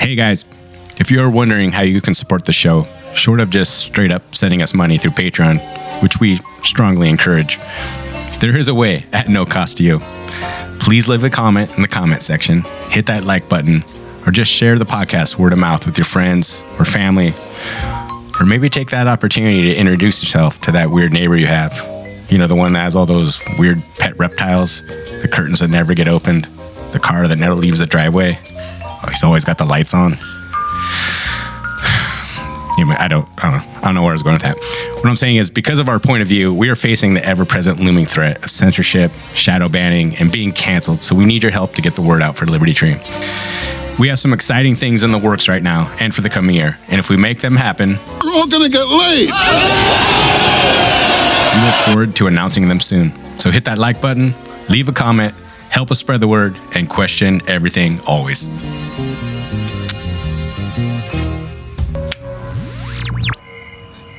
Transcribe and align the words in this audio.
Hey 0.00 0.14
guys, 0.14 0.46
if 0.98 1.10
you're 1.10 1.28
wondering 1.28 1.72
how 1.72 1.82
you 1.82 2.00
can 2.00 2.14
support 2.14 2.46
the 2.46 2.54
show, 2.54 2.84
short 3.14 3.38
of 3.38 3.50
just 3.50 3.76
straight 3.76 4.10
up 4.10 4.34
sending 4.34 4.62
us 4.62 4.72
money 4.72 4.96
through 4.96 5.10
Patreon, 5.10 5.60
which 6.02 6.18
we 6.18 6.36
strongly 6.62 7.10
encourage, 7.10 7.58
there 8.40 8.56
is 8.56 8.68
a 8.68 8.74
way 8.74 9.04
at 9.12 9.28
no 9.28 9.44
cost 9.44 9.76
to 9.76 9.84
you. 9.84 10.00
Please 10.80 11.06
leave 11.06 11.22
a 11.22 11.28
comment 11.28 11.76
in 11.76 11.82
the 11.82 11.86
comment 11.86 12.22
section, 12.22 12.62
hit 12.88 13.04
that 13.06 13.24
like 13.24 13.46
button, 13.50 13.82
or 14.26 14.32
just 14.32 14.50
share 14.50 14.78
the 14.78 14.86
podcast 14.86 15.38
word 15.38 15.52
of 15.52 15.58
mouth 15.58 15.84
with 15.84 15.98
your 15.98 16.06
friends 16.06 16.64
or 16.78 16.86
family. 16.86 17.34
Or 18.40 18.46
maybe 18.46 18.70
take 18.70 18.88
that 18.92 19.06
opportunity 19.06 19.74
to 19.74 19.76
introduce 19.76 20.22
yourself 20.22 20.62
to 20.62 20.72
that 20.72 20.88
weird 20.88 21.12
neighbor 21.12 21.36
you 21.36 21.46
have. 21.46 21.74
You 22.30 22.38
know, 22.38 22.46
the 22.46 22.56
one 22.56 22.72
that 22.72 22.84
has 22.84 22.96
all 22.96 23.04
those 23.04 23.38
weird 23.58 23.82
pet 23.98 24.18
reptiles, 24.18 24.80
the 25.20 25.28
curtains 25.30 25.60
that 25.60 25.68
never 25.68 25.92
get 25.92 26.08
opened, 26.08 26.44
the 26.94 27.00
car 27.00 27.28
that 27.28 27.36
never 27.36 27.54
leaves 27.54 27.80
the 27.80 27.86
driveway. 27.86 28.38
He's 29.08 29.22
always 29.24 29.44
got 29.44 29.58
the 29.58 29.64
lights 29.64 29.94
on. 29.94 30.14
I 32.82 33.08
don't, 33.08 33.28
I 33.42 33.50
don't 33.50 33.52
know. 33.52 33.78
I 33.78 33.84
don't 33.84 33.94
know 33.94 34.02
where 34.02 34.10
I 34.10 34.14
was 34.14 34.22
going 34.22 34.34
with 34.34 34.42
that. 34.42 34.56
What 34.96 35.06
I'm 35.06 35.16
saying 35.16 35.36
is, 35.36 35.50
because 35.50 35.80
of 35.80 35.88
our 35.88 35.98
point 35.98 36.22
of 36.22 36.28
view, 36.28 36.52
we 36.52 36.68
are 36.70 36.74
facing 36.74 37.14
the 37.14 37.24
ever-present 37.24 37.78
looming 37.80 38.04
threat 38.06 38.42
of 38.42 38.50
censorship, 38.50 39.10
shadow 39.34 39.68
banning, 39.68 40.16
and 40.16 40.30
being 40.32 40.52
canceled. 40.52 41.02
So 41.02 41.14
we 41.14 41.24
need 41.26 41.42
your 41.42 41.52
help 41.52 41.74
to 41.74 41.82
get 41.82 41.94
the 41.94 42.02
word 42.02 42.22
out 42.22 42.36
for 42.36 42.46
Liberty 42.46 42.72
Tree. 42.72 42.96
We 43.98 44.08
have 44.08 44.18
some 44.18 44.32
exciting 44.32 44.76
things 44.76 45.04
in 45.04 45.12
the 45.12 45.18
works 45.18 45.46
right 45.48 45.62
now 45.62 45.94
and 46.00 46.14
for 46.14 46.22
the 46.22 46.30
coming 46.30 46.56
year. 46.56 46.78
And 46.88 46.98
if 46.98 47.10
we 47.10 47.16
make 47.18 47.40
them 47.40 47.54
happen, 47.56 47.98
We're 48.24 48.32
all 48.32 48.46
gonna 48.46 48.68
get 48.70 48.86
laid. 48.86 49.28
we 51.54 51.66
look 51.66 51.74
forward 51.84 52.16
to 52.16 52.26
announcing 52.26 52.68
them 52.68 52.80
soon. 52.80 53.12
So 53.38 53.50
hit 53.50 53.64
that 53.66 53.76
like 53.78 54.00
button, 54.00 54.32
leave 54.70 54.88
a 54.88 54.92
comment, 54.92 55.34
help 55.70 55.90
us 55.90 55.98
spread 55.98 56.20
the 56.20 56.28
word, 56.28 56.58
and 56.74 56.88
question 56.88 57.40
everything 57.46 57.98
always. 58.06 58.46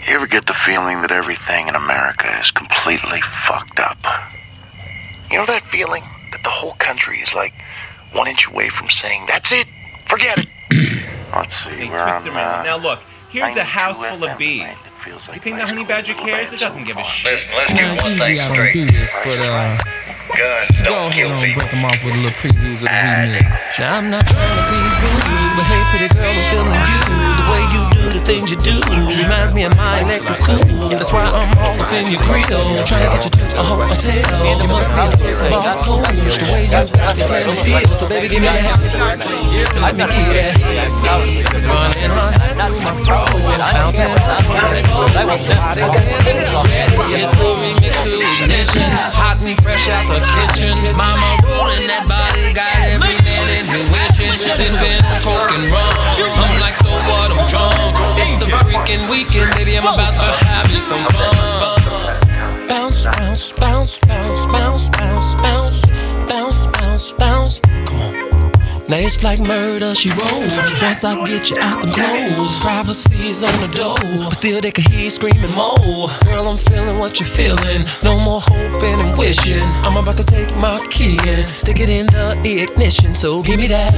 You 0.08 0.16
ever 0.17 0.27
get 0.27 0.45
the 0.45 0.53
feeling 0.53 1.02
that 1.02 1.11
everything 1.11 1.67
in 1.67 1.75
America 1.75 2.38
is 2.41 2.52
completely 2.52 3.21
fucked 3.47 3.80
up? 3.80 3.97
You 5.30 5.38
know 5.38 5.45
that 5.45 5.63
feeling 5.67 6.03
that 6.31 6.43
the 6.43 6.49
whole 6.49 6.73
country 6.73 7.19
is 7.19 7.33
like 7.33 7.53
one 8.11 8.27
inch 8.27 8.47
away 8.47 8.69
from 8.69 8.89
saying, 8.89 9.25
that's 9.27 9.52
it, 9.52 9.67
forget 10.08 10.38
it. 10.39 10.47
Let's 11.36 11.63
see, 11.63 11.69
They 11.69 11.89
we're 11.89 12.02
twist 12.02 12.27
on, 12.27 12.38
uh, 12.38 12.63
Now 12.63 12.77
look, 12.77 12.99
here's 13.31 13.57
a 13.57 13.63
house 13.63 14.03
full 14.05 14.23
of 14.23 14.37
bees. 14.37 14.77
feels 15.03 15.27
like 15.27 15.35
You 15.37 15.41
think 15.41 15.57
the 15.59 15.65
honey 15.65 15.85
badger 15.85 16.13
cares? 16.13 16.53
It 16.53 16.59
doesn't 16.59 16.83
give 16.83 16.97
a 16.97 17.03
shit. 17.03 17.33
Listen, 17.33 17.53
let's 17.55 17.71
Now, 17.73 17.77
get 17.95 18.03
one 18.03 18.11
usually 18.13 18.29
thing 18.29 18.39
I 18.39 18.47
don't 18.47 18.55
straight. 18.55 18.73
do 18.73 18.85
this, 18.91 19.13
but 19.23 19.39
uh, 19.39 19.77
Guns 20.37 20.81
go 20.87 21.07
ahead 21.07 21.31
and 21.31 21.53
break 21.55 21.71
them 21.71 21.83
off 21.85 22.03
with 22.05 22.13
a 22.13 22.17
little 22.17 22.31
previews 22.31 22.83
of 22.83 22.87
the 22.87 22.95
remix. 22.95 23.49
Now, 23.79 23.97
I'm 23.97 24.09
not 24.09 24.25
trying 24.27 24.55
to 24.55 24.63
be 24.71 24.79
rude, 25.03 25.52
but 25.57 25.65
hey, 25.67 25.83
pretty 25.91 26.07
girl, 26.13 26.23
I'm 26.23 26.43
feeling 26.52 26.79
you. 26.79 27.11
The 28.22 28.33
things 28.33 28.50
you 28.50 28.58
do 28.58 28.77
reminds 29.09 29.53
me 29.53 29.64
of 29.66 29.75
my 29.75 30.03
Lexus 30.05 30.39
cool. 30.41 30.89
That's 30.89 31.11
why 31.14 31.25
I'm 31.25 31.58
all 31.58 31.80
up 31.81 31.91
in 31.94 32.08
your 32.11 32.22
grill, 32.23 32.83
trying 32.86 33.05
to 33.05 33.09
get 33.09 33.25
you 33.25 33.31
to 33.31 33.41
a 33.58 33.64
hotel. 33.64 34.22
You 34.45 34.67
must 34.69 34.91
be 34.91 35.02
a 35.02 35.33
football 35.33 35.81
coach. 35.81 36.38
The 36.38 36.45
way 36.53 36.66
you 36.66 36.72
got 36.72 36.88
the 36.88 37.25
can 37.25 37.58
feel, 37.66 37.89
so 37.94 38.08
baby, 38.08 38.27
give 38.30 38.42
me 38.42 38.49
that. 38.49 38.77
Let 39.81 39.95
me 39.95 40.05
get 40.05 40.53
that. 40.53 40.92
Running 41.66 42.11
her 42.14 42.30
hands 42.38 42.58
through 42.61 42.83
my 42.86 42.94
fro, 43.05 43.25
bouncing. 43.58 44.14
Body 44.52 45.86
said, 45.89 46.11
Yes, 47.09 47.30
the 47.38 47.47
remix 47.58 47.94
to 48.05 48.14
ignition, 48.38 48.89
hot 49.17 49.42
and 49.42 49.58
fresh 49.61 49.89
out 49.89 50.05
the 50.08 50.22
kitchen. 50.22 50.77
Mama 50.94 51.42
rolling 51.47 51.88
that 51.89 52.05
body, 52.05 52.53
got 52.53 52.69
every 52.86 53.17
man 53.25 53.47
in 53.49 53.66
here 53.66 53.88
wishing. 53.89 54.30
Sipping 54.42 55.02
coke 55.23 55.52
and 55.58 55.72
rum. 55.72 56.50
Drunk. 57.52 57.75
It's 58.16 58.31
the 58.39 58.47
freaking 58.63 59.03
weekend, 59.11 59.52
baby. 59.57 59.77
I'm 59.77 59.83
about 59.83 60.16
to 60.16 60.45
have 60.45 60.71
you 60.71 60.80
some 60.80 61.03
fun. 61.11 62.67
Bounce, 62.67 63.03
bounce, 63.03 63.52
bounce, 63.52 63.99
bounce, 63.99 64.45
bounce, 64.48 64.87
bounce, 64.95 65.36
bounce, 65.36 65.86
bounce, 66.30 66.67
bounce, 66.80 67.11
bounce. 67.14 67.59
Come 67.59 67.99
on. 67.99 68.52
Now 68.87 68.98
it's 68.98 69.21
like 69.21 69.42
murder, 69.42 69.93
she 69.95 70.11
wrote. 70.11 70.48
Once 70.81 71.03
I 71.03 71.21
get 71.26 71.49
you 71.49 71.58
out 71.59 71.81
them 71.81 71.92
clothes, 71.92 72.55
privacy's 72.61 73.43
on 73.43 73.52
the 73.59 73.67
door. 73.76 73.97
But 74.23 74.36
still, 74.36 74.61
they 74.61 74.71
can 74.71 74.89
hear 74.89 75.03
you 75.03 75.09
screaming 75.09 75.52
more. 75.52 76.08
Girl, 76.23 76.47
I'm 76.47 76.55
feeling 76.55 76.99
what 76.99 77.20
you're 77.20 77.27
feeling. 77.27 77.83
No 78.02 78.17
more 78.17 78.39
hoping 78.42 78.99
and 79.02 79.17
wishing. 79.17 79.67
I'm 79.83 79.97
about 79.97 80.15
to 80.15 80.26
take 80.26 80.55
my 80.55 80.80
key 80.89 81.17
and 81.27 81.49
stick 81.49 81.81
it 81.81 81.89
in 81.89 82.05
the 82.08 82.64
ignition. 82.64 83.14
So 83.14 83.43
give 83.43 83.59
me 83.59 83.67
that. 83.67 83.92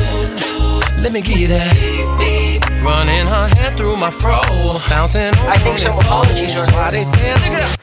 Let 1.03 1.13
me 1.13 1.21
get 1.21 1.49
that. 1.49 2.62
Running 2.83 3.27
her 3.27 3.47
hands 3.55 3.73
through 3.73 3.95
my 3.97 4.09
fro. 4.09 4.41
Bouncing 4.89 5.33
I 5.47 5.55
think 5.55 5.79
some 5.79 5.97
apologies 5.97 6.57
are 6.57 6.71
why 6.73 6.91
they 6.91 7.03
said, 7.03 7.37
check 7.39 7.53
it 7.53 7.61
out. 7.61 7.77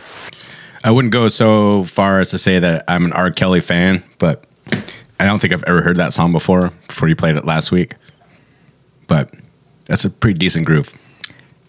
I 0.84 0.90
wouldn't 0.90 1.12
go 1.12 1.28
so 1.28 1.84
far 1.84 2.20
as 2.20 2.30
to 2.30 2.38
say 2.38 2.58
that 2.58 2.84
I'm 2.88 3.04
an 3.04 3.12
R. 3.12 3.30
Kelly 3.30 3.60
fan, 3.60 4.02
but 4.18 4.44
I 5.18 5.24
don't 5.24 5.38
think 5.38 5.52
I've 5.52 5.64
ever 5.64 5.82
heard 5.82 5.96
that 5.96 6.12
song 6.12 6.32
before. 6.32 6.72
Before 6.86 7.08
you 7.08 7.16
played 7.16 7.36
it 7.36 7.44
last 7.44 7.72
week, 7.72 7.94
but 9.06 9.32
that's 9.86 10.04
a 10.04 10.10
pretty 10.10 10.38
decent 10.38 10.66
groove. 10.66 10.94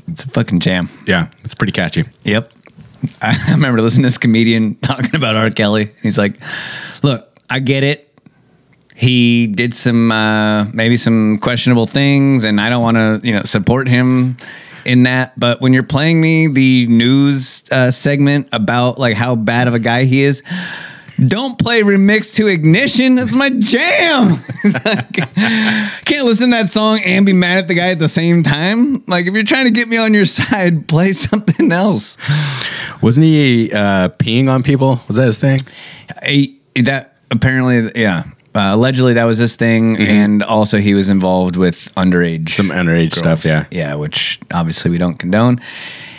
It's 0.07 0.23
a 0.23 0.29
fucking 0.29 0.59
jam. 0.59 0.89
Yeah, 1.05 1.27
it's 1.43 1.53
pretty 1.55 1.73
catchy. 1.73 2.05
Yep. 2.23 2.51
I 3.21 3.37
remember 3.51 3.81
listening 3.81 4.03
to 4.03 4.07
this 4.07 4.17
comedian 4.17 4.75
talking 4.81 5.15
about 5.15 5.35
R. 5.35 5.49
Kelly. 5.49 5.91
He's 6.01 6.17
like, 6.17 6.35
look, 7.03 7.27
I 7.49 7.59
get 7.59 7.83
it. 7.83 8.10
He 9.01 9.47
did 9.47 9.73
some 9.73 10.11
uh, 10.11 10.65
maybe 10.75 10.95
some 10.95 11.39
questionable 11.39 11.87
things, 11.87 12.43
and 12.45 12.61
I 12.61 12.69
don't 12.69 12.83
want 12.83 12.97
to 12.97 13.19
you 13.27 13.33
know 13.33 13.41
support 13.45 13.87
him 13.87 14.37
in 14.85 15.03
that. 15.03 15.39
But 15.39 15.59
when 15.59 15.73
you're 15.73 15.81
playing 15.81 16.21
me 16.21 16.45
the 16.45 16.85
news 16.85 17.63
uh, 17.71 17.89
segment 17.89 18.49
about 18.53 18.99
like 18.99 19.15
how 19.15 19.35
bad 19.35 19.67
of 19.67 19.73
a 19.73 19.79
guy 19.79 20.03
he 20.03 20.21
is, 20.21 20.43
don't 21.19 21.57
play 21.57 21.81
remix 21.81 22.31
to 22.35 22.45
ignition. 22.45 23.15
That's 23.15 23.33
my 23.33 23.49
jam. 23.49 24.37
Like, 24.85 25.13
Can't 26.05 26.27
listen 26.27 26.51
to 26.51 26.57
that 26.57 26.69
song 26.69 26.99
and 26.99 27.25
be 27.25 27.33
mad 27.33 27.57
at 27.57 27.67
the 27.67 27.73
guy 27.73 27.89
at 27.89 27.97
the 27.97 28.07
same 28.07 28.43
time. 28.43 29.03
Like 29.07 29.25
if 29.25 29.33
you're 29.33 29.43
trying 29.43 29.65
to 29.65 29.71
get 29.71 29.87
me 29.87 29.97
on 29.97 30.13
your 30.13 30.25
side, 30.25 30.87
play 30.87 31.13
something 31.13 31.71
else. 31.71 32.17
Wasn't 33.01 33.23
he 33.23 33.71
uh, 33.73 34.09
peeing 34.09 34.47
on 34.47 34.61
people? 34.61 35.01
Was 35.07 35.15
that 35.15 35.25
his 35.25 35.39
thing? 35.39 35.59
I, 36.21 36.55
that 36.75 37.15
apparently, 37.31 37.91
yeah. 37.99 38.25
Uh, 38.53 38.71
allegedly, 38.73 39.13
that 39.13 39.23
was 39.23 39.37
his 39.37 39.55
thing, 39.55 39.97
and 39.97 40.43
also 40.43 40.79
he 40.79 40.93
was 40.93 41.07
involved 41.07 41.55
with 41.55 41.93
underage, 41.95 42.49
Some 42.49 42.67
underage 42.67 43.13
stuff, 43.13 43.45
yeah. 43.45 43.65
yeah, 43.71 43.95
which 43.95 44.39
obviously 44.53 44.91
we 44.91 44.97
don't 44.97 45.17
condone. 45.17 45.57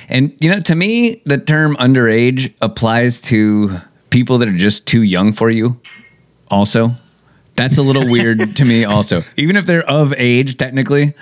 And 0.09 0.35
you 0.41 0.51
know, 0.51 0.61
to 0.61 0.75
me, 0.75 1.21
the 1.27 1.37
term 1.37 1.75
underage 1.77 2.55
applies 2.63 3.21
to 3.23 3.81
people 4.09 4.39
that 4.39 4.49
are 4.49 4.57
just 4.57 4.87
too 4.87 5.03
young 5.03 5.33
for 5.33 5.51
you. 5.51 5.81
Also, 6.51 6.93
that's 7.57 7.79
a 7.79 7.83
little 7.83 8.11
weird 8.11 8.57
to 8.57 8.65
me. 8.65 8.85
Also, 8.85 9.21
even 9.37 9.57
if 9.57 9.67
they're 9.67 9.89
of 9.89 10.15
age, 10.17 10.57
technically, 10.57 11.15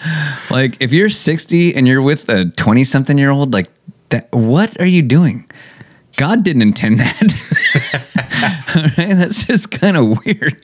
like 0.50 0.76
if 0.80 0.92
you're 0.92 1.08
60 1.08 1.74
and 1.74 1.88
you're 1.88 2.02
with 2.02 2.28
a 2.28 2.46
20 2.46 2.84
something 2.84 3.18
year 3.18 3.30
old, 3.30 3.52
like 3.52 3.68
that, 4.10 4.28
what 4.32 4.80
are 4.80 4.86
you 4.86 5.02
doing? 5.02 5.48
God 6.16 6.42
didn't 6.44 6.62
intend 6.62 7.00
that. 7.00 7.22
All 8.76 8.82
right, 8.82 9.16
that's 9.16 9.44
just 9.44 9.70
kind 9.70 9.96
of 9.96 10.18
weird. 10.24 10.62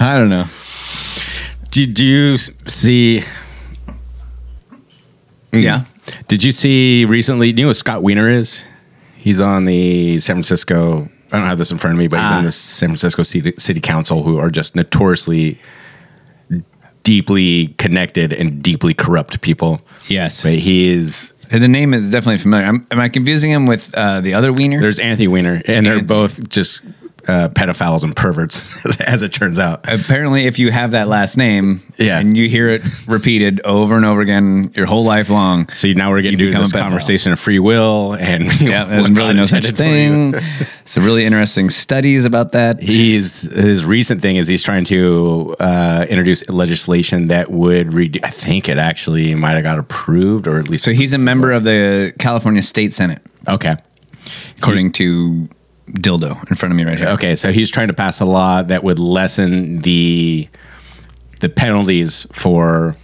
I 0.00 0.18
don't 0.18 0.28
know. 0.28 0.44
Did 1.70 1.98
you 1.98 2.36
see? 2.38 3.22
Yeah. 5.52 5.84
Did 6.28 6.42
you 6.42 6.52
see 6.52 7.04
recently? 7.04 7.52
Do 7.52 7.60
you 7.60 7.66
know 7.66 7.70
what 7.70 7.76
Scott 7.76 8.02
Wiener 8.02 8.28
is? 8.30 8.64
He's 9.16 9.40
on 9.40 9.64
the 9.64 10.18
San 10.18 10.36
Francisco. 10.36 11.08
I 11.32 11.36
don't 11.38 11.46
have 11.46 11.58
this 11.58 11.70
in 11.70 11.78
front 11.78 11.96
of 11.96 12.00
me, 12.00 12.08
but 12.08 12.18
he's 12.20 12.26
Ah. 12.30 12.38
on 12.38 12.44
the 12.44 12.52
San 12.52 12.88
Francisco 12.90 13.22
City, 13.22 13.52
City 13.58 13.80
Council, 13.80 14.22
who 14.22 14.38
are 14.38 14.50
just 14.50 14.74
notoriously 14.76 15.58
deeply 17.02 17.68
connected 17.78 18.32
and 18.32 18.62
deeply 18.62 18.94
corrupt 18.94 19.40
people. 19.40 19.80
Yes. 20.08 20.42
But 20.42 20.54
he 20.54 20.88
is. 20.88 21.32
And 21.50 21.62
The 21.62 21.68
name 21.68 21.94
is 21.94 22.10
definitely 22.10 22.38
familiar. 22.38 22.66
am 22.66 22.86
am 22.90 23.00
I 23.00 23.08
confusing 23.08 23.50
him 23.50 23.66
with 23.66 23.94
uh, 23.94 24.20
the 24.20 24.34
other 24.34 24.52
Wiener? 24.52 24.80
There's 24.80 24.98
Anthony 24.98 25.28
Weiner, 25.28 25.60
and 25.66 25.86
they're 25.86 26.02
both 26.02 26.48
just 26.50 26.82
uh, 27.28 27.48
pedophiles 27.50 28.02
and 28.04 28.16
perverts, 28.16 29.00
as 29.00 29.22
it 29.22 29.32
turns 29.32 29.58
out. 29.58 29.80
Apparently, 29.88 30.46
if 30.46 30.58
you 30.58 30.70
have 30.72 30.92
that 30.92 31.08
last 31.08 31.36
name, 31.36 31.80
Yeah. 31.98 32.18
and 32.18 32.36
you 32.36 32.48
hear 32.48 32.68
it 32.70 32.82
repeated 33.06 33.60
over 33.64 33.96
and 33.96 34.04
over 34.04 34.20
again 34.20 34.72
your 34.74 34.86
whole 34.86 35.04
life 35.04 35.28
long, 35.30 35.68
So 35.70 35.88
now 35.88 36.10
we're 36.10 36.22
getting 36.22 36.38
to 36.38 36.50
this 36.50 36.74
a 36.74 36.78
conversation 36.78 37.32
of 37.32 37.38
free 37.38 37.58
will, 37.58 38.14
and 38.14 38.44
yeah, 38.60 38.84
there's 38.84 39.10
really 39.10 39.34
no 39.34 39.46
such 39.46 39.66
intended 39.68 40.32
for 40.32 40.38
you. 40.38 40.40
thing. 40.40 40.66
Some 40.84 41.04
really 41.04 41.24
interesting 41.26 41.68
studies 41.70 42.24
about 42.24 42.52
that. 42.52 42.82
He's 42.82 43.42
his 43.42 43.84
recent 43.84 44.22
thing 44.22 44.36
is 44.36 44.48
he's 44.48 44.62
trying 44.62 44.84
to 44.86 45.54
uh, 45.60 46.06
introduce 46.08 46.48
legislation 46.48 47.28
that 47.28 47.50
would 47.50 47.92
reduce. 47.92 48.22
I 48.24 48.30
think 48.30 48.68
it 48.68 48.78
actually 48.78 49.34
might 49.34 49.52
have 49.52 49.64
got 49.64 49.78
approved, 49.78 50.46
or 50.48 50.58
at 50.58 50.68
least 50.70 50.84
So 50.84 50.92
he's 50.92 51.12
a 51.12 51.18
member 51.18 51.52
of 51.52 51.64
the 51.64 52.14
California 52.18 52.62
State 52.62 52.94
Senate, 52.94 53.20
okay. 53.46 53.76
according 54.56 54.92
to 54.92 55.48
Dildo 55.92 56.48
in 56.50 56.56
front 56.56 56.72
of 56.72 56.76
me 56.76 56.84
right 56.84 56.98
here. 56.98 57.08
Okay, 57.08 57.34
so 57.36 57.52
he's 57.52 57.70
trying 57.70 57.88
to 57.88 57.94
pass 57.94 58.20
a 58.20 58.24
law 58.24 58.62
that 58.62 58.84
would 58.84 58.98
lessen 58.98 59.80
the 59.80 60.48
the 61.40 61.48
penalties 61.48 62.26
for 62.32 62.96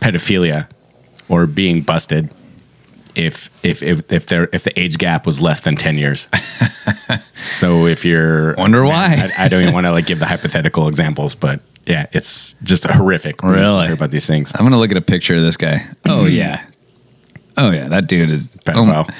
pedophilia 0.00 0.68
or 1.28 1.46
being 1.46 1.80
busted 1.80 2.30
if 3.14 3.50
if 3.64 3.82
if 3.82 4.12
if 4.12 4.26
there 4.26 4.48
if 4.52 4.64
the 4.64 4.78
age 4.78 4.98
gap 4.98 5.26
was 5.26 5.40
less 5.40 5.60
than 5.60 5.76
ten 5.76 5.96
years. 5.96 6.28
so 7.50 7.86
if 7.86 8.04
you're 8.04 8.54
Wonder 8.56 8.84
why. 8.84 9.30
I, 9.38 9.44
I 9.44 9.48
don't 9.48 9.62
even 9.62 9.74
want 9.74 9.86
to 9.86 9.92
like 9.92 10.06
give 10.06 10.18
the 10.18 10.26
hypothetical 10.26 10.88
examples, 10.88 11.34
but 11.34 11.60
yeah, 11.86 12.06
it's 12.12 12.54
just 12.62 12.84
horrific. 12.84 13.42
Really? 13.42 13.86
hear 13.86 13.94
about 13.94 14.10
these 14.10 14.26
things. 14.26 14.52
I'm 14.54 14.64
gonna 14.64 14.78
look 14.78 14.90
at 14.90 14.96
a 14.96 15.02
picture 15.02 15.34
of 15.34 15.42
this 15.42 15.56
guy. 15.56 15.86
Oh 16.06 16.26
yeah, 16.26 16.64
oh 17.56 17.70
yeah, 17.70 17.88
that 17.88 18.06
dude 18.06 18.30
is 18.30 18.48
Pedophile. 18.48 19.06
oh, 19.08 19.14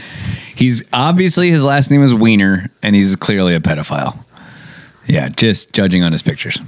he's 0.56 0.84
obviously 0.92 1.50
his 1.50 1.62
last 1.64 1.90
name 1.90 2.02
is 2.02 2.14
Wiener, 2.14 2.70
and 2.82 2.94
he's 2.94 3.16
clearly 3.16 3.54
a 3.54 3.60
pedophile. 3.60 4.18
Yeah, 5.06 5.28
just 5.28 5.72
judging 5.72 6.02
on 6.02 6.12
his 6.12 6.22
pictures. 6.22 6.58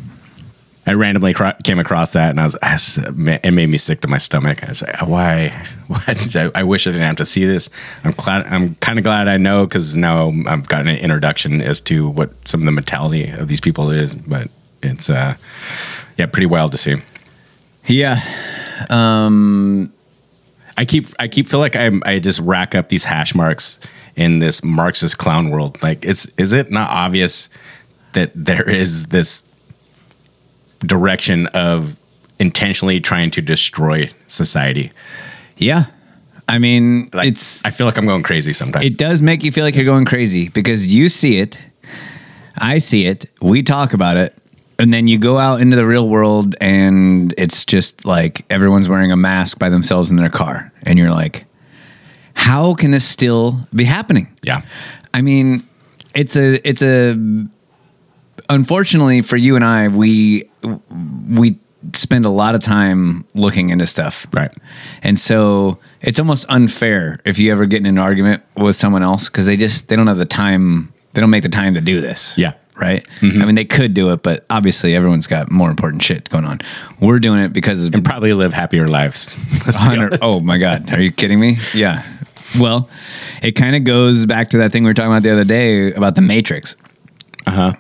I 0.88 0.92
randomly 0.92 1.34
cro- 1.34 1.54
came 1.64 1.80
across 1.80 2.12
that, 2.12 2.30
and 2.30 2.38
I 2.40 2.44
was, 2.44 2.56
I 2.62 2.72
was- 2.74 2.98
it 2.98 3.50
made 3.52 3.66
me 3.66 3.76
sick 3.78 4.02
to 4.02 4.08
my 4.08 4.18
stomach. 4.18 4.62
I 4.62 4.68
was 4.68 4.82
like, 4.82 5.02
why? 5.02 5.48
Why? 5.88 6.00
I, 6.08 6.50
I 6.54 6.62
wish 6.64 6.86
I 6.86 6.90
didn't 6.92 7.06
have 7.06 7.16
to 7.16 7.24
see 7.24 7.44
this. 7.44 7.70
I'm 8.04 8.12
glad. 8.12 8.46
I'm 8.46 8.74
kind 8.76 8.98
of 8.98 9.04
glad 9.04 9.26
I 9.26 9.36
know 9.36 9.66
because 9.66 9.96
now 9.96 10.32
I've 10.46 10.68
gotten 10.68 10.88
an 10.88 10.98
introduction 10.98 11.60
as 11.62 11.80
to 11.82 12.08
what 12.08 12.30
some 12.48 12.60
of 12.60 12.66
the 12.66 12.72
mentality 12.72 13.30
of 13.30 13.48
these 13.48 13.60
people 13.60 13.90
is. 13.90 14.14
But 14.14 14.48
it's, 14.82 15.08
uh, 15.10 15.34
yeah, 16.18 16.26
pretty 16.26 16.46
wild 16.46 16.70
to 16.72 16.78
see. 16.78 16.96
Yeah, 17.86 18.20
um, 18.90 19.92
I 20.76 20.84
keep, 20.84 21.06
I 21.18 21.28
keep 21.28 21.46
feel 21.48 21.60
like 21.60 21.74
I'm, 21.76 22.02
I 22.04 22.18
just 22.18 22.40
rack 22.40 22.74
up 22.74 22.88
these 22.88 23.04
hash 23.04 23.34
marks 23.34 23.78
in 24.14 24.38
this 24.40 24.62
Marxist 24.64 25.18
clown 25.18 25.50
world. 25.50 25.82
Like, 25.82 26.04
it's, 26.04 26.26
is 26.38 26.52
it 26.52 26.70
not 26.70 26.90
obvious 26.90 27.48
that 28.12 28.30
there 28.34 28.68
is 28.68 29.06
this 29.06 29.42
direction 30.80 31.46
of 31.48 31.96
intentionally 32.38 33.00
trying 33.00 33.30
to 33.32 33.42
destroy 33.42 34.10
society? 34.26 34.92
yeah. 35.56 35.84
I 36.48 36.58
mean, 36.60 37.08
Like, 37.12 37.26
it's 37.26 37.64
I 37.64 37.70
feel 37.70 37.88
like 37.88 37.96
I'm 37.98 38.06
going 38.06 38.22
crazy 38.22 38.52
sometimes. 38.52 38.84
it 38.84 38.96
does 38.98 39.20
make 39.20 39.42
you 39.42 39.50
feel 39.50 39.64
like 39.64 39.74
you're 39.74 39.84
going 39.84 40.04
crazy 40.04 40.48
because 40.48 40.86
you 40.86 41.08
see 41.08 41.38
it, 41.40 41.58
I 42.56 42.78
see 42.78 43.06
it, 43.06 43.26
we 43.42 43.64
talk 43.64 43.92
about 43.94 44.16
it, 44.16 44.32
and 44.78 44.92
then 44.92 45.08
you 45.08 45.18
go 45.18 45.38
out 45.38 45.60
into 45.60 45.76
the 45.76 45.86
real 45.86 46.08
world 46.08 46.54
and 46.60 47.34
it's 47.38 47.64
just 47.64 48.04
like 48.04 48.44
everyone's 48.50 48.88
wearing 48.88 49.12
a 49.12 49.16
mask 49.16 49.58
by 49.58 49.70
themselves 49.70 50.10
in 50.10 50.16
their 50.16 50.28
car, 50.30 50.72
and 50.82 50.98
you're 50.98 51.10
like, 51.10 51.44
how 52.34 52.74
can 52.74 52.90
this 52.90 53.04
still 53.04 53.60
be 53.74 53.84
happening? 53.84 54.34
yeah. 54.42 54.62
I 55.14 55.22
mean, 55.22 55.66
it's 56.14 56.36
a 56.36 56.68
it's 56.68 56.82
a 56.82 57.16
unfortunately 58.50 59.22
for 59.22 59.36
you 59.36 59.56
and 59.56 59.64
I, 59.64 59.88
we 59.88 60.50
we 61.28 61.58
spend 61.94 62.26
a 62.26 62.30
lot 62.30 62.54
of 62.54 62.62
time 62.62 63.24
looking 63.34 63.70
into 63.70 63.86
stuff. 63.86 64.26
Right. 64.32 64.52
And 65.02 65.18
so 65.18 65.78
it's 66.02 66.18
almost 66.18 66.46
unfair 66.48 67.20
if 67.24 67.38
you 67.38 67.52
ever 67.52 67.66
get 67.66 67.80
in 67.80 67.86
an 67.86 67.98
argument 67.98 68.42
with 68.56 68.76
someone 68.76 69.02
else 69.02 69.28
because 69.28 69.46
they 69.46 69.56
just 69.56 69.88
they 69.88 69.96
don't 69.96 70.06
have 70.06 70.18
the 70.18 70.26
time 70.26 70.92
they 71.12 71.20
don't 71.20 71.30
make 71.30 71.42
the 71.42 71.48
time 71.48 71.74
to 71.74 71.80
do 71.80 72.00
this. 72.00 72.36
Yeah. 72.36 72.52
Right. 72.78 73.06
I 73.22 73.26
mean, 73.26 73.54
they 73.54 73.64
could 73.64 73.94
do 73.94 74.12
it, 74.12 74.22
but 74.22 74.44
obviously 74.50 74.94
everyone's 74.94 75.26
got 75.26 75.50
more 75.50 75.70
important 75.70 76.02
shit 76.02 76.28
going 76.28 76.44
on. 76.44 76.60
We're 77.00 77.18
doing 77.18 77.40
it 77.40 77.52
because 77.54 77.86
And 77.86 78.04
probably 78.04 78.32
live 78.34 78.52
happier 78.52 78.86
lives. 78.86 79.26
Let's 79.66 79.78
be 79.80 79.86
100 79.86 80.04
honest. 80.06 80.22
oh 80.22 80.40
my 80.40 80.58
god 80.58 80.92
are 80.92 81.00
you 81.00 81.10
kidding 81.10 81.40
me 81.40 81.56
yeah 81.74 82.02
well 82.60 82.88
it 83.42 83.52
kind 83.52 83.74
of 83.76 83.84
goes 83.84 84.26
back 84.26 84.50
to 84.50 84.58
that 84.58 84.72
thing 84.72 84.84
we 84.84 84.90
were 84.90 84.94
talking 84.94 85.10
about 85.10 85.22
the 85.22 85.30
other 85.32 85.44
day 85.44 85.92
about 85.94 86.14
the 86.14 86.20
matrix 86.22 86.76
Uh-huh. 87.46 87.72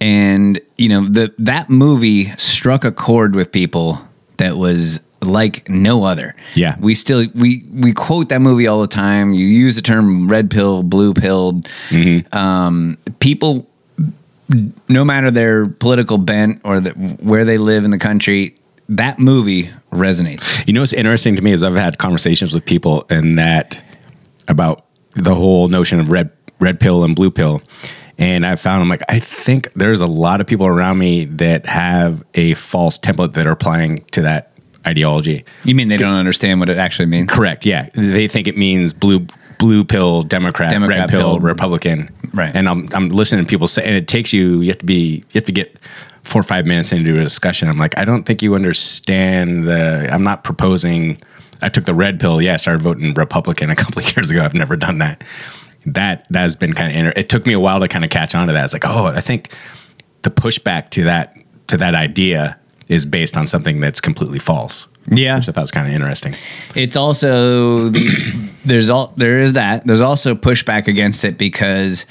and 0.00 0.60
you 0.76 0.88
know 0.88 1.06
the 1.08 1.34
that 1.38 1.68
movie 1.68 2.26
struck 2.36 2.84
a 2.84 2.92
chord 2.92 3.34
with 3.34 3.52
people 3.52 3.98
that 4.38 4.56
was 4.56 5.00
like 5.20 5.68
no 5.68 6.04
other 6.04 6.34
Yeah. 6.54 6.76
we 6.80 6.94
still 6.94 7.26
we 7.34 7.64
we 7.72 7.92
quote 7.92 8.28
that 8.28 8.40
movie 8.40 8.66
all 8.68 8.80
the 8.80 8.86
time 8.86 9.34
you 9.34 9.46
use 9.46 9.76
the 9.76 9.82
term 9.82 10.28
red 10.28 10.50
pill 10.50 10.82
blue 10.82 11.12
pill 11.12 11.54
Mm-hmm. 11.90 12.36
um, 12.36 12.96
people 13.20 13.68
no 14.88 15.04
matter 15.04 15.30
their 15.30 15.66
political 15.66 16.18
bent 16.18 16.60
or 16.64 16.80
the, 16.80 16.90
where 16.90 17.44
they 17.44 17.58
live 17.58 17.84
in 17.84 17.90
the 17.90 17.98
country 17.98 18.54
that 18.88 19.18
movie 19.18 19.70
resonates 19.92 20.66
You 20.66 20.72
know 20.72 20.80
what's 20.80 20.92
interesting 20.92 21.36
to 21.36 21.42
me 21.42 21.52
is 21.52 21.62
I've 21.62 21.74
had 21.74 21.98
conversations 21.98 22.54
with 22.54 22.64
people 22.64 23.04
and 23.10 23.38
that 23.38 23.84
about 24.48 24.86
the 25.14 25.34
whole 25.34 25.68
notion 25.68 26.00
of 26.00 26.10
red 26.10 26.30
red 26.58 26.80
pill 26.80 27.04
and 27.04 27.14
blue 27.14 27.30
pill. 27.30 27.62
And 28.18 28.44
I 28.44 28.56
found 28.56 28.82
I'm 28.82 28.88
like, 28.88 29.02
I 29.08 29.20
think 29.20 29.72
there's 29.74 30.00
a 30.00 30.06
lot 30.06 30.40
of 30.40 30.46
people 30.46 30.66
around 30.66 30.98
me 30.98 31.26
that 31.26 31.66
have 31.66 32.24
a 32.34 32.54
false 32.54 32.98
template 32.98 33.34
that 33.34 33.46
are 33.46 33.52
applying 33.52 34.04
to 34.12 34.22
that 34.22 34.52
ideology. 34.86 35.44
You 35.64 35.74
mean 35.74 35.88
they 35.88 35.96
don't 35.96 36.14
understand 36.14 36.58
what 36.58 36.68
it 36.68 36.78
actually 36.78 37.06
means? 37.06 37.30
Correct. 37.30 37.64
Yeah, 37.64 37.88
they 37.94 38.26
think 38.26 38.48
it 38.48 38.56
means 38.56 38.92
blue 38.92 39.26
blue 39.58 39.84
pill 39.84 40.22
Democrat, 40.22 40.70
Democrat 40.70 41.00
red 41.00 41.08
pill 41.10 41.20
pill. 41.20 41.40
Republican. 41.40 42.08
Right. 42.32 42.54
And 42.54 42.68
I'm 42.68 42.88
I'm 42.92 43.08
listening 43.08 43.44
to 43.44 43.48
people 43.48 43.68
say, 43.68 43.84
and 43.84 43.94
it 43.94 44.08
takes 44.08 44.32
you. 44.32 44.60
You 44.60 44.68
have 44.68 44.78
to 44.78 44.86
be. 44.86 45.16
You 45.16 45.34
have 45.34 45.44
to 45.44 45.52
get 45.52 45.76
four 46.22 46.40
or 46.40 46.44
five 46.44 46.66
minutes 46.66 46.92
into 46.92 47.18
a 47.18 47.22
discussion. 47.22 47.68
I'm 47.68 47.78
like, 47.78 47.96
I 47.98 48.04
don't 48.04 48.24
think 48.24 48.42
you 48.42 48.54
understand 48.54 49.64
the. 49.64 50.08
I'm 50.12 50.22
not 50.22 50.44
proposing. 50.44 51.20
I 51.60 51.68
took 51.68 51.84
the 51.84 51.94
red 51.94 52.20
pill. 52.20 52.40
Yeah, 52.40 52.54
I 52.54 52.56
started 52.56 52.82
voting 52.82 53.14
Republican 53.14 53.70
a 53.70 53.76
couple 53.76 54.02
of 54.02 54.12
years 54.16 54.30
ago. 54.30 54.42
I've 54.42 54.54
never 54.54 54.76
done 54.76 54.98
that. 54.98 55.24
That 55.86 56.26
that 56.30 56.42
has 56.42 56.56
been 56.56 56.72
kind 56.72 56.92
of. 56.92 56.98
Inter- 56.98 57.12
it 57.16 57.28
took 57.28 57.46
me 57.46 57.52
a 57.52 57.60
while 57.60 57.80
to 57.80 57.88
kind 57.88 58.04
of 58.04 58.10
catch 58.10 58.34
on 58.34 58.46
to 58.46 58.52
that. 58.52 58.64
It's 58.64 58.72
like, 58.72 58.84
oh, 58.86 59.06
I 59.06 59.20
think 59.20 59.54
the 60.22 60.30
pushback 60.30 60.90
to 60.90 61.04
that 61.04 61.36
to 61.68 61.76
that 61.76 61.94
idea 61.94 62.58
is 62.88 63.04
based 63.04 63.36
on 63.36 63.44
something 63.46 63.80
that's 63.80 64.00
completely 64.00 64.38
false. 64.38 64.88
Yeah. 65.10 65.36
which 65.36 65.48
I 65.48 65.52
thought 65.52 65.62
was 65.62 65.70
kind 65.70 65.86
of 65.88 65.92
interesting. 65.94 66.34
It's 66.74 66.96
also 66.96 67.88
the, 67.88 68.50
there's 68.64 68.90
all 68.90 69.12
there 69.16 69.38
is 69.40 69.54
that. 69.54 69.84
There's 69.86 70.00
also 70.00 70.34
pushback 70.34 70.86
against 70.88 71.24
it 71.24 71.38
because 71.38 72.06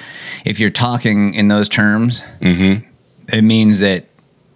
if 0.45 0.59
you're 0.59 0.69
talking 0.69 1.33
in 1.33 1.47
those 1.47 1.69
terms, 1.69 2.23
it 2.41 3.43
means 3.43 3.79
that 3.79 4.05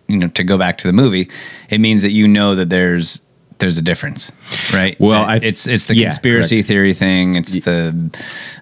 you 0.08 0.18
know 0.18 0.28
to 0.30 0.44
go 0.44 0.58
back 0.58 0.78
to 0.80 0.88
the 0.88 0.94
movie, 0.94 1.30
it 1.70 1.80
means 1.80 2.02
that 2.04 2.12
you 2.12 2.28
know 2.28 2.56
that 2.56 2.70
there's 2.70 3.22
there's 3.60 3.78
a 3.78 3.82
difference, 3.84 4.32
right? 4.74 5.00
Well, 5.00 5.24
I- 5.24 5.38
it's 5.38 5.68
it's 5.68 5.86
the 5.88 5.96
yeah, 5.96 6.08
conspiracy 6.10 6.58
correct. 6.58 6.68
theory 6.68 6.94
thing. 6.94 7.36
It's 7.36 7.54
the 7.54 7.94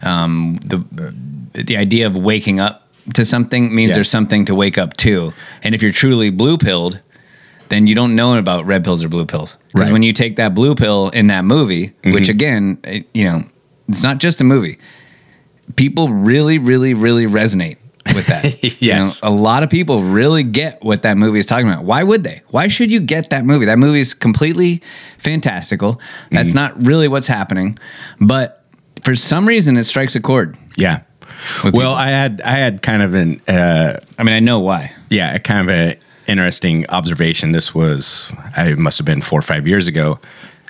um, 0.01 0.57
the 0.65 0.83
the 1.53 1.77
idea 1.77 2.05
of 2.07 2.15
waking 2.15 2.59
up 2.59 2.87
to 3.13 3.25
something 3.25 3.73
means 3.73 3.89
Yeah. 3.89 3.95
there's 3.95 4.09
something 4.09 4.45
to 4.45 4.53
wake 4.55 4.77
up 4.77 4.95
to, 4.97 5.33
and 5.63 5.73
if 5.73 5.81
you're 5.81 5.91
truly 5.93 6.29
blue 6.29 6.57
pilled, 6.57 6.99
then 7.69 7.87
you 7.87 7.95
don't 7.95 8.15
know 8.15 8.37
about 8.37 8.65
red 8.65 8.83
pills 8.83 9.03
or 9.03 9.09
blue 9.09 9.25
pills. 9.25 9.57
Because 9.67 9.87
Right. 9.87 9.93
when 9.93 10.03
you 10.03 10.13
take 10.13 10.35
that 10.37 10.53
blue 10.53 10.75
pill 10.75 11.09
in 11.09 11.27
that 11.27 11.45
movie, 11.45 11.93
which 12.03 12.23
mm-hmm. 12.23 12.31
again, 12.31 12.77
it- 12.83 13.07
you 13.13 13.23
know, 13.25 13.43
it's 13.87 14.03
not 14.03 14.17
just 14.19 14.41
a 14.41 14.43
movie. 14.43 14.77
People 15.75 16.09
really, 16.09 16.57
really, 16.57 16.93
really 16.93 17.25
resonate 17.25 17.77
with 18.15 18.27
that. 18.27 18.63
You 18.63 18.71
Yes. 18.79 19.21
know, 19.21 19.29
a 19.29 19.31
lot 19.31 19.61
of 19.63 19.69
people 19.69 20.03
really 20.03 20.43
get 20.43 20.83
what 20.83 21.03
that 21.03 21.17
movie 21.17 21.39
is 21.39 21.45
talking 21.45 21.67
about. 21.67 21.83
Why 21.85 22.03
would 22.03 22.23
they? 22.23 22.41
Why 22.49 22.67
should 22.67 22.91
you 22.91 22.99
get 22.99 23.29
that 23.29 23.45
movie? 23.45 23.65
That 23.65 23.77
movie 23.77 23.99
is 23.99 24.13
completely 24.13 24.81
fantastical. 25.17 26.01
That's 26.31 26.49
mm-hmm. 26.49 26.55
not 26.57 26.85
really 26.85 27.07
what's 27.07 27.27
happening, 27.27 27.77
but 28.19 28.63
for 29.03 29.15
some 29.15 29.47
reason, 29.47 29.77
it 29.77 29.83
strikes 29.85 30.15
a 30.15 30.19
chord. 30.21 30.57
Yeah. 30.75 31.01
Well, 31.63 31.71
people. 31.71 31.93
I 31.93 32.07
had 32.07 32.41
I 32.43 32.51
had 32.51 32.81
kind 32.81 33.01
of 33.01 33.13
an 33.13 33.41
uh, 33.47 33.99
I 34.17 34.23
mean, 34.23 34.33
I 34.35 34.39
know 34.39 34.59
why. 34.59 34.91
yeah, 35.09 35.35
a 35.35 35.39
kind 35.39 35.61
of 35.61 35.73
an 35.73 35.95
interesting 36.29 36.85
observation. 36.89 37.51
This 37.51 37.73
was 37.75 38.31
I 38.55 38.73
must 38.75 38.97
have 38.99 39.05
been 39.05 39.21
four 39.21 39.39
or 39.39 39.43
five 39.43 39.67
years 39.67 39.87
ago. 39.87 40.19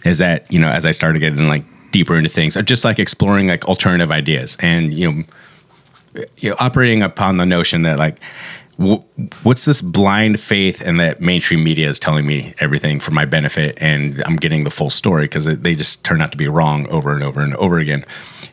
Is 0.05 0.17
that 0.19 0.51
you 0.51 0.59
know 0.59 0.69
as 0.69 0.85
I 0.85 0.91
started 0.91 1.19
getting 1.19 1.47
like 1.47 1.65
deeper 1.91 2.15
into 2.17 2.29
things, 2.29 2.55
just 2.65 2.85
like 2.85 2.99
exploring 2.99 3.47
like 3.47 3.65
alternative 3.65 4.11
ideas 4.11 4.57
and 4.61 4.93
you 4.93 5.11
know, 5.11 5.23
you 6.37 6.49
know 6.49 6.55
operating 6.59 7.03
upon 7.03 7.37
the 7.37 7.45
notion 7.45 7.83
that 7.83 7.99
like. 7.99 8.17
wh- 8.79 9.03
What's 9.43 9.65
this 9.65 9.81
blind 9.81 10.39
faith 10.39 10.81
in 10.81 10.97
that 10.97 11.19
mainstream 11.19 11.63
media 11.63 11.89
is 11.89 11.99
telling 11.99 12.25
me 12.25 12.53
everything 12.59 13.01
for 13.01 13.11
my 13.11 13.25
benefit, 13.25 13.77
and 13.81 14.23
I'm 14.25 14.37
getting 14.37 14.63
the 14.63 14.69
full 14.71 14.89
story 14.89 15.25
because 15.25 15.45
they 15.45 15.75
just 15.75 16.05
turn 16.05 16.21
out 16.21 16.31
to 16.31 16.37
be 16.37 16.47
wrong 16.47 16.87
over 16.87 17.13
and 17.13 17.21
over 17.23 17.41
and 17.41 17.53
over 17.55 17.77
again. 17.77 18.05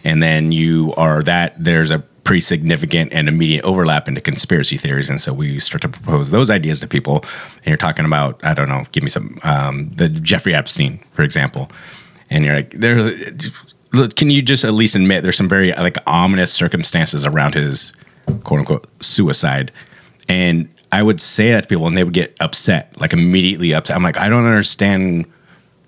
And 0.02 0.20
then 0.20 0.50
you 0.50 0.92
are 0.96 1.22
that 1.22 1.54
there's 1.62 1.92
a 1.92 2.02
pretty 2.26 2.40
significant 2.40 3.12
and 3.12 3.28
immediate 3.28 3.64
overlap 3.64 4.08
into 4.08 4.20
conspiracy 4.20 4.76
theories, 4.76 5.08
and 5.08 5.20
so 5.20 5.32
we 5.32 5.60
start 5.60 5.80
to 5.82 5.88
propose 5.88 6.32
those 6.32 6.50
ideas 6.50 6.80
to 6.80 6.88
people. 6.88 7.24
And 7.58 7.68
you're 7.68 7.76
talking 7.76 8.04
about 8.04 8.44
I 8.44 8.52
don't 8.52 8.68
know, 8.68 8.84
give 8.92 9.02
me 9.02 9.08
some 9.08 9.38
um, 9.44 9.88
the 9.90 10.08
Jeffrey 10.08 10.54
Epstein, 10.54 10.98
for 11.12 11.22
example, 11.22 11.70
and 12.28 12.44
you're 12.44 12.56
like, 12.56 12.72
there's 12.72 13.08
can 14.14 14.28
you 14.28 14.42
just 14.42 14.64
at 14.64 14.74
least 14.74 14.96
admit 14.96 15.22
there's 15.22 15.36
some 15.36 15.48
very 15.48 15.72
like 15.72 15.96
ominous 16.06 16.52
circumstances 16.52 17.24
around 17.24 17.54
his 17.54 17.92
quote 18.44 18.58
unquote 18.58 18.86
suicide, 19.00 19.70
and 20.28 20.68
I 20.90 21.02
would 21.02 21.20
say 21.20 21.52
that 21.52 21.62
to 21.62 21.68
people, 21.68 21.86
and 21.86 21.96
they 21.96 22.04
would 22.04 22.12
get 22.12 22.36
upset, 22.40 23.00
like 23.00 23.12
immediately 23.12 23.72
upset. 23.72 23.96
I'm 23.96 24.02
like, 24.02 24.18
I 24.18 24.28
don't 24.28 24.46
understand 24.46 25.26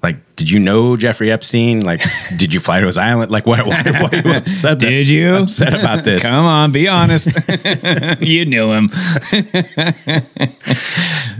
like, 0.00 0.36
did 0.36 0.48
you 0.48 0.60
know 0.60 0.96
Jeffrey 0.96 1.32
Epstein? 1.32 1.80
Like, 1.80 2.02
did 2.36 2.54
you 2.54 2.60
fly 2.60 2.78
to 2.78 2.86
his 2.86 2.96
island? 2.96 3.32
Like, 3.32 3.46
what? 3.46 3.66
Why, 3.66 3.82
why 3.82 4.08
are 4.12 4.28
you 4.28 4.32
upset? 4.36 4.78
Did 4.78 5.08
you? 5.08 5.34
upset 5.34 5.74
about 5.74 6.04
this? 6.04 6.22
Come 6.22 6.44
on, 6.44 6.70
be 6.70 6.86
honest. 6.86 7.28
you 8.20 8.46
knew 8.46 8.72
him. 8.72 8.90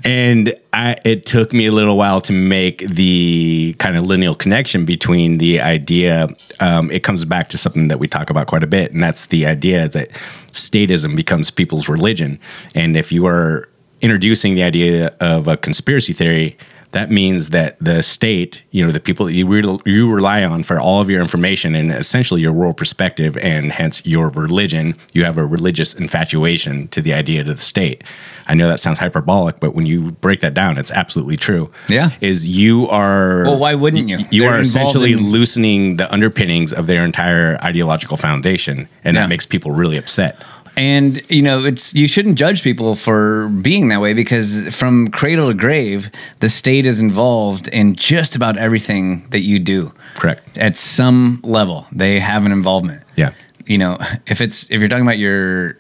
and 0.04 0.54
I, 0.72 0.96
it 1.04 1.24
took 1.24 1.52
me 1.52 1.66
a 1.66 1.72
little 1.72 1.96
while 1.96 2.20
to 2.22 2.32
make 2.32 2.78
the 2.78 3.76
kind 3.78 3.96
of 3.96 4.06
lineal 4.06 4.34
connection 4.34 4.84
between 4.84 5.38
the 5.38 5.60
idea. 5.60 6.28
Um, 6.58 6.90
it 6.90 7.04
comes 7.04 7.24
back 7.24 7.50
to 7.50 7.58
something 7.58 7.88
that 7.88 8.00
we 8.00 8.08
talk 8.08 8.28
about 8.28 8.48
quite 8.48 8.64
a 8.64 8.68
bit, 8.68 8.92
and 8.92 9.00
that's 9.00 9.26
the 9.26 9.46
idea 9.46 9.88
that 9.88 10.10
statism 10.50 11.14
becomes 11.14 11.52
people's 11.52 11.88
religion. 11.88 12.40
And 12.74 12.96
if 12.96 13.12
you 13.12 13.24
are 13.26 13.68
introducing 14.00 14.56
the 14.56 14.64
idea 14.64 15.14
of 15.20 15.46
a 15.46 15.56
conspiracy 15.56 16.12
theory, 16.12 16.56
that 16.92 17.10
means 17.10 17.50
that 17.50 17.76
the 17.80 18.02
state, 18.02 18.64
you 18.70 18.84
know, 18.84 18.90
the 18.92 19.00
people 19.00 19.26
that 19.26 19.32
you, 19.34 19.46
re- 19.46 19.78
you 19.84 20.10
rely 20.12 20.42
on 20.44 20.62
for 20.62 20.80
all 20.80 21.00
of 21.00 21.10
your 21.10 21.20
information 21.20 21.74
and 21.74 21.92
essentially 21.92 22.40
your 22.40 22.52
world 22.52 22.76
perspective 22.76 23.36
and 23.38 23.72
hence 23.72 24.04
your 24.06 24.30
religion, 24.30 24.94
you 25.12 25.24
have 25.24 25.36
a 25.38 25.44
religious 25.46 25.94
infatuation 25.94 26.88
to 26.88 27.00
the 27.02 27.12
idea 27.12 27.40
of 27.42 27.46
the 27.46 27.56
state. 27.58 28.02
I 28.46 28.54
know 28.54 28.66
that 28.68 28.78
sounds 28.80 28.98
hyperbolic, 28.98 29.60
but 29.60 29.74
when 29.74 29.84
you 29.84 30.12
break 30.12 30.40
that 30.40 30.54
down, 30.54 30.78
it's 30.78 30.90
absolutely 30.90 31.36
true. 31.36 31.70
Yeah. 31.88 32.08
Is 32.22 32.48
you 32.48 32.88
are. 32.88 33.42
Well, 33.44 33.58
why 33.60 33.74
wouldn't 33.74 34.08
you? 34.08 34.18
You 34.30 34.42
They're 34.44 34.54
are 34.54 34.60
essentially 34.60 35.12
in- 35.12 35.30
loosening 35.30 35.96
the 35.96 36.10
underpinnings 36.10 36.72
of 36.72 36.86
their 36.86 37.04
entire 37.04 37.58
ideological 37.62 38.16
foundation. 38.16 38.88
And 39.04 39.14
Yeah. 39.14 39.22
that 39.22 39.28
makes 39.28 39.44
people 39.44 39.72
really 39.72 39.98
upset. 39.98 40.42
And 40.78 41.20
you 41.28 41.42
know, 41.42 41.64
it's 41.64 41.92
you 41.92 42.06
shouldn't 42.06 42.38
judge 42.38 42.62
people 42.62 42.94
for 42.94 43.48
being 43.48 43.88
that 43.88 44.00
way 44.00 44.14
because 44.14 44.74
from 44.74 45.08
cradle 45.08 45.48
to 45.48 45.54
grave, 45.54 46.08
the 46.38 46.48
state 46.48 46.86
is 46.86 47.00
involved 47.00 47.66
in 47.68 47.94
just 47.96 48.36
about 48.36 48.56
everything 48.56 49.28
that 49.30 49.40
you 49.40 49.58
do. 49.58 49.92
Correct. 50.14 50.56
At 50.56 50.76
some 50.76 51.40
level, 51.42 51.86
they 51.92 52.20
have 52.20 52.46
an 52.46 52.52
involvement. 52.52 53.02
Yeah. 53.16 53.32
You 53.66 53.78
know, 53.78 53.98
if 54.26 54.40
it's 54.40 54.70
if 54.70 54.78
you're 54.80 54.88
talking 54.88 55.04
about 55.04 55.18
your 55.18 55.78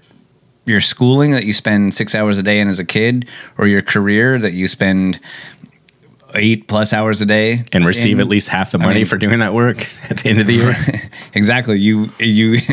your 0.66 0.80
schooling 0.80 1.30
that 1.30 1.44
you 1.46 1.52
spend 1.52 1.94
six 1.94 2.14
hours 2.14 2.38
a 2.38 2.42
day 2.42 2.58
in 2.60 2.66
as 2.68 2.78
a 2.80 2.84
kid, 2.84 3.26
or 3.56 3.66
your 3.68 3.82
career 3.82 4.38
that 4.38 4.52
you 4.52 4.66
spend 4.68 5.20
eight 6.34 6.68
plus 6.68 6.92
hours 6.92 7.22
a 7.22 7.26
day 7.26 7.62
And 7.72 7.86
receive 7.86 8.18
in- 8.18 8.20
at 8.20 8.26
least 8.28 8.48
half 8.48 8.72
the 8.72 8.78
I 8.78 8.82
money 8.82 8.94
mean- 8.96 9.06
for 9.06 9.16
doing 9.16 9.38
that 9.38 9.54
work 9.54 9.78
at 10.10 10.18
the 10.18 10.28
end 10.28 10.40
of 10.40 10.46
the 10.46 10.54
year. 10.54 10.76
exactly 11.34 11.78
you 11.78 12.10
you 12.18 12.58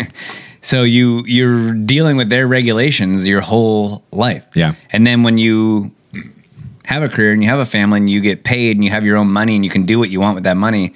so 0.66 0.82
you 0.84 1.24
you're 1.26 1.74
dealing 1.74 2.18
with 2.18 2.30
their 2.30 2.48
regulations 2.48 3.26
your 3.28 3.42
whole 3.42 4.04
life 4.12 4.48
Yeah. 4.56 4.74
and 4.92 5.06
then 5.06 5.24
when 5.24 5.38
you 5.38 5.92
have 6.86 7.04
a 7.04 7.10
career 7.10 7.34
and 7.34 7.44
you 7.44 7.50
have 7.50 7.60
a 7.60 7.66
family 7.66 7.98
and 7.98 8.10
you 8.10 8.20
get 8.20 8.44
paid 8.44 8.78
and 8.78 8.84
you 8.84 8.92
have 8.92 9.06
your 9.06 9.18
own 9.18 9.32
money 9.32 9.56
and 9.56 9.64
you 9.64 9.72
can 9.72 9.86
do 9.86 10.00
what 10.00 10.10
you 10.10 10.20
want 10.20 10.36
with 10.36 10.44
that 10.44 10.58
money 10.58 10.94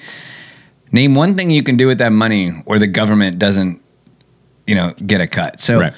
name 0.91 1.13
one 1.13 1.35
thing 1.35 1.51
you 1.51 1.63
can 1.63 1.77
do 1.77 1.88
with 1.88 1.99
that 1.99 2.11
money 2.11 2.49
where 2.65 2.79
the 2.79 2.88
government 2.88 3.38
doesn't 3.38 3.81
you 4.65 4.75
know 4.75 4.93
get 5.05 5.21
a 5.21 5.27
cut 5.27 5.61
so 5.61 5.79
Right. 5.79 5.93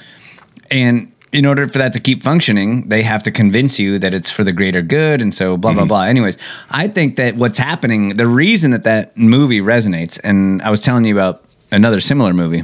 and 0.70 1.12
in 1.32 1.46
order 1.46 1.66
for 1.66 1.78
that 1.78 1.94
to 1.94 2.02
keep 2.02 2.22
functioning, 2.22 2.90
they 2.90 3.04
have 3.04 3.24
to 3.24 3.32
convince 3.32 3.80
you 3.80 3.98
that 4.00 4.14
it's 4.14 4.30
for 4.30 4.44
the 4.44 4.52
greater 4.52 4.82
good, 4.82 5.22
and 5.22 5.34
so 5.34 5.56
blah 5.56 5.72
blah 5.72 5.84
mm-hmm. 5.84 5.88
blah. 5.88 6.04
Anyways, 6.04 6.38
I 6.70 6.90
think 6.90 7.16
that 7.16 7.38
what's 7.38 7.58
happening, 7.58 8.18
the 8.18 8.28
reason 8.28 8.72
that 8.72 8.84
that 8.84 9.16
movie 9.16 9.62
resonates, 9.62 10.20
and 10.26 10.62
I 10.62 10.70
was 10.70 10.82
telling 10.82 11.06
you 11.06 11.16
about 11.16 11.42
another 11.72 12.02
similar 12.02 12.34
movie 12.34 12.64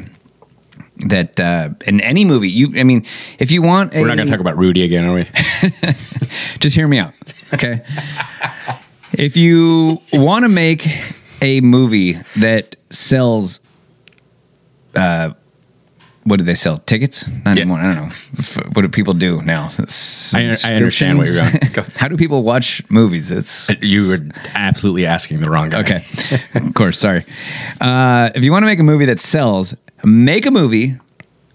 that 1.07 1.39
uh, 1.39 1.69
in 1.85 2.01
any 2.01 2.25
movie, 2.25 2.49
you, 2.49 2.69
I 2.79 2.83
mean, 2.83 3.05
if 3.39 3.51
you 3.51 3.61
want, 3.61 3.93
a, 3.93 4.01
We're 4.01 4.07
not 4.07 4.17
going 4.17 4.27
to 4.27 4.31
talk 4.31 4.39
about 4.41 4.57
Rudy 4.57 4.83
again, 4.83 5.05
are 5.05 5.13
we? 5.13 5.23
just 6.59 6.75
hear 6.75 6.87
me 6.87 6.97
out, 6.99 7.13
okay? 7.53 7.81
if 9.13 9.37
you 9.37 9.99
want 10.13 10.43
to 10.45 10.49
make 10.49 10.87
a 11.41 11.61
movie 11.61 12.13
that 12.37 12.75
sells, 12.89 13.59
uh, 14.95 15.31
what 16.23 16.37
do 16.39 16.43
they 16.43 16.55
sell? 16.55 16.77
Tickets? 16.79 17.25
Not 17.45 17.55
Yeah. 17.55 17.61
anymore. 17.61 17.79
I 17.79 17.93
don't 17.93 17.95
know. 18.09 18.63
What 18.73 18.81
do 18.81 18.89
people 18.89 19.13
do 19.13 19.41
now? 19.43 19.71
I- 20.33 20.57
I 20.65 20.73
understand 20.73 21.17
where 21.19 21.27
you're 21.31 21.41
going. 21.41 21.59
Go. 21.73 21.83
How 21.95 22.09
do 22.09 22.17
people 22.17 22.43
watch 22.43 22.81
movies? 22.89 23.31
It's 23.31 23.69
You 23.81 24.09
were 24.09 24.17
absolutely 24.53 25.05
asking 25.05 25.39
the 25.39 25.49
wrong 25.49 25.69
guy. 25.69 25.79
okay. 25.81 26.01
of 26.55 26.73
course. 26.73 26.99
Sorry. 26.99 27.23
Uh, 27.79 28.29
if 28.35 28.43
you 28.43 28.51
want 28.51 28.63
to 28.63 28.67
make 28.67 28.79
a 28.79 28.83
movie 28.83 29.05
that 29.05 29.21
sells, 29.21 29.73
make 30.03 30.45
a 30.45 30.51
movie 30.51 30.95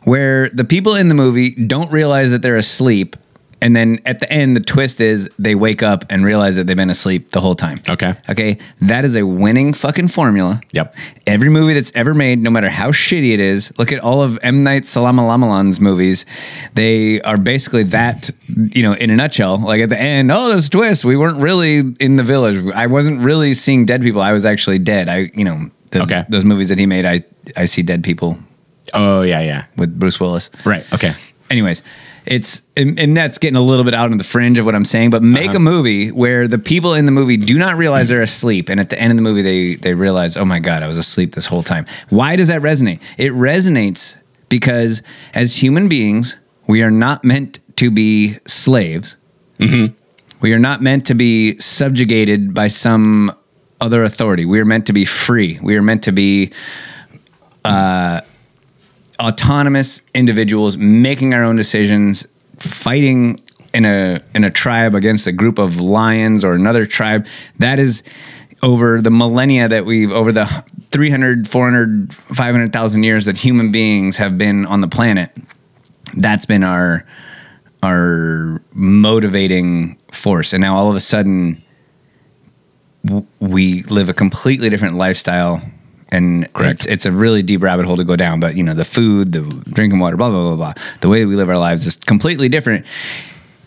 where 0.05 0.49
the 0.51 0.65
people 0.65 0.95
in 0.97 1.09
the 1.09 1.15
movie 1.15 1.51
don't 1.55 1.91
realize 1.93 2.31
that 2.33 2.43
they're 2.43 2.57
asleep. 2.57 3.17
And 3.61 3.77
then 3.77 4.01
at 4.05 4.19
the 4.19 4.29
end, 4.29 4.57
the 4.57 4.61
twist 4.61 5.01
is 5.01 5.31
they 5.39 5.55
wake 5.55 5.85
up 5.85 6.05
and 6.11 6.25
realize 6.25 6.57
that 6.57 6.67
they've 6.67 6.77
been 6.77 6.91
asleep 6.91 7.29
the 7.31 7.41
whole 7.41 7.55
time. 7.55 7.81
Okay. 7.89 8.17
Okay. 8.29 8.59
That 8.81 9.05
is 9.05 9.15
a 9.15 9.25
winning 9.25 9.73
fucking 9.73 10.09
formula. 10.09 10.61
Yep. 10.73 10.93
Every 11.29 11.49
movie 11.49 11.73
that's 11.75 11.95
ever 11.95 12.13
made, 12.13 12.41
no 12.41 12.51
matter 12.51 12.69
how 12.69 12.91
shitty 12.91 13.33
it 13.33 13.39
is, 13.39 13.73
look 13.79 13.93
at 13.93 14.01
all 14.01 14.21
of 14.21 14.37
M. 14.43 14.65
Night 14.65 14.83
Shyamalan's 14.83 15.81
movies. 15.81 16.27
They 16.75 17.21
are 17.21 17.39
basically 17.39 17.85
that, 17.85 18.31
you 18.49 18.83
know, 18.83 18.95
in 18.95 19.11
a 19.11 19.15
nutshell. 19.15 19.59
Like 19.59 19.81
at 19.81 19.91
the 19.91 20.01
end, 20.01 20.33
oh, 20.33 20.49
there's 20.49 20.67
a 20.67 20.71
twist. 20.71 21.05
We 21.05 21.17
weren't 21.17 21.41
really 21.41 21.95
in 22.01 22.17
the 22.17 22.25
village. 22.25 22.67
I 22.75 22.89
wasn't 22.89 23.21
really 23.21 23.55
seeing 23.55 23.87
dead 23.87 24.03
people. 24.03 24.23
I 24.23 24.33
was 24.33 24.45
actually 24.45 24.81
dead. 24.81 25.09
I, 25.09 25.31
you 25.35 25.45
know, 25.45 25.71
those, 25.93 26.03
Okay. 26.03 26.25
those 26.29 26.45
movies 26.45 26.69
that 26.71 26.81
he 26.81 26.87
made, 26.87 27.05
I, 27.07 27.21
I 27.57 27.67
see 27.67 27.83
dead 27.83 28.05
people 28.05 28.39
Oh, 28.95 29.23
yeah, 29.23 29.41
yeah. 29.41 29.65
with 29.77 29.99
Bruce 29.99 30.21
Willis. 30.21 30.51
Right. 30.65 30.91
Okay. 30.93 31.13
Anyways, 31.51 31.83
it's 32.25 32.63
and, 32.77 32.99
and 32.99 33.17
that's 33.17 33.39
getting 33.39 33.57
a 33.57 33.63
little 33.63 33.85
bit 33.85 33.95
out 33.95 34.11
on 34.11 34.17
the 34.17 34.25
fringe 34.25 34.59
of 34.59 34.65
what 34.65 34.75
I'm 34.75 34.85
saying, 34.85 35.11
but 35.11 35.23
make 35.23 35.51
uh-huh. 35.51 35.57
a 35.57 35.61
movie 35.61 36.11
where 36.11 36.49
the 36.49 36.59
people 36.59 36.95
in 36.95 37.05
the 37.07 37.13
movie 37.13 37.37
do 37.37 37.59
not 37.59 37.77
realize 37.77 38.09
they're 38.09 38.23
asleep, 38.23 38.69
and 38.69 38.81
at 38.81 38.91
the 38.91 38.99
end 38.99 39.11
of 39.11 39.17
the 39.17 39.23
movie 39.23 39.43
they 39.43 39.75
they 39.75 39.95
realize, 39.95 40.37
oh 40.37 40.45
my 40.45 40.61
god, 40.61 40.83
I 40.83 40.87
was 40.87 40.97
asleep 40.99 41.35
this 41.35 41.47
whole 41.47 41.63
time. 41.63 41.85
Why 42.11 42.37
does 42.37 42.49
that 42.49 42.63
resonate? 42.63 43.01
It 43.19 43.33
resonates 43.33 44.17
because 44.49 45.03
as 45.35 45.57
human 45.57 45.89
beings, 45.89 46.37
we 46.67 46.83
are 46.83 46.91
not 46.91 47.25
meant 47.25 47.59
to 47.77 47.91
be 47.91 48.39
slaves. 48.47 49.17
Mm-hmm. 49.59 49.95
We 50.41 50.55
are 50.55 50.59
not 50.59 50.81
meant 50.81 51.07
to 51.07 51.15
be 51.15 51.59
subjugated 51.59 52.55
by 52.55 52.69
some 52.69 53.33
other 53.81 54.05
authority. 54.05 54.45
We 54.45 54.61
are 54.61 54.65
meant 54.65 54.87
to 54.87 54.93
be 54.93 55.05
free. 55.05 55.59
We 55.63 55.77
are 55.77 55.83
meant 55.83 56.05
to 56.05 56.13
be 56.13 56.53
Uh, 57.65 58.21
autonomous 59.21 60.03
individuals 60.15 60.77
making 60.77 61.33
our 61.33 61.45
own 61.45 61.57
decisions, 61.57 62.27
fighting 62.59 63.41
in 63.73 63.85
a 63.85 64.21
in 64.35 64.45
a 64.45 64.51
tribe 64.51 64.95
against 64.95 65.27
a 65.27 65.33
group 65.33 65.59
of 65.59 65.81
lions 65.81 66.45
or 66.45 66.53
another 66.53 66.87
tribe. 66.87 67.27
That 67.59 67.79
is 67.79 68.03
over 68.63 69.01
the 69.01 69.11
millennia 69.11 69.69
that 69.69 69.85
we've 69.85 70.13
over 70.13 70.33
the 70.33 70.47
300 70.91 71.49
400 71.49 72.13
500,000 72.15 73.03
years 73.03 73.27
that 73.27 73.39
human 73.39 73.73
beings 73.73 74.19
have 74.19 74.39
been 74.39 74.67
on 74.67 74.81
the 74.81 74.89
planet. 74.89 75.31
That's 76.17 76.47
been 76.47 76.63
our 76.63 77.07
our 77.83 78.63
motivating 78.73 79.99
force. 80.13 80.53
And 80.53 80.61
now 80.61 80.77
all 80.77 80.89
of 80.89 80.97
a 80.97 81.01
sudden 81.01 81.63
we 83.41 83.83
live 83.85 84.09
a 84.09 84.15
completely 84.15 84.71
different 84.71 84.95
lifestyle 84.95 85.61
and 86.13 86.53
Correct. 86.53 86.75
it's, 86.75 86.87
it's 86.87 87.07
a 87.07 87.11
really 87.13 87.43
deep 87.43 87.63
rabbit 87.63 87.87
hole 87.87 87.97
to 87.97 88.05
go 88.05 88.15
down 88.17 88.39
but 88.39 88.55
you 88.57 88.63
know 88.63 88.75
the 88.75 88.85
food 88.85 89.33
the 89.33 89.41
drinking 89.73 89.99
water 89.99 90.17
blah 90.17 90.31
blah 90.31 90.55
blah 90.55 90.57
blah 90.57 90.73
the 91.01 91.09
way 91.09 91.25
we 91.25 91.35
live 91.35 91.49
our 91.49 91.59
lives 91.59 91.87
is 91.87 91.97
completely 91.97 92.49
different 92.49 92.87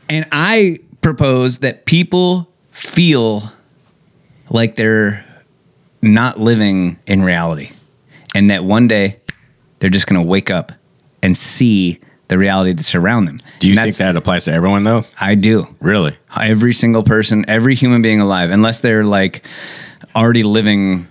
and 0.10 0.26
i 0.32 0.80
propose 1.02 1.60
that 1.60 1.86
people 1.86 2.48
feel 2.72 3.42
like 4.50 4.76
they're 4.76 5.26
not 6.02 6.40
living 6.40 6.98
in 7.08 7.22
reality 7.24 7.72
and 8.36 8.52
that 8.52 8.64
one 8.64 8.88
day 8.88 9.20
they're 9.80 9.90
just 9.90 10.08
going 10.08 10.22
to 10.22 10.28
wake 10.28 10.52
up 10.52 10.72
and 11.24 11.36
see 11.38 12.00
the 12.28 12.38
reality 12.38 12.74
that's 12.74 12.96
around 12.96 13.26
them 13.26 13.40
Do 13.60 13.70
you 13.70 13.76
think 13.76 13.96
that 13.98 14.16
applies 14.16 14.46
to 14.46 14.52
everyone, 14.52 14.84
though? 14.84 15.06
i 15.20 15.36
do 15.36 15.68
Really? 15.80 16.16
every 16.40 16.74
single 16.74 17.04
person, 17.04 17.46
every 17.48 17.76
human 17.76 18.02
being 18.02 18.20
alive, 18.20 18.50
unless 18.52 18.80
they're 18.82 19.04
like 19.06 19.46
already 20.16 20.44
living, 20.44 21.08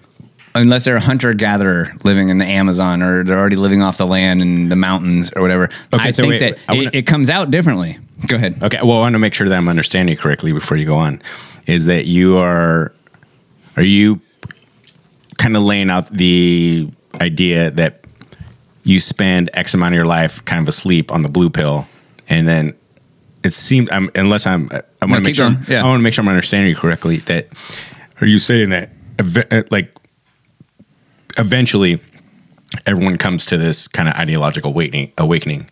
unless 0.55 0.85
they're 0.85 0.97
a 0.97 1.01
hunter 1.01 1.35
gatherer 1.35 1.89
living 2.05 2.29
in 2.29 2.39
the 2.39 2.45
Amazon 2.45 3.03
or 3.03 3.25
they're 3.25 3.39
already 3.39 3.57
living 3.57 3.83
off 3.83 3.99
the 3.99 4.07
land 4.07 4.41
in 4.41 4.69
the 4.69 4.77
mountains 4.77 5.33
or 5.35 5.43
whatever. 5.43 5.65
Okay, 5.93 6.09
I 6.09 6.11
so 6.13 6.23
think 6.23 6.31
wait, 6.31 6.39
that 6.41 6.59
I 6.69 6.73
wanna- 6.75 6.89
it, 6.89 6.95
it 6.95 7.07
comes 7.07 7.29
out 7.31 7.51
differently. 7.51 7.99
Go 8.29 8.37
ahead. 8.37 8.63
Okay. 8.63 8.79
Well, 8.83 8.93
I 8.99 9.01
want 9.01 9.15
to 9.15 9.19
make 9.19 9.35
sure 9.35 9.49
that 9.49 9.57
I'm 9.57 9.69
understanding 9.69 10.15
you 10.15 10.21
correctly 10.21 10.53
before 10.53 10.77
you 10.77 10.87
go 10.87 10.95
on. 10.97 11.21
Is 11.67 11.87
that 11.87 12.07
you 12.07 12.37
are, 12.39 12.93
are 13.77 13.83
you 13.83 14.21
kind 15.39 15.57
of 15.57 15.63
laying 15.63 15.91
out 15.91 16.07
the 16.11 16.89
idea 17.21 17.71
that 17.73 18.05
you 18.85 19.01
spend 19.01 19.51
X 19.55 19.75
amount 19.75 19.95
of 19.95 19.97
your 19.97 20.05
life 20.07 20.45
kind 20.45 20.61
of 20.63 20.69
asleep 20.69 21.11
on 21.11 21.23
the 21.23 21.29
blue 21.29 21.51
pill, 21.51 21.87
and 22.29 22.47
then 22.47 22.75
it 23.43 23.53
seemed, 23.55 23.91
I'm, 23.91 24.11
unless 24.15 24.47
I'm, 24.47 24.71
I 24.73 24.83
want 25.07 25.11
No, 25.11 25.17
to 25.17 25.21
make 25.23 25.35
sure. 25.37 25.57
Yeah. 25.69 25.83
I 25.83 25.87
want 25.89 25.99
to 25.99 26.03
make 26.03 26.15
sure 26.15 26.23
I'm 26.23 26.29
understanding 26.29 26.69
you 26.71 26.77
correctly. 26.77 27.17
That 27.19 27.49
are 28.21 28.27
you 28.27 28.39
saying 28.39 28.71
that 28.71 28.91
uh, 29.51 29.63
like 29.71 29.95
eventually 31.39 32.01
everyone 32.87 33.17
comes 33.19 33.47
to 33.47 33.57
this 33.57 33.89
kind 33.89 34.09
of 34.09 34.15
ideological 34.15 34.71
awakening, 34.71 35.13
awakening, 35.19 35.69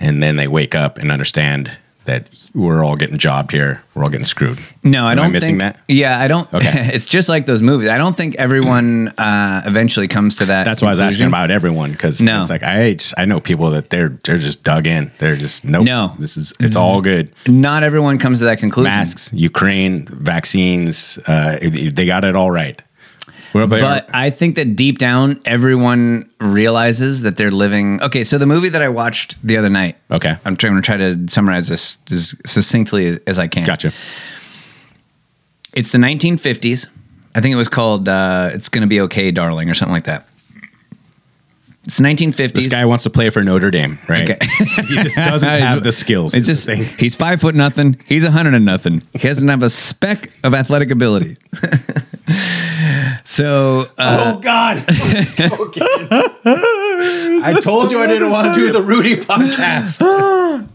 and 0.00 0.22
then 0.22 0.36
they 0.36 0.48
wake 0.48 0.74
up 0.74 0.98
and 0.98 1.10
understand 1.10 1.78
that 2.04 2.28
we're 2.54 2.84
all 2.84 2.96
getting 2.96 3.16
jobbed 3.16 3.50
here. 3.50 3.82
We're 3.94 4.02
all 4.04 4.10
getting 4.10 4.26
screwed. 4.26 4.58
No, 4.82 5.06
I 5.06 5.12
Am 5.12 5.16
don't 5.16 5.32
missing 5.32 5.58
think. 5.58 5.74
that. 5.76 5.80
Yeah, 5.88 6.18
I 6.20 6.28
don't. 6.28 6.52
Okay. 6.52 6.68
it's 6.94 7.06
just 7.06 7.30
like 7.30 7.46
those 7.46 7.62
movies. 7.62 7.88
I 7.88 7.96
don't 7.96 8.14
think 8.14 8.34
everyone 8.36 9.08
uh, 9.16 9.62
eventually 9.64 10.06
comes 10.06 10.36
to 10.36 10.44
that. 10.46 10.64
That's 10.64 10.82
why 10.82 10.88
I 10.88 10.90
was 10.90 11.00
asking 11.00 11.28
about 11.28 11.50
everyone 11.50 11.92
because 11.92 12.20
No. 12.20 12.42
it's 12.42 12.50
like 12.50 12.62
I 12.62 12.92
just, 12.92 13.14
I 13.16 13.24
know 13.24 13.40
people 13.40 13.70
that 13.70 13.88
they're 13.88 14.10
they're 14.22 14.36
just 14.36 14.62
dug 14.62 14.86
in. 14.86 15.12
They're 15.18 15.36
just 15.36 15.64
nope. 15.64 15.86
No. 15.86 16.12
this 16.18 16.36
is 16.36 16.52
it's 16.60 16.76
all 16.76 17.00
good. 17.00 17.32
Not 17.48 17.82
everyone 17.82 18.18
comes 18.18 18.40
to 18.40 18.44
that 18.46 18.58
conclusion. 18.58 18.92
Masks, 18.92 19.32
Ukraine, 19.32 20.04
vaccines, 20.06 21.18
uh, 21.26 21.58
they 21.62 22.04
got 22.04 22.24
it 22.24 22.36
all 22.36 22.50
right. 22.50 22.82
About 23.62 23.80
But 23.80 24.14
I 24.14 24.30
think 24.30 24.56
that 24.56 24.74
deep 24.74 24.98
down, 24.98 25.40
everyone 25.44 26.28
realizes 26.40 27.22
that 27.22 27.36
they're 27.36 27.52
living. 27.52 28.02
Okay, 28.02 28.24
so 28.24 28.36
the 28.36 28.46
movie 28.46 28.68
that 28.70 28.82
I 28.82 28.88
watched 28.88 29.40
the 29.46 29.56
other 29.56 29.70
night. 29.70 29.96
Okay. 30.10 30.36
I'm 30.44 30.56
trying 30.56 30.74
to 30.76 30.82
try 30.82 30.96
to 30.96 31.28
summarize 31.28 31.68
this 31.68 31.98
as 32.10 32.34
succinctly 32.44 33.06
as, 33.06 33.20
as 33.26 33.38
I 33.38 33.46
can. 33.46 33.64
gotcha. 33.64 33.92
It's 35.72 35.92
the 35.92 35.98
1950s. 35.98 36.88
I 37.34 37.40
think 37.40 37.52
it 37.52 37.56
was 37.56 37.68
called 37.68 38.08
uh, 38.08 38.50
"It's 38.52 38.68
Gonna 38.68 38.86
Be 38.86 39.00
Okay, 39.02 39.30
Darling" 39.32 39.68
or 39.68 39.74
something 39.74 39.92
like 39.92 40.04
that. 40.04 40.26
It's 41.86 42.00
1950s. 42.00 42.52
This 42.54 42.66
guy 42.68 42.86
wants 42.86 43.04
to 43.04 43.10
play 43.10 43.28
for 43.28 43.42
Notre 43.44 43.70
Dame, 43.70 43.98
right? 44.08 44.30
Okay. 44.30 44.38
he 44.86 44.94
just 45.02 45.16
doesn't 45.16 45.48
have 45.60 45.82
the 45.82 45.92
skills. 45.92 46.32
It's 46.32 46.46
just 46.46 46.68
he's 46.98 47.14
five 47.14 47.40
foot 47.40 47.54
nothing. 47.54 47.98
He's 48.06 48.24
a 48.24 48.30
hundred 48.30 48.54
and 48.54 48.64
nothing. 48.64 49.02
He 49.12 49.18
doesn't 49.18 49.48
have 49.48 49.62
a 49.62 49.68
speck 49.68 50.30
of 50.42 50.54
athletic 50.54 50.90
ability. 50.90 51.36
so 53.22 53.84
uh, 53.98 54.34
oh 54.36 54.40
God! 54.40 54.84
I 57.46 57.60
told 57.62 57.90
you 57.90 57.98
I 57.98 58.06
didn't 58.06 58.30
want 58.30 58.54
to 58.54 58.60
do 58.60 58.72
the 58.72 58.82
Rudy 58.82 59.16
podcast. 59.16 60.00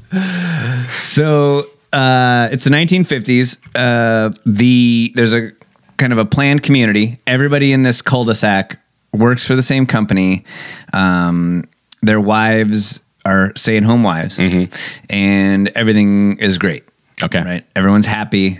So 0.97 1.65
uh, 1.93 2.49
it's 2.51 2.63
the 2.65 2.71
1950s. 2.71 3.57
Uh, 3.75 4.35
the 4.45 5.11
there's 5.15 5.33
a 5.33 5.51
kind 5.97 6.11
of 6.11 6.19
a 6.19 6.25
planned 6.25 6.63
community. 6.63 7.19
Everybody 7.27 7.71
in 7.73 7.83
this 7.83 8.01
cul-de-sac 8.01 8.79
works 9.13 9.45
for 9.45 9.55
the 9.55 9.63
same 9.63 9.85
company. 9.85 10.45
Um, 10.93 11.63
their 12.01 12.19
wives 12.19 13.01
are 13.25 13.51
stay-at-home 13.55 14.03
wives, 14.03 14.39
and 15.09 15.67
everything 15.69 16.39
is 16.39 16.57
great. 16.57 16.83
Okay. 17.21 17.41
right? 17.43 17.65
Everyone's 17.75 18.07
happy, 18.07 18.59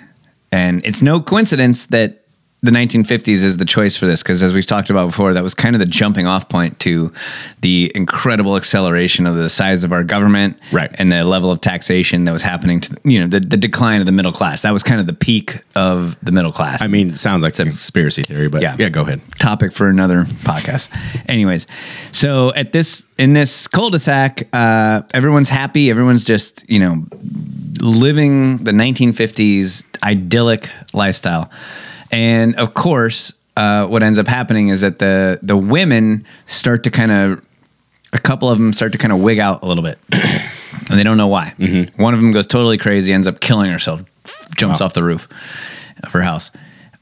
and 0.52 0.86
it's 0.86 1.02
no 1.02 1.20
coincidence 1.22 1.88
that 1.88 2.19
the 2.62 2.72
1950s 2.72 3.44
is 3.44 3.56
the 3.58 3.64
choice 3.66 3.96
for 3.96 4.06
this 4.06 4.22
because, 4.22 4.44
as 4.44 4.54
we've 4.54 4.66
talked 4.66 4.90
about 4.90 5.06
before, 5.08 5.34
that 5.34 5.44
was 5.44 5.54
kind 5.54 5.76
of 5.76 5.80
the 5.80 5.86
jumping 5.86 6.28
off 6.28 6.50
point 6.50 6.78
to 6.80 7.14
the 7.62 7.90
incredible 7.96 8.58
acceleration 8.58 9.26
of 9.26 9.36
the 9.36 9.50
size 9.50 9.84
of 9.86 9.94
our 9.94 10.04
government, 10.04 10.60
Right. 10.72 10.92
and 11.00 11.10
the 11.12 11.24
level 11.24 11.52
of 11.52 11.62
taxation 11.62 12.26
that 12.26 12.34
was 12.34 12.44
happening 12.44 12.82
to 12.82 12.98
you 13.06 13.22
know 13.22 13.28
the, 13.28 13.40
the 13.40 13.56
decline 13.56 14.02
of 14.02 14.06
the 14.08 14.12
middle 14.12 14.34
class. 14.34 14.64
That 14.64 14.72
was 14.74 14.84
kind 14.84 15.00
of 15.00 15.08
the 15.08 15.14
peak 15.14 15.60
of 15.76 16.18
the 16.22 16.34
middle 16.34 16.52
class. 16.52 16.82
I 16.82 16.88
mean, 16.88 17.10
it 17.10 17.18
sounds 17.18 17.44
like 17.44 17.54
a 17.60 17.64
conspiracy 17.64 18.24
theory, 18.24 18.50
but 18.50 18.62
Yeah. 18.62 18.76
yeah, 18.78 18.90
go 18.90 19.04
ahead. 19.04 19.22
topic 19.40 19.72
for 19.72 19.88
another 19.88 20.24
podcast. 20.26 20.90
Anyways, 21.30 21.66
so 22.12 22.54
at 22.56 22.74
this 22.74 23.04
in 23.18 23.34
this 23.34 23.68
cul-de-sac, 23.68 24.48
uh, 24.54 25.02
everyone's 25.14 25.50
happy. 25.50 25.90
Everyone's 25.90 26.26
just 26.26 26.70
you 26.70 26.80
know 26.82 27.06
living 27.80 28.58
the 28.58 28.72
1950s 28.72 29.84
idyllic 30.04 30.70
lifestyle, 30.94 31.50
and 32.12 32.56
of 32.56 32.74
course, 32.74 33.34
uh, 33.58 33.88
what 33.88 34.04
ends 34.04 34.20
up 34.20 34.28
happening 34.28 34.70
is 34.70 34.82
that 34.82 35.00
the 35.00 35.40
the 35.42 35.58
women 35.58 36.26
start 36.46 36.84
to 36.84 36.92
kind 36.92 37.12
of 37.12 37.46
a 38.14 38.20
couple 38.20 38.50
of 38.50 38.58
them 38.58 38.74
start 38.74 38.92
to 38.94 38.98
kind 38.98 39.12
of 39.14 39.20
wig 39.20 39.40
out 39.40 39.62
a 39.64 39.68
little 39.68 39.84
bit, 39.84 40.00
and 40.12 40.98
they 40.98 41.04
don't 41.04 41.18
know 41.18 41.28
why. 41.28 41.54
One 41.98 42.14
of 42.14 42.20
them 42.20 42.32
goes 42.32 42.48
totally 42.48 42.78
crazy, 42.78 43.14
ends 43.14 43.28
up 43.28 43.40
killing 43.40 43.70
herself, 43.72 44.02
jumps 44.56 44.80
Wow. 44.80 44.88
off 44.88 44.94
the 44.94 45.04
roof 45.04 45.28
of 46.04 46.12
her 46.14 46.22
house. 46.22 46.52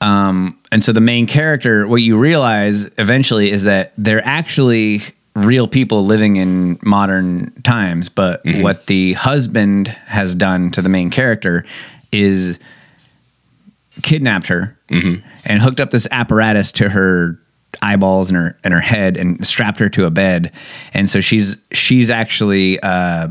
Um, 0.02 0.60
and 0.72 0.84
so 0.84 0.92
the 0.92 1.02
main 1.02 1.26
character, 1.26 1.88
what 1.88 2.02
you 2.02 2.18
realize 2.18 2.86
eventually 3.00 3.50
is 3.52 3.64
that 3.64 3.94
they're 3.98 4.24
actually 4.26 5.02
real 5.36 5.68
people 5.68 6.04
living 6.06 6.36
in 6.36 6.78
modern 6.84 7.52
times, 7.64 8.10
but 8.10 8.42
what 8.44 8.88
the 8.88 9.14
husband 9.14 9.88
has 9.88 10.36
done 10.36 10.72
to 10.72 10.82
the 10.82 10.90
main 10.90 11.10
character 11.10 11.64
is 12.12 12.60
kidnapped 14.04 14.48
her 14.48 14.78
and 15.46 15.62
hooked 15.62 15.80
up 15.80 15.90
this 15.92 16.08
apparatus 16.12 16.72
to 16.74 16.90
her 16.90 17.40
eyeballs 17.82 18.30
and 18.30 18.38
her 18.38 18.58
and 18.64 18.74
her 18.74 18.80
head 18.80 19.18
and 19.18 19.46
strapped 19.46 19.80
her 19.80 19.90
to 19.90 20.06
a 20.06 20.10
bed. 20.12 20.52
And 20.94 21.10
so 21.10 21.20
she's 21.22 21.58
she's 21.72 22.10
actually 22.10 22.80
uh 22.82 23.30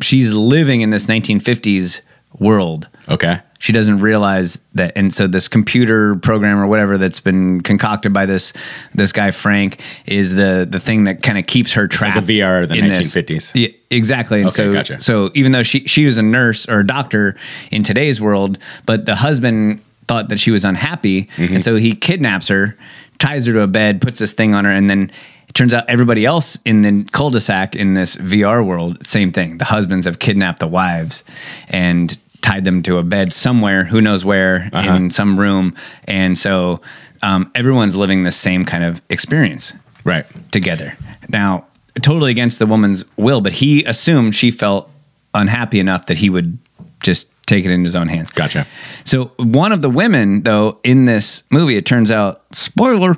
she's 0.00 0.32
living 0.34 0.80
in 0.82 0.90
this 0.90 1.06
1950s 1.06 2.00
world. 2.38 2.88
Okay. 3.08 3.40
She 3.58 3.72
doesn't 3.72 3.98
realize 4.00 4.60
that 4.74 4.92
and 4.96 5.12
so 5.12 5.26
this 5.26 5.48
computer 5.48 6.14
program 6.16 6.58
or 6.58 6.66
whatever 6.66 6.96
that's 6.96 7.20
been 7.20 7.60
concocted 7.60 8.12
by 8.12 8.24
this 8.26 8.52
this 8.94 9.12
guy 9.12 9.30
frank 9.30 9.80
is 10.06 10.34
the 10.34 10.66
the 10.70 10.78
thing 10.80 11.04
that 11.04 11.22
kind 11.22 11.36
of 11.38 11.46
keeps 11.46 11.72
her 11.72 11.82
like 11.82 11.90
trapped 11.90 12.18
a 12.18 12.20
VR 12.22 12.62
of 12.62 12.68
the 12.68 12.76
in 12.76 12.84
this. 12.88 13.12
yeah, 13.54 13.68
exactly 13.90 14.38
and 14.40 14.48
Okay, 14.48 14.54
so 14.56 14.72
gotcha. 14.72 15.00
so 15.00 15.30
even 15.34 15.52
though 15.52 15.62
she 15.64 15.80
she 15.80 16.06
was 16.06 16.18
a 16.18 16.22
nurse 16.22 16.68
or 16.68 16.80
a 16.80 16.86
doctor 16.86 17.36
in 17.70 17.82
today's 17.82 18.20
world 18.20 18.58
but 18.86 19.06
the 19.06 19.16
husband 19.16 19.80
thought 20.06 20.28
that 20.30 20.38
she 20.40 20.50
was 20.50 20.64
unhappy 20.64 21.24
Mm-hmm. 21.36 21.54
and 21.54 21.64
so 21.64 21.76
he 21.76 21.94
kidnaps 21.94 22.48
her 22.48 22.76
ties 23.18 23.46
her 23.46 23.52
to 23.54 23.62
a 23.62 23.66
bed 23.66 24.00
puts 24.00 24.20
this 24.20 24.32
thing 24.32 24.54
on 24.54 24.64
her 24.64 24.70
and 24.70 24.88
then 24.88 25.10
it 25.48 25.54
turns 25.54 25.72
out 25.74 25.84
everybody 25.88 26.24
else 26.26 26.58
in 26.66 26.82
the 26.82 27.04
cul-de-sac 27.10 27.74
in 27.74 27.94
this 27.94 28.16
VR 28.16 28.62
world, 28.62 29.04
same 29.06 29.32
thing. 29.32 29.56
The 29.56 29.64
husbands 29.64 30.04
have 30.04 30.18
kidnapped 30.18 30.58
the 30.58 30.66
wives 30.68 31.24
and 31.70 32.16
tied 32.48 32.64
them 32.64 32.82
to 32.82 32.96
a 32.98 33.02
bed 33.02 33.32
somewhere, 33.32 33.84
who 33.84 34.00
knows 34.00 34.24
where, 34.24 34.68
Uh-huh. 34.72 34.94
in 34.94 35.10
some 35.10 35.38
room. 35.38 35.74
And 36.06 36.36
so 36.38 36.80
um, 37.22 37.50
everyone's 37.54 37.94
living 37.96 38.22
the 38.24 38.32
same 38.32 38.64
kind 38.64 38.84
of 38.84 39.02
experience 39.10 39.74
Right. 40.04 40.24
together. 40.50 40.96
Now, 41.28 41.64
totally 42.00 42.30
against 42.30 42.58
the 42.58 42.66
woman's 42.66 43.04
will, 43.16 43.40
but 43.40 43.52
he 43.52 43.84
assumed 43.84 44.34
she 44.34 44.50
felt 44.50 44.88
unhappy 45.34 45.78
enough 45.80 46.06
that 46.06 46.16
he 46.18 46.30
would 46.30 46.56
just 47.00 47.26
take 47.46 47.64
it 47.64 47.70
in 47.70 47.82
his 47.84 47.94
own 47.94 48.08
hands. 48.08 48.30
Gotcha. 48.30 48.66
So 49.04 49.32
one 49.36 49.72
of 49.72 49.82
the 49.82 49.90
women, 49.90 50.42
though, 50.42 50.78
in 50.84 51.04
this 51.06 51.42
movie, 51.50 51.76
it 51.76 51.84
turns 51.86 52.10
out, 52.10 52.40
spoiler, 52.54 53.14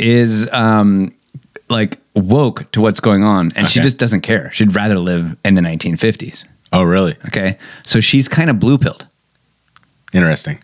is 0.00 0.48
um, 0.52 1.12
like 1.68 1.98
woke 2.14 2.70
to 2.72 2.80
what's 2.80 3.00
going 3.00 3.24
on, 3.24 3.52
and 3.56 3.68
she 3.68 3.80
just 3.80 3.98
doesn't 3.98 4.20
care. 4.22 4.50
She'd 4.52 4.74
rather 4.74 4.98
live 4.98 5.36
in 5.44 5.54
the 5.54 5.62
1950s. 5.62 6.44
Oh, 6.74 6.82
really? 6.82 7.16
Okay, 7.26 7.56
so 7.84 8.00
she's 8.00 8.28
kind 8.28 8.50
of 8.50 8.58
blue 8.58 8.78
pilled. 8.78 9.06
Interesting. 10.12 10.58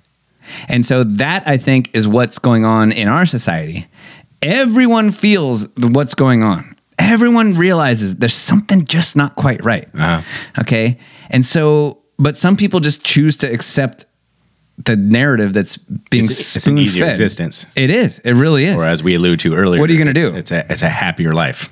And 0.69 0.85
so 0.85 1.05
that 1.05 1.47
I 1.47 1.57
think 1.57 1.91
is 1.95 2.07
what's 2.09 2.39
going 2.39 2.65
on 2.65 2.93
in 2.93 3.09
our 3.09 3.25
society. 3.27 3.87
Everyone 4.43 5.11
feels 5.13 5.69
what's 5.79 6.15
going 6.15 6.43
on. 6.43 6.75
Everyone 6.99 7.55
realizes 7.55 8.17
there's 8.17 8.33
something 8.35 8.85
just 8.85 9.17
not 9.17 9.37
quite 9.37 9.65
right. 9.65 9.89
Uh-huh. 9.95 10.23
Okay. 10.61 10.99
And 11.31 11.47
so, 11.47 11.99
but 12.19 12.37
some 12.37 12.57
people 12.57 12.81
just 12.81 13.05
choose 13.05 13.37
to 13.39 13.47
accept 13.53 14.05
the 14.85 14.97
narrative 14.97 15.53
that's 15.53 15.77
being 16.11 16.25
It's- 16.25 16.57
it's 16.57 16.67
an 16.67 16.79
easier 16.79 17.05
spoon-fed. 17.05 17.11
existence. 17.13 17.67
It 17.77 17.91
is. 17.91 18.19
It 18.21 18.33
really 18.35 18.65
is. 18.65 18.77
Or 18.77 18.87
as 18.87 19.03
we 19.03 19.15
allude 19.15 19.41
to 19.41 19.55
earlier, 19.55 19.81
What 19.81 19.91
are 19.91 19.93
you 19.93 19.99
gonna 19.99 20.13
do? 20.15 20.35
It's 20.35 20.51
a 20.53 20.65
it's 20.73 20.83
a 20.83 20.89
happier 20.89 21.35
life. 21.35 21.69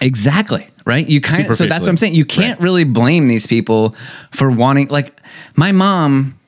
Exactly. 0.00 0.66
Right. 0.84 1.06
You 1.08 1.20
kind 1.20 1.46
of, 1.48 1.54
so 1.54 1.66
that's 1.66 1.82
what 1.84 1.90
I'm 1.90 1.96
saying. 1.98 2.14
You 2.14 2.24
can't 2.24 2.58
Right. 2.58 2.64
really 2.64 2.84
blame 2.84 3.28
these 3.28 3.46
people 3.46 3.90
for 4.30 4.50
wanting, 4.50 4.88
like, 4.88 5.18
my 5.54 5.70
mom 5.72 6.38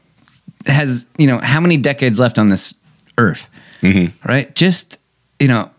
has, 0.67 1.07
you 1.19 1.27
know, 1.27 1.39
how 1.39 1.61
many 1.61 1.77
decades 1.77 2.19
left 2.19 2.39
on 2.39 2.49
this 2.49 2.75
earth? 3.19 3.49
Mm-hmm. 3.83 4.29
Right. 4.29 4.55
Just, 4.55 4.99
you 5.39 5.49
know, 5.49 5.71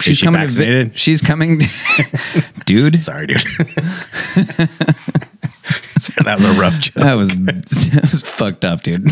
she's 0.00 0.18
she 0.18 0.24
coming 0.26 0.40
vaccinated? 0.42 0.92
to, 0.92 0.98
she's 0.98 1.20
coming, 1.22 1.60
dude. 2.66 2.98
Sorry, 2.98 3.26
dude. 3.26 3.40
Sorry, 5.96 6.24
that 6.24 6.36
was 6.36 6.44
a 6.44 6.60
rough 6.60 6.78
joke. 6.80 6.94
That 6.94 7.14
was, 7.14 7.30
that 7.36 8.00
was 8.02 8.20
fucked 8.22 8.64
up, 8.64 8.82
dude. 8.82 9.08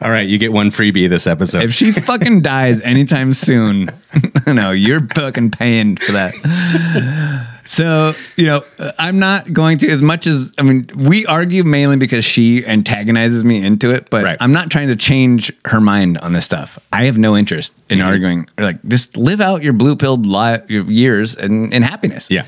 All 0.00 0.10
right, 0.10 0.26
you 0.28 0.38
get 0.38 0.52
one 0.52 0.70
freebie 0.70 1.08
this 1.08 1.26
episode. 1.26 1.62
If 1.64 1.72
she 1.72 1.90
fucking 1.90 2.42
dies 2.42 2.80
anytime 2.82 3.32
soon, 3.32 3.88
no, 4.46 4.70
you're 4.70 5.00
fucking 5.00 5.50
paying 5.52 5.96
for 5.96 6.12
that. 6.12 7.48
So, 7.64 8.12
you 8.36 8.44
know, 8.46 8.62
I'm 8.98 9.18
not 9.18 9.50
going 9.52 9.78
to, 9.78 9.88
as 9.90 10.02
much 10.02 10.26
as, 10.26 10.52
I 10.58 10.62
mean, 10.62 10.86
we 10.94 11.24
argue 11.24 11.64
mainly 11.64 11.96
because 11.96 12.22
she 12.24 12.64
antagonizes 12.66 13.44
me 13.44 13.64
into 13.64 13.90
it, 13.94 14.10
but 14.10 14.22
Right. 14.24 14.36
I'm 14.40 14.52
not 14.52 14.70
trying 14.70 14.88
to 14.88 14.96
change 14.96 15.50
her 15.64 15.80
mind 15.80 16.18
on 16.18 16.34
this 16.34 16.44
stuff. 16.44 16.78
I 16.92 17.04
have 17.04 17.16
no 17.16 17.34
interest 17.36 17.74
in 17.88 17.98
Mm-hmm. 18.00 18.06
arguing. 18.08 18.48
Like, 18.58 18.82
just 18.86 19.16
live 19.16 19.40
out 19.40 19.62
your 19.62 19.72
blue 19.72 19.96
pilled 19.96 20.26
li- 20.26 20.58
years 20.68 21.34
in, 21.34 21.72
in 21.72 21.82
happiness. 21.82 22.30
yeah. 22.30 22.44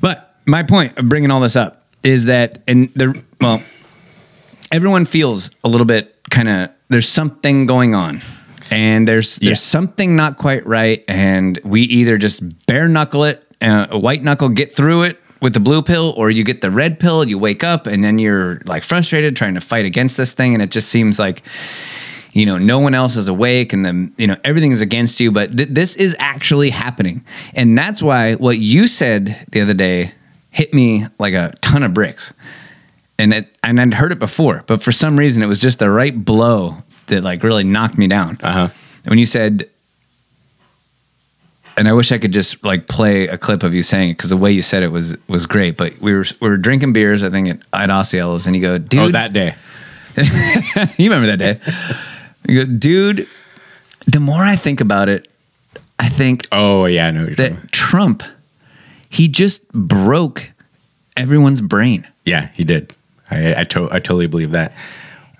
But 0.00 0.34
my 0.46 0.62
point 0.62 0.96
of 0.96 1.08
bringing 1.10 1.30
all 1.30 1.40
this 1.42 1.56
up 1.56 1.84
is 2.02 2.24
that, 2.24 2.62
and 2.66 2.88
the 2.94 3.22
well, 3.42 3.62
everyone 4.72 5.04
feels 5.04 5.50
a 5.64 5.68
little 5.68 5.86
bit 5.86 6.14
kind 6.30 6.48
of 6.48 6.70
there's 6.88 7.08
something 7.08 7.66
going 7.66 7.94
on, 7.94 8.20
and 8.70 9.06
there's 9.06 9.36
there's 9.36 9.50
Yeah. 9.50 9.54
something 9.78 10.16
not 10.16 10.36
quite 10.38 10.66
right, 10.66 11.04
and 11.08 11.58
we 11.64 11.82
either 11.82 12.16
just 12.16 12.66
bare 12.66 12.88
knuckle 12.88 13.24
it, 13.24 13.44
uh, 13.60 13.88
white 13.98 14.22
knuckle, 14.22 14.48
get 14.48 14.74
through 14.74 15.02
it, 15.02 15.20
with 15.40 15.52
the 15.54 15.60
blue 15.60 15.82
pill 15.82 16.14
or 16.16 16.30
you 16.30 16.42
get 16.44 16.60
the 16.62 16.70
red 16.70 16.98
pill, 16.98 17.26
you 17.28 17.38
wake 17.38 17.62
up 17.62 17.86
and 17.86 18.02
then 18.02 18.18
you're 18.18 18.60
like 18.64 18.82
frustrated 18.82 19.36
trying 19.36 19.54
to 19.54 19.60
fight 19.60 19.84
against 19.84 20.16
this 20.16 20.32
thing. 20.32 20.52
And 20.52 20.60
it 20.62 20.70
just 20.72 20.88
seems 20.88 21.16
like, 21.18 21.42
you 22.32 22.44
know, 22.44 22.58
no 22.58 22.80
one 22.80 22.92
else 22.92 23.14
is 23.16 23.28
awake 23.28 23.72
and 23.72 23.84
then, 23.84 24.12
you 24.18 24.26
know, 24.26 24.36
everything 24.42 24.72
is 24.72 24.80
against 24.80 25.20
you. 25.20 25.30
But 25.30 25.56
th- 25.56 25.68
this 25.70 25.94
is 25.94 26.16
actually 26.18 26.70
happening. 26.70 27.24
And 27.54 27.78
that's 27.78 28.02
why 28.02 28.34
what 28.34 28.58
you 28.58 28.88
said 28.88 29.46
the 29.52 29.60
other 29.60 29.74
day 29.74 30.10
hit 30.50 30.74
me 30.74 31.06
like 31.20 31.34
a 31.34 31.52
ton 31.60 31.84
of 31.84 31.94
bricks. 31.94 32.32
And 33.18 33.34
it, 33.34 33.56
and 33.64 33.80
I'd 33.80 33.94
heard 33.94 34.12
it 34.12 34.18
before, 34.20 34.62
but 34.66 34.82
for 34.82 34.92
some 34.92 35.18
reason 35.18 35.42
it 35.42 35.46
was 35.46 35.58
just 35.60 35.80
the 35.80 35.90
right 35.90 36.24
blow 36.24 36.78
that 37.06 37.24
like 37.24 37.42
really 37.42 37.64
knocked 37.64 37.98
me 37.98 38.06
down. 38.06 38.38
Uh 38.42 38.52
huh. 38.52 38.68
When 39.06 39.18
you 39.18 39.24
said, 39.24 39.68
and 41.76 41.88
I 41.88 41.92
wish 41.92 42.12
I 42.12 42.18
could 42.18 42.32
just 42.32 42.64
like 42.64 42.86
play 42.88 43.26
a 43.28 43.38
clip 43.38 43.62
of 43.62 43.74
you 43.74 43.82
saying 43.82 44.10
it 44.10 44.12
because 44.14 44.30
the 44.30 44.36
way 44.36 44.52
you 44.52 44.62
said 44.62 44.82
it 44.82 44.88
was 44.92 45.16
was 45.28 45.46
great. 45.46 45.76
But 45.76 45.98
we 45.98 46.12
were 46.12 46.24
we 46.40 46.48
were 46.48 46.56
drinking 46.56 46.92
beers, 46.92 47.24
I 47.24 47.30
think 47.30 47.48
at, 47.48 47.60
at 47.72 47.90
Osceolas, 47.90 48.46
and 48.46 48.54
you 48.54 48.62
go, 48.62 48.78
dude, 48.78 49.00
Oh, 49.00 49.08
that 49.10 49.32
day. 49.32 49.54
you 50.96 51.10
remember 51.10 51.34
that 51.34 51.38
day? 51.38 51.60
You 52.48 52.64
go, 52.64 52.72
dude. 52.72 53.26
The 54.06 54.20
more 54.20 54.42
I 54.42 54.56
think 54.56 54.80
about 54.80 55.08
it, 55.08 55.28
I 55.98 56.08
think 56.08 56.42
Oh 56.52 56.86
yeah, 56.86 57.08
I 57.08 57.10
know. 57.10 57.26
That 57.26 57.72
Trump, 57.72 58.22
he 59.10 59.28
just 59.28 59.70
broke 59.72 60.50
everyone's 61.16 61.60
brain. 61.60 62.06
Yeah, 62.24 62.50
he 62.54 62.64
did. 62.64 62.94
I 63.30 63.60
I, 63.60 63.64
to- 63.64 63.88
I 63.90 63.98
totally 63.98 64.26
believe 64.26 64.52
that. 64.52 64.72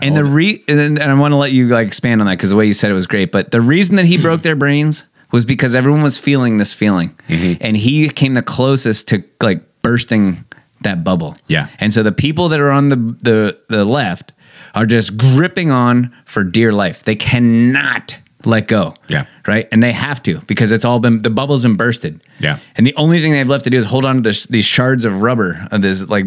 And 0.01 0.17
the 0.17 0.25
re 0.25 0.63
and, 0.69 0.81
and 0.81 1.03
I 1.03 1.15
want 1.15 1.33
to 1.33 1.37
let 1.37 1.53
you 1.53 1.69
like 1.69 1.87
expand 1.87 2.21
on 2.21 2.29
that 2.29 2.35
because 2.35 2.51
the 2.51 2.57
way 2.57 2.67
you 2.67 2.75
said 2.75 2.91
it 2.91 2.95
was 2.95 3.07
great. 3.07 3.33
But 3.33 3.51
the 3.51 3.61
reason 3.61 3.97
that 3.97 4.07
he 4.07 4.17
broke 4.23 4.43
their 4.43 4.57
brains 4.57 5.05
was 5.33 5.45
because 5.45 5.75
everyone 5.75 6.03
was 6.03 6.19
feeling 6.19 6.59
this 6.59 6.73
feeling, 6.73 7.11
mm-hmm. 7.29 7.61
and 7.61 7.77
he 7.77 8.09
came 8.09 8.35
the 8.35 8.43
closest 8.43 9.09
to 9.09 9.25
like 9.43 9.63
bursting 9.83 10.45
that 10.83 11.03
bubble. 11.03 11.37
Yeah. 11.49 11.69
And 11.81 11.93
so 11.93 12.03
the 12.03 12.13
people 12.13 12.49
that 12.49 12.61
are 12.61 12.71
on 12.71 12.89
the 12.91 12.97
the 12.97 13.61
the 13.69 13.85
left 13.85 14.33
are 14.75 14.87
just 14.87 15.17
gripping 15.17 15.71
on 15.71 16.15
for 16.25 16.45
dear 16.45 16.73
life. 16.73 17.03
They 17.03 17.17
cannot 17.17 18.17
let 18.45 18.69
go. 18.69 18.95
Yeah. 19.09 19.27
Right. 19.47 19.67
And 19.73 19.83
they 19.83 19.93
have 19.93 20.23
to 20.25 20.39
because 20.47 20.71
it's 20.73 20.85
all 20.85 21.01
been 21.01 21.23
the 21.23 21.31
bubble's 21.31 21.63
been 21.65 21.75
bursted. 21.77 22.23
Yeah. 22.39 22.59
And 22.77 22.87
the 22.87 22.95
only 22.97 23.21
thing 23.21 23.33
they've 23.33 23.49
left 23.49 23.65
to 23.65 23.71
do 23.71 23.77
is 23.77 23.85
hold 23.85 24.05
on 24.05 24.17
to 24.17 24.21
this, 24.21 24.47
these 24.47 24.65
shards 24.65 25.05
of 25.05 25.21
rubber. 25.23 25.67
Of 25.73 25.83
this 25.83 26.07
like 26.09 26.25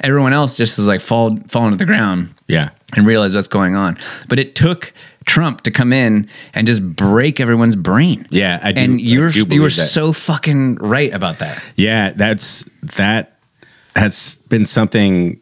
everyone 0.00 0.32
else 0.32 0.56
just 0.56 0.78
is 0.78 0.86
like 0.88 1.00
fall 1.00 1.36
falling 1.48 1.70
to 1.72 1.76
the 1.76 1.84
ground 1.84 2.34
Yeah. 2.48 2.70
and 2.96 3.06
realize 3.06 3.34
what's 3.34 3.48
going 3.48 3.76
on. 3.76 3.96
But 4.28 4.38
it 4.40 4.54
took 4.56 4.92
Trump 5.26 5.60
to 5.62 5.70
come 5.70 5.92
in 5.92 6.28
and 6.54 6.66
just 6.66 6.82
break 6.96 7.38
everyone's 7.40 7.76
brain. 7.76 8.26
Yeah, 8.30 8.58
I 8.62 8.72
do- 8.72 8.80
and 8.80 9.00
you're 9.00 9.30
do 9.30 9.44
you 9.50 9.62
were 9.62 9.68
that. 9.68 9.70
so 9.88 10.12
fucking 10.12 10.76
right 10.76 11.14
about 11.14 11.38
that. 11.38 11.62
Yeah, 11.76 12.10
that's 12.16 12.64
that 12.96 13.38
has 13.96 14.36
been 14.48 14.64
something 14.64 15.40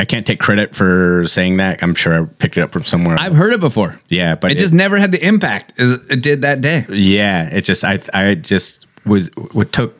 I 0.00 0.06
can't 0.06 0.26
take 0.26 0.40
credit 0.40 0.74
for 0.74 1.24
saying 1.26 1.58
that. 1.58 1.82
I'm 1.82 1.94
sure 1.94 2.22
I 2.22 2.26
picked 2.26 2.56
it 2.56 2.62
up 2.62 2.70
from 2.70 2.84
somewhere. 2.84 3.18
I've 3.20 3.34
heard 3.34 3.52
it 3.52 3.60
before. 3.60 4.00
Yeah, 4.08 4.34
but 4.34 4.50
it, 4.50 4.56
just 4.56 4.72
never 4.72 4.96
had 4.96 5.12
the 5.12 5.22
impact 5.22 5.78
as 5.78 5.92
it 6.08 6.22
did 6.22 6.40
that 6.40 6.62
day. 6.62 6.86
Yeah, 6.88 7.54
it 7.54 7.64
just 7.64 7.84
I 7.84 7.98
I 8.14 8.34
just 8.34 8.86
was 9.04 9.28
what 9.52 9.72
took 9.72 9.94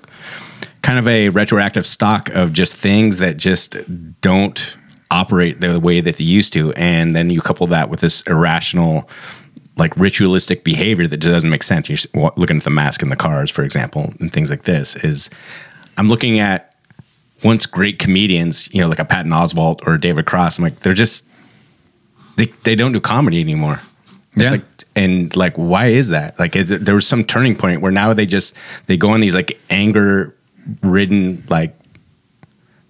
kind 0.81 0.99
of 0.99 1.07
a 1.07 1.29
retroactive 1.29 1.85
stock 1.85 2.31
of 2.31 2.55
just 2.55 2.77
things 2.77 3.19
that 3.19 3.37
just 3.37 3.77
don't 4.23 4.79
operate 5.11 5.61
the 5.61 5.79
way 5.79 6.01
that 6.01 6.17
they 6.17 6.25
used 6.25 6.55
to, 6.55 6.73
and 6.73 7.15
then 7.15 7.29
you 7.29 7.43
couple 7.43 7.67
that 7.67 7.91
with 7.91 8.01
this 8.01 8.23
irrational. 8.23 9.09
Like 9.77 9.97
ritualistic 9.97 10.63
behavior 10.63 11.07
that 11.07 11.17
just 11.19 11.33
doesn't 11.33 11.49
make 11.49 11.63
sense. 11.63 11.89
You're 11.89 12.33
looking 12.37 12.59
at 12.59 12.65
the 12.65 12.71
mask 12.71 13.03
in 13.03 13.09
the 13.09 13.17
cars, 13.17 13.51
for 13.51 13.63
example, 13.63 14.13
and 14.21 14.31
things 14.31 14.51
like 14.51 14.65
this. 14.65 14.95
Is 14.97 15.31
I'm 15.97 16.09
looking 16.09 16.39
at 16.39 16.70
once 17.43 17.67
great 17.67 17.99
comedians, 17.99 18.73
you 18.75 18.81
know, 18.81 18.89
like 18.89 18.99
a 18.99 19.05
Patton 19.05 19.33
Oswalt 19.33 19.81
or 19.87 19.97
David 19.99 20.27
Cross. 20.27 20.59
I'm 20.59 20.65
like, 20.65 20.77
they're 20.77 20.95
just 20.95 21.27
they 22.37 22.47
they 22.65 22.75
don't 22.75 22.93
do 22.93 23.01
comedy 23.01 23.41
anymore. 23.41 23.81
It's 24.35 24.45
Yeah. 24.45 24.51
like 24.51 24.65
and 24.97 25.35
like 25.37 25.55
why 25.57 25.87
is 25.87 26.09
that? 26.11 26.39
Like 26.39 26.57
is 26.57 26.71
it, 26.71 26.85
there 26.85 26.95
was 26.95 27.07
some 27.07 27.25
turning 27.25 27.57
point 27.57 27.81
where 27.81 27.93
now 27.93 28.13
they 28.15 28.27
just 28.27 28.55
they 28.87 28.97
go 28.97 29.11
on 29.11 29.21
these 29.21 29.35
like 29.35 29.59
anger 29.71 30.35
ridden 30.83 31.43
like 31.49 31.77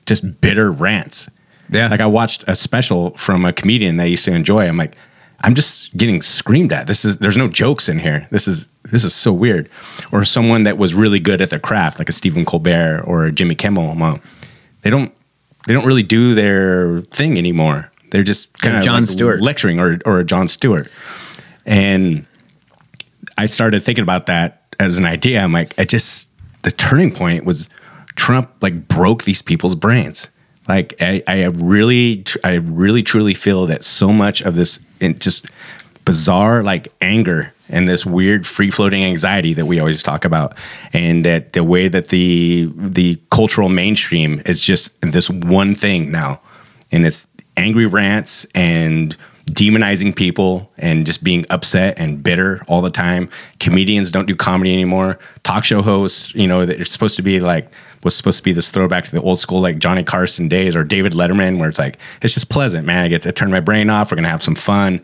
just 0.07 0.41
bitter 0.41 0.73
rants. 0.73 1.29
Yeah. 1.71 1.89
Like 1.89 2.01
I 2.01 2.07
watched 2.07 2.45
a 2.49 2.57
special 2.57 3.11
from 3.17 3.45
a 3.45 3.53
comedian 3.53 3.97
that 3.99 4.05
I 4.05 4.07
used 4.07 4.25
to 4.25 4.33
enjoy. 4.33 4.67
I'm 4.67 4.77
like, 4.77 4.97
I'm 5.43 5.55
just 5.55 5.97
getting 5.97 6.21
screamed 6.21 6.73
at. 6.73 6.87
This 6.87 7.05
is 7.05 7.19
there's 7.19 7.37
no 7.37 7.49
jokes 7.49 7.89
in 7.89 8.01
here. 8.01 8.27
This 8.31 8.49
is 8.49 8.67
this 8.85 9.05
is 9.05 9.15
so 9.15 9.33
weird. 9.33 9.69
Or 10.11 10.25
someone 10.25 10.65
that 10.65 10.79
was 10.79 10.95
really 10.95 11.21
good 11.21 11.41
at 11.41 11.51
their 11.51 11.61
craft, 11.61 11.99
like 11.99 12.09
a 12.09 12.13
Stephen 12.13 12.45
Colbert 12.45 13.03
or 13.07 13.27
a 13.27 13.33
Jimmy 13.33 13.55
Kimmel. 13.55 13.95
Well, 13.97 14.21
they 14.83 14.91
don't 14.91 15.15
they 15.67 15.75
don't 15.75 15.87
really 15.87 16.03
do 16.03 16.35
their 16.35 17.01
thing 17.03 17.39
anymore. 17.39 17.91
They're 18.11 18.23
just 18.23 18.53
kind 18.61 18.77
of 18.77 18.83
Jon 18.83 19.07
Stewart. 19.07 19.41
lecturing 19.41 19.79
or 19.79 19.99
or 20.05 20.21
a 20.21 20.25
Jon 20.25 20.49
Stewart. 20.49 20.91
And 21.67 22.27
I 23.39 23.47
started 23.47 23.83
thinking 23.83 24.03
about 24.03 24.27
that 24.27 24.63
as 24.79 24.99
an 24.99 25.05
idea. 25.05 25.41
I'm 25.41 25.53
like, 25.53 25.79
I 25.79 25.85
just 25.85 26.31
the 26.63 26.71
turning 26.71 27.13
point 27.13 27.45
was 27.45 27.69
Trump 28.17 28.51
like 28.61 28.89
broke 28.89 29.25
these 29.25 29.43
people's 29.43 29.75
brains. 29.75 30.29
Like 30.69 30.95
I, 31.01 31.23
I 31.27 31.45
really, 31.45 32.25
I 32.45 32.55
really 32.55 33.03
truly 33.03 33.35
feel 33.35 33.67
that 33.67 33.83
so 33.83 34.13
much 34.13 34.43
of 34.43 34.57
this 34.57 34.79
just 35.19 35.47
bizarre 36.05 36.63
like 36.63 36.89
anger 37.01 37.53
and 37.71 37.89
this 37.89 38.05
weird 38.05 38.47
free 38.47 38.71
floating 38.71 39.05
anxiety 39.05 39.55
that 39.55 39.67
we 39.67 39.79
always 39.79 40.03
talk 40.03 40.25
about, 40.25 40.57
and 40.93 41.25
that 41.25 41.53
the 41.53 41.65
way 41.65 41.89
that 41.89 42.09
the 42.09 42.71
the 42.77 43.21
cultural 43.31 43.69
mainstream 43.69 44.43
is 44.47 44.61
just 44.61 45.01
this 45.01 45.31
one 45.31 45.75
thing 45.75 46.11
now, 46.11 46.41
and 46.93 47.07
it's 47.07 47.27
angry 47.57 47.87
rants 47.87 48.47
and 48.55 49.17
demonizing 49.47 50.15
people 50.15 50.71
and 50.79 51.05
just 51.07 51.25
being 51.25 51.45
upset 51.51 51.99
and 51.99 52.23
bitter 52.23 52.63
all 52.69 52.83
the 52.83 52.91
time. 52.91 53.29
Comedians 53.59 54.11
don't 54.11 54.27
do 54.27 54.37
comedy 54.37 54.73
anymore. 54.73 55.19
Talk 55.43 55.65
show 55.65 55.83
hosts, 55.83 56.35
you 56.35 56.47
know, 56.47 56.65
that 56.65 56.81
are 56.81 56.85
supposed 56.85 57.17
to 57.17 57.23
be 57.23 57.41
like 57.41 57.73
was 58.03 58.17
supposed 58.17 58.39
to 58.39 58.43
be 58.45 58.53
this 58.53 58.71
throwback 58.71 59.05
to 59.05 59.11
the 59.11 59.21
old 59.21 59.39
school 59.39 59.61
like 59.61 59.79
Johnny 59.79 60.03
Carson 60.03 60.49
days 60.49 60.75
or 60.75 60.85
David 60.85 61.13
Letterman, 61.13 61.59
where 61.59 61.69
it's 61.69 61.79
like 61.79 61.99
it's 62.23 62.35
just 62.35 62.49
pleasant, 62.49 62.87
man. 62.87 63.05
I 63.05 63.09
get 63.09 63.23
to 63.23 63.33
turn 63.33 63.51
my 63.51 63.61
brain 63.61 63.91
off. 63.91 64.11
We're 64.11 64.17
gonna 64.17 64.29
have 64.29 64.43
some 64.43 64.55
fun. 64.55 65.03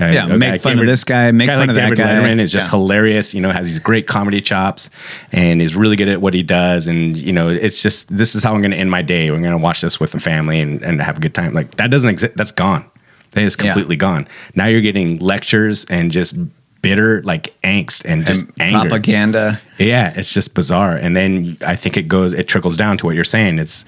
Uh, 0.00 0.06
Yeah, 0.14 0.26
make 0.36 0.60
fun 0.62 0.78
of 0.78 0.86
this 0.86 1.02
guy, 1.04 1.30
make 1.32 1.48
fun 1.48 1.58
like 1.58 1.68
of 1.70 1.74
that 1.74 1.82
David 1.90 1.98
guy. 1.98 2.04
Letterman 2.18 2.38
is 2.38 2.50
just 2.52 2.68
Yeah. 2.68 2.78
hilarious. 2.78 3.34
You 3.34 3.40
know, 3.40 3.50
has 3.50 3.66
these 3.66 3.80
great 3.80 4.06
comedy 4.06 4.40
chops 4.40 4.90
and 5.32 5.60
is 5.60 5.74
really 5.76 5.96
good 5.96 6.08
at 6.08 6.20
what 6.22 6.34
he 6.34 6.42
does. 6.42 6.86
And 6.86 7.18
you 7.18 7.32
know, 7.32 7.48
it's 7.48 7.82
just 7.82 8.16
this 8.16 8.34
is 8.34 8.42
how 8.44 8.54
I'm 8.54 8.60
going 8.62 8.70
to 8.70 8.76
end 8.76 8.90
my 8.90 9.02
day. 9.02 9.30
We're 9.30 9.40
going 9.40 9.50
to 9.50 9.58
watch 9.58 9.80
this 9.80 9.98
with 10.00 10.12
the 10.12 10.20
family 10.20 10.60
and, 10.60 10.80
and 10.82 11.02
have 11.02 11.16
a 11.16 11.20
good 11.20 11.34
time. 11.34 11.52
Like 11.52 11.74
that 11.76 11.90
doesn't 11.90 12.08
exist. 12.10 12.34
That's 12.36 12.52
gone. 12.52 12.84
That 13.32 13.42
is 13.42 13.56
Yeah. 13.58 13.64
completely 13.72 13.96
gone. 13.96 14.26
Now 14.54 14.66
you're 14.66 14.80
getting 14.80 15.18
lectures 15.18 15.84
and 15.90 16.10
just 16.12 16.36
bitter 16.82 17.22
like 17.22 17.54
angst 17.62 18.04
and 18.04 18.24
just 18.26 18.46
And 18.60 18.74
anger. 18.74 18.88
propaganda. 18.88 19.60
Yeah, 19.78 20.12
it's 20.16 20.32
just 20.32 20.54
bizarre. 20.54 20.96
And 20.96 21.16
then 21.16 21.56
I 21.66 21.76
think 21.76 21.96
it 21.96 22.08
goes, 22.08 22.32
it 22.32 22.48
trickles 22.48 22.76
down 22.76 22.98
to 22.98 23.06
what 23.06 23.14
you're 23.14 23.24
saying. 23.24 23.58
It's, 23.58 23.84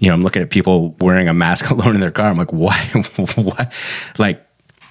you 0.00 0.08
know, 0.08 0.14
I'm 0.14 0.22
looking 0.22 0.42
at 0.42 0.50
people 0.50 0.94
wearing 1.00 1.28
a 1.28 1.34
mask 1.34 1.70
alone 1.70 1.94
in 1.94 2.00
their 2.00 2.10
car. 2.10 2.26
I'm 2.26 2.36
like, 2.36 2.52
why? 2.52 2.76
why? 3.36 3.70
Like, 4.18 4.46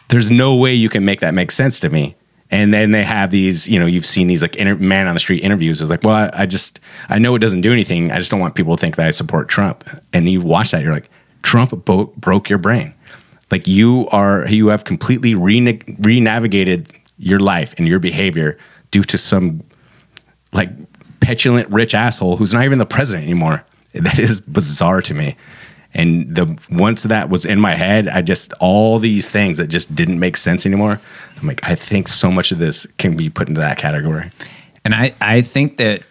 there's 0.10 0.30
no 0.30 0.56
way 0.56 0.74
you 0.74 0.90
can 0.90 1.06
make 1.06 1.20
that 1.22 1.34
make 1.34 1.52
sense 1.52 1.80
to 1.82 1.90
me. 1.90 2.16
And 2.52 2.72
then 2.72 2.92
they 2.92 3.04
have 3.04 3.32
these, 3.32 3.68
you 3.68 3.80
know, 3.80 3.88
you've 3.88 4.06
seen 4.06 4.28
these 4.28 4.44
like 4.44 4.56
inter- 4.58 4.76
man 4.76 5.08
on 5.08 5.16
the 5.16 5.20
street 5.20 5.44
interviews. 5.44 5.82
It's 5.82 5.90
like, 5.90 6.04
well, 6.04 6.30
I, 6.34 6.44
I 6.44 6.46
just, 6.46 6.80
I 7.10 7.18
know 7.18 7.34
it 7.36 7.40
doesn't 7.40 7.62
do 7.62 7.72
anything. 7.74 8.12
I 8.12 8.18
just 8.20 8.30
don't 8.30 8.40
want 8.40 8.54
people 8.54 8.76
to 8.76 8.80
think 8.80 8.96
that 8.98 9.08
I 9.08 9.12
support 9.12 9.50
Trump. 9.50 9.84
And 10.12 10.30
you 10.30 10.42
watch 10.42 10.70
that, 10.72 10.84
you're 10.84 10.94
like, 10.94 11.10
Trump 11.42 11.84
bo- 11.86 12.14
broke 12.18 12.50
your 12.50 12.60
brain. 12.60 12.94
Like 13.50 13.68
you 13.68 14.08
are, 14.12 14.48
you 14.48 14.68
have 14.68 14.84
completely 14.84 15.34
rene- 15.34 15.82
re-navigated 16.00 16.94
your 17.18 17.40
life 17.40 17.74
and 17.78 17.88
your 17.88 18.00
behavior 18.00 18.58
due 18.92 19.04
to 19.04 19.18
some 19.18 19.64
like 20.52 20.70
petulant 21.20 21.70
rich 21.70 21.96
asshole 21.96 22.38
who's 22.38 22.54
not 22.54 22.64
even 22.64 22.80
the 22.80 22.86
president 22.86 23.26
anymore. 23.26 23.66
That 23.94 24.18
is 24.18 24.40
bizarre 24.40 25.02
to 25.04 25.14
me. 25.14 25.36
And 25.94 26.36
the 26.36 26.60
once 26.72 27.04
that 27.04 27.30
was 27.30 27.46
in 27.46 27.60
my 27.60 27.76
head, 27.76 28.08
I 28.08 28.24
just 28.24 28.54
all 28.60 28.98
these 28.98 29.30
things 29.30 29.58
that 29.58 29.68
just 29.68 29.96
didn't 29.96 30.20
make 30.20 30.36
sense 30.36 30.66
anymore. 30.66 31.00
I'm 31.40 31.48
like, 31.48 31.68
I 31.68 31.76
think 31.76 32.08
so 32.08 32.32
much 32.32 32.52
of 32.52 32.58
this 32.58 32.88
can 32.98 33.16
be 33.16 33.30
put 33.30 33.50
into 33.50 33.62
that 33.62 33.78
category. 33.78 34.32
And 34.84 34.96
I, 34.96 35.14
I 35.22 35.42
think 35.42 35.78
that 35.78 36.02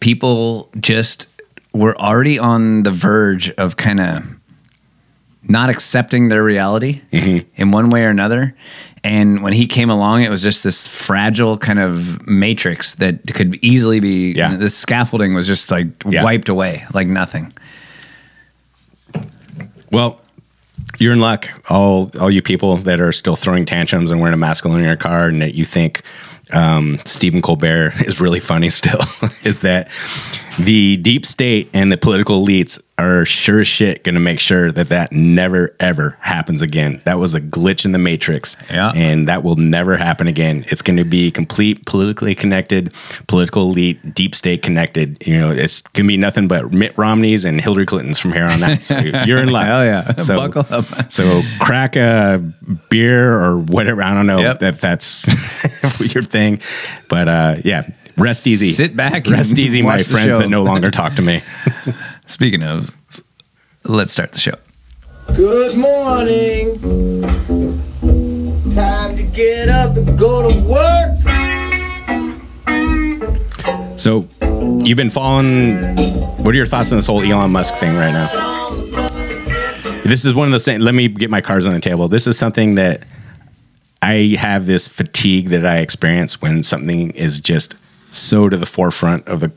people 0.00 0.70
just 0.78 1.28
were 1.72 1.96
already 1.98 2.38
on 2.38 2.84
the 2.84 2.90
verge 2.90 3.50
of 3.52 3.76
kind 3.76 4.00
of 4.00 4.36
not 5.48 5.70
accepting 5.70 6.28
their 6.28 6.44
reality 6.44 7.02
mm-hmm. 7.12 7.48
in 7.60 7.70
one 7.72 7.90
way 7.90 8.04
or 8.04 8.10
another. 8.10 8.54
And 9.04 9.42
when 9.42 9.52
he 9.52 9.66
came 9.66 9.90
along, 9.90 10.22
it 10.22 10.30
was 10.30 10.42
just 10.42 10.64
this 10.64 10.86
fragile 10.88 11.56
kind 11.56 11.78
of 11.78 12.26
matrix 12.26 12.94
that 12.96 13.20
could 13.34 13.58
easily 13.62 14.00
be, 14.00 14.32
Yeah. 14.32 14.56
this 14.56 14.76
scaffolding 14.76 15.34
was 15.34 15.46
just 15.46 15.70
like 15.70 15.86
Yeah. 16.08 16.24
wiped 16.24 16.48
away 16.48 16.84
like 16.92 17.06
nothing. 17.06 17.52
Well, 19.90 20.20
you're 20.98 21.12
in 21.12 21.20
luck. 21.20 21.48
All 21.70 22.10
all 22.20 22.30
you 22.30 22.42
people 22.42 22.76
that 22.78 23.00
are 23.00 23.12
still 23.12 23.36
throwing 23.36 23.64
tantrums 23.64 24.10
and 24.10 24.20
wearing 24.20 24.34
a 24.34 24.38
mask 24.38 24.64
alone 24.64 24.80
in 24.80 24.84
your 24.84 24.96
car, 24.96 25.28
and 25.28 25.40
that 25.42 25.54
you 25.54 25.64
think 25.64 26.02
um, 26.52 26.98
Stephen 27.04 27.42
Colbert 27.42 27.92
is 28.06 28.20
really 28.20 28.40
funny 28.40 28.68
still 28.68 29.00
is 29.44 29.60
that 29.62 29.88
the 30.58 30.96
deep 30.96 31.24
state 31.24 31.70
and 31.72 31.92
the 31.92 31.96
political 31.96 32.44
elites 32.44 32.82
are 33.00 33.24
sure 33.24 33.60
as 33.60 33.68
shit 33.68 34.02
going 34.02 34.16
to 34.16 34.20
make 34.20 34.40
sure 34.40 34.72
that 34.72 34.88
that 34.88 35.12
never 35.12 35.72
ever 35.78 36.16
happens 36.18 36.62
again. 36.62 37.00
That 37.04 37.20
was 37.20 37.32
a 37.32 37.40
glitch 37.40 37.84
in 37.84 37.92
the 37.92 37.98
matrix, 37.98 38.56
Yeah. 38.68 38.90
and 38.92 39.28
that 39.28 39.44
will 39.44 39.54
never 39.54 39.96
happen 39.96 40.26
again. 40.26 40.64
It's 40.66 40.82
going 40.82 40.96
to 40.96 41.04
be 41.04 41.30
complete 41.30 41.86
politically 41.86 42.34
connected, 42.34 42.92
political 43.28 43.70
elite, 43.70 44.16
deep 44.16 44.34
state 44.34 44.62
connected. 44.62 45.24
You 45.24 45.38
know, 45.38 45.52
it's 45.52 45.80
going 45.82 46.06
to 46.06 46.08
be 46.08 46.16
nothing 46.16 46.48
but 46.48 46.72
Mitt 46.72 46.98
Romney's 46.98 47.44
and 47.44 47.60
Hillary 47.60 47.86
Clinton's 47.86 48.18
from 48.18 48.32
here 48.32 48.46
on 48.46 48.60
out. 48.64 48.82
So 48.82 48.98
you're 49.26 49.38
in 49.38 49.50
luck. 49.50 49.68
oh 49.70 49.84
yeah. 49.84 50.16
So, 50.18 50.34
Buckle 50.48 50.64
up. 50.74 51.12
so 51.12 51.42
crack 51.60 51.94
a 51.94 52.42
beer 52.90 53.32
or 53.38 53.58
whatever. 53.60 54.02
I 54.02 54.12
don't 54.12 54.26
know 54.26 54.38
Yep. 54.40 54.62
if 54.64 54.80
that's 54.80 55.22
your 56.14 56.24
thing, 56.24 56.37
but 57.08 57.28
uh, 57.28 57.56
yeah, 57.64 57.88
rest 58.16 58.46
easy. 58.46 58.70
Sit 58.70 58.96
back 58.96 59.26
rest 59.26 59.50
and 59.50 59.58
easy, 59.58 59.82
my 59.82 59.96
watch 59.96 60.04
the 60.04 60.12
friends 60.12 60.36
show. 60.36 60.42
that 60.42 60.48
no 60.48 60.62
longer 60.62 60.90
talk 60.90 61.14
to 61.14 61.22
me. 61.22 61.42
Speaking 62.26 62.62
of, 62.62 62.94
let's 63.84 64.12
start 64.12 64.32
the 64.32 64.38
show. 64.38 64.54
Good 65.34 65.76
morning. 65.76 66.78
Time 68.74 69.16
to 69.16 69.22
get 69.22 69.68
up 69.68 69.96
and 69.96 70.18
go 70.18 70.48
to 70.48 70.60
work. 70.62 71.18
So 73.98 74.28
you've 74.84 74.96
been 74.96 75.10
following. 75.10 75.96
What 76.38 76.54
are 76.54 76.56
your 76.56 76.66
thoughts 76.66 76.92
on 76.92 76.98
this 76.98 77.06
whole 77.06 77.22
Elon 77.22 77.50
Musk 77.50 77.74
thing 77.76 77.94
right 77.96 78.12
now? 78.12 78.28
This 80.04 80.24
is 80.24 80.32
one 80.34 80.46
of 80.46 80.52
those 80.52 80.64
things. 80.64 80.82
Let 80.82 80.94
me 80.94 81.08
get 81.08 81.30
my 81.30 81.40
cards 81.40 81.66
on 81.66 81.74
the 81.74 81.80
table. 81.80 82.08
This 82.08 82.26
is 82.26 82.38
something 82.38 82.76
that 82.76 83.02
I 84.00 84.36
have 84.38 84.66
this 84.66 84.88
fatigue 84.88 85.48
that 85.48 85.66
I 85.66 85.78
experience 85.78 86.40
when 86.40 86.62
something 86.62 87.10
is 87.10 87.40
just 87.40 87.76
so 88.10 88.48
to 88.48 88.56
the 88.56 88.66
forefront 88.66 89.26
of 89.26 89.40
the 89.40 89.52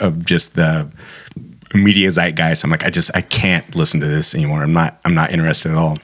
of 0.00 0.24
just 0.24 0.54
the 0.54 0.88
media 1.74 2.08
zeitgeist. 2.08 2.64
I'm 2.64 2.70
like, 2.70 2.84
I 2.84 2.90
just 2.90 3.10
I 3.14 3.20
can't 3.20 3.74
listen 3.74 4.00
to 4.00 4.06
this 4.06 4.34
anymore. 4.34 4.62
I'm 4.62 4.72
not 4.72 4.98
I'm 5.04 5.14
not 5.14 5.30
interested 5.30 5.72
at 5.72 5.78
all. 5.78 5.98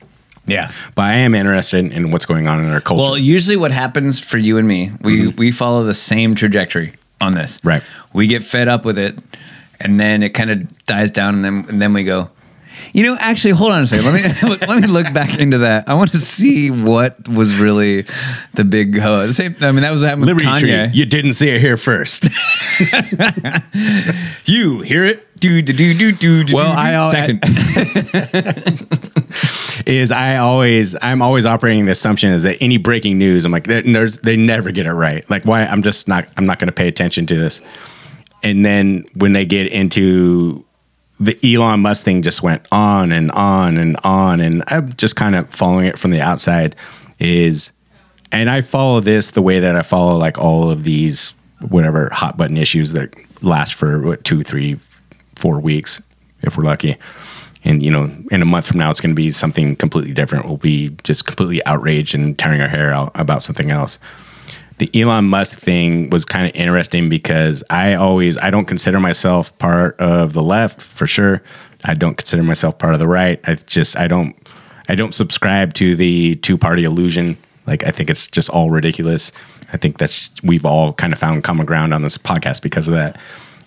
Yeah. 0.46 0.72
But 0.94 1.02
I 1.02 1.14
am 1.14 1.34
interested 1.34 1.92
in 1.92 2.10
what's 2.10 2.26
going 2.26 2.46
on 2.46 2.60
in 2.60 2.70
our 2.70 2.80
culture. 2.80 3.02
Well, 3.02 3.18
usually 3.18 3.56
what 3.56 3.72
happens 3.72 4.20
for 4.20 4.38
you 4.38 4.58
and 4.58 4.66
me, 4.66 4.92
we 5.00 5.28
we 5.28 5.52
follow 5.52 5.84
the 5.84 5.94
same 5.94 6.34
trajectory 6.34 6.94
on 7.20 7.34
this. 7.34 7.58
Mm-hmm. 7.58 7.68
Right. 7.68 7.82
We 8.12 8.26
get 8.26 8.42
fed 8.42 8.68
up 8.68 8.84
with 8.84 8.98
it, 8.98 9.18
and 9.78 10.00
then 10.00 10.22
it 10.22 10.30
kind 10.30 10.50
of 10.50 10.86
dies 10.86 11.10
down, 11.10 11.36
and 11.36 11.44
then 11.44 11.64
and 11.68 11.80
then 11.80 11.92
we 11.92 12.04
go. 12.04 12.30
You 12.92 13.04
know, 13.04 13.16
actually, 13.20 13.52
hold 13.52 13.72
on 13.72 13.82
a 13.82 13.86
second. 13.86 14.06
Let 14.06 14.14
me 14.14 14.48
look, 14.48 14.60
let 14.68 14.80
me 14.80 14.88
look 14.88 15.12
back 15.14 15.38
into 15.38 15.58
that. 15.58 15.88
I 15.88 15.94
want 15.94 16.10
to 16.12 16.18
see 16.18 16.70
what 16.70 17.28
was 17.28 17.54
really 17.56 18.04
the 18.54 18.64
big. 18.64 18.98
Uh, 18.98 19.26
the 19.26 19.32
same. 19.32 19.54
I 19.60 19.70
mean, 19.72 19.82
that 19.82 19.90
was 19.92 20.02
what 20.02 20.08
happened 20.08 20.26
Liberty 20.26 20.46
with 20.46 20.58
Tree. 20.58 20.70
Kanye. 20.70 20.94
You 20.94 21.06
didn't 21.06 21.34
see 21.34 21.48
it 21.50 21.60
here 21.60 21.76
first. 21.76 22.28
You 24.46 24.80
hear 24.80 25.04
it? 25.04 25.26
Do 25.36 25.62
do 25.62 25.72
do 25.72 25.94
do 25.94 26.12
do. 26.12 26.44
do, 26.44 26.56
Well, 26.56 26.72
do, 26.72 26.78
I 26.78 26.92
al- 26.92 27.10
second. 27.10 27.42
is 29.86 30.10
I 30.12 30.36
always 30.38 30.96
I'm 31.00 31.22
always 31.22 31.46
operating 31.46 31.84
the 31.86 31.92
assumption 31.92 32.30
is 32.30 32.42
that 32.42 32.56
any 32.60 32.76
breaking 32.78 33.16
news 33.18 33.44
I'm 33.44 33.52
like 33.52 33.64
they, 33.64 33.80
they 33.82 34.36
never 34.36 34.72
get 34.72 34.86
it 34.86 34.92
right. 34.92 35.28
Like 35.30 35.44
why 35.44 35.64
I'm 35.64 35.82
just 35.82 36.08
not 36.08 36.26
I'm 36.36 36.46
not 36.46 36.58
going 36.58 36.66
to 36.66 36.72
pay 36.72 36.88
attention 36.88 37.26
to 37.26 37.36
this. 37.36 37.62
And 38.42 38.64
then 38.66 39.06
when 39.14 39.32
they 39.32 39.46
get 39.46 39.70
into 39.70 40.64
the 41.20 41.38
Elon 41.44 41.80
Musk 41.80 42.04
thing, 42.04 42.22
just 42.22 42.42
went 42.42 42.66
on 42.72 43.12
and 43.12 43.30
on 43.32 43.76
and 43.76 43.96
on, 44.02 44.40
and 44.40 44.64
I'm 44.66 44.92
just 44.94 45.16
kind 45.16 45.36
of 45.36 45.48
following 45.50 45.86
it 45.86 45.98
from 45.98 46.10
the 46.10 46.20
outside. 46.20 46.74
Is 47.18 47.72
and 48.32 48.48
I 48.48 48.62
follow 48.62 49.00
this 49.00 49.30
the 49.30 49.42
way 49.42 49.60
that 49.60 49.76
I 49.76 49.82
follow 49.82 50.16
like 50.16 50.38
all 50.38 50.70
of 50.70 50.82
these 50.82 51.34
whatever 51.68 52.08
hot 52.10 52.38
button 52.38 52.56
issues 52.56 52.92
that 52.94 53.14
last 53.42 53.74
for 53.74 54.00
what 54.00 54.24
two, 54.24 54.42
three, 54.42 54.78
four 55.34 55.60
weeks 55.60 56.00
if 56.42 56.56
we're 56.56 56.64
lucky. 56.64 56.96
And 57.64 57.82
you 57.82 57.90
know, 57.90 58.10
in 58.30 58.40
a 58.40 58.46
month 58.46 58.66
from 58.66 58.78
now, 58.78 58.90
it's 58.90 59.00
going 59.00 59.14
to 59.14 59.22
be 59.22 59.30
something 59.30 59.76
completely 59.76 60.14
different. 60.14 60.46
We'll 60.46 60.56
be 60.56 60.96
just 61.04 61.26
completely 61.26 61.64
outraged 61.66 62.14
and 62.14 62.38
tearing 62.38 62.62
our 62.62 62.68
hair 62.68 62.92
out 62.92 63.12
about 63.14 63.42
something 63.42 63.70
else. 63.70 63.98
The 64.80 64.90
Elon 64.98 65.26
Musk 65.26 65.58
thing 65.58 66.08
was 66.08 66.24
kind 66.24 66.46
of 66.46 66.56
interesting 66.56 67.10
because 67.10 67.62
I 67.68 67.92
always 67.92 68.38
I 68.38 68.48
don't 68.48 68.64
consider 68.64 68.98
myself 68.98 69.56
part 69.58 70.00
of 70.00 70.32
the 70.32 70.42
left 70.42 70.80
for 70.80 71.06
sure. 71.06 71.42
I 71.84 71.92
don't 71.92 72.16
consider 72.16 72.42
myself 72.42 72.78
part 72.78 72.94
of 72.94 72.98
the 72.98 73.06
right. 73.06 73.38
I 73.46 73.56
just 73.56 73.98
I 73.98 74.08
don't 74.08 74.34
I 74.88 74.94
don't 74.94 75.14
subscribe 75.14 75.74
to 75.74 75.96
the 75.96 76.36
two 76.36 76.56
party 76.56 76.84
illusion. 76.84 77.36
Like 77.66 77.84
I 77.84 77.90
think 77.90 78.08
it's 78.08 78.26
just 78.26 78.48
all 78.48 78.70
ridiculous. 78.70 79.32
I 79.70 79.76
think 79.76 79.98
that's 79.98 80.30
we've 80.42 80.64
all 80.64 80.94
kind 80.94 81.12
of 81.12 81.18
found 81.18 81.44
common 81.44 81.66
ground 81.66 81.92
on 81.92 82.00
this 82.00 82.16
podcast 82.16 82.62
because 82.62 82.88
of 82.88 82.94
that. 82.94 83.20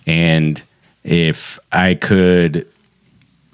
And 0.08 0.60
if 1.04 1.60
I 1.70 1.94
could 1.94 2.68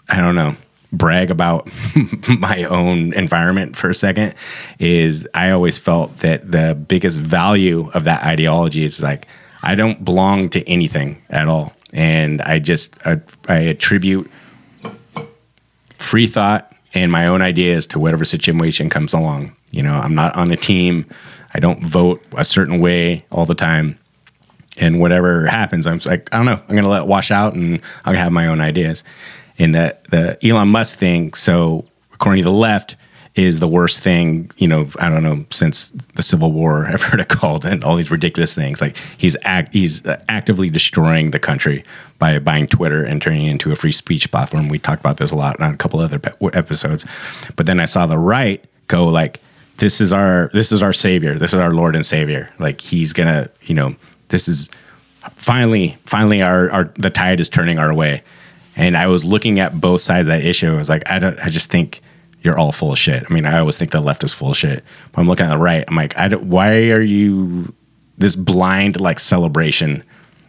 I 0.09 0.19
don't 0.19 0.35
know, 0.35 0.57
brag 0.93 1.31
about 1.31 1.69
my 2.39 2.65
own 2.65 3.13
environment 3.15 3.77
for 3.77 3.91
a 3.91 3.95
second 3.95 4.35
is 4.79 5.29
I 5.35 5.51
always 5.51 5.79
felt 5.79 6.19
that 6.19 6.51
the 6.51 6.75
biggest 6.75 7.19
value 7.21 7.91
of 7.95 8.05
that 8.05 8.25
ideology 8.25 8.85
is 8.85 9.03
like 9.03 9.27
I 9.63 9.75
don't 9.75 10.05
belong 10.05 10.49
to 10.51 10.69
anything 10.69 11.23
at 11.29 11.49
all. 11.49 11.75
And 11.93 12.41
I 12.43 12.59
just 12.59 12.97
I, 13.07 13.21
I 13.49 13.59
attribute 13.59 14.31
free 15.99 16.27
thought 16.27 16.73
and 16.95 17.13
my 17.13 17.27
own 17.27 17.43
ideas 17.43 17.87
to 17.89 17.99
whatever 17.99 18.25
situation 18.25 18.89
comes 18.89 19.13
along. 19.13 19.55
You 19.71 19.83
know, 19.83 19.95
I'm 19.95 20.15
not 20.15 20.35
on 20.35 20.51
a 20.51 20.57
team. 20.57 21.07
I 21.55 21.61
don't 21.61 21.85
vote 21.85 22.23
a 22.37 22.45
certain 22.45 22.81
way 22.81 23.25
all 23.31 23.47
the 23.47 23.55
time. 23.55 23.99
And 24.79 24.99
whatever 24.99 25.47
happens, 25.47 25.87
I'm 25.87 26.01
like, 26.07 26.33
I 26.35 26.39
don't 26.39 26.47
know. 26.47 26.61
I'm 26.61 26.69
going 26.69 26.85
to 26.85 26.89
let 26.89 27.03
it 27.03 27.09
wash 27.09 27.31
out 27.31 27.55
and 27.55 27.75
I'm 27.75 28.05
going 28.05 28.17
to 28.17 28.23
have 28.23 28.33
my 28.33 28.47
own 28.47 28.61
ideas. 28.61 29.05
And 29.61 29.75
that 29.75 30.05
the 30.05 30.39
Elon 30.45 30.69
Musk 30.69 30.99
thing, 30.99 31.35
so 31.35 31.85
according 32.13 32.43
to 32.43 32.51
the 32.51 32.57
left, 32.57 32.97
is 33.37 33.61
the 33.61 33.69
worst 33.69 34.03
thing, 34.03 34.51
you 34.57 34.67
know, 34.67 34.89
I 34.99 35.09
don't 35.09 35.23
know, 35.23 35.47
since 35.51 35.91
the 35.91 36.23
Civil 36.23 36.51
War, 36.51 36.87
I've 36.89 37.03
heard 37.03 37.21
it 37.21 37.29
called, 37.29 37.65
and 37.65 37.85
all 37.85 37.97
these 37.97 38.11
ridiculous 38.11 38.55
things. 38.55 38.81
Like 38.81 38.97
he's 39.19 39.37
act, 39.43 39.73
he's 39.73 40.05
uh, 40.07 40.21
actively 40.29 40.69
destroying 40.69 41.31
the 41.31 41.39
country 41.39 41.85
by 42.19 42.39
buying 42.39 42.67
Twitter 42.67 43.05
and 43.05 43.23
turning 43.23 43.47
it 43.47 43.51
into 43.51 43.71
a 43.71 43.77
free 43.77 43.93
speech 43.93 44.31
platform. 44.31 44.69
We 44.69 44.79
talked 44.79 45.01
about 45.01 45.19
this 45.19 45.31
a 45.31 45.37
lot 45.37 45.61
on 45.61 45.73
a 45.73 45.77
couple 45.77 46.01
other 46.01 46.21
episodes. 46.53 47.07
But 47.57 47.67
then 47.67 47.81
I 47.81 47.85
saw 47.85 48.07
the 48.07 48.19
right 48.19 48.65
go 48.89 49.07
like, 49.07 49.41
this 49.79 50.01
is 50.01 50.13
our 50.13 50.51
this 50.53 50.73
is 50.73 50.83
our 50.83 50.93
savior. 50.93 51.39
This 51.39 51.55
is 51.55 51.59
our 51.59 51.73
Lord 51.73 51.97
and 51.97 52.05
Savior. 52.05 52.51
Like 52.59 52.81
he's 52.83 53.15
gonna, 53.15 53.49
you 53.63 53.75
know, 53.75 53.97
this 54.29 54.47
is 54.47 54.69
finally 55.37 55.97
finally 56.05 56.43
our, 56.43 56.71
our 56.71 56.85
the 56.97 57.11
tide 57.11 57.41
is 57.41 57.49
turning 57.49 57.79
our 57.79 57.95
way. 57.95 58.23
And 58.81 58.97
I 58.97 59.09
was 59.09 59.27
looking 59.27 59.61
at 59.61 59.79
both 59.79 60.01
sides 60.01 60.27
of 60.27 60.33
that 60.33 60.43
issue. 60.43 60.73
I 60.73 60.75
was 60.75 60.89
like, 60.89 61.09
I 61.11 61.19
don't 61.19 61.39
I 61.39 61.51
just 61.51 61.71
think 61.71 62.01
you're 62.41 62.59
all 62.59 62.73
full 62.73 62.93
of 62.93 62.99
shit. 62.99 63.25
I 63.29 63.33
mean, 63.33 63.45
I 63.45 63.59
always 63.59 63.77
think 63.77 63.91
the 63.91 64.01
left 64.01 64.25
is 64.25 64.33
full 64.33 64.53
of 64.53 64.57
shit. 64.57 64.83
But 65.13 65.21
I'm 65.21 65.29
looking 65.29 65.45
at 65.45 65.51
the 65.51 65.59
right. 65.59 65.85
I'm 65.87 65.97
like, 65.97 66.19
I 66.19 66.29
don't, 66.29 66.45
why 66.45 66.91
are 66.91 67.03
you 67.03 67.75
this 68.17 68.35
blind 68.37 68.99
like 68.99 69.19
celebration, 69.19 70.03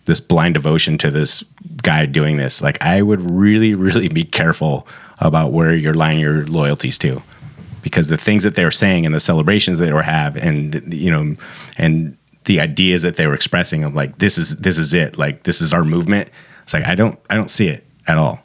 this 0.06 0.22
blind 0.22 0.54
devotion 0.54 0.98
to 1.00 1.12
this 1.12 1.44
guy 1.84 2.06
doing 2.06 2.38
this? 2.38 2.62
Like, 2.62 2.82
I 2.82 3.02
would 3.02 3.30
really, 3.30 3.76
really 3.76 4.08
be 4.08 4.24
careful 4.24 4.88
about 5.20 5.52
where 5.52 5.76
you're 5.76 5.94
lying 5.94 6.20
your 6.20 6.46
loyalties 6.48 6.98
to, 7.00 7.22
because 7.82 8.08
the 8.08 8.18
things 8.18 8.44
that 8.46 8.56
they 8.56 8.64
were 8.64 8.72
saying 8.72 9.06
and 9.06 9.14
the 9.14 9.20
celebrations 9.20 9.80
they 9.80 9.92
were 9.92 10.04
have, 10.04 10.38
and 10.38 10.94
you 10.94 11.12
know, 11.12 11.36
and 11.78 12.18
the 12.46 12.62
ideas 12.62 13.02
that 13.04 13.18
they 13.18 13.28
were 13.28 13.34
expressing 13.34 13.84
of 13.84 13.94
like, 13.94 14.20
this 14.20 14.38
is 14.38 14.60
this 14.60 14.78
is 14.78 14.94
it. 14.94 15.18
Like, 15.18 15.44
this 15.44 15.60
is 15.60 15.74
our 15.74 15.84
movement. 15.84 16.30
It's 16.64 16.74
like 16.74 16.86
I 16.86 16.96
don't 16.96 17.20
I 17.30 17.36
don't 17.36 17.50
see 17.50 17.68
it 17.68 17.86
at 18.12 18.18
all 18.18 18.44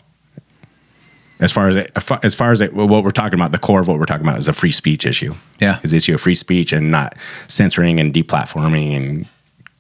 as 1.38 1.52
far 1.52 1.68
as 1.68 1.76
it, 1.76 1.92
as 2.22 2.34
far 2.34 2.50
as 2.50 2.62
it, 2.62 2.72
what 2.72 3.04
we're 3.04 3.10
talking 3.10 3.38
about, 3.38 3.52
the 3.52 3.58
core 3.58 3.80
of 3.80 3.88
what 3.88 3.98
we're 3.98 4.06
talking 4.06 4.26
about 4.26 4.38
is 4.38 4.48
a 4.48 4.54
free 4.54 4.72
speech 4.72 5.04
issue. 5.04 5.34
Yeah. 5.60 5.80
is 5.82 5.90
the 5.90 5.98
issue 5.98 6.14
of 6.14 6.20
free 6.20 6.34
speech 6.34 6.72
and 6.72 6.90
not 6.90 7.14
censoring 7.46 8.00
and 8.00 8.12
deplatforming 8.12 8.96
and 8.96 9.28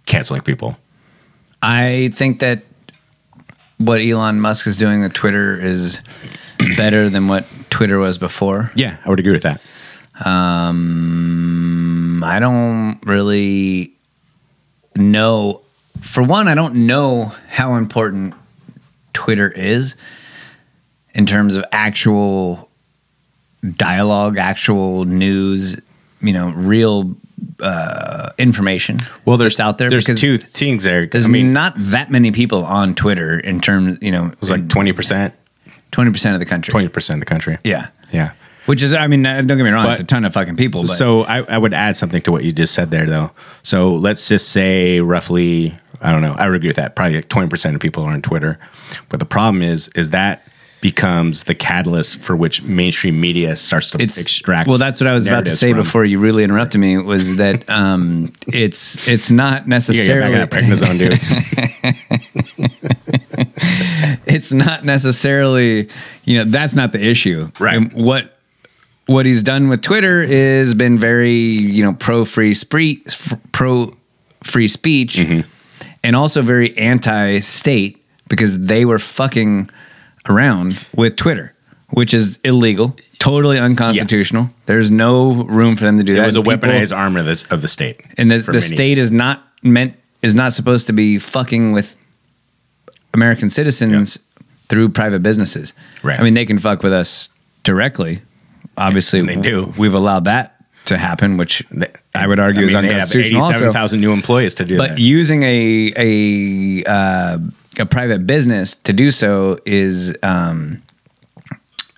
canceling 0.04 0.42
people. 0.42 0.76
I 1.62 2.10
think 2.12 2.40
that 2.40 2.62
what 3.78 4.00
Elon 4.00 4.40
Musk 4.40 4.66
is 4.66 4.78
doing 4.78 5.00
with 5.02 5.14
Twitter 5.14 5.58
is 5.58 6.00
better 6.76 7.08
than 7.08 7.28
what 7.28 7.46
Twitter 7.70 7.98
was 7.98 8.18
before. 8.18 8.70
Yeah, 8.74 8.98
I 9.04 9.08
would 9.08 9.20
agree 9.20 9.32
with 9.32 9.44
that. 9.44 9.62
Um, 10.26 12.22
I 12.24 12.38
don't 12.38 12.98
really 13.04 13.94
know. 14.94 15.62
For 16.00 16.22
one, 16.22 16.48
I 16.48 16.54
don't 16.54 16.86
know 16.86 17.32
how 17.48 17.76
important 17.76 18.34
Twitter 19.16 19.50
is 19.50 19.96
in 21.14 21.24
terms 21.24 21.56
of 21.56 21.64
actual 21.72 22.70
dialogue, 23.76 24.36
actual 24.36 25.06
news, 25.06 25.80
you 26.20 26.34
know, 26.34 26.50
real 26.52 27.16
uh, 27.60 28.30
information. 28.36 28.98
Well, 29.24 29.38
there's 29.38 29.58
out 29.58 29.78
there 29.78 29.88
There's 29.88 30.04
two 30.04 30.36
things 30.36 30.84
there. 30.84 31.06
There's 31.06 31.26
I 31.26 31.30
mean, 31.30 31.54
not 31.54 31.72
that 31.76 32.10
many 32.10 32.30
people 32.30 32.64
on 32.64 32.94
Twitter 32.94 33.38
in 33.38 33.60
terms, 33.60 33.98
you 34.02 34.10
know, 34.10 34.26
it 34.26 34.40
was 34.40 34.50
like 34.50 34.68
twenty 34.68 34.92
percent, 34.92 35.34
twenty 35.90 36.12
percent 36.12 36.34
of 36.34 36.40
the 36.40 36.46
country. 36.46 36.70
twenty 36.70 36.88
percent 36.88 37.16
of 37.16 37.26
the 37.26 37.30
country. 37.32 37.56
Yeah. 37.64 37.88
yeah. 38.12 38.32
Which 38.66 38.82
is, 38.82 38.94
I 38.94 39.06
mean, 39.06 39.24
uh, 39.24 39.36
don't 39.42 39.56
get 39.56 39.64
me 39.64 39.70
wrong, 39.70 39.84
But- 39.84 39.92
it's 39.92 40.00
a 40.00 40.04
ton 40.04 40.24
of 40.24 40.34
fucking 40.34 40.56
people. 40.56 40.82
But 40.82 40.88
So 40.88 41.22
I, 41.22 41.42
I 41.42 41.58
would 41.58 41.72
add 41.74 41.96
something 41.96 42.20
to 42.22 42.32
what 42.32 42.44
you 42.44 42.52
just 42.52 42.74
said 42.74 42.90
there, 42.90 43.06
though. 43.06 43.30
So 43.62 43.94
let's 43.94 44.28
just 44.28 44.50
say 44.50 45.00
roughly, 45.00 45.76
I 46.00 46.10
don't 46.12 46.20
know, 46.20 46.34
I 46.36 46.46
would 46.46 46.56
agree 46.56 46.68
with 46.68 46.76
that. 46.76 46.94
Probably 46.96 47.16
like 47.16 47.28
twenty 47.28 47.48
percent 47.48 47.74
of 47.74 47.80
people 47.80 48.04
are 48.04 48.12
on 48.12 48.22
Twitter, 48.22 48.58
but 49.08 49.18
the 49.20 49.26
problem 49.26 49.62
is, 49.62 49.88
is 49.88 50.10
that 50.10 50.42
becomes 50.80 51.44
the 51.44 51.54
catalyst 51.54 52.20
for 52.20 52.36
which 52.36 52.62
mainstream 52.62 53.20
media 53.20 53.56
starts 53.56 53.90
to 53.90 54.00
it's 54.00 54.20
extract. 54.20 54.68
Well, 54.68 54.78
that's 54.78 55.00
what 55.00 55.08
I 55.08 55.14
was 55.14 55.26
about 55.26 55.46
to 55.46 55.50
say 55.50 55.70
from. 55.70 55.78
before 55.78 56.04
you 56.04 56.18
really 56.18 56.44
interrupted 56.44 56.80
me. 56.80 56.98
Was 56.98 57.36
that 57.36 57.68
um, 57.80 58.32
it's 58.46 59.08
it's 59.08 59.30
not 59.30 59.66
You 59.66 59.68
gotta 59.68 59.68
get 59.68 59.68
necessarily 59.68 60.38
that 60.38 60.50
prednisone, 60.50 60.98
dude. 60.98 61.18
it's 64.26 64.52
not 64.52 64.84
necessarily 64.84 65.88
you 66.24 66.38
know 66.38 66.44
that's 66.44 66.76
not 66.76 66.92
the 66.92 67.02
issue 67.02 67.50
Right. 67.58 67.76
And 67.76 67.92
what 67.92 68.35
what 69.06 69.24
he's 69.26 69.42
done 69.42 69.68
with 69.68 69.82
twitter 69.82 70.22
is 70.22 70.74
been 70.74 70.98
very 70.98 71.30
you 71.30 71.82
know 71.84 71.92
pro 71.94 72.24
free 72.24 72.54
spree 72.54 73.02
pro 73.52 73.92
free 74.42 74.68
speech 74.68 75.16
Mm-hmm. 75.16 75.48
and 76.04 76.16
also 76.16 76.42
very 76.42 76.76
anti 76.78 77.40
state 77.40 78.04
because 78.28 78.66
they 78.66 78.84
were 78.84 78.98
fucking 78.98 79.70
around 80.28 80.86
with 80.94 81.16
twitter 81.16 81.54
which 81.90 82.12
is 82.12 82.38
illegal 82.44 82.96
totally 83.18 83.58
unconstitutional 83.58 84.50
there's 84.66 84.90
no 84.90 85.32
room 85.44 85.76
for 85.76 85.84
them 85.84 85.96
to 85.98 86.02
do 86.04 86.14
that. 86.14 86.18
it 86.18 86.22
that 86.22 86.26
was 86.26 86.36
a 86.36 86.42
People- 86.42 86.68
weaponized 86.68 86.96
arm 86.96 87.16
of 87.16 87.24
the, 87.26 87.46
of 87.50 87.62
the 87.62 87.68
state, 87.68 88.00
and 88.18 88.30
the, 88.30 88.38
the 88.38 88.60
state 88.60 88.96
years. 88.96 89.06
is 89.06 89.12
not 89.12 89.42
meant 89.62 89.94
is 90.22 90.34
not 90.34 90.52
supposed 90.52 90.86
to 90.88 90.92
be 90.92 91.18
fucking 91.18 91.72
with 91.72 91.94
American 93.14 93.48
citizens 93.50 94.18
through 94.68 94.88
private 94.88 95.22
businesses. 95.22 95.72
Right. 96.02 96.18
I 96.18 96.22
mean, 96.22 96.34
they 96.34 96.44
can 96.44 96.58
fuck 96.58 96.82
with 96.82 96.92
us 96.92 97.28
directly. 97.62 98.22
Obviously, 98.76 99.20
And 99.20 99.28
they 99.28 99.36
do. 99.36 99.72
We've 99.78 99.94
allowed 99.94 100.24
that 100.24 100.56
to 100.86 100.96
happen, 100.96 101.36
which 101.36 101.64
I 102.14 102.26
would 102.26 102.38
argue 102.38 102.62
is 102.62 102.74
mean, 102.74 102.84
have 102.84 102.92
unconstitutional. 102.92 103.42
Eighty-seven 103.44 103.72
thousand 103.72 104.00
new 104.00 104.12
employees 104.12 104.54
to 104.56 104.64
do 104.64 104.76
but 104.78 104.90
that. 104.90 104.98
using 104.98 105.42
a 105.42 105.92
a 105.96 106.84
uh, 106.84 107.38
a 107.78 107.86
private 107.86 108.26
business 108.26 108.76
to 108.76 108.92
do 108.92 109.10
so 109.10 109.58
is 109.66 110.14
um, 110.22 110.82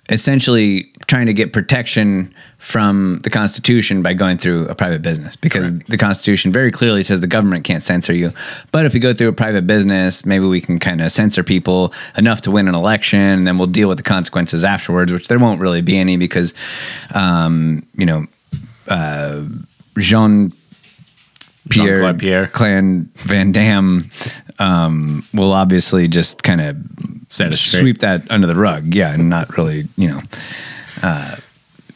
essentially 0.09 0.91
trying 1.07 1.27
to 1.27 1.33
get 1.33 1.53
protection 1.53 2.33
from 2.57 3.19
the 3.23 3.29
Constitution 3.29 4.01
by 4.01 4.13
going 4.13 4.37
through 4.37 4.67
a 4.67 4.75
private 4.75 5.01
business 5.01 5.35
because 5.35 5.79
the 5.79 5.97
Constitution 5.97 6.51
very 6.51 6.71
clearly 6.71 7.03
says 7.03 7.21
the 7.21 7.27
government 7.27 7.63
can't 7.63 7.81
censor 7.81 8.13
you. 8.13 8.31
But 8.71 8.85
if 8.85 8.93
we 8.93 8.99
go 8.99 9.13
through 9.13 9.29
a 9.29 9.33
private 9.33 9.65
business, 9.65 10.25
maybe 10.25 10.45
we 10.45 10.61
can 10.61 10.77
kind 10.77 11.01
of 11.01 11.11
censor 11.11 11.43
people 11.43 11.93
enough 12.17 12.41
to 12.41 12.51
win 12.51 12.67
an 12.67 12.75
election, 12.75 13.19
and 13.19 13.47
then 13.47 13.57
we'll 13.57 13.67
deal 13.67 13.87
with 13.87 13.97
the 13.97 14.03
consequences 14.03 14.63
afterwards, 14.63 15.11
which 15.11 15.29
there 15.29 15.39
won't 15.39 15.61
really 15.61 15.81
be 15.81 15.97
any 15.97 16.17
because, 16.17 16.53
um, 17.15 17.85
you 17.93 18.05
know, 18.05 18.25
uh, 18.87 19.45
Jean. 19.97 20.51
Pierre, 21.69 22.13
Pierre. 22.13 22.47
Claude 22.47 23.07
Van 23.15 23.51
Damme 23.51 24.01
um, 24.59 25.25
will 25.33 25.53
obviously 25.53 26.07
just 26.07 26.43
kind 26.43 26.61
of 26.61 26.77
Set 27.31 27.51
it 27.53 27.55
straight. 27.55 27.81
sweep 27.81 27.97
that 27.99 28.29
under 28.31 28.47
the 28.47 28.55
rug. 28.55 28.93
Yeah, 28.95 29.13
and 29.13 29.29
not 29.29 29.55
really, 29.55 29.87
you 29.95 30.07
know, 30.09 30.19
uh, 31.03 31.35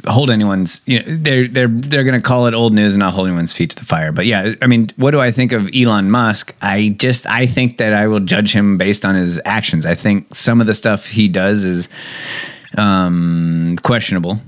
hold 0.06 0.30
anyone's. 0.30 0.82
You 0.86 1.00
know, 1.00 1.06
they're 1.08 1.48
they're 1.48 1.68
they're 1.68 2.04
going 2.04 2.20
to 2.20 2.22
call 2.22 2.46
it 2.46 2.54
old 2.54 2.72
news 2.72 2.94
and 2.94 3.00
not 3.00 3.14
hold 3.14 3.28
anyone's 3.28 3.52
feet 3.52 3.72
to 3.72 3.76
the 3.76 3.86
fire. 3.86 4.12
But 4.12 4.28
yeah, 4.28 4.54
I 4.62 4.68
mean, 4.68 4.90
what 4.96 5.10
do 5.10 5.20
I 5.20 5.32
think 5.32 5.52
of 5.52 5.70
Elon 5.76 6.12
Musk? 6.12 6.54
I 6.62 6.96
just 7.00 7.26
I 7.26 7.48
think 7.48 7.78
that 7.80 7.96
I 7.96 8.06
will 8.06 8.20
judge 8.20 8.54
him 8.54 8.78
based 8.78 9.06
on 9.06 9.16
his 9.16 9.42
actions. 9.44 9.88
I 9.88 9.96
think 9.96 10.36
some 10.36 10.62
of 10.62 10.68
the 10.68 10.76
stuff 10.76 11.08
he 11.08 11.28
does 11.28 11.64
is 11.64 11.90
um, 12.78 13.76
questionable, 13.82 14.40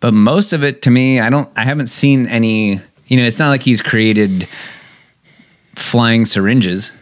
but 0.00 0.14
most 0.14 0.54
of 0.54 0.64
it 0.64 0.80
to 0.82 0.90
me, 0.90 1.20
I 1.20 1.28
don't. 1.28 1.50
I 1.54 1.64
haven't 1.64 1.88
seen 1.88 2.26
any. 2.28 2.80
You 3.06 3.18
know, 3.18 3.24
it's 3.24 3.38
not 3.38 3.48
like 3.48 3.62
he's 3.62 3.82
created 3.82 4.48
flying 5.74 6.24
syringes. 6.24 6.92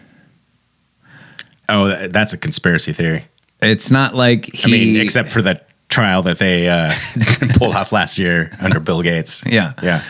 oh, 1.68 2.08
that's 2.08 2.32
a 2.32 2.38
conspiracy 2.38 2.92
theory. 2.92 3.24
It's 3.60 3.90
not 3.90 4.14
like 4.14 4.46
he. 4.52 4.64
I 4.64 4.76
mean, 4.94 5.00
except 5.00 5.30
for 5.30 5.42
that 5.42 5.68
trial 5.88 6.22
that 6.22 6.38
they 6.38 6.68
uh, 6.68 6.92
pulled 7.56 7.74
off 7.76 7.92
last 7.92 8.18
year 8.18 8.56
under 8.60 8.80
Bill 8.80 9.02
Gates. 9.02 9.42
Yeah. 9.46 9.72
yeah. 9.82 10.02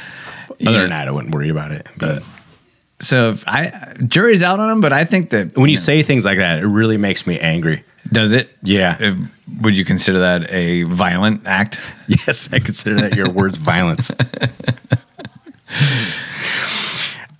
Yeah. 0.58 0.68
Other 0.70 0.80
than 0.82 0.90
that, 0.90 1.08
I 1.08 1.10
wouldn't 1.10 1.34
worry 1.34 1.48
about 1.48 1.72
it. 1.72 1.86
But 1.98 2.22
So 3.00 3.30
if 3.30 3.42
I 3.48 3.94
jury's 4.06 4.42
out 4.44 4.60
on 4.60 4.70
him, 4.70 4.80
but 4.80 4.92
I 4.92 5.04
think 5.04 5.30
that 5.30 5.56
when 5.56 5.68
you 5.70 5.76
say 5.76 6.02
things 6.04 6.24
like 6.24 6.38
that, 6.38 6.60
it 6.60 6.66
really 6.66 6.96
makes 6.98 7.26
me 7.26 7.38
angry. 7.40 7.82
does 8.12 8.32
it, 8.32 8.48
Yeah. 8.62 8.96
if- 9.00 9.16
would 9.60 9.76
you 9.76 9.84
consider 9.84 10.20
that 10.20 10.50
a 10.52 10.84
violent 10.84 11.46
act? 11.46 11.80
Yes, 12.08 12.48
I 12.52 12.58
consider 12.60 13.00
that 13.00 13.16
your 13.16 13.28
words 13.28 13.58
violence. 13.58 14.10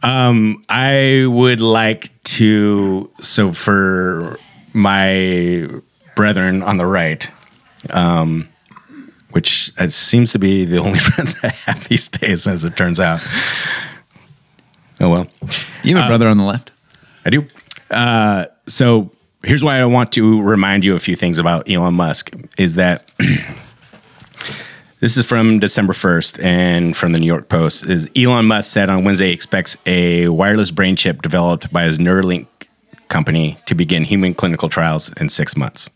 Um, 0.02 0.64
I 0.68 1.26
would 1.26 1.60
like 1.60 2.10
to. 2.24 3.10
So 3.20 3.52
for 3.52 4.38
my 4.72 5.68
brethren 6.16 6.62
on 6.62 6.76
the 6.78 6.86
right, 6.86 7.30
um, 7.90 8.48
which 9.30 9.72
it 9.78 9.92
seems 9.92 10.32
to 10.32 10.38
be 10.38 10.64
the 10.64 10.78
only 10.78 10.98
friends 11.10 11.36
I 11.42 11.48
have 11.48 11.88
these 11.88 12.08
days, 12.08 12.46
as 12.46 12.64
it 12.64 12.76
turns 12.76 13.00
out. 13.00 13.26
Oh 15.00 15.08
well. 15.08 15.26
You 15.82 15.96
have 15.96 16.06
a 16.06 16.08
brother 16.08 16.28
on 16.28 16.36
the 16.38 16.44
left. 16.44 16.70
I 17.24 17.30
do. 17.30 17.46
Uh, 17.90 18.46
so 18.66 19.10
here's 19.42 19.64
why 19.64 19.80
I 19.80 19.84
want 19.84 20.12
to 20.12 20.40
remind 20.42 20.84
you 20.84 20.94
a 20.94 21.00
few 21.00 21.16
things 21.16 21.38
about 21.38 21.68
Elon 21.70 21.94
Musk 21.94 22.32
is 22.58 22.76
that 22.76 23.12
this 25.02 25.16
is 25.16 25.26
from 25.26 25.58
December 25.58 25.92
1st 25.92 26.40
and 26.44 26.96
from 26.96 27.10
the 27.10 27.18
New 27.18 27.26
York 27.26 27.48
Post 27.48 27.86
is 27.86 28.08
Elon 28.16 28.46
Musk 28.46 28.72
said 28.72 28.88
on 28.88 29.02
Wednesday 29.02 29.32
expects 29.32 29.76
a 29.84 30.28
wireless 30.28 30.70
brain 30.70 30.94
chip 30.94 31.22
developed 31.22 31.72
by 31.72 31.82
his 31.82 31.98
Neuralink 31.98 32.46
company 33.08 33.58
to 33.66 33.74
begin 33.74 34.04
human 34.04 34.32
clinical 34.32 34.68
trials 34.68 35.12
in 35.14 35.28
6 35.28 35.56
months. 35.56 35.90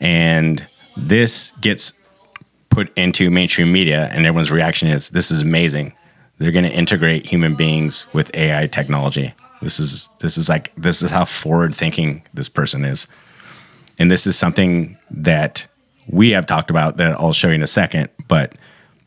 And 0.00 0.66
this 0.96 1.52
gets 1.60 1.92
put 2.70 2.92
into 2.98 3.30
mainstream 3.30 3.70
media 3.70 4.08
and 4.12 4.26
everyone's 4.26 4.50
reaction 4.50 4.88
is 4.88 5.10
this 5.10 5.30
is 5.30 5.42
amazing. 5.42 5.94
They're 6.38 6.50
going 6.50 6.64
to 6.64 6.72
integrate 6.72 7.24
human 7.24 7.54
beings 7.54 8.06
with 8.12 8.34
ai 8.34 8.66
technology. 8.66 9.32
This 9.62 9.78
is 9.78 10.08
this 10.18 10.36
is 10.36 10.48
like 10.48 10.72
this 10.76 11.04
is 11.04 11.12
how 11.12 11.24
forward 11.24 11.72
thinking 11.72 12.24
this 12.34 12.48
person 12.48 12.84
is. 12.84 13.06
And 13.96 14.10
this 14.10 14.26
is 14.26 14.36
something 14.36 14.98
that 15.08 15.68
we 16.08 16.30
have 16.30 16.46
talked 16.46 16.70
about 16.70 16.96
that 16.96 17.12
i'll 17.20 17.32
show 17.32 17.48
you 17.48 17.54
in 17.54 17.62
a 17.62 17.66
second 17.66 18.08
but 18.28 18.54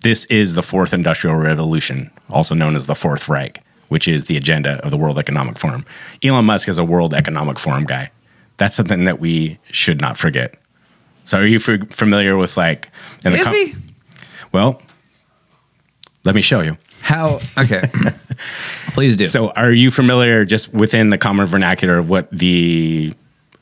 this 0.02 0.26
is 0.26 0.56
the 0.56 0.64
fourth 0.64 0.94
industrial 0.94 1.36
revolution 1.36 2.10
also 2.30 2.56
known 2.56 2.76
as 2.76 2.88
the 2.88 2.96
fourth 2.96 3.28
reich 3.30 3.60
which 3.90 4.08
is 4.08 4.26
the 4.26 4.38
agenda 4.38 4.84
of 4.86 4.92
the 4.92 4.98
world 4.98 5.18
economic 5.18 5.58
forum 5.58 5.86
elon 6.24 6.46
musk 6.46 6.68
is 6.70 6.78
a 6.78 6.84
world 6.84 7.14
economic 7.14 7.58
forum 7.60 7.84
guy 7.84 8.10
that's 8.58 8.76
something 8.76 9.06
that 9.06 9.20
we 9.20 9.58
should 9.72 10.00
not 10.02 10.18
forget 10.18 10.56
so 11.24 11.40
are 11.40 11.46
you 11.46 11.58
f- 11.58 11.90
familiar 11.92 12.36
with 12.38 12.58
like 12.58 12.90
in 13.24 13.32
the 13.34 13.38
Is 13.40 13.46
com- 13.46 13.54
he? 13.54 13.74
well, 14.52 14.82
let 16.26 16.36
me 16.36 16.42
show 16.42 16.62
you. 16.62 16.78
How? 17.02 17.40
Okay. 17.58 17.82
Please 18.94 19.16
do. 19.16 19.28
So, 19.28 19.50
are 19.52 19.72
you 19.72 19.92
familiar 19.92 20.46
just 20.46 20.74
within 20.74 21.10
the 21.10 21.18
common 21.18 21.46
vernacular 21.46 21.98
of 21.98 22.10
what 22.10 22.30
the 22.32 23.14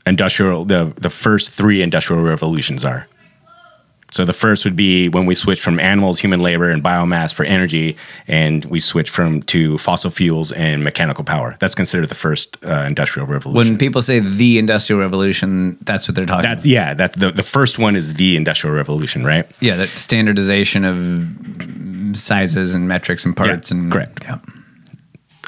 industrial 0.05 0.65
the 0.65 0.93
the 0.97 1.09
first 1.09 1.51
three 1.51 1.81
industrial 1.81 2.21
revolutions 2.23 2.83
are? 2.83 3.07
So 4.11 4.25
the 4.25 4.33
first 4.33 4.65
would 4.65 4.75
be 4.75 5.09
when 5.09 5.25
we 5.25 5.35
switch 5.35 5.61
from 5.61 5.79
animals, 5.79 6.19
human 6.19 6.39
labor, 6.39 6.69
and 6.69 6.83
biomass 6.83 7.33
for 7.33 7.43
energy, 7.45 7.95
and 8.27 8.65
we 8.65 8.79
switch 8.79 9.09
from 9.09 9.43
to 9.43 9.77
fossil 9.77 10.09
fuels 10.11 10.51
and 10.51 10.83
mechanical 10.83 11.23
power. 11.23 11.55
That's 11.59 11.75
considered 11.75 12.09
the 12.09 12.15
first 12.15 12.57
uh, 12.65 12.85
industrial 12.87 13.27
revolution. 13.27 13.73
when 13.73 13.77
people 13.77 14.01
say 14.01 14.19
the 14.19 14.57
industrial 14.57 14.99
revolution, 15.01 15.77
that's 15.81 16.07
what 16.07 16.15
they're 16.15 16.25
talking 16.25 16.49
that's 16.49 16.65
about. 16.65 16.71
yeah, 16.71 16.93
that's 16.93 17.15
the 17.15 17.31
the 17.31 17.43
first 17.43 17.79
one 17.79 17.95
is 17.95 18.15
the 18.15 18.35
industrial 18.35 18.75
revolution, 18.75 19.23
right? 19.23 19.45
Yeah, 19.59 19.75
that 19.77 19.89
standardization 19.89 20.85
of 20.85 22.17
sizes 22.17 22.73
and 22.73 22.87
metrics 22.87 23.25
and 23.25 23.35
parts 23.37 23.71
Yeah, 23.71 23.77
and 23.77 23.91
correct. 23.91 24.23
Yeah. 24.23 24.39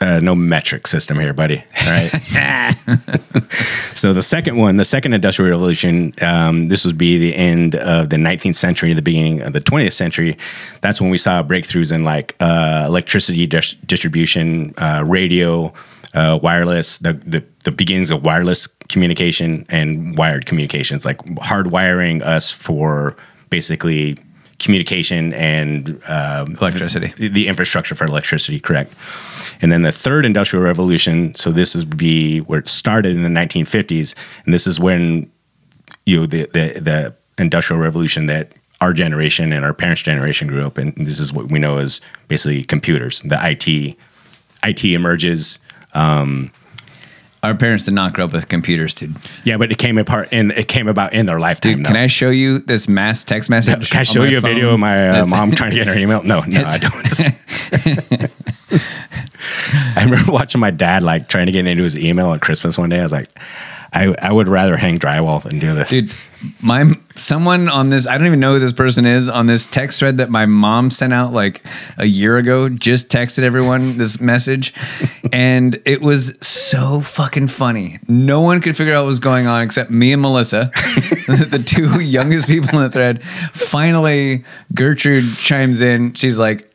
Uh, 0.01 0.19
no 0.19 0.35
metric 0.35 0.87
system 0.87 1.19
here, 1.19 1.33
buddy. 1.33 1.63
All 1.85 1.91
right. 1.91 2.11
so 3.95 4.13
the 4.13 4.21
second 4.21 4.57
one, 4.57 4.77
the 4.77 4.85
second 4.85 5.13
industrial 5.13 5.51
revolution, 5.51 6.13
um, 6.21 6.67
this 6.67 6.85
would 6.85 6.97
be 6.97 7.17
the 7.17 7.35
end 7.35 7.75
of 7.75 8.09
the 8.09 8.17
19th 8.17 8.55
century, 8.55 8.93
the 8.93 9.01
beginning 9.01 9.41
of 9.41 9.53
the 9.53 9.61
20th 9.61 9.93
century. 9.93 10.37
That's 10.81 10.99
when 10.99 11.09
we 11.09 11.17
saw 11.17 11.43
breakthroughs 11.43 11.93
in 11.93 12.03
like 12.03 12.35
uh, 12.39 12.85
electricity 12.87 13.47
dis- 13.47 13.75
distribution, 13.85 14.73
uh, 14.77 15.03
radio, 15.05 15.73
uh, 16.13 16.39
wireless, 16.41 16.97
the, 16.97 17.13
the 17.13 17.43
the 17.63 17.71
beginnings 17.71 18.09
of 18.09 18.25
wireless 18.25 18.67
communication 18.89 19.65
and 19.69 20.17
wired 20.17 20.45
communications, 20.45 21.05
like 21.05 21.17
hardwiring 21.35 22.21
us 22.23 22.51
for 22.51 23.15
basically 23.49 24.17
communication 24.59 25.33
and 25.33 26.01
um, 26.07 26.55
Electricity. 26.55 27.13
the, 27.17 27.27
the 27.27 27.47
infrastructure 27.47 27.95
for 27.95 28.05
electricity, 28.05 28.59
correct. 28.59 28.93
And 29.61 29.71
then 29.71 29.83
the 29.83 29.91
third 29.91 30.25
industrial 30.25 30.63
revolution, 30.63 31.33
so 31.33 31.51
this 31.51 31.75
would 31.75 31.97
be 31.97 32.39
where 32.39 32.59
it 32.59 32.67
started 32.67 33.15
in 33.15 33.23
the 33.23 33.29
1950s, 33.29 34.15
and 34.45 34.53
this 34.53 34.65
is 34.65 34.79
when 34.79 35.31
you 36.05 36.21
know 36.21 36.25
the 36.25 36.45
the, 36.45 36.79
the 36.79 37.15
industrial 37.37 37.81
revolution 37.81 38.25
that 38.27 38.53
our 38.79 38.93
generation 38.93 39.53
and 39.53 39.63
our 39.63 39.73
parents' 39.73 40.01
generation 40.01 40.47
grew 40.47 40.65
up 40.65 40.79
in. 40.79 40.93
This 40.97 41.19
is 41.19 41.31
what 41.31 41.51
we 41.51 41.59
know 41.59 41.77
as 41.77 42.01
basically 42.27 42.63
computers. 42.63 43.21
The 43.21 43.39
IT, 43.39 43.95
IT 44.63 44.83
emerges. 44.85 45.59
Our 47.43 47.55
parents 47.55 47.85
did 47.85 47.95
not 47.95 48.13
grow 48.13 48.25
up 48.25 48.33
with 48.33 48.47
computers, 48.49 48.93
dude. 48.93 49.15
Yeah, 49.43 49.57
but 49.57 49.71
it 49.71 49.79
came 49.79 49.97
apart 49.97 50.29
and 50.31 50.51
it 50.51 50.67
came 50.67 50.87
about 50.87 51.13
in 51.13 51.25
their 51.25 51.39
lifetime. 51.39 51.77
Dude, 51.77 51.85
can 51.87 51.95
I 51.95 52.05
show 52.05 52.29
you 52.29 52.59
this 52.59 52.87
mass 52.87 53.23
text 53.23 53.49
message? 53.49 53.89
Can 53.89 54.01
I 54.01 54.03
show 54.03 54.23
you 54.23 54.37
a 54.37 54.41
phone? 54.41 54.51
video 54.51 54.73
of 54.75 54.79
my 54.79 55.09
uh, 55.09 55.25
mom 55.25 55.51
trying 55.55 55.71
to 55.71 55.77
get 55.77 55.87
her 55.87 55.97
email? 55.97 56.21
No, 56.23 56.41
no, 56.41 56.63
I 56.63 56.77
don't. 56.77 58.31
I 59.95 60.03
remember 60.03 60.31
watching 60.31 60.61
my 60.61 60.71
dad 60.71 61.03
like 61.03 61.27
trying 61.27 61.47
to 61.47 61.51
get 61.51 61.67
into 61.67 61.83
his 61.83 61.97
email 61.97 62.33
at 62.33 62.41
Christmas 62.41 62.77
one 62.77 62.89
day. 62.89 62.99
I 62.99 63.03
was 63.03 63.11
like, 63.11 63.29
I, 63.93 64.15
I 64.21 64.31
would 64.31 64.47
rather 64.47 64.77
hang 64.77 64.99
drywall 64.99 65.43
than 65.43 65.59
do 65.59 65.73
this. 65.73 65.89
Dude, 65.89 66.13
my 66.63 66.93
someone 67.15 67.67
on 67.67 67.89
this, 67.89 68.07
I 68.07 68.17
don't 68.17 68.25
even 68.25 68.39
know 68.39 68.53
who 68.53 68.59
this 68.59 68.71
person 68.71 69.05
is 69.05 69.27
on 69.27 69.47
this 69.47 69.67
text 69.67 69.99
thread 69.99 70.17
that 70.17 70.29
my 70.29 70.45
mom 70.45 70.91
sent 70.91 71.11
out 71.11 71.33
like 71.33 71.61
a 71.97 72.05
year 72.05 72.37
ago, 72.37 72.69
just 72.69 73.09
texted 73.09 73.43
everyone 73.43 73.97
this 73.97 74.21
message. 74.21 74.73
And 75.33 75.81
it 75.85 76.01
was 76.01 76.37
so 76.39 77.01
fucking 77.01 77.47
funny. 77.47 77.99
No 78.07 78.39
one 78.39 78.61
could 78.61 78.77
figure 78.77 78.93
out 78.93 79.01
what 79.01 79.07
was 79.07 79.19
going 79.19 79.45
on 79.45 79.61
except 79.61 79.91
me 79.91 80.13
and 80.13 80.21
Melissa, 80.21 80.69
the 80.73 81.61
two 81.65 82.01
youngest 82.01 82.47
people 82.47 82.69
in 82.77 82.83
the 82.85 82.89
thread. 82.89 83.21
Finally, 83.21 84.45
Gertrude 84.73 85.25
chimes 85.35 85.81
in. 85.81 86.13
She's 86.13 86.39
like, 86.39 86.70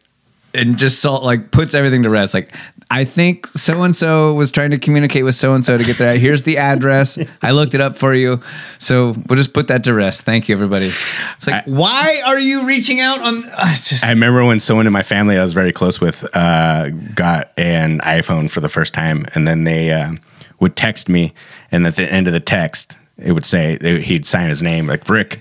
and 0.56 0.76
just 0.78 1.00
salt 1.00 1.22
like 1.22 1.50
puts 1.50 1.74
everything 1.74 2.02
to 2.04 2.10
rest. 2.10 2.34
Like, 2.34 2.54
I 2.90 3.04
think 3.04 3.46
so 3.48 3.82
and 3.82 3.94
so 3.94 4.34
was 4.34 4.50
trying 4.52 4.70
to 4.70 4.78
communicate 4.78 5.24
with 5.24 5.34
so 5.34 5.54
and 5.54 5.64
so 5.64 5.76
to 5.76 5.82
get 5.84 5.96
there. 5.98 6.16
Here's 6.18 6.44
the 6.44 6.58
address. 6.58 7.18
I 7.42 7.50
looked 7.50 7.74
it 7.74 7.80
up 7.80 7.96
for 7.96 8.14
you. 8.14 8.40
So 8.78 9.14
we'll 9.28 9.36
just 9.36 9.52
put 9.52 9.68
that 9.68 9.84
to 9.84 9.94
rest. 9.94 10.22
Thank 10.22 10.48
you, 10.48 10.54
everybody. 10.54 10.86
It's 10.86 11.46
like, 11.46 11.66
I- 11.66 11.70
why 11.70 12.22
are 12.24 12.38
you 12.38 12.66
reaching 12.66 13.00
out 13.00 13.20
on? 13.20 13.44
Uh, 13.44 13.74
just 13.74 14.04
I 14.04 14.10
remember 14.10 14.44
when 14.44 14.60
someone 14.60 14.86
in 14.86 14.92
my 14.92 15.02
family 15.02 15.36
I 15.36 15.42
was 15.42 15.52
very 15.52 15.72
close 15.72 16.00
with 16.00 16.24
uh, 16.34 16.90
got 17.14 17.52
an 17.56 17.98
iPhone 18.00 18.50
for 18.50 18.60
the 18.60 18.68
first 18.68 18.94
time, 18.94 19.26
and 19.34 19.46
then 19.48 19.64
they 19.64 19.90
uh, 19.90 20.12
would 20.60 20.76
text 20.76 21.08
me, 21.08 21.34
and 21.72 21.86
at 21.86 21.96
the 21.96 22.10
end 22.10 22.26
of 22.28 22.32
the 22.32 22.40
text, 22.40 22.96
it 23.18 23.32
would 23.32 23.44
say 23.44 23.78
he'd 24.00 24.24
sign 24.24 24.48
his 24.48 24.62
name 24.62 24.86
like 24.86 25.08
Rick. 25.08 25.40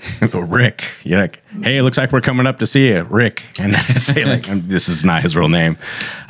Go, 0.30 0.40
Rick, 0.40 0.84
you're 1.04 1.20
like, 1.20 1.42
hey, 1.62 1.78
it 1.78 1.82
looks 1.82 1.96
like 1.98 2.12
we're 2.12 2.20
coming 2.20 2.46
up 2.46 2.58
to 2.58 2.66
see 2.66 2.88
you, 2.88 3.02
Rick. 3.04 3.42
And 3.60 3.74
I 3.74 3.80
say 3.80 4.24
like, 4.24 4.48
I'm- 4.48 4.62
this 4.68 4.88
is 4.88 5.04
not 5.04 5.22
his 5.22 5.36
real 5.36 5.48
name. 5.48 5.76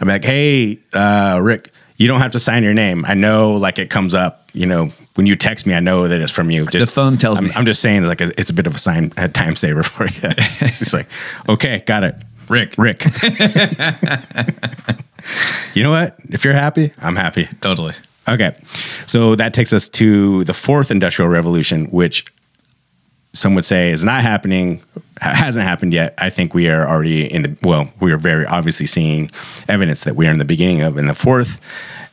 I'm 0.00 0.08
like, 0.08 0.24
hey, 0.24 0.78
uh, 0.92 1.40
Rick, 1.42 1.72
you 1.96 2.06
don't 2.08 2.20
have 2.20 2.32
to 2.32 2.38
sign 2.38 2.62
your 2.62 2.74
name. 2.74 3.04
I 3.04 3.14
know, 3.14 3.52
like, 3.54 3.78
it 3.78 3.90
comes 3.90 4.14
up. 4.14 4.50
You 4.52 4.66
know, 4.66 4.86
when 5.16 5.26
you 5.26 5.36
text 5.36 5.66
me, 5.66 5.74
I 5.74 5.80
know 5.80 6.08
that 6.08 6.20
it's 6.20 6.32
from 6.32 6.50
you. 6.50 6.64
Just 6.66 6.94
phone 6.94 7.16
tells 7.16 7.38
I'm, 7.38 7.46
me. 7.46 7.52
I'm 7.54 7.66
just 7.66 7.82
saying, 7.82 8.04
like, 8.04 8.20
it's 8.20 8.50
a 8.50 8.54
bit 8.54 8.66
of 8.66 8.74
a 8.74 8.78
sign, 8.78 9.12
a 9.16 9.28
time 9.28 9.56
saver 9.56 9.82
for 9.84 10.04
you. 10.04 10.12
it's 10.22 10.92
like, 10.94 11.08
okay, 11.48 11.82
got 11.86 12.04
it. 12.04 12.14
Rick. 12.48 12.74
Rick. 12.78 13.02
you 15.74 15.82
know 15.82 15.90
what? 15.90 16.16
If 16.30 16.44
you're 16.44 16.54
happy, 16.54 16.92
I'm 17.02 17.16
happy. 17.16 17.48
totally. 17.60 17.94
Okay. 18.28 18.56
So 19.06 19.34
that 19.36 19.52
takes 19.54 19.72
us 19.72 19.88
to 19.90 20.44
the 20.44 20.54
fourth 20.54 20.90
industrial 20.90 21.28
revolution, 21.30 21.86
which 21.86 22.24
some 23.36 23.54
would 23.54 23.64
say 23.64 23.90
is 23.90 24.04
not 24.04 24.22
happening, 24.22 24.82
hasn't 25.20 25.64
happened 25.66 25.92
yet. 25.92 26.14
I 26.18 26.30
think 26.30 26.54
we 26.54 26.68
are 26.68 26.86
already 26.86 27.30
in 27.32 27.42
the, 27.42 27.56
well, 27.62 27.92
we 28.00 28.12
are 28.12 28.16
very 28.16 28.46
obviously 28.46 28.86
seeing 28.86 29.30
evidence 29.68 30.04
that 30.04 30.16
we 30.16 30.26
are 30.26 30.30
in 30.30 30.38
the 30.38 30.44
beginning 30.44 30.82
of. 30.82 30.96
in 30.98 31.06
the 31.06 31.14
fourth 31.14 31.60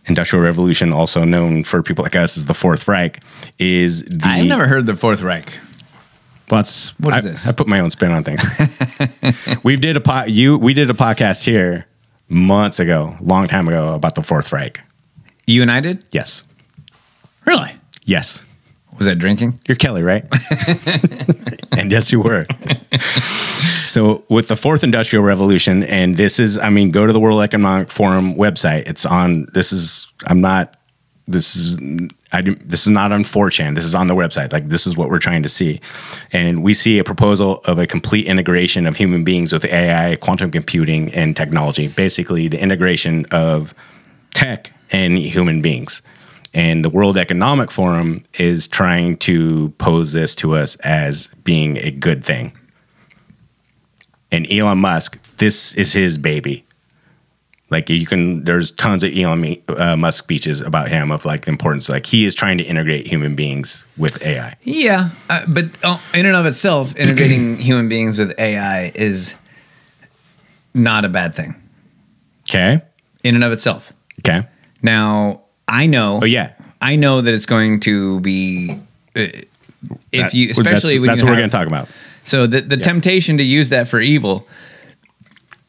industrial 0.06 0.44
revolution, 0.44 0.92
also 0.92 1.24
known 1.24 1.64
for 1.64 1.82
people 1.82 2.04
like 2.04 2.16
us 2.16 2.38
as 2.38 2.46
the 2.46 2.54
Fourth 2.54 2.88
Reich, 2.88 3.20
is 3.58 4.04
the. 4.06 4.28
I've 4.28 4.46
never 4.48 4.68
heard 4.68 4.86
the 4.86 4.96
Fourth 4.96 5.22
Reich. 5.22 5.58
Well, 6.52 6.60
it's, 6.60 6.98
What 7.00 7.14
is 7.18 7.26
I, 7.26 7.30
this? 7.30 7.48
I 7.48 7.52
put 7.54 7.68
my 7.68 7.80
own 7.80 7.90
spin 7.90 8.12
on 8.12 8.24
things. 8.24 8.44
we 9.64 9.78
did 9.78 9.96
a 9.96 10.02
po- 10.02 10.26
you 10.26 10.58
we 10.58 10.74
did 10.74 10.90
a 10.90 10.94
podcast 10.94 11.46
here 11.46 11.86
months 12.28 12.80
ago, 12.80 13.16
long 13.22 13.48
time 13.48 13.68
ago, 13.70 13.94
about 13.96 14.16
the 14.16 14.24
Fourth 14.24 14.52
Reich. 14.52 14.82
You 15.48 15.62
and 15.62 15.72
I 15.72 15.80
did? 15.80 16.04
Yes, 16.12 16.44
Really? 17.46 17.72
yes, 18.06 18.46
Was 18.98 19.08
that 19.08 19.20
drinking? 19.20 19.60
you're 19.68 19.76
Kelly, 19.76 20.02
right? 20.04 20.24
and 21.78 21.92
yes, 21.92 22.12
you 22.12 22.22
were. 22.22 22.46
so 23.88 24.24
with 24.30 24.48
the 24.48 24.56
fourth 24.56 24.84
industrial 24.84 25.24
revolution, 25.24 25.84
and 25.84 26.16
this 26.16 26.40
is, 26.40 26.58
I 26.58 26.70
mean, 26.70 26.92
go 26.92 27.06
to 27.06 27.14
the 27.14 27.20
World 27.20 27.42
Economic 27.42 27.90
Forum 27.90 28.36
website. 28.36 28.88
It's 28.88 29.06
on. 29.06 29.48
This 29.54 29.74
is. 29.74 30.08
I'm 30.26 30.42
not. 30.42 30.78
This 31.28 31.56
is. 31.56 31.80
I. 32.32 32.42
do- 32.42 32.56
This 32.56 32.82
is 32.84 32.90
not 32.90 33.12
on 33.12 33.24
4chan. 33.24 33.76
This 33.76 33.86
is 33.86 33.96
on 33.96 34.08
the 34.08 34.16
website. 34.16 34.52
Like 34.54 34.70
this 34.70 34.86
is 34.88 34.96
what 34.98 35.10
we're 35.10 35.20
trying 35.20 35.44
to 35.44 35.50
see, 35.50 35.82
and 36.32 36.64
we 36.64 36.74
see 36.74 37.00
a 37.00 37.04
proposal 37.04 37.62
of 37.66 37.80
a 37.80 37.88
complete 37.88 38.26
integration 38.28 38.86
of 38.86 38.98
human 38.98 39.24
beings 39.24 39.52
with 39.54 39.66
AI, 39.66 40.16
quantum 40.18 40.52
computing, 40.52 41.12
and 41.14 41.36
technology. 41.36 41.88
Basically, 41.88 42.48
the 42.48 42.62
integration 42.62 43.26
of 43.32 43.74
tech 44.34 44.72
and 44.92 45.18
human 45.18 45.62
beings. 45.62 46.02
And 46.54 46.86
the 46.86 46.90
World 46.90 47.18
Economic 47.18 47.72
Forum 47.72 48.24
is 48.36 48.68
trying 48.68 49.18
to 49.18 49.70
pose 49.78 50.14
this 50.14 50.36
to 50.36 50.56
us 50.56 50.76
as 50.82 51.28
being 51.44 51.78
a 51.78 51.90
good 51.92 52.24
thing. 52.24 52.56
And 54.32 54.52
Elon 54.52 54.80
Musk, 54.80 55.20
this 55.38 55.74
is 55.74 55.94
his 55.94 56.18
baby. 56.18 56.66
Like 57.70 57.90
you 57.90 58.06
can, 58.06 58.44
there's 58.44 58.70
tons 58.70 59.04
of 59.04 59.18
Elon 59.18 59.58
uh, 59.68 59.96
Musk 59.96 60.24
speeches 60.24 60.62
about 60.62 60.90
him 60.90 61.12
of 61.12 61.26
like 61.26 61.46
the 61.46 61.52
importance. 61.52 61.90
Like 61.90 62.06
he 62.06 62.24
is 62.24 62.36
trying 62.36 62.60
to 62.60 62.64
integrate 62.64 63.08
human 63.08 63.36
beings 63.36 63.88
with 63.98 64.24
AI. 64.24 64.56
Yeah, 64.62 65.10
uh, 65.30 65.42
but 65.48 65.66
uh, 65.84 65.98
in 66.14 66.28
and 66.28 66.36
of 66.36 66.46
itself, 66.46 66.96
integrating 67.00 67.58
human 67.58 67.90
beings 67.90 68.20
with 68.20 68.40
AI 68.40 68.92
is 68.94 69.34
not 70.74 71.06
a 71.06 71.10
bad 71.10 71.34
thing. 71.34 71.56
Okay. 72.50 72.82
In 73.24 73.36
and 73.36 73.44
of 73.44 73.52
itself. 73.52 73.94
Okay. 74.20 74.48
Now, 74.82 75.43
I 75.68 75.86
know. 75.86 76.20
Oh 76.22 76.26
yeah. 76.26 76.54
I 76.82 76.96
know 76.96 77.22
that 77.22 77.34
it's 77.34 77.46
going 77.46 77.80
to 77.82 78.20
be. 78.20 78.72
Uh, 79.16 79.22
if 79.22 79.46
That- 80.12 80.34
you, 80.34 80.48
that's, 80.48 80.60
especially 80.60 81.00
when 81.00 81.08
that's 81.08 81.22
you 81.22 81.28
what 81.28 81.32
we're 81.32 81.38
going 81.38 81.50
to 81.50 81.58
talk 81.58 81.68
about. 81.68 81.90
So 82.24 82.48
the 82.48 82.62
the 82.62 82.78
temptation 82.78 83.38
to 83.38 83.44
use 83.44 83.70
that 83.70 83.88
for 83.88 84.00
evil 84.00 84.48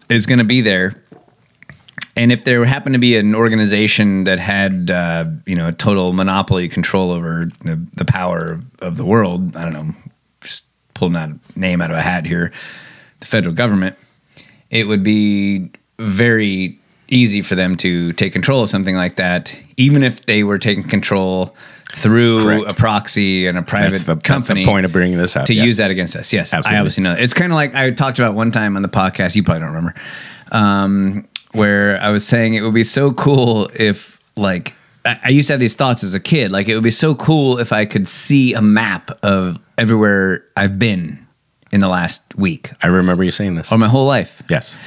is 0.09 0.27
going 0.27 0.39
to 0.39 0.45
be 0.45 0.61
there. 0.61 1.01
And 2.17 2.31
if 2.31 2.45
there 2.45 2.65
happened 2.65 2.95
to 2.95 3.01
be 3.01 3.17
an 3.17 3.35
organization 3.35 4.25
that 4.25 4.39
had, 4.39 4.89
uh, 4.89 5.25
you 5.47 5.57
know, 5.57 5.67
a 5.67 5.73
total 5.73 6.13
monopoly 6.13 6.69
control 6.69 7.11
over 7.11 7.49
the, 7.63 7.85
the 7.97 8.05
power 8.05 8.61
of 8.79 8.97
the 8.97 9.05
world, 9.05 9.57
I 9.57 9.65
don't 9.65 9.73
know, 9.73 9.95
just 10.41 10.63
pulling 10.95 11.15
that 11.15 11.31
name 11.57 11.83
out 11.83 11.91
of 11.91 11.97
a 11.97 12.03
hat 12.03 12.25
here, 12.25 12.53
the 13.19 13.27
federal 13.27 13.53
government, 13.53 13.97
it 14.71 14.87
would 14.87 15.03
be 15.03 15.71
very 15.99 16.79
easy 17.09 17.43
for 17.43 17.57
them 17.57 17.77
to 17.79 18.13
take 18.13 18.33
control 18.33 18.63
of 18.63 18.69
something 18.69 18.95
like 18.95 19.17
that, 19.17 19.57
even 19.77 20.03
if 20.03 20.27
they 20.27 20.45
were 20.45 20.59
taking 20.59 20.85
control 20.85 21.55
through 21.93 22.43
Correct. 22.43 22.71
a 22.71 22.75
proxy 22.75 23.47
and 23.47 23.57
a 23.57 23.63
private 23.63 23.91
That's 23.91 24.05
the, 24.05 24.15
that's 24.17 24.27
company 24.27 24.65
the 24.65 24.71
point 24.71 24.85
of 24.85 24.93
bringing 24.93 25.17
this 25.17 25.37
up. 25.37 25.47
to 25.47 25.55
yes. 25.55 25.65
use 25.65 25.77
that 25.77 25.91
against 25.91 26.17
us. 26.17 26.33
Yes, 26.33 26.53
Absolutely. 26.53 26.77
I 26.77 26.81
obviously 26.81 27.03
know. 27.05 27.15
It's 27.15 27.35
kind 27.35 27.53
of 27.53 27.57
like 27.57 27.75
I 27.75 27.91
talked 27.93 28.19
about 28.19 28.35
one 28.35 28.51
time 28.51 28.77
on 28.77 28.83
the 28.83 28.89
podcast. 28.89 29.37
You 29.37 29.43
probably 29.45 29.61
don't 29.61 29.69
remember, 29.75 29.95
um, 30.53 31.29
where 31.53 32.01
I 32.01 32.11
was 32.11 32.27
saying 32.27 32.55
it 32.55 32.63
would 32.63 32.75
be 32.75 32.83
so 32.85 33.13
cool 33.13 33.69
if, 33.79 34.21
like, 34.37 34.75
I, 35.05 35.21
I 35.25 35.29
used 35.29 35.47
to 35.49 35.53
have 35.53 35.61
these 35.61 35.77
thoughts 35.77 36.03
as 36.03 36.15
a 36.15 36.21
kid. 36.21 36.51
Like, 36.51 36.69
it 36.69 36.75
would 36.75 36.83
be 36.85 36.91
so 36.91 37.15
cool 37.15 37.59
if 37.59 37.73
I 37.73 37.85
could 37.85 38.09
see 38.09 38.55
a 38.55 38.63
map 38.63 39.11
of 39.23 39.59
everywhere 39.79 40.45
I've 40.57 40.79
been 40.79 41.25
in 41.73 41.81
the 41.81 41.89
last 41.89 42.37
week 42.37 42.71
I 42.83 42.87
remember 42.89 43.25
you 43.25 43.31
saying 43.33 43.55
this. 43.57 43.73
or 43.73 43.79
my 43.79 43.89
whole 43.89 44.07
life. 44.07 44.43
yes. 44.49 44.79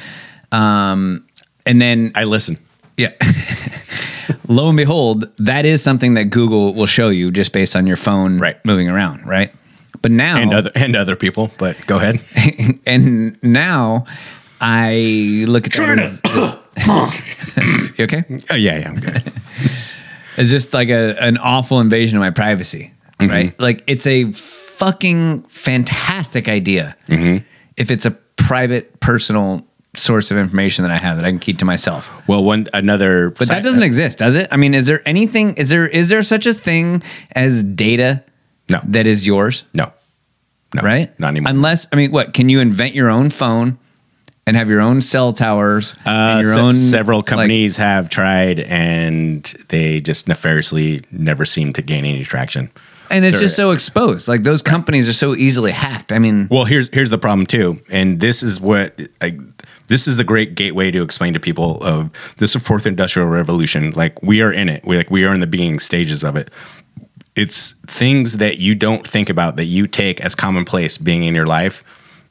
Um, 0.52 1.26
and 1.66 1.82
then 1.82 2.12
I 2.16 2.24
listen. 2.24 2.58
Yeah. 2.98 3.10
Lo 4.50 4.68
and 4.70 4.78
behold, 4.78 5.26
that 5.38 5.66
is 5.66 5.82
something 5.84 6.14
that 6.16 6.26
Google 6.32 6.74
will 6.74 6.86
show 6.86 7.10
you 7.10 7.32
just 7.32 7.52
based 7.54 7.76
on 7.76 7.86
your 7.88 7.98
phone 7.98 8.40
Right. 8.40 8.64
moving 8.66 8.90
around, 8.90 9.26
right? 9.26 9.54
But 10.02 10.12
now 10.12 10.38
And 10.38 10.54
other 10.54 10.72
and 10.76 10.96
other 10.96 11.16
people, 11.16 11.52
but 11.58 11.86
go 11.88 11.98
ahead. 11.98 12.20
and 12.86 13.42
now 13.44 14.06
I 14.62 15.44
look 15.48 15.68
at 15.68 15.74
that 15.74 16.00
as- 16.00 17.94
you 17.98 18.04
okay? 18.06 18.24
Oh, 18.52 18.56
yeah, 18.56 18.80
yeah, 18.80 18.90
I'm 18.90 19.00
good. 19.00 19.24
It's 20.40 20.52
just 20.52 20.72
like 20.72 20.90
a, 20.90 21.16
an 21.20 21.38
awful 21.38 21.80
invasion 21.82 22.16
of 22.18 22.22
my 22.22 22.30
privacy, 22.30 22.94
Mm-hmm. 23.20 23.32
right? 23.32 23.60
Like 23.60 23.84
it's 23.88 24.06
a 24.06 24.32
fucking 24.32 25.42
fantastic 25.50 26.48
idea 26.48 26.96
Mm-hmm. 27.08 27.44
if 27.76 27.90
it's 27.90 28.06
a 28.06 28.12
private, 28.12 29.00
personal 29.00 29.66
source 29.98 30.32
of 30.32 30.38
information 30.38 30.84
that 30.84 30.92
I 30.92 31.00
have 31.06 31.18
that 31.18 31.26
I 31.26 31.30
can 31.30 31.40
keep 31.40 31.58
to 31.60 31.66
myself. 31.66 32.12
Well, 32.28 32.44
one 32.44 32.68
another, 32.74 33.32
But 33.32 33.48
that 33.50 33.64
doesn't 33.64 33.84
exist, 33.84 34.20
does 34.20 34.36
it? 34.36 34.48
I 34.52 34.58
mean, 34.58 34.74
is 34.74 34.86
there 34.86 35.02
anything? 35.08 35.54
Is 35.56 35.70
there 35.70 35.88
is 35.88 36.10
there 36.10 36.24
such 36.24 36.46
a 36.46 36.54
thing 36.54 37.04
as 37.36 37.64
data 37.64 38.24
No, 38.70 38.80
that 38.86 39.08
is 39.08 39.26
yours? 39.26 39.64
no, 39.74 39.92
no, 40.74 40.82
right? 40.82 41.18
Not 41.20 41.30
anymore. 41.30 41.50
Unless 41.52 41.88
I 41.92 41.96
mean, 41.96 42.12
what 42.12 42.34
can 42.34 42.50
you 42.50 42.60
invent 42.60 42.96
your 42.96 43.10
own 43.10 43.30
phone 43.30 43.78
and 44.46 44.56
have 44.56 44.70
your 44.70 44.80
own 44.82 45.02
cell 45.02 45.34
towers 45.34 45.94
Uh, 46.06 46.10
and 46.10 46.44
your 46.44 46.54
se- 46.54 46.60
own 46.62 46.74
several 46.74 47.20
like- 47.20 47.26
companies 47.26 47.78
have 47.78 48.10
tried, 48.10 48.60
and 48.62 49.44
they 49.70 50.00
just 50.00 50.28
nefariously 50.28 51.04
never 51.12 51.44
seem 51.46 51.74
to 51.74 51.82
gain 51.82 52.06
any 52.06 52.24
traction. 52.24 52.70
And 53.10 53.24
it's 53.24 53.36
They're- 53.36 53.42
just 53.44 53.56
so 53.56 53.72
exposed. 53.72 54.28
Like 54.28 54.44
those 54.44 54.62
companies 54.62 55.08
are 55.08 55.14
so 55.14 55.34
easily 55.36 55.72
hacked. 55.72 56.12
I 56.12 56.20
mean, 56.20 56.48
Well, 56.52 56.66
here's 56.66 56.90
here's 56.94 57.10
the 57.10 57.18
problem 57.18 57.46
too, 57.46 57.80
and 57.90 58.20
this 58.20 58.44
is 58.44 58.60
what 58.60 59.00
I, 59.22 59.38
this 59.88 60.08
is 60.08 60.18
the 60.18 60.24
great 60.24 60.56
gateway 60.56 60.92
to 60.92 61.02
explain 61.02 61.34
to 61.34 61.40
people 61.40 61.82
of 61.84 62.12
this 62.38 62.56
fourth 62.56 62.86
industrial 62.86 63.28
revolution. 63.28 63.92
Like 63.92 64.22
we 64.22 64.42
are 64.42 64.52
in 64.52 64.70
it. 64.70 64.86
We 64.86 64.98
like 64.98 65.10
we 65.10 65.26
are 65.26 65.34
in 65.34 65.40
the 65.40 65.48
beginning 65.48 65.80
stages 65.80 66.24
of 66.24 66.36
it. 66.36 66.52
It's 67.36 67.74
things 67.86 68.38
that 68.38 68.58
you 68.58 68.76
don't 68.76 69.08
think 69.08 69.30
about 69.30 69.58
that 69.58 69.66
you 69.66 69.88
take 69.88 70.22
as 70.22 70.36
commonplace 70.36 70.98
being 70.98 71.24
in 71.24 71.36
your 71.36 71.46
life 71.46 71.84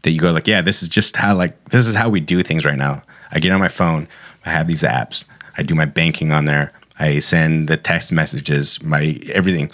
that 0.02 0.10
you 0.10 0.20
go 0.20 0.30
like, 0.32 0.46
yeah, 0.46 0.62
this 0.62 0.82
is 0.82 0.88
just 0.88 1.16
how 1.16 1.34
like 1.36 1.64
this 1.70 1.86
is 1.86 1.94
how 1.94 2.08
we 2.08 2.20
do 2.20 2.42
things 2.42 2.64
right 2.64 2.78
now. 2.78 3.02
I 3.32 3.40
get 3.40 3.52
on 3.52 3.60
my 3.60 3.68
phone, 3.68 4.08
I 4.44 4.50
have 4.50 4.66
these 4.66 4.82
apps, 4.82 5.24
I 5.58 5.62
do 5.62 5.74
my 5.74 5.84
banking 5.84 6.32
on 6.32 6.44
there, 6.44 6.72
I 6.98 7.18
send 7.18 7.68
the 7.68 7.76
text 7.76 8.12
messages, 8.12 8.82
my 8.82 9.20
everything 9.32 9.70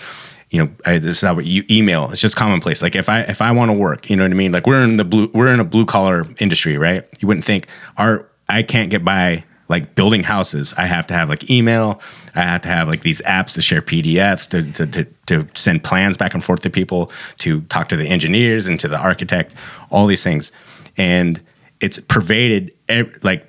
you 0.52 0.62
know, 0.62 0.70
I, 0.84 0.98
this 0.98 1.16
is 1.16 1.22
how 1.22 1.38
you 1.38 1.64
email. 1.70 2.10
It's 2.10 2.20
just 2.20 2.36
commonplace. 2.36 2.82
Like 2.82 2.94
if 2.94 3.08
I 3.08 3.22
if 3.22 3.40
I 3.40 3.50
want 3.52 3.70
to 3.70 3.72
work, 3.72 4.10
you 4.10 4.16
know 4.16 4.24
what 4.24 4.30
I 4.30 4.34
mean. 4.34 4.52
Like 4.52 4.66
we're 4.66 4.84
in 4.84 4.98
the 4.98 5.04
blue, 5.04 5.30
we're 5.32 5.52
in 5.52 5.60
a 5.60 5.64
blue 5.64 5.86
collar 5.86 6.26
industry, 6.38 6.76
right? 6.76 7.04
You 7.20 7.26
wouldn't 7.26 7.44
think 7.44 7.66
our 7.96 8.28
I 8.50 8.62
can't 8.62 8.90
get 8.90 9.02
by 9.02 9.44
like 9.68 9.94
building 9.94 10.22
houses. 10.22 10.74
I 10.76 10.84
have 10.84 11.06
to 11.06 11.14
have 11.14 11.30
like 11.30 11.50
email. 11.50 12.02
I 12.34 12.42
have 12.42 12.60
to 12.62 12.68
have 12.68 12.86
like 12.86 13.00
these 13.00 13.22
apps 13.22 13.54
to 13.54 13.62
share 13.62 13.80
PDFs 13.80 14.50
to 14.50 14.72
to 14.72 15.04
to, 15.04 15.04
to 15.26 15.48
send 15.58 15.84
plans 15.84 16.18
back 16.18 16.34
and 16.34 16.44
forth 16.44 16.60
to 16.60 16.70
people, 16.70 17.10
to 17.38 17.62
talk 17.62 17.88
to 17.88 17.96
the 17.96 18.06
engineers 18.06 18.66
and 18.66 18.78
to 18.80 18.88
the 18.88 18.98
architect, 18.98 19.54
all 19.90 20.06
these 20.06 20.22
things, 20.22 20.52
and 20.98 21.40
it's 21.80 21.98
pervaded 21.98 22.72
ev- 22.90 23.18
like 23.22 23.48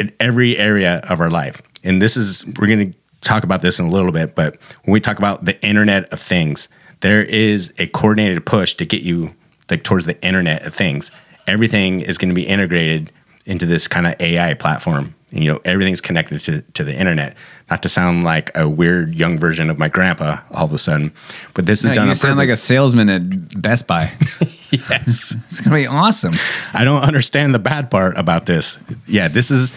in 0.00 0.12
every 0.18 0.58
area 0.58 1.00
of 1.08 1.20
our 1.20 1.30
life. 1.30 1.62
And 1.84 2.02
this 2.02 2.16
is 2.16 2.44
we're 2.58 2.66
to 2.66 2.92
talk 3.26 3.44
about 3.44 3.62
this 3.62 3.78
in 3.78 3.86
a 3.86 3.90
little 3.90 4.12
bit, 4.12 4.34
but 4.34 4.56
when 4.84 4.92
we 4.92 5.00
talk 5.00 5.18
about 5.18 5.44
the 5.44 5.62
Internet 5.64 6.12
of 6.12 6.20
Things, 6.20 6.68
there 7.00 7.22
is 7.22 7.74
a 7.78 7.86
coordinated 7.88 8.46
push 8.46 8.74
to 8.74 8.86
get 8.86 9.02
you 9.02 9.34
like 9.70 9.84
towards 9.84 10.06
the 10.06 10.20
Internet 10.24 10.66
of 10.66 10.74
Things. 10.74 11.10
Everything 11.46 12.00
is 12.00 12.18
going 12.18 12.28
to 12.28 12.34
be 12.34 12.46
integrated 12.46 13.12
into 13.44 13.66
this 13.66 13.86
kind 13.86 14.06
of 14.06 14.14
AI 14.20 14.54
platform. 14.54 15.14
And, 15.30 15.42
you 15.42 15.52
know, 15.52 15.60
everything's 15.64 16.00
connected 16.00 16.40
to, 16.40 16.62
to 16.62 16.84
the 16.84 16.96
internet. 16.96 17.36
Not 17.68 17.82
to 17.82 17.88
sound 17.88 18.24
like 18.24 18.56
a 18.56 18.68
weird 18.68 19.14
young 19.14 19.38
version 19.38 19.70
of 19.70 19.78
my 19.78 19.88
grandpa 19.88 20.38
all 20.52 20.66
of 20.66 20.72
a 20.72 20.78
sudden, 20.78 21.12
but 21.54 21.66
this 21.66 21.84
is 21.84 21.92
done 21.92 22.08
you 22.08 22.14
sound 22.14 22.38
like 22.38 22.48
a 22.48 22.56
salesman 22.56 23.08
at 23.08 23.60
Best 23.60 23.86
Buy. 23.86 24.08
yes. 24.70 25.34
It's 25.44 25.60
gonna 25.60 25.76
be 25.76 25.86
awesome. 25.86 26.34
I 26.72 26.84
don't 26.84 27.02
understand 27.02 27.54
the 27.54 27.58
bad 27.58 27.90
part 27.90 28.16
about 28.16 28.46
this. 28.46 28.78
Yeah, 29.06 29.28
this 29.28 29.50
is 29.50 29.72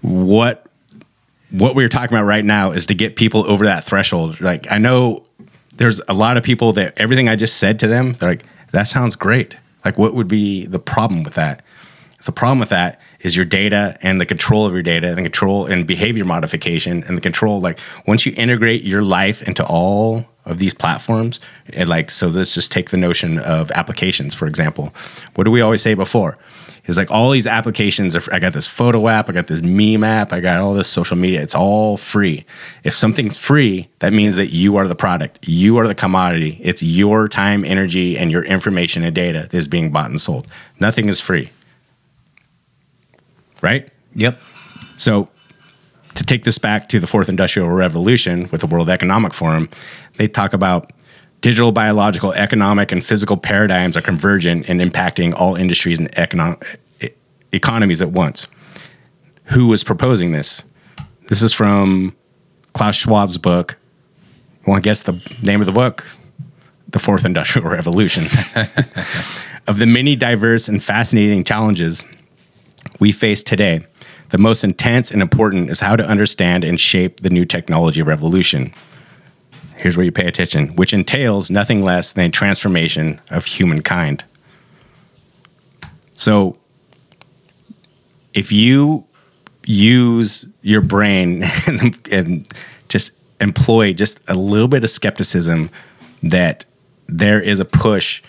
what 0.00 0.66
what 1.50 1.74
we're 1.74 1.88
talking 1.88 2.16
about 2.16 2.26
right 2.26 2.44
now 2.44 2.72
is 2.72 2.86
to 2.86 2.94
get 2.94 3.16
people 3.16 3.48
over 3.50 3.64
that 3.64 3.84
threshold. 3.84 4.40
Like 4.40 4.70
I 4.70 4.78
know 4.78 5.24
there's 5.76 6.00
a 6.08 6.14
lot 6.14 6.36
of 6.36 6.42
people 6.42 6.72
that 6.74 6.94
everything 6.96 7.28
I 7.28 7.36
just 7.36 7.56
said 7.56 7.78
to 7.80 7.86
them, 7.86 8.12
they're 8.14 8.30
like, 8.30 8.44
that 8.72 8.84
sounds 8.84 9.16
great. 9.16 9.56
Like 9.84 9.98
what 9.98 10.14
would 10.14 10.28
be 10.28 10.66
the 10.66 10.78
problem 10.78 11.22
with 11.22 11.34
that? 11.34 11.64
The 12.24 12.32
problem 12.32 12.58
with 12.58 12.68
that 12.68 13.00
is 13.20 13.34
your 13.34 13.46
data 13.46 13.96
and 14.02 14.20
the 14.20 14.26
control 14.26 14.66
of 14.66 14.74
your 14.74 14.82
data 14.82 15.08
and 15.08 15.16
the 15.16 15.22
control 15.22 15.66
and 15.66 15.86
behavior 15.86 16.24
modification 16.24 17.02
and 17.04 17.16
the 17.16 17.22
control. 17.22 17.60
Like 17.60 17.78
once 18.06 18.26
you 18.26 18.34
integrate 18.36 18.84
your 18.84 19.02
life 19.02 19.40
into 19.42 19.64
all 19.64 20.26
of 20.44 20.58
these 20.58 20.74
platforms, 20.74 21.40
and 21.72 21.88
like 21.88 22.10
so, 22.10 22.28
let's 22.28 22.54
just 22.54 22.72
take 22.72 22.90
the 22.90 22.96
notion 22.96 23.38
of 23.38 23.70
applications 23.72 24.34
for 24.34 24.46
example. 24.46 24.92
What 25.34 25.44
do 25.44 25.50
we 25.50 25.62
always 25.62 25.80
say 25.80 25.94
before? 25.94 26.36
Is 26.86 26.96
like 26.96 27.10
all 27.10 27.30
these 27.30 27.46
applications 27.46 28.16
are. 28.16 28.34
I 28.34 28.38
got 28.38 28.52
this 28.52 28.66
photo 28.66 29.08
app, 29.08 29.28
I 29.28 29.32
got 29.32 29.46
this 29.46 29.62
meme 29.62 30.02
app, 30.02 30.32
I 30.32 30.40
got 30.40 30.60
all 30.60 30.74
this 30.74 30.88
social 30.88 31.16
media. 31.16 31.40
It's 31.40 31.54
all 31.54 31.96
free. 31.96 32.44
If 32.84 32.94
something's 32.94 33.38
free, 33.38 33.88
that 34.00 34.12
means 34.12 34.36
that 34.36 34.48
you 34.48 34.76
are 34.76 34.88
the 34.88 34.94
product, 34.94 35.38
you 35.46 35.76
are 35.78 35.86
the 35.86 35.94
commodity. 35.94 36.58
It's 36.62 36.82
your 36.82 37.28
time, 37.28 37.64
energy, 37.64 38.18
and 38.18 38.30
your 38.30 38.44
information 38.44 39.04
and 39.04 39.14
data 39.14 39.48
that 39.50 39.54
is 39.54 39.68
being 39.68 39.90
bought 39.90 40.10
and 40.10 40.20
sold. 40.20 40.46
Nothing 40.78 41.08
is 41.08 41.20
free 41.20 41.50
right? 43.62 43.88
Yep. 44.14 44.40
So, 44.96 45.28
to 46.14 46.24
take 46.24 46.44
this 46.44 46.58
back 46.58 46.88
to 46.90 47.00
the 47.00 47.06
fourth 47.06 47.28
industrial 47.28 47.68
revolution 47.68 48.48
with 48.50 48.60
the 48.60 48.66
World 48.66 48.90
Economic 48.90 49.32
Forum, 49.32 49.68
they 50.16 50.26
talk 50.26 50.52
about 50.52 50.90
digital, 51.40 51.72
biological, 51.72 52.32
economic, 52.32 52.92
and 52.92 53.04
physical 53.04 53.36
paradigms 53.36 53.96
are 53.96 54.02
convergent 54.02 54.68
and 54.68 54.80
impacting 54.80 55.32
all 55.34 55.56
industries 55.56 55.98
and 55.98 56.10
econo- 56.12 56.62
economies 57.52 58.02
at 58.02 58.10
once. 58.10 58.46
Who 59.46 59.66
was 59.66 59.82
proposing 59.82 60.32
this? 60.32 60.62
This 61.28 61.42
is 61.42 61.52
from 61.52 62.14
Klaus 62.72 62.96
Schwab's 62.96 63.38
book. 63.38 63.76
Want 64.66 64.82
to 64.82 64.88
guess 64.88 65.02
the 65.02 65.20
name 65.42 65.60
of 65.60 65.66
the 65.66 65.72
book? 65.72 66.06
The 66.88 66.98
Fourth 66.98 67.24
Industrial 67.24 67.68
Revolution. 67.70 68.26
of 69.66 69.78
the 69.78 69.86
many 69.86 70.16
diverse 70.16 70.68
and 70.68 70.82
fascinating 70.82 71.44
challenges 71.44 72.04
we 72.98 73.12
face 73.12 73.42
today, 73.42 73.86
the 74.30 74.38
most 74.38 74.62
intense 74.64 75.10
and 75.10 75.22
important 75.22 75.70
is 75.70 75.80
how 75.80 75.96
to 75.96 76.04
understand 76.04 76.64
and 76.64 76.78
shape 76.78 77.20
the 77.20 77.30
new 77.30 77.44
technology 77.44 78.02
revolution. 78.02 78.72
Here's 79.80 79.96
where 79.96 80.04
you 80.04 80.12
pay 80.12 80.26
attention, 80.26 80.76
which 80.76 80.92
entails 80.92 81.50
nothing 81.50 81.82
less 81.82 82.12
than 82.12 82.26
a 82.26 82.30
transformation 82.30 83.18
of 83.30 83.46
humankind. 83.46 84.24
So, 86.14 86.58
if 88.34 88.52
you 88.52 89.06
use 89.64 90.46
your 90.60 90.82
brain 90.82 91.44
and, 91.66 92.08
and 92.12 92.52
just 92.90 93.12
employ 93.40 93.94
just 93.94 94.20
a 94.28 94.34
little 94.34 94.68
bit 94.68 94.84
of 94.84 94.90
skepticism 94.90 95.70
that 96.22 96.66
there 97.08 97.40
is 97.40 97.58
a 97.58 97.64
push 97.64 98.22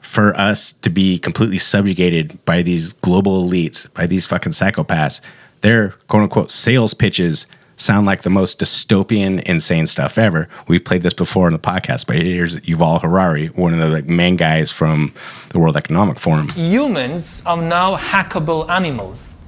for 0.00 0.32
us 0.38 0.72
to 0.72 0.90
be 0.90 1.18
completely 1.18 1.58
subjugated 1.58 2.42
by 2.44 2.62
these 2.62 2.92
global 2.92 3.42
elites, 3.42 3.92
by 3.94 4.06
these 4.06 4.26
fucking 4.26 4.52
psychopaths. 4.52 5.20
Their 5.62 5.90
quote 6.06 6.22
unquote 6.22 6.52
sales 6.52 6.94
pitches 6.94 7.48
sound 7.76 8.06
like 8.06 8.22
the 8.22 8.30
most 8.30 8.60
dystopian, 8.60 9.42
insane 9.42 9.86
stuff 9.86 10.18
ever. 10.18 10.48
We've 10.68 10.84
played 10.84 11.02
this 11.02 11.14
before 11.14 11.46
in 11.46 11.52
the 11.52 11.58
podcast, 11.58 12.06
but 12.06 12.16
here's 12.16 12.56
Yuval 12.60 13.02
Harari, 13.02 13.48
one 13.48 13.72
of 13.72 13.78
the 13.78 13.88
like, 13.88 14.06
main 14.06 14.36
guys 14.36 14.70
from 14.70 15.12
the 15.50 15.58
World 15.58 15.76
Economic 15.76 16.18
Forum. 16.18 16.48
humans 16.50 17.44
are 17.46 17.60
now 17.60 17.96
hackable 17.96 18.68
animals. 18.68 19.40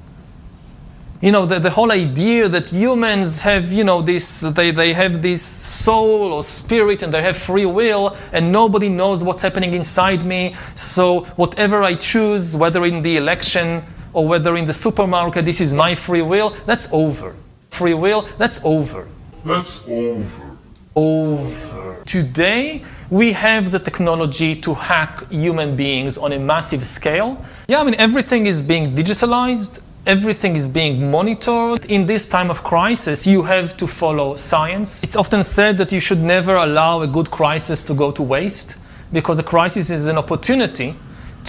You 1.23 1.33
know, 1.33 1.47
the, 1.47 1.59
the 1.59 1.71
whole 1.71 1.93
idea 1.93 2.47
that 2.49 2.71
humans 2.71 3.41
have, 3.41 3.73
you 3.73 3.85
know, 3.85 4.03
this, 4.03 4.43
they, 4.43 4.71
they 4.71 4.93
have 4.93 5.23
this 5.23 5.41
soul 5.41 6.35
or 6.35 6.43
spirit 6.43 7.03
and 7.03 7.13
they 7.13 7.23
have 7.23 7.39
free 7.39 7.65
will 7.65 8.15
and 8.33 8.53
nobody 8.53 8.91
knows 8.91 9.25
what's 9.25 9.43
happening 9.43 9.73
inside 9.73 10.25
me. 10.25 10.55
So 10.75 11.21
whatever 11.37 11.83
I 11.83 11.95
choose, 11.95 12.55
whether 12.55 12.85
in 12.85 13.01
the 13.01 13.17
election 13.17 13.83
or 14.13 14.29
whether 14.29 14.57
in 14.57 14.67
the 14.67 14.75
supermarket, 14.75 15.47
this 15.47 15.61
is 15.61 15.73
my 15.73 15.95
free 15.95 16.23
will, 16.23 16.51
that's 16.67 16.89
over. 16.93 17.35
Free 17.77 17.93
will, 17.93 18.23
that's 18.39 18.59
over. 18.65 19.07
That's 19.45 19.87
over. 19.87 20.57
over. 20.95 22.03
Today, 22.07 22.83
we 23.11 23.33
have 23.33 23.71
the 23.71 23.79
technology 23.79 24.59
to 24.63 24.73
hack 24.73 25.31
human 25.31 25.77
beings 25.77 26.17
on 26.17 26.33
a 26.33 26.39
massive 26.39 26.87
scale. 26.87 27.37
Yeah, 27.69 27.83
I 27.83 27.85
mean, 27.85 27.97
everything 27.99 28.47
is 28.47 28.63
being 28.63 28.95
digitalized, 28.95 29.83
everything 30.07 30.55
is 30.57 30.69
being 30.69 31.11
monitored. 31.11 31.85
In 31.85 32.07
this 32.07 32.27
time 32.31 32.51
of 32.51 32.65
crisis, 32.65 33.27
you 33.27 33.43
have 33.43 33.77
to 33.77 33.87
follow 33.87 34.37
science. 34.37 35.05
It's 35.05 35.17
often 35.17 35.43
said 35.43 35.77
that 35.77 35.93
you 35.93 36.01
should 36.01 36.23
never 36.23 36.57
allow 36.57 37.03
a 37.03 37.07
good 37.07 37.31
crisis 37.31 37.85
to 37.85 37.93
go 37.93 38.11
to 38.11 38.23
waste 38.23 38.79
because 39.13 39.39
a 39.39 39.43
crisis 39.43 39.91
is 39.91 40.07
an 40.07 40.17
opportunity 40.17 40.95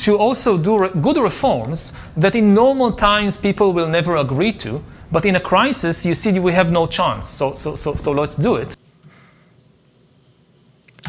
to 0.04 0.18
also 0.18 0.58
do 0.58 0.78
re- 0.78 0.90
good 1.02 1.16
reforms 1.16 1.94
that 2.18 2.36
in 2.36 2.54
normal 2.54 2.92
times 2.92 3.38
people 3.38 3.72
will 3.72 3.88
never 3.88 4.18
agree 4.18 4.52
to. 4.52 4.84
But 5.12 5.26
in 5.26 5.36
a 5.36 5.40
crisis, 5.40 6.06
you 6.06 6.14
see, 6.14 6.38
we 6.40 6.52
have 6.54 6.72
no 6.72 6.86
chance. 6.88 7.28
So, 7.28 7.54
so, 7.54 7.76
so, 7.76 7.96
so 7.96 8.12
let's 8.12 8.36
do 8.36 8.56
it. 8.56 8.76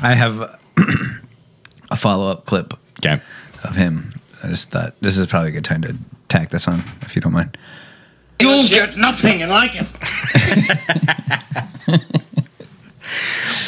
I 0.02 0.14
have 0.14 0.58
a 1.90 1.96
follow 1.96 2.30
up 2.30 2.46
clip 2.46 2.74
Okay. 3.00 3.20
of 3.64 3.76
him. 3.76 4.14
I 4.42 4.48
just 4.48 4.70
thought 4.70 4.94
this 5.00 5.16
is 5.18 5.26
probably 5.26 5.50
a 5.50 5.52
good 5.52 5.64
time 5.64 5.82
to 5.82 5.94
tack 6.28 6.50
this 6.50 6.68
on, 6.68 6.78
if 7.02 7.14
you 7.16 7.22
don't 7.22 7.32
mind. 7.32 7.56
You'll 8.40 8.68
get 8.68 8.96
nothing, 8.96 9.42
and 9.42 9.52
I 9.52 9.68
can. 9.68 9.86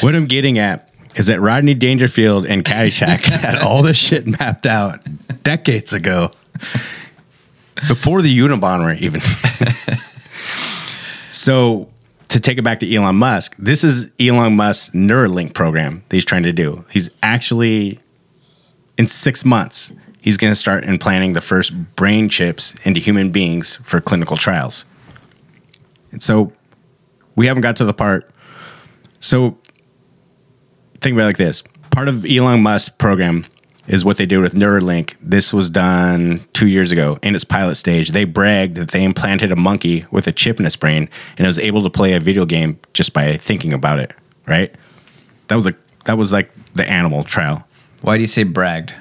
What 0.01 0.15
I'm 0.15 0.25
getting 0.25 0.57
at 0.57 0.89
is 1.15 1.27
that 1.27 1.39
Rodney 1.41 1.75
Dangerfield 1.75 2.47
and 2.47 2.63
Caddyshack 2.63 3.23
had 3.41 3.59
all 3.59 3.83
this 3.83 3.97
shit 3.97 4.25
mapped 4.25 4.65
out 4.65 4.99
decades 5.43 5.93
ago, 5.93 6.31
before 7.87 8.23
the 8.23 8.35
Unabomber 8.39 8.97
even. 8.99 9.21
so, 11.29 11.89
to 12.29 12.39
take 12.39 12.57
it 12.57 12.63
back 12.63 12.79
to 12.79 12.95
Elon 12.95 13.15
Musk, 13.17 13.55
this 13.57 13.83
is 13.83 14.11
Elon 14.19 14.55
Musk's 14.55 14.93
Neuralink 14.95 15.53
program 15.53 16.03
that 16.07 16.15
he's 16.15 16.25
trying 16.25 16.43
to 16.43 16.53
do. 16.53 16.85
He's 16.89 17.09
actually, 17.21 17.99
in 18.97 19.07
six 19.07 19.43
months, 19.43 19.91
he's 20.21 20.37
going 20.37 20.51
to 20.51 20.55
start 20.55 20.85
implanting 20.85 21.33
the 21.33 21.41
first 21.41 21.95
brain 21.95 22.29
chips 22.29 22.75
into 22.83 22.99
human 22.99 23.31
beings 23.31 23.77
for 23.77 23.99
clinical 23.99 24.37
trials. 24.37 24.85
And 26.11 26.21
so, 26.21 26.53
we 27.35 27.47
haven't 27.47 27.61
got 27.61 27.75
to 27.77 27.85
the 27.85 27.93
part. 27.93 28.29
So, 29.19 29.57
think 31.01 31.13
about 31.13 31.23
it 31.23 31.27
like 31.27 31.37
this 31.37 31.63
part 31.91 32.07
of 32.07 32.25
Elon 32.25 32.63
Musk's 32.63 32.89
program 32.89 33.45
is 33.91 34.05
what 34.05 34.17
they 34.17 34.25
did 34.25 34.39
with 34.39 34.53
Neuralink. 34.53 35.15
This 35.21 35.53
was 35.53 35.69
done 35.69 36.39
two 36.53 36.67
years 36.67 36.91
ago 36.91 37.19
in 37.21 37.35
its 37.35 37.43
pilot 37.43 37.75
stage. 37.75 38.09
They 38.11 38.23
bragged 38.23 38.75
that 38.77 38.89
they 38.91 39.03
implanted 39.03 39.51
a 39.51 39.55
monkey 39.55 40.05
with 40.11 40.27
a 40.27 40.31
chip 40.31 40.59
in 40.59 40.65
its 40.65 40.75
brain 40.77 41.09
and 41.37 41.45
it 41.45 41.47
was 41.49 41.59
able 41.59 41.83
to 41.83 41.89
play 41.89 42.13
a 42.13 42.19
video 42.19 42.45
game 42.45 42.79
just 42.93 43.13
by 43.13 43.35
thinking 43.37 43.73
about 43.73 43.99
it. 43.99 44.13
Right? 44.47 44.73
That 45.47 45.55
was 45.55 45.65
like 45.65 45.75
that 46.05 46.17
was 46.17 46.31
like 46.31 46.51
the 46.73 46.89
animal 46.89 47.23
trial. 47.23 47.67
Why 48.01 48.15
do 48.17 48.21
you 48.21 48.27
say 48.27 48.43
bragged? 48.43 48.93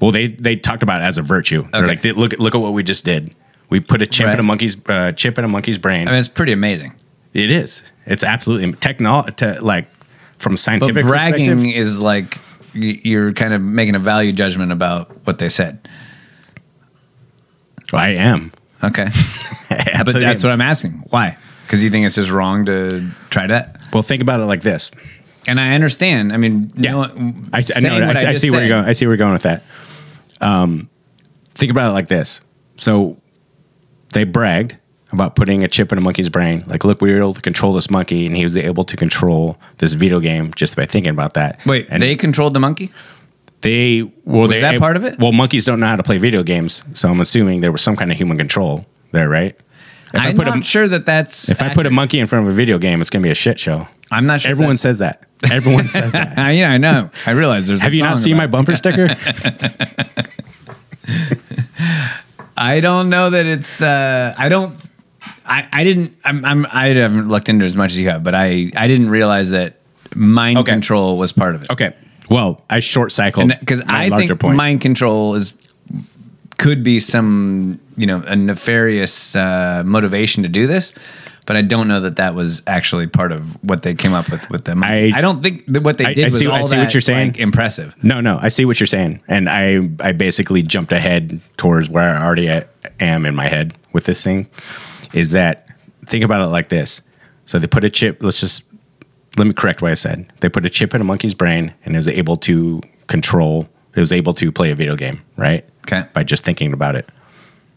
Well, 0.00 0.10
they 0.10 0.26
they 0.26 0.56
talked 0.56 0.82
about 0.82 1.00
it 1.00 1.04
as 1.04 1.16
a 1.18 1.22
virtue. 1.22 1.64
They're 1.72 1.86
like, 1.86 2.02
they, 2.02 2.12
look 2.12 2.38
look 2.38 2.54
at 2.54 2.60
what 2.60 2.72
we 2.72 2.82
just 2.82 3.04
did. 3.04 3.34
We 3.70 3.80
put 3.80 4.02
a 4.02 4.06
chip 4.06 4.26
Right. 4.26 4.34
in 4.34 4.40
a 4.40 4.42
monkey's 4.42 4.76
uh, 4.88 5.12
chip 5.12 5.38
in 5.38 5.44
a 5.44 5.48
monkey's 5.48 5.78
brain. 5.78 6.08
I 6.08 6.12
mean, 6.12 6.18
it's 6.20 6.28
pretty 6.28 6.52
amazing. 6.52 6.94
it 7.34 7.50
is. 7.50 7.90
It's 8.06 8.24
absolutely 8.24 8.72
techno 8.72 9.22
te- 9.22 9.58
like 9.60 9.86
from 10.38 10.52
a 10.52 10.54
But 10.54 10.60
scientific 10.60 11.04
bragging 11.04 11.68
is 11.70 12.00
like 12.00 12.38
you're 12.84 13.32
kind 13.32 13.52
of 13.54 13.62
making 13.62 13.94
a 13.94 13.98
value 13.98 14.32
judgment 14.32 14.72
about 14.72 15.10
what 15.26 15.38
they 15.38 15.48
said. 15.48 15.88
I 17.92 18.10
am. 18.10 18.52
Okay. 18.82 19.04
but 19.68 20.12
that's 20.12 20.42
what 20.42 20.52
I'm 20.52 20.60
asking. 20.60 21.04
Why? 21.10 21.36
Because 21.62 21.84
you 21.84 21.90
think 21.90 22.06
it's 22.06 22.14
just 22.14 22.30
wrong 22.30 22.66
to 22.66 23.10
try 23.30 23.46
that? 23.46 23.82
Well, 23.92 24.02
think 24.02 24.22
about 24.22 24.40
it 24.40 24.44
like 24.44 24.62
this. 24.62 24.90
And 25.46 25.58
I 25.58 25.74
understand. 25.74 26.32
I 26.32 26.36
mean, 26.36 26.70
Yeah, 26.76 26.92
no, 26.92 27.02
I, 27.02 27.06
I, 27.08 27.80
know, 27.80 27.96
I, 27.96 28.06
what 28.06 28.16
see- 28.18 28.26
I 28.26 28.32
see 28.34 28.50
where 28.50 28.60
you're 28.60 28.68
going. 28.68 28.84
I 28.84 28.92
see 28.92 29.06
where 29.06 29.12
you're 29.14 29.18
going 29.18 29.32
with 29.32 29.42
that. 29.42 29.62
Um, 30.40 30.88
think 31.54 31.70
about 31.70 31.88
it 31.88 31.92
like 31.92 32.08
this. 32.08 32.40
So 32.76 33.20
they 34.12 34.24
bragged 34.24 34.76
about 35.12 35.36
putting 35.36 35.64
a 35.64 35.68
chip 35.68 35.92
in 35.92 35.98
a 35.98 36.00
monkey's 36.00 36.28
brain. 36.28 36.62
Like, 36.66 36.84
look, 36.84 37.00
we 37.00 37.10
were 37.12 37.18
able 37.18 37.34
to 37.34 37.42
control 37.42 37.72
this 37.72 37.90
monkey, 37.90 38.26
and 38.26 38.36
he 38.36 38.42
was 38.42 38.56
able 38.56 38.84
to 38.84 38.96
control 38.96 39.58
this 39.78 39.94
video 39.94 40.20
game 40.20 40.52
just 40.54 40.76
by 40.76 40.86
thinking 40.86 41.10
about 41.10 41.34
that. 41.34 41.64
Wait, 41.66 41.86
and 41.90 42.02
they 42.02 42.16
controlled 42.16 42.54
the 42.54 42.60
monkey? 42.60 42.90
they 43.62 44.02
well, 44.24 44.42
Was 44.42 44.50
they, 44.50 44.60
that 44.60 44.78
part 44.78 44.96
of 44.96 45.04
it? 45.04 45.18
Well, 45.18 45.32
monkeys 45.32 45.64
don't 45.64 45.80
know 45.80 45.86
how 45.86 45.96
to 45.96 46.02
play 46.02 46.18
video 46.18 46.42
games, 46.42 46.84
so 46.94 47.08
I'm 47.08 47.20
assuming 47.20 47.60
there 47.60 47.72
was 47.72 47.82
some 47.82 47.96
kind 47.96 48.12
of 48.12 48.18
human 48.18 48.38
control 48.38 48.86
there, 49.12 49.28
right? 49.28 49.58
If 50.14 50.20
I'm 50.20 50.34
put 50.36 50.46
not 50.46 50.60
a, 50.60 50.62
sure 50.62 50.88
that 50.88 51.04
that's. 51.04 51.50
if 51.50 51.60
I 51.60 51.74
put 51.74 51.86
a 51.86 51.90
monkey 51.90 52.18
in 52.18 52.26
front 52.26 52.46
of 52.46 52.52
a 52.52 52.54
video 52.54 52.78
game, 52.78 53.00
it's 53.00 53.10
going 53.10 53.22
to 53.22 53.26
be 53.26 53.30
a 53.30 53.34
shit 53.34 53.58
show. 53.60 53.88
I'm 54.10 54.26
not 54.26 54.40
sure. 54.40 54.50
Everyone 54.50 54.78
says 54.78 55.00
that. 55.00 55.24
Everyone 55.50 55.86
says 55.86 56.12
that. 56.12 56.38
Yeah, 56.54 56.70
I 56.70 56.78
know. 56.78 57.10
I 57.26 57.32
realize 57.32 57.66
there's. 57.66 57.80
a 57.80 57.84
Have 57.84 57.92
you 57.94 58.02
not 58.02 58.18
seen 58.18 58.36
my 58.36 58.46
bumper 58.46 58.74
sticker? 58.74 59.08
I 62.56 62.80
don't 62.80 63.10
know 63.10 63.28
that 63.30 63.44
it's. 63.44 63.82
Uh, 63.82 64.34
I 64.38 64.48
don't. 64.48 64.74
I, 65.48 65.68
I 65.72 65.84
didn't. 65.84 66.14
I'm, 66.24 66.44
I'm. 66.44 66.66
I 66.72 66.88
haven't 66.88 67.28
looked 67.28 67.48
into 67.48 67.64
it 67.64 67.68
as 67.68 67.76
much 67.76 67.92
as 67.92 67.98
you 68.00 68.08
have, 68.10 68.22
but 68.22 68.34
I. 68.34 68.70
I 68.76 68.86
didn't 68.86 69.10
realize 69.10 69.50
that 69.50 69.76
mind 70.14 70.58
Okay. 70.58 70.72
control 70.72 71.18
was 71.18 71.32
part 71.32 71.54
of 71.54 71.62
it. 71.62 71.70
Okay. 71.70 71.94
Well, 72.30 72.62
I 72.68 72.80
short 72.80 73.10
cycled 73.12 73.52
Because 73.60 73.84
my 73.86 74.04
I 74.04 74.08
larger 74.08 74.26
think 74.28 74.40
point. 74.40 74.56
mind 74.56 74.80
control 74.82 75.34
is 75.34 75.54
could 76.58 76.82
be 76.82 76.98
some 77.00 77.80
you 77.96 78.06
know 78.06 78.22
a 78.26 78.36
nefarious 78.36 79.34
uh, 79.36 79.82
motivation 79.86 80.42
to 80.42 80.48
do 80.48 80.66
this, 80.66 80.92
but 81.46 81.56
I 81.56 81.62
don't 81.62 81.88
know 81.88 82.00
that 82.00 82.16
that 82.16 82.34
was 82.34 82.62
actually 82.66 83.06
part 83.06 83.32
of 83.32 83.40
what 83.64 83.82
they 83.82 83.94
came 83.94 84.12
up 84.12 84.28
with 84.30 84.50
with 84.50 84.64
them. 84.64 84.82
I, 84.84 85.10
I- 85.14 85.20
don't 85.22 85.42
think 85.42 85.64
that 85.68 85.82
what 85.82 85.96
they 85.98 86.04
I- 86.06 86.14
did 86.14 86.24
I 86.24 86.26
was 86.26 86.38
see- 86.38 86.46
all 86.46 86.54
I 86.56 86.62
see 86.62 86.76
what 86.76 86.84
that, 86.84 86.94
you're 86.94 87.00
saying. 87.00 87.28
like, 87.32 87.38
impressive. 87.40 87.94
No, 88.04 88.20
no, 88.20 88.38
I 88.42 88.48
see 88.48 88.64
what 88.66 88.78
you're 88.80 88.86
saying, 88.86 89.22
and 89.28 89.48
I 89.48 89.88
I 90.00 90.12
basically 90.12 90.62
jumped 90.62 90.92
ahead 90.92 91.40
towards 91.56 91.88
where 91.88 92.14
I 92.14 92.22
already 92.24 92.48
a- 92.48 92.66
am 93.00 93.24
in 93.24 93.34
my 93.34 93.48
head 93.48 93.72
with 93.92 94.04
this 94.04 94.22
thing. 94.22 94.48
Is 95.12 95.30
that 95.32 95.68
think 96.06 96.24
about 96.24 96.42
it 96.42 96.46
like 96.46 96.68
this? 96.68 97.02
So 97.46 97.58
they 97.58 97.66
put 97.66 97.84
a 97.84 97.90
chip. 97.90 98.18
Let's 98.22 98.40
just 98.40 98.62
let 99.36 99.46
me 99.46 99.52
correct 99.52 99.82
what 99.82 99.90
I 99.90 99.94
said. 99.94 100.30
They 100.40 100.48
put 100.48 100.66
a 100.66 100.70
chip 100.70 100.94
in 100.94 101.00
a 101.00 101.04
monkey's 101.04 101.34
brain, 101.34 101.74
and 101.84 101.94
it 101.94 101.98
was 101.98 102.08
able 102.08 102.36
to 102.38 102.80
control. 103.06 103.68
It 103.94 104.00
was 104.00 104.12
able 104.12 104.34
to 104.34 104.52
play 104.52 104.70
a 104.70 104.74
video 104.74 104.96
game, 104.96 105.22
right? 105.36 105.64
Okay. 105.86 106.08
By 106.12 106.24
just 106.24 106.44
thinking 106.44 106.72
about 106.72 106.94
it. 106.96 107.08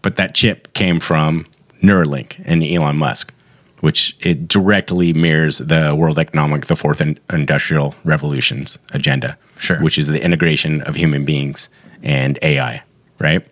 But 0.01 0.15
that 0.17 0.35
chip 0.35 0.73
came 0.73 0.99
from 0.99 1.45
Neuralink 1.81 2.41
and 2.45 2.63
Elon 2.63 2.97
Musk, 2.97 3.33
which 3.79 4.15
it 4.19 4.47
directly 4.47 5.13
mirrors 5.13 5.59
the 5.59 5.95
World 5.97 6.19
Economic, 6.19 6.65
the 6.65 6.75
Fourth 6.75 7.01
Industrial 7.31 7.95
Revolution's 8.03 8.77
agenda, 8.91 9.37
Sure. 9.57 9.79
which 9.81 9.97
is 9.97 10.07
the 10.07 10.21
integration 10.23 10.81
of 10.81 10.95
human 10.95 11.23
beings 11.25 11.69
and 12.03 12.37
AI, 12.41 12.83
right? 13.19 13.45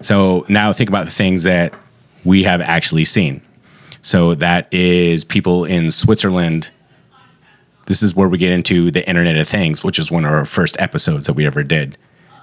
So 0.00 0.44
now 0.48 0.72
think 0.72 0.88
about 0.88 1.04
the 1.04 1.10
things 1.12 1.44
that 1.44 1.72
we 2.24 2.42
have 2.44 2.60
actually 2.60 3.04
seen. 3.04 3.40
So 4.02 4.34
that 4.36 4.72
is 4.72 5.24
people 5.24 5.64
in 5.64 5.90
Switzerland. 5.90 6.70
This 7.86 8.02
is 8.02 8.14
where 8.14 8.28
we 8.28 8.38
get 8.38 8.52
into 8.52 8.90
the 8.90 9.06
Internet 9.08 9.36
of 9.36 9.48
Things, 9.48 9.82
which 9.82 9.98
is 9.98 10.10
one 10.10 10.24
of 10.24 10.32
our 10.32 10.44
first 10.44 10.78
episodes 10.78 11.26
that 11.26 11.32
we 11.32 11.46
ever 11.46 11.62
did. 11.62 11.96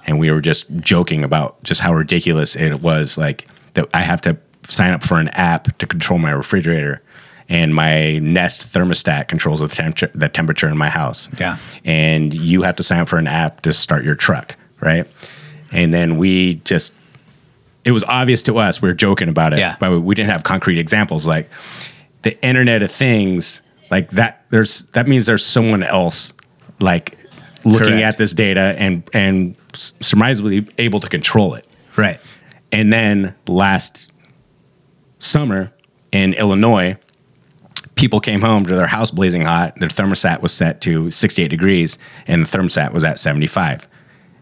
And 0.06 0.18
we 0.18 0.30
were 0.30 0.40
just 0.40 0.66
joking 0.76 1.24
about 1.24 1.62
just 1.62 1.80
how 1.80 1.94
ridiculous 1.94 2.56
it 2.56 2.80
was. 2.80 3.18
Like 3.18 3.46
that 3.74 3.88
I 3.94 4.02
have 4.02 4.20
to 4.22 4.36
sign 4.68 4.92
up 4.92 5.02
for 5.02 5.18
an 5.18 5.28
app 5.30 5.76
to 5.78 5.86
control 5.86 6.18
my 6.18 6.30
refrigerator, 6.30 7.02
and 7.48 7.74
my 7.74 8.18
Nest 8.18 8.66
thermostat 8.74 9.28
controls 9.28 9.60
the 9.60 9.68
temperature 9.68 10.10
the 10.14 10.28
temperature 10.28 10.68
in 10.68 10.76
my 10.76 10.90
house. 10.90 11.28
Yeah. 11.38 11.58
And 11.84 12.34
you 12.34 12.62
have 12.62 12.76
to 12.76 12.82
sign 12.82 13.00
up 13.00 13.08
for 13.08 13.18
an 13.18 13.26
app 13.26 13.62
to 13.62 13.72
start 13.72 14.04
your 14.04 14.16
truck, 14.16 14.56
right? 14.80 15.06
And 15.72 15.92
then 15.94 16.18
we 16.18 16.54
just 16.64 16.94
it 17.86 17.92
was 17.92 18.04
obvious 18.04 18.42
to 18.42 18.58
us. 18.58 18.82
We 18.82 18.88
were 18.88 18.94
joking 18.94 19.28
about 19.28 19.52
it, 19.52 19.60
Yeah. 19.60 19.76
but 19.78 20.00
we 20.00 20.14
didn't 20.14 20.30
have 20.32 20.42
concrete 20.42 20.76
examples. 20.78 21.26
Like 21.26 21.48
the 22.22 22.38
Internet 22.44 22.82
of 22.82 22.90
Things, 22.90 23.62
like 23.90 24.10
that. 24.10 24.44
There's 24.50 24.82
that 24.92 25.06
means 25.06 25.26
there's 25.26 25.46
someone 25.46 25.82
else, 25.84 26.32
like 26.80 27.16
looking 27.64 27.88
Correct. 27.94 28.02
at 28.02 28.18
this 28.18 28.34
data 28.34 28.74
and 28.76 29.08
and 29.14 29.56
surmisably 29.72 30.66
able 30.78 30.98
to 31.00 31.08
control 31.08 31.54
it. 31.54 31.64
Right. 31.96 32.20
And 32.72 32.92
then 32.92 33.34
last 33.46 34.10
summer 35.20 35.72
in 36.12 36.34
Illinois, 36.34 36.96
people 37.94 38.18
came 38.20 38.40
home 38.40 38.66
to 38.66 38.74
their 38.74 38.86
house 38.88 39.10
blazing 39.12 39.42
hot. 39.42 39.76
Their 39.76 39.88
thermostat 39.88 40.40
was 40.42 40.52
set 40.52 40.80
to 40.82 41.10
68 41.10 41.48
degrees, 41.48 41.98
and 42.26 42.44
the 42.44 42.58
thermostat 42.58 42.92
was 42.92 43.04
at 43.04 43.18
75. 43.18 43.86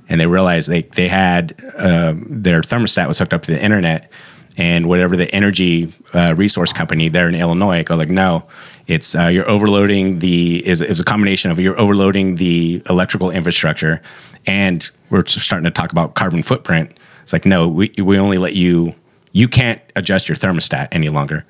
And 0.09 0.21
they 0.21 0.27
realized 0.27 0.69
they 0.69 0.83
they 0.83 1.09
had 1.09 1.55
uh, 1.77 2.15
their 2.27 2.61
thermostat 2.61 3.09
was 3.09 3.19
hooked 3.19 3.33
up 3.33 3.43
to 3.43 3.53
the 3.53 3.63
internet, 3.63 4.11
and 4.57 4.87
whatever 4.87 5.17
the 5.17 5.35
energy 5.35 5.93
uh, 6.13 6.35
resource 6.37 6.73
company 6.73 7.09
there 7.09 7.29
in 7.29 7.35
Illinois 7.35 7.83
go 7.83 7.97
like, 7.97 8.11
no, 8.11 8.47
it's 8.87 9.15
uh, 9.17 9.27
you're 9.27 9.49
overloading 9.49 10.19
the 10.19 10.67
is 10.67 10.83
is 10.83 11.01
a 11.01 11.05
combination 11.05 11.51
of 11.51 11.59
you're 11.59 11.79
overloading 11.79 12.37
the 12.37 12.83
electrical 12.89 13.31
infrastructure, 13.31 14.03
and 14.47 14.91
we're 15.11 15.25
starting 15.27 15.65
to 15.65 15.71
talk 15.71 15.91
about 15.91 16.15
carbon 16.15 16.43
footprint. 16.43 16.99
It's 17.23 17.33
like 17.33 17.47
no, 17.47 17.67
we 17.69 17.93
we 17.99 18.19
only 18.19 18.37
let 18.37 18.55
you 18.55 18.95
you 19.33 19.49
can't 19.49 19.81
adjust 19.97 20.29
your 20.29 20.37
thermostat 20.37 20.89
any 20.93 21.09
longer. 21.09 21.47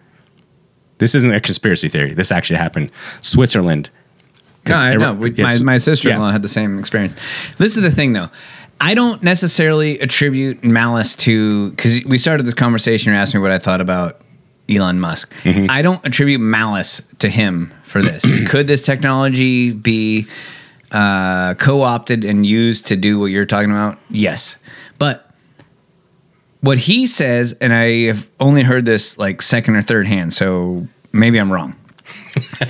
This 0.98 1.14
isn't 1.14 1.34
a 1.34 1.40
conspiracy 1.40 1.88
theory. 1.88 2.14
This 2.14 2.30
actually 2.30 2.58
happened. 2.58 2.90
Switzerland. 3.20 3.90
No, 4.68 4.74
I 4.74 4.94
know. 4.94 5.14
We, 5.14 5.30
my 5.32 5.58
my 5.62 5.76
sister 5.76 6.10
in 6.10 6.18
law 6.18 6.26
Yeah. 6.26 6.32
had 6.32 6.42
the 6.42 6.48
same 6.48 6.78
experience. 6.78 7.14
This 7.58 7.76
is 7.76 7.82
the 7.82 7.90
thing, 7.90 8.12
though. 8.12 8.28
I 8.80 8.94
don't 8.94 9.22
necessarily 9.22 9.98
attribute 10.00 10.64
malice 10.64 11.14
to 11.16 11.70
because 11.70 12.04
we 12.04 12.18
started 12.18 12.44
this 12.46 12.54
conversation. 12.54 13.12
You 13.12 13.18
asked 13.18 13.34
me 13.34 13.40
what 13.40 13.50
I 13.52 13.58
thought 13.58 13.80
about 13.80 14.20
Elon 14.68 14.98
Musk. 15.00 15.32
Mm-hmm. 15.42 15.66
I 15.70 15.82
don't 15.82 16.04
attribute 16.06 16.40
malice 16.40 17.02
to 17.20 17.28
him 17.28 17.72
for 17.82 18.02
this. 18.02 18.24
Could 18.50 18.66
this 18.66 18.84
technology 18.84 19.72
be 19.72 20.26
uh, 20.90 21.54
co-opted 21.54 22.24
and 22.24 22.44
used 22.46 22.86
to 22.86 22.96
do 22.96 23.18
what 23.18 23.26
you're 23.26 23.46
talking 23.46 23.70
about? 23.70 23.98
Yes, 24.10 24.58
but 24.98 25.30
what 26.60 26.78
he 26.78 27.06
says, 27.06 27.52
and 27.60 27.72
I 27.74 28.06
have 28.06 28.28
only 28.40 28.62
heard 28.62 28.86
this 28.86 29.18
like 29.18 29.42
second 29.42 29.76
or 29.76 29.82
third 29.82 30.06
hand, 30.06 30.32
so 30.32 30.88
maybe 31.12 31.38
I'm 31.38 31.52
wrong. 31.52 31.76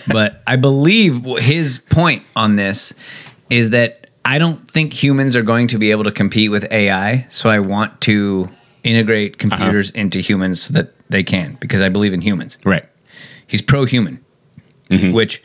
But 0.08 0.42
I 0.46 0.56
believe 0.56 1.24
his 1.38 1.78
point 1.78 2.22
on 2.36 2.56
this 2.56 2.94
is 3.50 3.70
that 3.70 4.10
I 4.24 4.38
don't 4.38 4.68
think 4.68 4.92
humans 4.92 5.36
are 5.36 5.42
going 5.42 5.68
to 5.68 5.78
be 5.78 5.90
able 5.90 6.04
to 6.04 6.12
compete 6.12 6.50
with 6.50 6.70
AI. 6.72 7.26
So 7.28 7.50
I 7.50 7.58
want 7.58 8.00
to 8.02 8.48
integrate 8.82 9.34
uh-huh. 9.34 9.56
computers 9.56 9.90
into 9.90 10.20
humans 10.20 10.62
so 10.62 10.72
that 10.74 10.92
they 11.10 11.22
can, 11.22 11.56
because 11.60 11.82
I 11.82 11.88
believe 11.88 12.12
in 12.12 12.20
humans. 12.20 12.58
Right. 12.64 12.84
He's 13.46 13.62
pro 13.62 13.84
human, 13.84 14.24
mm-hmm. 14.90 15.12
which 15.12 15.42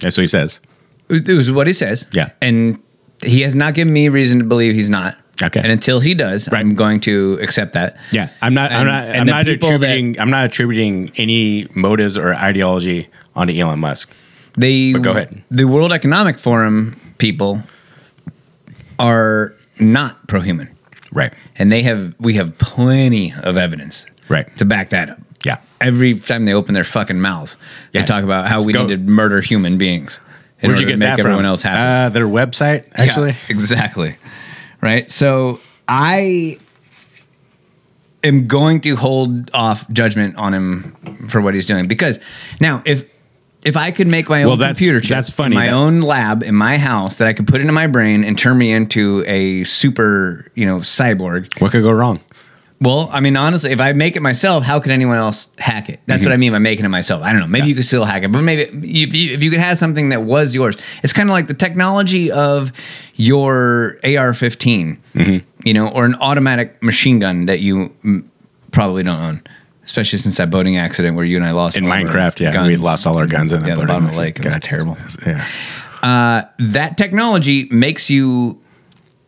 That's 0.00 0.16
what 0.16 0.22
he 0.22 0.26
says. 0.26 0.60
it 1.08 1.26
was 1.28 1.50
what 1.50 1.66
he 1.66 1.72
says. 1.72 2.06
Yeah. 2.12 2.30
And 2.42 2.82
he 3.24 3.40
has 3.42 3.56
not 3.56 3.74
given 3.74 3.92
me 3.92 4.08
reason 4.08 4.38
to 4.38 4.44
believe 4.44 4.74
he's 4.74 4.90
not. 4.90 5.16
Okay. 5.42 5.60
And 5.60 5.72
until 5.72 6.00
he 6.00 6.14
does, 6.14 6.50
Right. 6.50 6.60
I'm 6.60 6.74
going 6.74 7.00
to 7.00 7.38
accept 7.40 7.72
that. 7.72 7.96
Yeah, 8.12 8.28
I'm 8.42 8.52
not. 8.52 8.72
I'm 8.72 8.86
not. 8.86 9.04
and 9.06 9.20
I'm 9.20 9.26
not 9.26 9.46
people 9.46 9.70
that- 9.70 9.74
attributing. 9.76 10.20
I'm 10.20 10.30
not 10.30 10.44
attributing 10.44 11.12
any 11.16 11.66
motives 11.74 12.18
or 12.18 12.34
ideology 12.34 13.08
onto 13.34 13.52
Elon 13.52 13.78
Musk. 13.80 14.12
They 14.56 14.92
But 14.92 15.02
go 15.02 15.10
ahead. 15.12 15.42
The 15.50 15.64
World 15.64 15.92
Economic 15.92 16.38
Forum 16.38 16.98
people 17.18 17.62
are 18.98 19.54
not 19.78 20.26
pro-human, 20.26 20.68
Right. 21.12 21.32
and 21.56 21.70
they 21.72 21.82
have 21.82 22.14
we 22.18 22.34
have 22.34 22.58
plenty 22.58 23.32
of 23.42 23.56
evidence 23.56 24.06
Right. 24.28 24.54
to 24.58 24.64
back 24.64 24.90
that 24.90 25.10
up. 25.10 25.18
Yeah. 25.44 25.56
Every 25.80 26.14
time 26.14 26.44
they 26.44 26.52
open 26.52 26.74
their 26.74 26.84
fucking 26.84 27.20
mouths, 27.20 27.56
Yeah. 27.92 28.00
they 28.02 28.06
talk 28.06 28.24
about 28.24 28.46
how 28.48 28.62
we 28.62 28.72
Go- 28.72 28.86
need 28.86 29.06
to 29.06 29.12
murder 29.12 29.40
human 29.40 29.78
beings. 29.78 30.20
in 30.62 30.68
Where'd 30.68 30.80
you 30.80 30.86
get 30.86 30.92
to 30.92 30.98
make 30.98 31.08
that 31.08 31.20
everyone 31.20 31.38
from? 31.40 31.46
else 31.46 31.62
happy. 31.62 31.78
Uh, 32.06 32.08
their 32.10 32.26
website, 32.26 32.84
actually. 32.94 33.30
Yeah, 33.30 33.36
exactly. 33.48 34.16
Right. 34.82 35.10
So 35.10 35.58
I 35.88 36.58
am 38.22 38.46
going 38.46 38.82
to 38.82 38.94
hold 38.96 39.50
off 39.54 39.88
judgment 39.90 40.36
on 40.36 40.52
him 40.52 40.92
for 41.28 41.40
what 41.40 41.54
he's 41.54 41.66
doing 41.66 41.86
because 41.88 42.20
now 42.60 42.82
if 42.84 43.04
if 43.64 43.76
I 43.76 43.90
could 43.90 44.08
make 44.08 44.28
my 44.28 44.42
own 44.42 44.48
Well, 44.48 44.56
that's- 44.56 44.76
computer 44.78 45.00
chip, 45.00 45.10
that's 45.16 45.30
funny. 45.30 45.54
my 45.54 45.66
That- 45.66 45.74
own 45.74 46.00
lab 46.00 46.42
in 46.42 46.54
my 46.54 46.78
house 46.78 47.16
that 47.18 47.28
I 47.28 47.32
could 47.32 47.46
put 47.46 47.60
into 47.60 47.72
my 47.72 47.86
brain 47.86 48.24
and 48.24 48.38
turn 48.38 48.56
me 48.58 48.72
into 48.72 49.22
a 49.26 49.64
super, 49.64 50.46
you 50.54 50.64
know, 50.66 50.78
cyborg. 50.78 51.48
What 51.60 51.72
could 51.72 51.82
go 51.82 51.90
wrong? 51.92 52.20
Well, 52.82 53.10
I 53.12 53.20
mean, 53.20 53.36
honestly, 53.36 53.72
if 53.72 53.80
I 53.80 53.92
make 53.92 54.16
it 54.16 54.22
myself, 54.22 54.64
how 54.64 54.80
could 54.80 54.90
anyone 54.90 55.18
else 55.18 55.48
hack 55.58 55.90
it? 55.90 56.00
That's 56.06 56.22
Mm-hmm. 56.22 56.30
what 56.30 56.34
I 56.34 56.36
mean 56.38 56.52
by 56.52 56.58
making 56.60 56.86
it 56.86 56.88
myself. 56.88 57.22
I 57.22 57.30
don't 57.32 57.42
know. 57.42 57.46
Maybe 57.46 57.68
you 57.68 57.74
could 57.74 57.84
still 57.84 58.06
hack 58.06 58.22
it, 58.22 58.32
but 58.32 58.40
maybe 58.40 58.62
if 58.62 59.14
you, 59.14 59.34
if 59.34 59.42
you 59.42 59.50
could 59.50 59.60
have 59.60 59.76
something 59.76 60.08
that 60.08 60.22
was 60.22 60.54
yours, 60.54 60.76
it's 61.02 61.12
kind 61.12 61.28
of 61.28 61.34
like 61.34 61.46
the 61.46 61.52
technology 61.52 62.30
of 62.32 62.72
your 63.16 63.98
AR-15, 64.02 64.96
Mm-hmm. 65.14 65.38
you 65.68 65.74
know, 65.74 65.88
or 65.88 66.06
an 66.06 66.14
automatic 66.14 66.82
machine 66.82 67.18
gun 67.18 67.44
that 67.46 67.60
you 67.60 67.92
probably 68.70 69.02
don't 69.02 69.20
own. 69.20 69.40
Especially 69.90 70.20
since 70.20 70.36
that 70.36 70.50
boating 70.50 70.78
accident 70.78 71.16
where 71.16 71.24
you 71.24 71.34
and 71.34 71.44
I 71.44 71.50
lost 71.50 71.76
In 71.76 71.84
all 71.84 71.90
of 71.90 71.98
our 71.98 72.04
Minecraft, 72.04 72.38
yeah, 72.38 72.50
we 72.64 72.74
guns. 72.74 72.84
lost 72.84 73.06
all 73.08 73.18
our 73.18 73.26
guns 73.26 73.52
in 73.52 73.66
yeah, 73.66 73.74
the 73.74 73.86
bottom 73.86 74.06
of 74.06 74.12
the 74.12 74.20
lake. 74.20 74.38
It 74.38 74.44
was 74.44 74.54
God. 74.54 74.62
terrible. 74.62 74.96
Yeah. 75.26 75.44
Uh, 76.00 76.42
that 76.60 76.96
technology 76.96 77.66
makes 77.72 78.08
you 78.08 78.62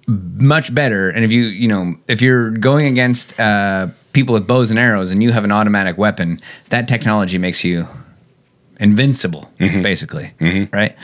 much 0.06 0.72
better. 0.72 1.10
And 1.10 1.24
if 1.24 1.32
you, 1.32 1.42
you 1.42 1.66
know, 1.66 1.96
if 2.06 2.22
you're 2.22 2.52
going 2.52 2.86
against 2.86 3.38
uh, 3.40 3.88
people 4.12 4.34
with 4.34 4.46
bows 4.46 4.70
and 4.70 4.78
arrows 4.78 5.10
and 5.10 5.20
you 5.20 5.32
have 5.32 5.42
an 5.42 5.50
automatic 5.50 5.98
weapon, 5.98 6.38
that 6.68 6.86
technology 6.86 7.38
makes 7.38 7.64
you 7.64 7.88
invincible, 8.78 9.50
mm-hmm. 9.58 9.82
basically, 9.82 10.30
mm-hmm. 10.38 10.72
right? 10.72 10.94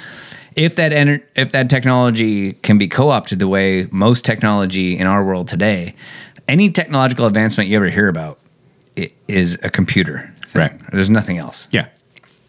If 0.54 0.76
that 0.76 0.92
ener- 0.92 1.24
if 1.34 1.50
that 1.50 1.68
technology 1.68 2.52
can 2.52 2.78
be 2.78 2.86
co-opted 2.86 3.40
the 3.40 3.48
way 3.48 3.88
most 3.90 4.24
technology 4.24 4.96
in 4.96 5.08
our 5.08 5.24
world 5.24 5.48
today, 5.48 5.96
any 6.46 6.70
technological 6.70 7.26
advancement 7.26 7.68
you 7.68 7.76
ever 7.76 7.90
hear 7.90 8.06
about 8.06 8.38
is 9.26 9.58
a 9.62 9.70
computer. 9.70 10.30
thing. 10.46 10.62
Right. 10.62 10.72
There's 10.92 11.10
nothing 11.10 11.36
else 11.38 11.68
Yeah. 11.70 11.86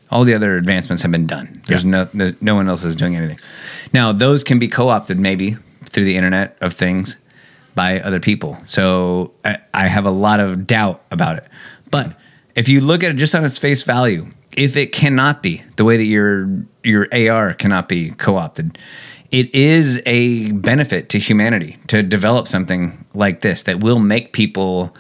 all 0.10 0.24
the 0.24 0.34
other 0.34 0.56
advancements 0.58 1.02
have 1.04 1.12
been 1.12 1.28
done. 1.28 1.62
There's 1.68 1.84
Yeah. 1.84 1.92
no 1.92 2.08
there's, 2.14 2.34
no 2.42 2.56
one 2.56 2.70
else 2.70 2.86
is 2.86 2.96
doing 2.96 3.16
anything. 3.16 3.40
Now 3.94 4.14
those 4.14 4.44
can 4.44 4.58
be 4.60 4.68
co-opted 4.68 5.20
maybe 5.20 5.58
through 5.84 6.06
the 6.06 6.16
Internet 6.16 6.56
of 6.62 6.74
Things 6.74 7.18
by 7.76 8.00
other 8.00 8.20
people. 8.20 8.58
So 8.66 9.32
I, 9.46 9.58
I 9.74 9.88
have 9.88 10.06
a 10.06 10.12
lot 10.12 10.40
of 10.40 10.66
doubt 10.66 11.02
about 11.12 11.36
it. 11.38 11.46
But 11.92 12.16
if 12.56 12.68
you 12.70 12.80
look 12.82 13.04
at 13.04 13.12
it 13.12 13.18
just 13.18 13.36
on 13.36 13.44
its 13.46 13.58
face 13.58 13.84
value, 13.84 14.28
if 14.56 14.76
it 14.78 14.92
cannot 14.92 15.44
be 15.44 15.64
the 15.76 15.84
way 15.84 15.98
that 15.98 16.06
your 16.06 16.50
your 16.84 17.08
AR 17.14 17.54
cannot 17.54 17.88
be 17.90 18.12
co-opted, 18.12 18.78
it 19.32 19.54
is 19.54 20.02
a 20.06 20.52
benefit 20.54 21.10
to 21.10 21.20
humanity 21.20 21.78
to 21.88 22.02
develop 22.02 22.48
something 22.48 23.06
like 23.14 23.42
this 23.42 23.64
that 23.64 23.80
will 23.82 24.00
make 24.00 24.32
people 24.34 24.96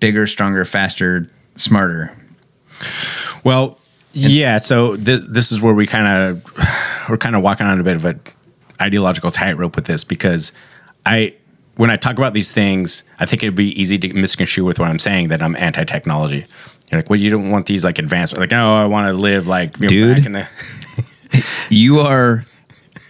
bigger, 0.00 0.26
stronger, 0.26 0.64
faster, 0.64 1.30
smarter. 1.54 2.12
Well, 3.44 3.78
yeah. 4.12 4.58
So 4.58 4.96
this 4.96 5.26
this 5.26 5.52
is 5.52 5.60
where 5.60 5.74
we 5.74 5.86
kind 5.86 6.06
of 6.06 6.44
we're 7.08 7.18
kind 7.18 7.36
of 7.36 7.42
walking 7.42 7.66
on 7.66 7.80
a 7.80 7.82
bit 7.82 7.96
of 7.96 8.04
a 8.04 8.18
ideological 8.80 9.30
tightrope 9.30 9.76
with 9.76 9.86
this 9.86 10.04
because 10.04 10.52
I 11.04 11.34
when 11.76 11.90
I 11.90 11.96
talk 11.96 12.18
about 12.18 12.32
these 12.34 12.50
things, 12.50 13.04
I 13.20 13.26
think 13.26 13.42
it'd 13.42 13.54
be 13.54 13.80
easy 13.80 13.98
to 13.98 14.12
misconstrue 14.12 14.64
with 14.64 14.78
what 14.78 14.88
I'm 14.88 14.98
saying 14.98 15.28
that 15.28 15.42
I'm 15.42 15.54
anti-technology. 15.56 16.44
You're 16.90 17.00
like, 17.00 17.08
well, 17.08 17.18
you 17.20 17.30
don't 17.30 17.50
want 17.50 17.66
these 17.66 17.84
like 17.84 17.98
advancements. 17.98 18.40
Like, 18.40 18.52
oh, 18.52 18.74
I 18.74 18.86
want 18.86 19.08
to 19.08 19.12
live 19.12 19.46
like 19.46 19.76
you 19.76 19.82
know, 19.82 19.88
Dude. 19.88 20.16
back 20.16 20.26
in 20.26 20.32
the 20.32 21.44
You 21.70 22.00
are 22.00 22.44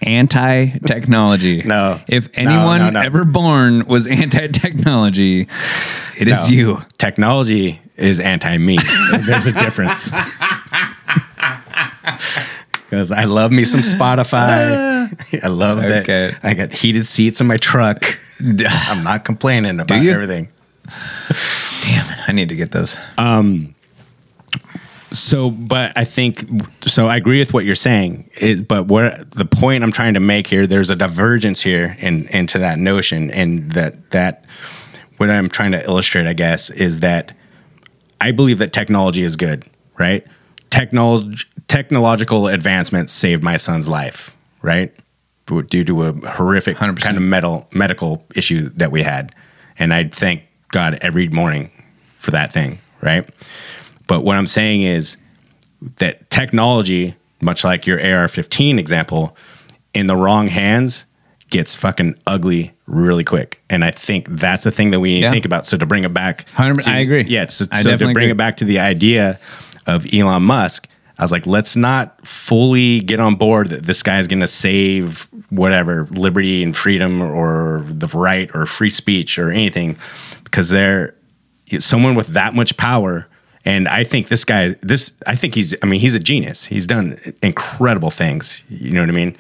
anti 0.03 0.79
technology. 0.87 1.63
No. 1.67 2.01
If 2.09 2.29
anyone 2.39 2.81
no, 2.81 2.91
no. 2.91 3.01
ever 3.01 3.25
born 3.25 3.87
was 3.87 4.07
anti 4.07 4.47
technology, 4.49 5.49
it 6.19 6.29
is 6.29 6.49
No. 6.51 6.57
you. 6.57 6.79
Technology 6.99 7.81
is 7.97 8.21
anti 8.21 8.59
me. 8.59 8.79
There's 9.27 9.47
a 9.47 9.53
difference. 9.53 10.11
Because 12.91 13.13
I 13.13 13.25
love 13.25 13.53
me 13.53 13.65
some 13.65 13.81
Spotify. 13.81 15.43
I 15.43 15.49
love 15.49 15.79
Okay. 15.79 16.03
that 16.33 16.41
I 16.43 16.55
got 16.55 16.73
heated 16.73 17.07
seats 17.07 17.41
in 17.41 17.47
my 17.47 17.59
truck. 17.59 18.03
I'm 18.41 19.05
not 19.05 19.25
complaining 19.25 19.79
about 19.81 19.99
everything. 20.05 20.49
Damn 21.83 22.11
it. 22.13 22.19
I 22.29 22.33
need 22.33 22.49
to 22.49 22.57
get 22.57 22.71
those. 22.73 22.97
Um, 23.19 23.75
So, 25.13 25.51
but 25.51 25.97
I 25.97 26.05
think 26.05 26.45
so. 26.87 27.07
I 27.07 27.17
agree 27.17 27.39
with 27.39 27.55
what 27.55 27.65
you're 27.65 27.75
saying. 27.75 28.31
Is 28.37 28.63
but 28.63 28.87
what 28.87 29.31
the 29.31 29.47
point 29.47 29.83
I'm 29.83 29.93
trying 29.93 30.15
to 30.15 30.21
make 30.21 30.47
here? 30.47 30.67
There's 30.67 30.91
a 30.91 30.97
divergence 30.97 31.63
here 31.63 31.97
in 31.99 32.27
into 32.29 32.59
that 32.59 32.79
notion, 32.79 33.31
and 33.31 33.73
that 33.73 34.11
that 34.11 34.45
what 35.17 35.31
I'm 35.31 35.49
trying 35.49 35.73
to 35.73 35.83
illustrate, 35.83 36.27
I 36.27 36.35
guess, 36.35 36.71
is 36.71 37.01
that 37.01 37.33
I 38.21 38.33
believe 38.33 38.59
that 38.59 38.73
technology 38.73 39.23
is 39.23 39.37
good, 39.37 39.65
right? 39.99 40.27
Technology 40.71 41.47
technological 41.69 42.49
advancements 42.49 43.13
saved 43.13 43.43
my 43.43 43.57
son's 43.57 43.89
life, 43.89 44.35
right? 44.63 44.95
Due 45.47 45.85
to 45.85 46.03
a 46.05 46.13
horrific 46.31 46.77
100%. 46.77 47.01
kind 47.01 47.17
of 47.17 47.23
metal, 47.23 47.67
medical 47.73 48.25
issue 48.35 48.69
that 48.71 48.91
we 48.91 49.03
had. 49.03 49.35
And 49.79 49.95
I 49.95 50.09
thank 50.09 50.43
God 50.69 50.99
every 51.01 51.29
morning 51.29 51.71
for 52.15 52.33
that 52.33 52.53
thing, 52.53 52.81
right? 53.01 53.29
But 54.09 54.25
what 54.25 54.37
I'm 54.37 54.49
saying 54.49 54.83
is 54.83 55.17
that 55.99 56.29
technology, 56.31 57.15
much 57.41 57.63
like 57.63 57.87
your 57.87 58.05
AR 58.05 58.27
15 58.27 58.81
example, 58.81 59.37
in 59.95 60.09
the 60.09 60.17
wrong 60.17 60.49
hands 60.49 61.07
gets 61.51 61.75
fucking 61.77 62.15
ugly 62.27 62.73
really 62.87 63.25
quick. 63.25 63.63
And 63.71 63.85
I 63.85 63.91
think 63.93 64.27
that's 64.29 64.65
the 64.65 64.71
thing 64.71 64.91
that 64.91 65.01
we 65.01 65.15
need 65.15 65.21
Yeah. 65.21 65.29
to 65.29 65.33
think 65.33 65.45
about. 65.45 65.65
So 65.67 65.77
to 65.79 65.87
bring 65.87 66.05
it 66.05 66.13
back, 66.13 66.47
100% 66.57 66.85
to- 66.87 66.91
I 66.91 66.99
agree. 66.99 67.25
Yeah. 67.29 67.47
So, 67.49 67.67
so 67.73 67.93
to 67.93 67.97
bring 67.99 68.11
agree. 68.11 68.31
it 68.31 68.37
back 68.37 68.57
to 68.59 68.65
the 68.65 68.81
idea 68.81 69.39
of 69.87 70.07
Elon 70.13 70.43
Musk, 70.43 70.89
I 71.19 71.23
was 71.23 71.33
like, 71.33 71.47
let's 71.47 71.75
not 71.75 72.27
fully 72.27 73.01
get 73.01 73.19
on 73.19 73.35
board 73.35 73.71
that 73.71 73.85
this 73.85 74.03
guy 74.03 74.19
is 74.19 74.29
going 74.29 74.41
to 74.41 74.47
save 74.47 75.27
whatever 75.51 76.07
liberty 76.11 76.63
and 76.63 76.77
freedom 76.77 77.21
or 77.23 77.83
the 77.87 78.07
right 78.09 78.51
or 78.55 78.67
free 78.67 78.91
speech 78.91 79.39
or 79.39 79.51
anything 79.51 79.97
because 80.45 80.69
they're 80.69 81.15
someone 81.79 82.15
with 82.15 82.29
that 82.29 82.55
much 82.55 82.77
power. 82.77 83.27
And 83.69 83.87
I 83.87 84.03
think 84.03 84.29
this 84.29 84.47
guy, 84.47 84.77
this, 84.81 85.15
I 85.27 85.35
think 85.35 85.55
he's, 85.55 85.75
I 85.83 85.87
mean, 85.87 86.01
he's 86.01 86.15
a 86.15 86.19
genius. 86.19 86.65
He's 86.65 86.87
done 86.87 87.21
incredible 87.43 88.11
things. 88.11 88.65
You 88.71 88.93
know 88.93 89.03
what 89.03 89.11
I 89.11 89.13
mean? 89.13 89.37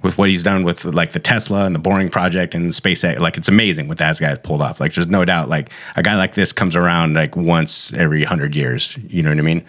With 0.00 0.16
what 0.16 0.30
he's 0.30 0.42
done 0.42 0.64
with 0.64 0.86
like 0.86 1.12
the 1.12 1.18
Tesla 1.18 1.66
and 1.66 1.74
the 1.74 1.78
Boring 1.78 2.08
Project 2.08 2.54
and 2.54 2.70
SpaceX, 2.70 3.18
like 3.18 3.36
it's 3.36 3.48
amazing 3.48 3.86
what 3.86 3.98
that 3.98 4.18
guy's 4.18 4.38
pulled 4.38 4.62
off. 4.62 4.80
Like 4.80 4.94
there's 4.94 5.08
no 5.08 5.22
doubt, 5.26 5.50
like 5.50 5.70
a 5.96 6.02
guy 6.02 6.16
like 6.16 6.32
this 6.32 6.50
comes 6.50 6.76
around 6.76 7.12
like 7.12 7.36
once 7.36 7.92
every 7.92 8.24
hundred 8.24 8.56
years. 8.56 8.96
You 9.06 9.22
know 9.22 9.28
what 9.28 9.38
I 9.38 9.42
mean? 9.42 9.66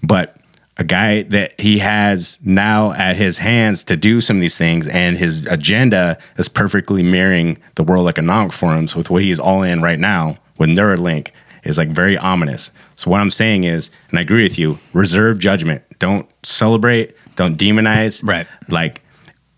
But 0.00 0.36
a 0.76 0.84
guy 0.84 1.22
that 1.22 1.60
he 1.60 1.80
has 1.80 2.38
now 2.44 2.92
at 2.92 3.16
his 3.16 3.38
hands 3.38 3.82
to 3.84 3.96
do 3.96 4.20
some 4.20 4.36
of 4.36 4.42
these 4.42 4.56
things, 4.56 4.86
and 4.86 5.16
his 5.16 5.44
agenda 5.46 6.18
is 6.38 6.48
perfectly 6.48 7.02
mirroring 7.02 7.58
the 7.74 7.82
World 7.82 8.06
Economic 8.06 8.52
Forums 8.52 8.94
with 8.94 9.10
what 9.10 9.24
he's 9.24 9.40
all 9.40 9.64
in 9.64 9.82
right 9.82 9.98
now 9.98 10.36
with 10.56 10.68
Neuralink 10.68 11.30
is 11.64 11.78
like 11.78 11.88
very 11.88 12.16
ominous. 12.16 12.70
So 12.96 13.10
what 13.10 13.20
I'm 13.20 13.30
saying 13.30 13.64
is, 13.64 13.90
and 14.10 14.18
I 14.18 14.22
agree 14.22 14.42
with 14.42 14.58
you, 14.58 14.78
reserve 14.92 15.38
judgment. 15.38 15.82
Don't 15.98 16.28
celebrate. 16.44 17.14
Don't 17.36 17.58
demonize. 17.58 18.22
Right. 18.24 18.46
Like 18.68 19.02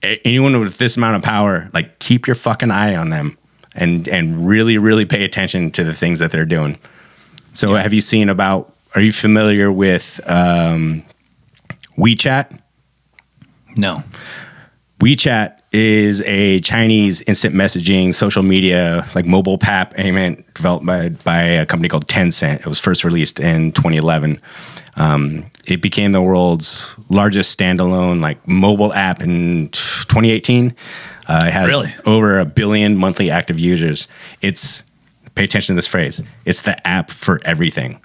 anyone 0.03 0.59
with 0.61 0.79
this 0.79 0.97
amount 0.97 1.17
of 1.17 1.23
power, 1.23 1.71
like 1.75 1.99
keep 1.99 2.27
your 2.27 2.37
fucking 2.37 2.71
eye 2.71 2.97
on 2.97 3.11
them, 3.11 3.35
and 3.75 4.09
and 4.09 4.47
really 4.47 4.79
really 4.79 5.05
pay 5.05 5.25
attention 5.25 5.71
to 5.73 5.85
the 5.85 5.93
things 5.93 6.19
that 6.21 6.31
they're 6.31 6.47
doing. 6.47 6.79
So 7.53 7.75
have 7.75 7.93
you 7.93 8.01
seen 8.01 8.29
about? 8.29 8.73
Are 8.95 9.01
you 9.01 9.13
familiar 9.13 9.71
with 9.71 10.21
um, 10.27 11.03
WeChat? 11.99 12.61
No. 13.77 14.03
WeChat 15.01 15.56
is 15.77 16.23
a 16.23 16.59
Chinese 16.61 17.21
instant 17.23 17.55
messaging 17.55 18.15
social 18.15 18.43
media 18.43 19.07
like 19.15 19.27
mobile 19.27 19.59
app 19.63 19.95
payment 19.95 20.53
developed 20.55 20.87
by, 20.87 21.11
by 21.11 21.43
a 21.43 21.67
company 21.67 21.89
called 21.89 22.07
Tencent. 22.07 22.61
It 22.61 22.67
was 22.67 22.81
first 22.81 23.05
released 23.05 23.39
in 23.39 23.73
2011. 23.73 24.41
Um, 24.97 25.45
it 25.67 25.83
became 25.83 26.13
the 26.13 26.23
world's 26.23 26.97
largest 27.11 27.57
standalone 27.57 28.21
like 28.23 28.47
mobile 28.49 28.93
app 28.95 29.21
in 29.23 29.69
2018. 29.71 30.75
Uh, 31.29 31.45
it 31.49 31.53
has 31.53 31.69
Really? 31.69 31.95
over 32.07 32.39
a 32.39 32.45
billion 32.47 32.97
monthly 32.97 33.31
active 33.31 33.59
users. 33.59 34.09
It's 34.41 34.83
pay 35.35 35.45
attention 35.45 35.75
to 35.75 35.77
this 35.79 35.87
phrase. 35.89 36.23
It's 36.47 36.63
the 36.63 36.87
app 36.87 37.11
for 37.11 37.41
everything, 37.45 38.01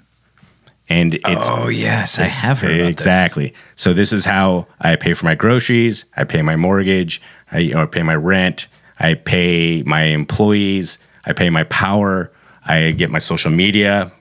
and 0.88 1.14
it's 1.14 1.48
Oh, 1.48 1.68
yes. 1.68 2.18
I 2.18 2.24
have 2.24 2.60
heard 2.60 2.72
about 2.72 2.84
this. 2.86 2.90
exactly. 2.92 3.54
So 3.76 3.94
this 3.94 4.12
is 4.12 4.24
how 4.26 4.66
I 4.80 4.96
pay 4.96 5.14
for 5.14 5.24
my 5.24 5.34
groceries. 5.34 6.04
I 6.16 6.24
pay 6.24 6.42
my 6.42 6.56
mortgage. 6.56 7.22
I 7.52 7.58
you 7.58 7.74
know, 7.74 7.86
pay 7.86 8.02
my 8.02 8.14
rent. 8.14 8.68
I 8.98 9.14
pay 9.14 9.82
my 9.82 10.02
employees. 10.02 10.98
I 11.24 11.32
pay 11.32 11.50
my 11.50 11.64
power. 11.64 12.32
I 12.64 12.92
get 12.92 13.10
my 13.10 13.18
social 13.18 13.50
media 13.50 14.12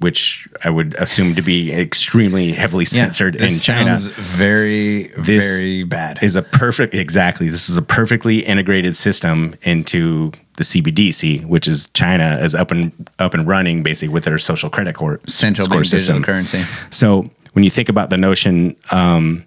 which 0.00 0.48
I 0.64 0.70
would 0.70 0.94
assume 0.94 1.34
to 1.36 1.42
be 1.42 1.72
extremely 1.72 2.52
heavily 2.52 2.84
censored 2.84 3.36
in 3.36 3.42
this 3.42 3.64
China. 3.64 3.96
very, 3.96 5.04
This 5.16 5.60
very 5.60 5.84
bad. 5.84 6.22
Is 6.22 6.36
a 6.36 6.42
perfect 6.42 6.94
exactly. 6.94 7.48
This 7.48 7.68
is 7.68 7.76
a 7.76 7.82
perfectly 7.82 8.44
integrated 8.44 8.96
system 8.96 9.54
into 9.62 10.32
the 10.56 10.64
CBDC, 10.64 11.44
which 11.46 11.68
is 11.68 11.88
China 11.88 12.38
is 12.40 12.54
up 12.54 12.70
and 12.70 13.08
up 13.18 13.34
and 13.34 13.46
running 13.46 13.82
basically 13.82 14.12
with 14.12 14.24
their 14.24 14.38
social 14.38 14.68
credit 14.68 14.94
core 14.94 15.20
Central 15.26 15.66
score 15.66 15.80
bank 15.80 15.90
digital 15.90 16.22
currency. 16.22 16.64
So 16.90 17.30
when 17.52 17.64
you 17.64 17.70
think 17.70 17.88
about 17.88 18.10
the 18.10 18.16
notion 18.16 18.76
um, 18.90 19.44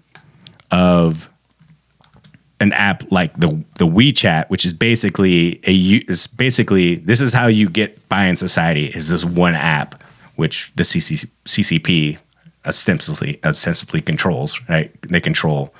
of 0.70 1.28
an 2.60 2.72
app 2.72 3.10
like 3.10 3.34
the 3.34 3.64
the 3.76 3.86
WeChat, 3.86 4.48
which 4.50 4.64
is 4.64 4.72
basically 4.72 5.60
a 5.64 5.74
is 6.08 6.26
basically 6.26 6.96
this 6.96 7.20
is 7.20 7.32
how 7.32 7.46
you 7.46 7.68
get 7.68 8.08
by 8.08 8.24
in 8.26 8.36
society 8.36 8.86
is 8.86 9.08
this 9.08 9.24
one 9.24 9.54
app, 9.54 10.02
which 10.36 10.72
the 10.74 10.82
CC, 10.82 11.28
CCP 11.44 12.18
ostensibly 12.66 13.40
ostensibly 13.44 14.00
controls. 14.00 14.60
Right? 14.68 14.90
They 15.02 15.20
control. 15.20 15.72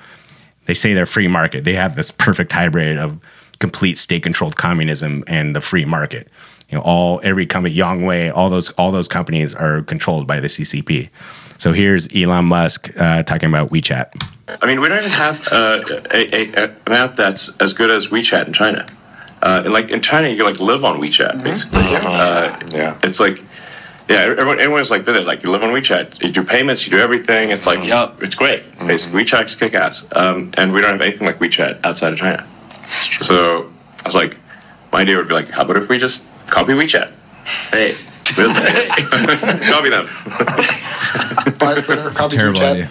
They 0.66 0.74
say 0.74 0.94
they're 0.94 1.06
free 1.06 1.28
market. 1.28 1.64
They 1.64 1.74
have 1.74 1.96
this 1.96 2.10
perfect 2.10 2.52
hybrid 2.52 2.98
of 2.98 3.18
complete 3.58 3.98
state 3.98 4.22
controlled 4.22 4.56
communism 4.56 5.24
and 5.26 5.56
the 5.56 5.60
free 5.60 5.84
market. 5.84 6.30
You 6.68 6.76
know, 6.76 6.84
all 6.84 7.20
every 7.24 7.46
company, 7.46 7.74
Huawei, 7.74 8.30
all 8.34 8.50
those 8.50 8.70
all 8.72 8.92
those 8.92 9.08
companies 9.08 9.54
are 9.54 9.80
controlled 9.80 10.26
by 10.26 10.38
the 10.40 10.48
CCP. 10.48 11.08
So 11.58 11.72
here's 11.72 12.08
Elon 12.14 12.44
Musk 12.46 12.90
uh, 12.98 13.22
talking 13.24 13.48
about 13.48 13.70
WeChat. 13.70 14.10
I 14.62 14.66
mean, 14.66 14.80
we 14.80 14.88
don't 14.88 14.98
even 14.98 15.10
have 15.10 15.46
uh, 15.52 15.82
a, 16.12 16.34
a, 16.34 16.64
a, 16.64 16.74
an 16.86 16.92
app 16.92 17.16
that's 17.16 17.56
as 17.60 17.72
good 17.74 17.90
as 17.90 18.06
WeChat 18.06 18.46
in 18.46 18.52
China. 18.52 18.86
Uh, 19.42 19.62
and 19.64 19.72
like 19.72 19.90
in 19.90 20.00
China, 20.00 20.28
you 20.28 20.36
can 20.36 20.46
like 20.46 20.60
live 20.60 20.84
on 20.84 21.00
WeChat 21.00 21.42
basically. 21.42 21.82
Uh, 21.82 22.58
Yeah. 22.72 22.98
It's 23.02 23.20
like, 23.20 23.42
yeah, 24.08 24.20
everyone, 24.20 24.58
everyone's 24.58 24.90
like, 24.90 25.02
"Visit, 25.02 25.26
like 25.26 25.42
you 25.42 25.50
live 25.50 25.62
on 25.62 25.70
WeChat, 25.70 26.22
you 26.22 26.32
do 26.32 26.42
payments, 26.42 26.86
you 26.86 26.90
do 26.92 26.98
everything. 26.98 27.50
It's 27.50 27.66
like, 27.66 27.84
yeah, 27.86 28.12
it's 28.20 28.34
great. 28.34 28.62
Basically, 28.86 29.24
WeChat's 29.24 29.54
kick 29.54 29.74
ass. 29.74 30.06
Um, 30.12 30.52
and 30.56 30.72
we 30.72 30.80
don't 30.80 30.92
have 30.92 31.02
anything 31.02 31.26
like 31.26 31.40
WeChat 31.40 31.80
outside 31.84 32.12
of 32.12 32.18
China. 32.18 32.46
So 33.20 33.70
I 34.00 34.08
was 34.08 34.14
like, 34.14 34.36
my 34.92 35.00
idea 35.00 35.16
would 35.16 35.28
be 35.28 35.34
like, 35.34 35.50
how 35.50 35.62
about 35.64 35.76
if 35.76 35.88
we 35.88 35.98
just 35.98 36.24
copy 36.46 36.72
WeChat? 36.72 37.12
Hey, 37.70 37.88
we'll 37.88 38.07
copy 39.68 39.90
them. 39.90 40.06
Buy 41.58 41.74
Twitter, 41.74 42.10
copies 42.10 42.38
Terrible 42.38 42.60
idea. 42.62 42.90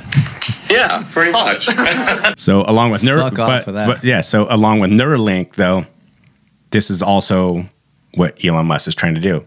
Yeah, 0.70 1.04
pretty 1.12 1.32
much. 1.32 1.68
So 2.38 2.62
along 2.64 2.92
with 2.92 3.04
Neuro, 3.04 3.24
Fuck 3.30 3.40
off 3.40 3.48
but, 3.48 3.64
for 3.66 3.72
that. 3.74 3.88
but 3.88 4.04
yeah, 4.04 4.22
so 4.22 4.48
along 4.50 4.80
with 4.80 4.92
Neuralink 4.92 5.56
though, 5.56 5.86
this 6.72 6.90
is 6.90 7.02
also 7.02 7.66
what 8.16 8.44
Elon 8.44 8.66
Musk 8.68 8.88
is 8.88 8.96
trying 8.96 9.16
to 9.16 9.22
do. 9.22 9.46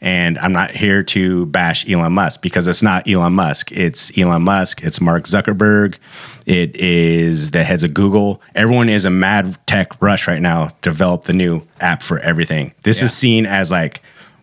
And 0.00 0.36
I'm 0.38 0.52
not 0.52 0.72
here 0.72 1.04
to 1.04 1.46
bash 1.46 1.88
Elon 1.88 2.12
Musk 2.12 2.42
because 2.42 2.66
it's 2.66 2.82
not 2.82 3.08
Elon 3.08 3.34
Musk. 3.34 3.70
It's 3.70 4.16
Elon 4.18 4.42
Musk. 4.42 4.82
It's 4.82 5.00
Mark 5.00 5.24
Zuckerberg. 5.24 5.96
It 6.44 6.74
is 6.74 7.52
the 7.52 7.62
heads 7.62 7.84
of 7.84 7.94
Google. 7.94 8.42
Everyone 8.56 8.88
is 8.88 9.04
a 9.04 9.10
mad 9.10 9.56
tech 9.66 10.02
rush 10.02 10.26
right 10.26 10.40
now 10.40 10.68
to 10.68 10.74
develop 10.80 11.24
the 11.24 11.32
new 11.32 11.62
app 11.80 12.02
for 12.02 12.18
everything. 12.18 12.74
This 12.82 13.00
is 13.00 13.14
seen 13.14 13.46
as 13.46 13.70
like 13.70 14.02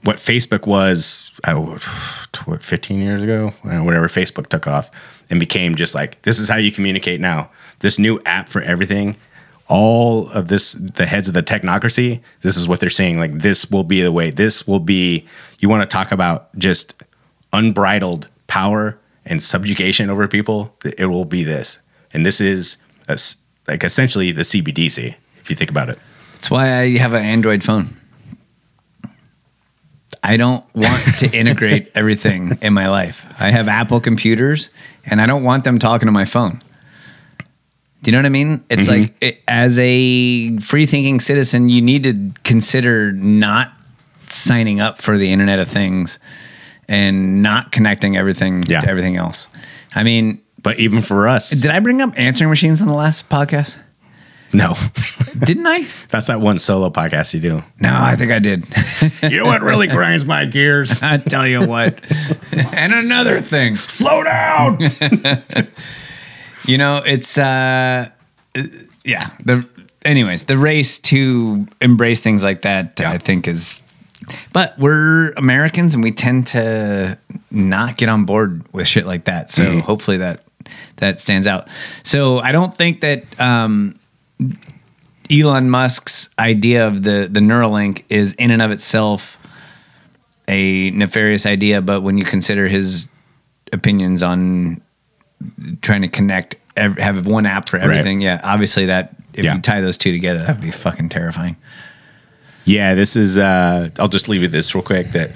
what 0.10 0.18
Facebook 0.18 0.66
was 0.66 1.32
uh, 1.44 1.54
what, 1.54 2.64
15 2.64 2.98
years 3.00 3.22
ago, 3.22 3.50
whatever 3.62 4.08
Facebook 4.08 4.48
took 4.48 4.66
off 4.66 4.90
and 5.30 5.40
became 5.40 5.76
just 5.76 5.94
like, 5.94 6.20
this 6.24 6.40
is 6.40 6.50
how 6.50 6.56
you 6.56 6.72
communicate 6.72 7.22
now. 7.22 7.52
This 7.82 8.00
new 8.00 8.20
app 8.26 8.50
for 8.50 8.62
everything 8.62 9.16
all 9.68 10.28
of 10.32 10.48
this 10.48 10.74
the 10.74 11.06
heads 11.06 11.28
of 11.28 11.36
the 11.36 11.44
technocracy 11.44 12.22
this 12.42 12.58
is 12.58 12.68
what 12.68 12.80
they're 12.80 12.90
saying 12.90 13.20
like 13.20 13.32
this 13.34 13.70
will 13.70 13.84
be 13.84 14.02
the 14.02 14.12
way 14.12 14.32
this 14.32 14.68
will 14.68 14.80
be 14.80 15.24
you 15.60 15.70
want 15.70 15.80
to 15.80 15.86
talk 15.86 16.12
about 16.12 16.50
just 16.58 17.04
unbridled 17.54 18.28
power 18.48 19.00
and 19.26 19.44
subjugation 19.44 20.10
over 20.10 20.28
people 20.28 20.76
it 20.84 21.06
will 21.06 21.24
be 21.24 21.44
this 21.44 21.82
and 22.16 22.26
this 22.26 22.42
is 22.42 22.78
like 23.68 23.84
essentially 23.84 24.32
the 24.32 24.42
cbdc 24.42 25.14
if 25.40 25.52
you 25.52 25.56
think 25.56 25.70
about 25.70 25.88
it 25.88 26.00
That's 26.34 26.50
why 26.50 26.80
I 26.80 26.98
have 26.98 27.14
an 27.14 27.24
Android 27.24 27.64
phone. 27.64 27.99
I 30.24 30.38
don't 30.38 30.64
want 30.76 31.20
to 31.20 31.32
integrate 31.34 31.92
everything 31.96 32.58
in 32.62 32.74
my 32.74 32.90
life. 32.90 33.26
I 33.40 33.52
have 33.52 33.68
Apple 33.68 34.00
computers 34.00 34.70
and 35.06 35.22
I 35.22 35.26
don't 35.26 35.44
want 35.44 35.64
them 35.64 35.80
talking 35.80 36.08
to 36.08 36.12
my 36.12 36.26
phone. 36.26 36.62
Do 38.02 38.10
you 38.10 38.14
know 38.14 38.20
what 38.20 38.26
I 38.26 38.30
mean? 38.30 38.64
It's 38.70 38.88
mm-hmm. 38.88 39.02
like 39.02 39.16
it, 39.22 39.44
as 39.48 39.78
a 39.80 40.58
free 40.60 40.86
thinking 40.86 41.20
citizen, 41.20 41.70
you 41.70 41.82
need 41.82 42.04
to 42.04 42.32
consider 42.44 43.12
not 43.12 43.74
signing 44.30 44.80
up 44.80 45.02
for 45.02 45.18
the 45.18 45.32
Internet 45.32 45.60
of 45.60 45.68
Things 45.68 46.20
and 46.88 47.42
not 47.42 47.72
connecting 47.72 48.16
everything 48.16 48.64
Yeah. 48.64 48.82
to 48.82 48.90
everything 48.90 49.18
else. 49.18 49.48
I 49.96 50.04
mean, 50.04 50.42
but 50.62 50.80
even 50.80 51.02
for 51.02 51.28
us 51.28 51.50
did 51.50 51.72
I 51.72 51.80
bring 51.80 52.02
up 52.02 52.12
answering 52.18 52.50
machines 52.50 52.82
on 52.82 52.88
the 52.88 52.94
last 52.94 53.30
podcast? 53.30 53.78
No 54.54 54.74
Didn't 55.46 55.68
I? 55.68 55.86
that's 56.10 56.28
that 56.28 56.42
one 56.42 56.58
solo 56.58 56.90
podcast 56.90 57.34
you 57.34 57.40
do 57.40 57.64
No, 57.80 57.92
I 57.94 58.16
think 58.16 58.32
I 58.32 58.40
did. 58.40 58.66
you 59.24 59.38
know 59.38 59.46
what 59.46 59.62
really 59.62 59.88
grinds 59.88 60.26
my 60.26 60.46
gears 60.46 61.02
I 61.04 61.18
tell 61.18 61.48
you 61.48 61.66
what. 61.68 62.00
and 62.74 62.94
another 62.94 63.40
thing. 63.40 63.76
slow 63.76 64.24
down 64.24 64.80
You 66.66 66.78
know, 66.78 67.02
it's 67.06 67.38
uh 67.38 68.10
yeah, 69.06 69.30
the 69.44 69.66
anyways, 70.04 70.46
the 70.46 70.58
race 70.58 71.00
to 71.00 71.68
embrace 71.82 72.22
things 72.22 72.44
like 72.44 72.62
that 72.64 73.00
I 73.02 73.18
think 73.18 73.48
is 73.48 73.82
but 74.54 74.78
we're 74.78 75.32
Americans 75.32 75.94
and 75.94 76.04
we 76.04 76.12
tend 76.12 76.48
to 76.48 77.18
not 77.50 77.98
get 77.98 78.10
on 78.10 78.26
board 78.26 78.64
with 78.74 78.88
shit 78.88 79.06
like 79.06 79.26
that. 79.26 79.50
So 79.50 79.80
hopefully 79.82 80.18
that 80.18 80.44
that 80.98 81.20
stands 81.20 81.48
out. 81.48 81.70
So 82.04 82.40
I 82.40 82.52
don't 82.52 82.76
think 82.76 83.02
that 83.02 83.24
um 83.40 83.96
Elon 85.32 85.70
Musk's 85.70 86.30
idea 86.40 86.88
of 86.88 87.04
the 87.04 87.28
the 87.32 87.40
Neuralink 87.40 88.04
is 88.10 88.34
in 88.34 88.52
and 88.52 88.62
of 88.62 88.72
itself 88.72 89.38
a 90.48 90.90
nefarious 90.92 91.46
idea, 91.46 91.82
but 91.82 92.02
when 92.02 92.18
you 92.18 92.26
consider 92.26 92.68
his 92.68 93.08
opinions 93.72 94.24
on 94.24 94.82
trying 95.82 96.02
to 96.02 96.08
connect, 96.08 96.56
have 96.76 97.28
one 97.28 97.46
app 97.46 97.70
for 97.70 97.78
everything, 97.78 98.20
yeah, 98.22 98.42
obviously 98.44 98.88
that 98.88 99.16
if 99.36 99.46
Yeah. 99.46 99.56
you 99.56 99.62
tie 99.62 99.82
those 99.82 99.98
two 99.98 100.12
together, 100.12 100.40
that 100.40 100.56
would 100.56 100.64
be 100.64 100.72
fucking 100.72 101.10
terrifying. 101.10 101.56
Yeah, 102.66 102.96
this 102.96 103.16
is. 103.16 103.38
Uh, 103.38 103.90
I'll 104.00 104.08
just 104.08 104.28
leave 104.30 104.42
you 104.42 104.48
this 104.48 104.74
real 104.74 104.84
quick. 104.84 105.12
That 105.12 105.32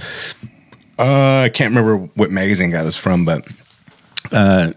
uh, 0.97 1.41
I 1.45 1.49
can't 1.49 1.69
remember 1.75 1.97
what 2.15 2.31
magazine 2.31 2.71
got 2.71 2.83
this 2.83 2.97
from, 2.97 3.25
but 3.25 3.47
uh, 4.31 4.71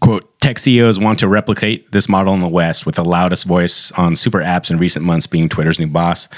quote: 0.00 0.31
Tech 0.42 0.58
CEOs 0.58 0.98
want 0.98 1.20
to 1.20 1.28
replicate 1.28 1.92
this 1.92 2.08
model 2.08 2.34
in 2.34 2.40
the 2.40 2.48
West 2.48 2.84
with 2.84 2.96
the 2.96 3.04
loudest 3.04 3.46
voice 3.46 3.92
on 3.92 4.16
super 4.16 4.40
apps 4.40 4.72
in 4.72 4.78
recent 4.78 5.04
months, 5.04 5.28
being 5.28 5.48
Twitter's 5.48 5.78
new 5.78 5.86
boss. 5.86 6.28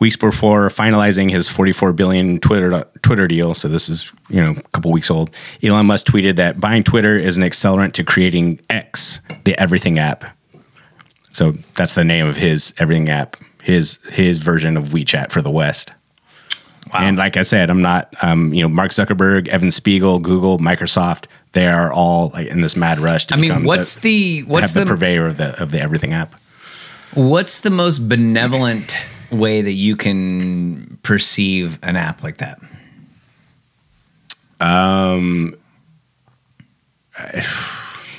Weeks 0.00 0.16
before 0.16 0.66
finalizing 0.66 1.30
his 1.30 1.48
44 1.48 1.92
billion 1.92 2.40
Twitter 2.40 2.88
Twitter 3.02 3.28
deal, 3.28 3.54
so 3.54 3.68
this 3.68 3.88
is 3.88 4.10
you 4.28 4.42
know 4.42 4.50
a 4.50 4.62
couple 4.70 4.90
weeks 4.90 5.12
old. 5.12 5.30
Elon 5.62 5.86
Musk 5.86 6.06
tweeted 6.08 6.34
that 6.36 6.58
buying 6.58 6.82
Twitter 6.82 7.16
is 7.16 7.36
an 7.36 7.44
accelerant 7.44 7.92
to 7.92 8.02
creating 8.02 8.58
X, 8.68 9.20
the 9.44 9.56
everything 9.60 9.96
app. 9.96 10.36
So 11.30 11.52
that's 11.76 11.94
the 11.94 12.02
name 12.02 12.26
of 12.26 12.36
his 12.36 12.74
everything 12.78 13.08
app, 13.08 13.36
his 13.62 14.00
his 14.10 14.38
version 14.38 14.76
of 14.76 14.86
WeChat 14.86 15.30
for 15.30 15.40
the 15.40 15.52
West. 15.52 15.92
Wow. 16.92 17.00
And 17.00 17.16
like 17.16 17.36
I 17.36 17.42
said, 17.42 17.68
I'm 17.68 17.82
not, 17.82 18.14
um, 18.22 18.54
you 18.54 18.62
know, 18.62 18.68
Mark 18.68 18.92
Zuckerberg, 18.92 19.48
Evan 19.48 19.70
Spiegel, 19.70 20.18
Google, 20.18 20.58
Microsoft. 20.58 21.26
They 21.56 21.68
are 21.68 21.90
all 21.90 22.28
like 22.34 22.48
in 22.48 22.60
this 22.60 22.76
mad 22.76 22.98
rush. 22.98 23.28
To 23.28 23.34
I 23.34 23.38
mean, 23.38 23.64
what's 23.64 23.94
the 23.94 24.42
to 24.42 24.46
what's 24.46 24.74
the, 24.74 24.80
the, 24.80 24.86
purveyor 24.86 25.26
of 25.26 25.38
the 25.38 25.58
of 25.58 25.70
the 25.70 25.80
everything 25.80 26.12
app? 26.12 26.34
what's 27.14 27.60
the 27.60 27.70
most 27.70 28.10
benevolent 28.10 28.98
way 29.30 29.62
that 29.62 29.72
you 29.72 29.96
can 29.96 30.98
perceive 31.02 31.78
an 31.82 31.96
app 31.96 32.22
like 32.22 32.36
that? 32.36 32.60
Um, 34.60 35.56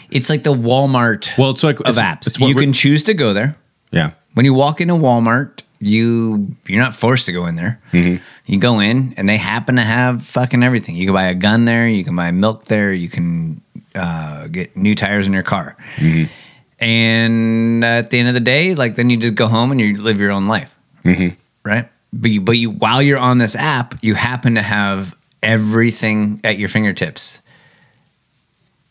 it's 0.10 0.32
like 0.32 0.42
the 0.42 0.56
Walmart 0.56 1.38
Well, 1.38 1.52
it's 1.52 1.64
like 1.64 1.80
of 1.82 1.90
it's, 1.90 2.00
apps. 2.00 2.26
It's 2.26 2.40
you 2.40 2.56
can 2.56 2.74
choose 2.74 3.04
to 3.04 3.14
go 3.14 3.34
there. 3.34 3.56
yeah, 3.92 4.14
when 4.34 4.48
you 4.48 4.56
walk 4.56 4.82
into 4.82 4.96
Walmart, 4.96 5.62
you 5.80 6.56
you're 6.68 6.82
not 6.82 6.96
forced 6.96 7.26
to 7.28 7.32
go 7.32 7.46
in 7.46 7.56
there. 7.56 7.82
Mm-hmm. 7.92 8.24
You 8.46 8.60
go 8.60 8.80
in, 8.80 9.14
and 9.18 9.28
they 9.28 9.38
happen 9.38 9.76
to 9.76 9.82
have 9.82 10.24
fucking 10.24 10.64
everything. 10.64 10.96
You 10.96 11.06
can 11.06 11.14
buy 11.14 11.28
a 11.28 11.36
gun 11.36 11.66
there. 11.66 11.88
You 11.88 12.04
can 12.04 12.16
buy 12.16 12.32
milk 12.32 12.66
there. 12.66 12.92
You 12.94 13.10
can 13.10 13.62
uh, 13.96 14.48
get 14.48 14.76
new 14.76 14.96
tires 14.96 15.28
in 15.28 15.34
your 15.34 15.44
car. 15.44 15.76
Mm-hmm. 15.98 16.32
And 16.80 17.84
at 17.84 18.12
the 18.12 18.20
end 18.20 18.28
of 18.28 18.34
the 18.34 18.40
day, 18.40 18.76
like 18.76 18.96
then 18.96 19.10
you 19.10 19.18
just 19.18 19.36
go 19.36 19.48
home 19.48 19.72
and 19.72 19.82
you 19.82 20.02
live 20.02 20.20
your 20.20 20.32
own 20.32 20.48
life, 20.48 20.78
mm-hmm. 21.04 21.36
right? 21.64 21.90
But 22.14 22.32
you, 22.32 22.42
but 22.42 22.58
you 22.58 22.72
while 22.72 23.02
you're 23.02 23.20
on 23.20 23.38
this 23.38 23.56
app, 23.56 23.96
you 24.04 24.16
happen 24.16 24.56
to 24.56 24.62
have 24.62 25.16
everything 25.42 26.40
at 26.44 26.58
your 26.58 26.70
fingertips. 26.70 27.42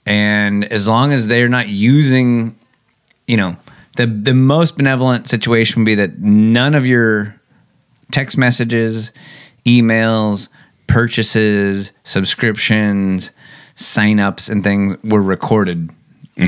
And 0.04 0.64
as 0.64 0.86
long 0.86 1.12
as 1.12 1.26
they're 1.26 1.48
not 1.48 1.68
using 1.68 2.56
you 3.26 3.36
know, 3.36 3.56
the 3.96 4.06
the 4.06 4.34
most 4.34 4.76
benevolent 4.76 5.28
situation 5.28 5.80
would 5.82 5.86
be 5.86 5.94
that 5.96 6.18
none 6.18 6.74
of 6.74 6.86
your 6.86 7.38
text 8.12 8.38
messages, 8.38 9.12
emails, 9.64 10.48
purchases, 10.86 11.92
subscriptions, 12.04 13.32
signups, 13.74 14.48
and 14.50 14.62
things 14.62 14.94
were 15.02 15.22
recorded 15.22 15.90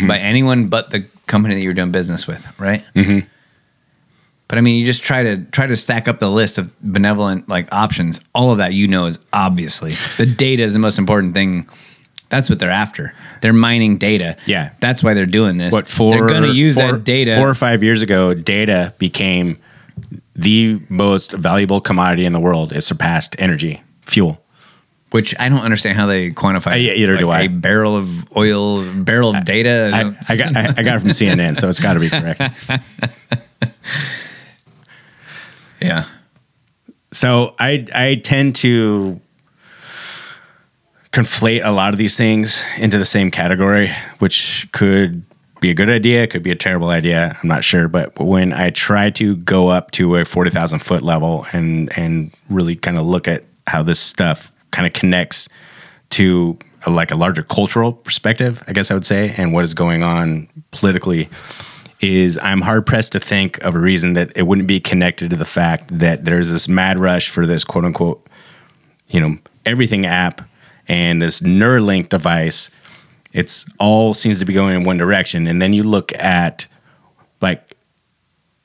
by 0.06 0.18
anyone 0.18 0.66
but 0.68 0.90
the 0.90 1.00
company 1.26 1.54
that 1.54 1.62
you're 1.62 1.72
doing 1.74 1.90
business 1.90 2.26
with, 2.26 2.46
right? 2.58 2.84
Mhm. 2.94 3.26
But 4.48 4.58
I 4.58 4.60
mean, 4.62 4.76
you 4.76 4.86
just 4.86 5.02
try 5.02 5.22
to 5.24 5.38
try 5.50 5.66
to 5.66 5.76
stack 5.76 6.08
up 6.08 6.20
the 6.20 6.30
list 6.30 6.56
of 6.58 6.74
benevolent 6.82 7.48
like 7.48 7.68
options. 7.72 8.20
All 8.34 8.50
of 8.50 8.58
that 8.58 8.72
you 8.72 8.88
know 8.88 9.06
is 9.06 9.18
obviously 9.32 9.96
the 10.16 10.24
data 10.26 10.62
is 10.62 10.72
the 10.72 10.78
most 10.78 10.98
important 10.98 11.34
thing. 11.34 11.66
That's 12.28 12.50
what 12.50 12.58
they're 12.58 12.70
after. 12.70 13.14
They're 13.40 13.52
mining 13.52 13.96
data. 13.98 14.36
Yeah. 14.46 14.70
that's 14.80 15.02
why 15.02 15.14
they're 15.14 15.26
doing 15.26 15.56
this. 15.56 15.72
But 15.72 15.88
for 15.88 16.12
they're 16.12 16.26
going 16.26 16.42
to 16.42 16.52
use 16.52 16.74
four- 16.74 16.92
that 16.92 17.04
data. 17.04 17.36
Four 17.36 17.48
or 17.48 17.54
five 17.54 17.82
years 17.82 18.02
ago, 18.02 18.34
data 18.34 18.92
became 18.98 19.56
the 20.34 20.80
most 20.88 21.32
valuable 21.32 21.80
commodity 21.80 22.24
in 22.24 22.32
the 22.32 22.40
world. 22.40 22.72
It 22.72 22.82
surpassed 22.82 23.34
energy, 23.38 23.82
fuel. 24.02 24.40
which 25.10 25.34
I 25.40 25.48
don't 25.48 25.60
understand 25.62 25.96
how 25.96 26.06
they 26.06 26.30
quantify. 26.30 26.72
Uh, 26.72 26.76
yeah, 26.76 26.92
either 26.92 27.14
like 27.14 27.20
do 27.20 27.30
I. 27.30 27.40
A 27.42 27.48
barrel 27.48 27.96
of 27.96 28.36
oil, 28.36 28.84
barrel 28.94 29.34
of 29.34 29.44
data. 29.44 29.90
I, 29.92 30.32
I 30.32 30.36
got 30.36 30.56
I, 30.56 30.74
I 30.76 30.82
got 30.82 30.96
it 30.96 31.00
from 31.00 31.10
CNN, 31.10 31.56
so 31.56 31.68
it's 31.68 31.80
got 31.80 31.94
to 31.94 32.00
be 32.00 32.10
correct. 32.10 32.40
yeah. 35.80 36.04
So 37.12 37.54
I 37.58 37.86
I 37.94 38.20
tend 38.22 38.54
to 38.56 39.20
conflate 41.18 41.62
a 41.64 41.72
lot 41.72 41.92
of 41.92 41.98
these 41.98 42.16
things 42.16 42.64
into 42.78 42.96
the 42.96 43.04
same 43.04 43.28
category, 43.28 43.90
which 44.20 44.68
could 44.70 45.24
be 45.60 45.68
a 45.68 45.74
good 45.74 45.90
idea, 45.90 46.28
could 46.28 46.44
be 46.44 46.52
a 46.52 46.56
terrible 46.56 46.90
idea. 46.90 47.36
I'm 47.42 47.48
not 47.48 47.64
sure, 47.64 47.88
but 47.88 48.16
when 48.20 48.52
I 48.52 48.70
try 48.70 49.10
to 49.10 49.36
go 49.38 49.66
up 49.66 49.90
to 49.92 50.14
a 50.14 50.24
forty 50.24 50.50
thousand 50.50 50.78
foot 50.78 51.02
level 51.02 51.44
and 51.52 51.96
and 51.98 52.32
really 52.48 52.76
kind 52.76 52.98
of 52.98 53.04
look 53.04 53.26
at 53.26 53.42
how 53.66 53.82
this 53.82 53.98
stuff 53.98 54.52
kind 54.70 54.86
of 54.86 54.92
connects 54.92 55.48
to 56.10 56.56
a, 56.86 56.90
like 56.90 57.10
a 57.10 57.16
larger 57.16 57.42
cultural 57.42 57.92
perspective, 57.92 58.62
I 58.68 58.72
guess 58.72 58.92
I 58.92 58.94
would 58.94 59.04
say, 59.04 59.34
and 59.36 59.52
what 59.52 59.64
is 59.64 59.74
going 59.74 60.04
on 60.04 60.48
politically 60.70 61.28
is 62.00 62.38
I'm 62.40 62.60
hard 62.60 62.86
pressed 62.86 63.10
to 63.12 63.18
think 63.18 63.58
of 63.64 63.74
a 63.74 63.80
reason 63.80 64.12
that 64.12 64.30
it 64.36 64.44
wouldn't 64.44 64.68
be 64.68 64.78
connected 64.78 65.30
to 65.30 65.36
the 65.36 65.44
fact 65.44 65.98
that 65.98 66.24
there's 66.24 66.52
this 66.52 66.68
mad 66.68 67.00
rush 67.00 67.28
for 67.28 67.44
this 67.44 67.64
quote 67.64 67.84
unquote, 67.84 68.24
you 69.08 69.18
know, 69.20 69.38
everything 69.66 70.06
app 70.06 70.42
and 70.88 71.20
this 71.20 71.40
Neuralink 71.40 72.08
device. 72.08 72.70
It's 73.32 73.66
all 73.78 74.14
seems 74.14 74.38
to 74.38 74.44
be 74.44 74.54
going 74.54 74.74
in 74.74 74.84
one 74.84 74.96
direction. 74.96 75.46
And 75.46 75.60
then 75.60 75.72
you 75.72 75.82
look 75.82 76.14
at 76.14 76.66
like 77.40 77.76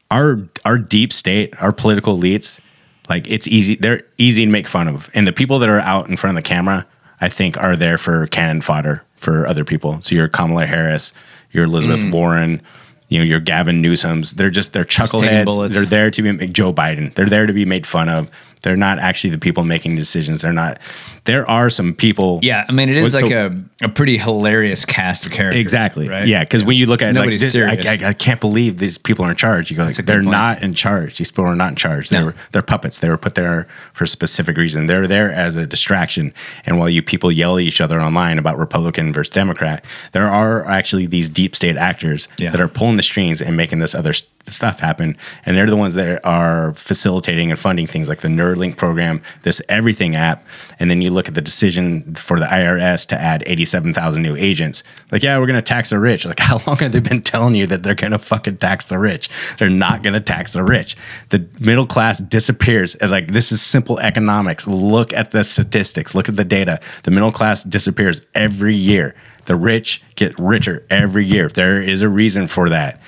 our 0.10 0.40
our 0.64 0.78
deep 0.78 1.12
state, 1.12 1.54
our 1.62 1.72
political 1.72 2.18
elites, 2.18 2.62
like 3.10 3.30
it's 3.30 3.48
easy 3.48 3.76
they're 3.76 4.04
easy 4.18 4.46
to 4.46 4.52
make 4.52 4.68
fun 4.68 4.88
of. 4.88 5.10
And 5.14 5.28
the 5.28 5.34
people 5.34 5.60
that 5.60 5.70
are 5.70 5.82
out 5.82 6.10
in 6.10 6.16
front 6.18 6.38
of 6.38 6.44
the 6.44 6.48
camera, 6.48 6.86
I 7.20 7.30
think 7.30 7.58
are 7.58 7.76
there 7.76 7.98
for 7.98 8.26
cannon 8.28 8.62
fodder 8.62 9.04
for 9.18 9.46
other 9.46 9.66
people. 9.66 10.02
So 10.02 10.16
you're 10.16 10.28
Kamala 10.28 10.66
Harris, 10.66 11.14
you're 11.52 11.66
Elizabeth 11.66 12.04
Mm. 12.04 12.12
Warren, 12.12 12.62
you 13.10 13.20
know, 13.20 13.26
you're 13.26 13.40
Gavin 13.40 13.82
Newsom's. 13.82 14.34
They're 14.34 14.50
just 14.50 14.74
they're 14.74 14.84
chuckleheads. 14.86 15.46
They're 15.74 15.86
there 15.86 16.10
to 16.10 16.22
be 16.22 16.48
Joe 16.48 16.74
Biden. 16.74 17.14
They're 17.14 17.28
there 17.30 17.46
to 17.46 17.54
be 17.54 17.66
made 17.66 17.86
fun 17.86 18.10
of. 18.10 18.32
They're 18.64 18.76
not 18.78 18.98
actually 19.00 19.30
the 19.32 19.38
people 19.38 19.64
making 19.64 19.96
decisions. 19.96 20.42
They're 20.42 20.52
not. 20.54 20.80
There 21.26 21.48
are 21.50 21.70
some 21.70 21.94
people. 21.94 22.40
Yeah, 22.42 22.66
I 22.68 22.72
mean, 22.72 22.90
it 22.90 22.98
is 22.98 23.12
So- 23.12 23.20
like 23.26 23.32
a, 23.32 23.56
a 23.82 23.90
pretty 23.90 24.18
hilarious 24.18 24.84
cast 24.86 25.26
of 25.26 25.32
characters. 25.32 25.62
Exactly. 25.62 26.10
Right? 26.10 26.28
Yeah, 26.28 26.44
because 26.44 26.66
when 26.66 26.76
you 26.78 26.86
look 26.86 27.02
at 27.02 27.06
it, 27.06 27.08
like, 27.10 27.16
nobody's 27.16 27.42
this- 27.42 27.52
serious. 27.52 27.86
I, 27.86 28.06
I, 28.06 28.10
I 28.10 28.14
can't 28.14 28.42
believe 28.42 28.78
these 28.78 28.98
people 28.98 29.24
are 29.26 29.30
in 29.32 29.36
charge. 29.38 29.70
You 29.70 29.78
go, 29.78 29.84
like, 29.84 29.96
they're 29.98 30.22
not 30.22 30.62
in 30.64 30.74
charge. 30.74 31.18
These 31.18 31.32
people 31.32 31.46
are 31.46 31.56
not 31.56 31.70
in 31.70 31.76
charge. 31.76 32.10
They 32.10 32.20
No. 32.20 32.26
were 32.28 32.36
they're 32.52 32.62
puppets. 32.62 33.00
They 33.00 33.10
were 33.10 33.18
put 33.18 33.36
there 33.36 33.68
for 33.94 34.06
a 34.06 34.08
specific 34.08 34.58
reason. 34.58 34.88
They're 34.88 35.08
there 35.08 35.32
as 35.32 35.56
a 35.56 35.66
distraction. 35.68 36.34
And 36.66 36.80
while 36.80 36.90
you 36.90 37.02
people 37.02 37.32
yell 37.32 37.58
at 37.58 37.64
each 37.64 37.80
other 37.82 38.02
online 38.02 38.38
about 38.40 38.58
Republican 38.58 39.14
versus 39.14 39.34
Democrat, 39.34 39.84
there 40.14 40.28
are 40.28 40.66
actually 40.66 41.06
these 41.06 41.30
deep 41.30 41.56
state 41.56 41.78
actors 41.78 42.28
Yeah. 42.38 42.52
that 42.52 42.60
are 42.62 42.68
pulling 42.70 42.98
the 42.98 43.04
strings 43.04 43.42
and 43.42 43.56
making 43.58 43.80
this 43.80 43.94
other 43.94 44.14
st- 44.14 44.30
stuff 44.48 44.80
happen. 44.80 45.18
And 45.46 45.58
they're 45.58 45.70
the 45.70 45.78
ones 45.78 45.94
that 45.96 46.24
are 46.26 46.74
facilitating 46.74 47.50
and 47.52 47.60
funding 47.60 47.88
things 47.88 48.10
like 48.10 48.22
the 48.22 48.28
Neuralink 48.28 48.78
program, 48.78 49.22
this 49.44 49.62
Everything 49.70 50.16
app. 50.16 50.46
And 50.80 50.92
then 50.92 51.02
you 51.02 51.10
look 51.10 51.28
at 51.28 51.34
the 51.34 51.42
decision 51.42 52.16
for 52.16 52.40
the 52.40 52.46
IRS 52.46 53.08
to 53.08 53.20
add 53.20 53.44
87,000 53.46 54.22
new 54.22 54.36
agents. 54.36 54.84
Like, 55.12 55.24
yeah, 55.24 55.38
we're 55.38 55.48
going 55.48 55.56
to 55.58 55.62
tax 55.62 55.92
the 55.92 56.00
rich. 56.00 56.26
Like, 56.26 56.40
how 56.40 56.60
long 56.68 56.78
have 56.78 56.92
they 56.92 57.00
been 57.00 57.22
telling 57.22 57.56
you 57.56 57.68
that 57.68 57.84
they're 57.84 57.96
going 57.96 58.12
to 58.12 58.20
fucking 58.20 58.58
tax 58.58 58.88
the 58.88 59.00
rich? 59.00 59.30
They're 59.58 59.70
not 59.70 60.04
going 60.04 60.14
to 60.14 60.22
tax 60.22 60.54
the 60.54 60.64
rich. 60.64 60.96
The 61.30 61.48
middle 61.60 61.88
class 61.88 62.20
disappears. 62.20 62.96
As 62.96 63.12
like, 63.12 63.32
this 63.32 63.52
is 63.52 63.62
simple 63.62 64.00
economics. 64.00 64.68
Look 64.68 65.14
at 65.14 65.32
the 65.32 65.44
statistics, 65.44 66.14
look 66.14 66.30
at 66.30 66.36
the 66.36 66.44
data. 66.44 66.80
The 67.04 67.12
middle 67.12 67.32
class 67.32 67.64
disappears 67.64 68.26
every 68.36 68.76
year. 68.76 69.16
The 69.46 69.56
rich 69.56 70.02
get 70.16 70.38
richer 70.40 70.86
every 70.90 71.26
year. 71.26 71.50
There 71.50 71.82
is 71.82 72.02
a 72.02 72.10
reason 72.10 72.48
for 72.48 72.70
that. 72.70 73.02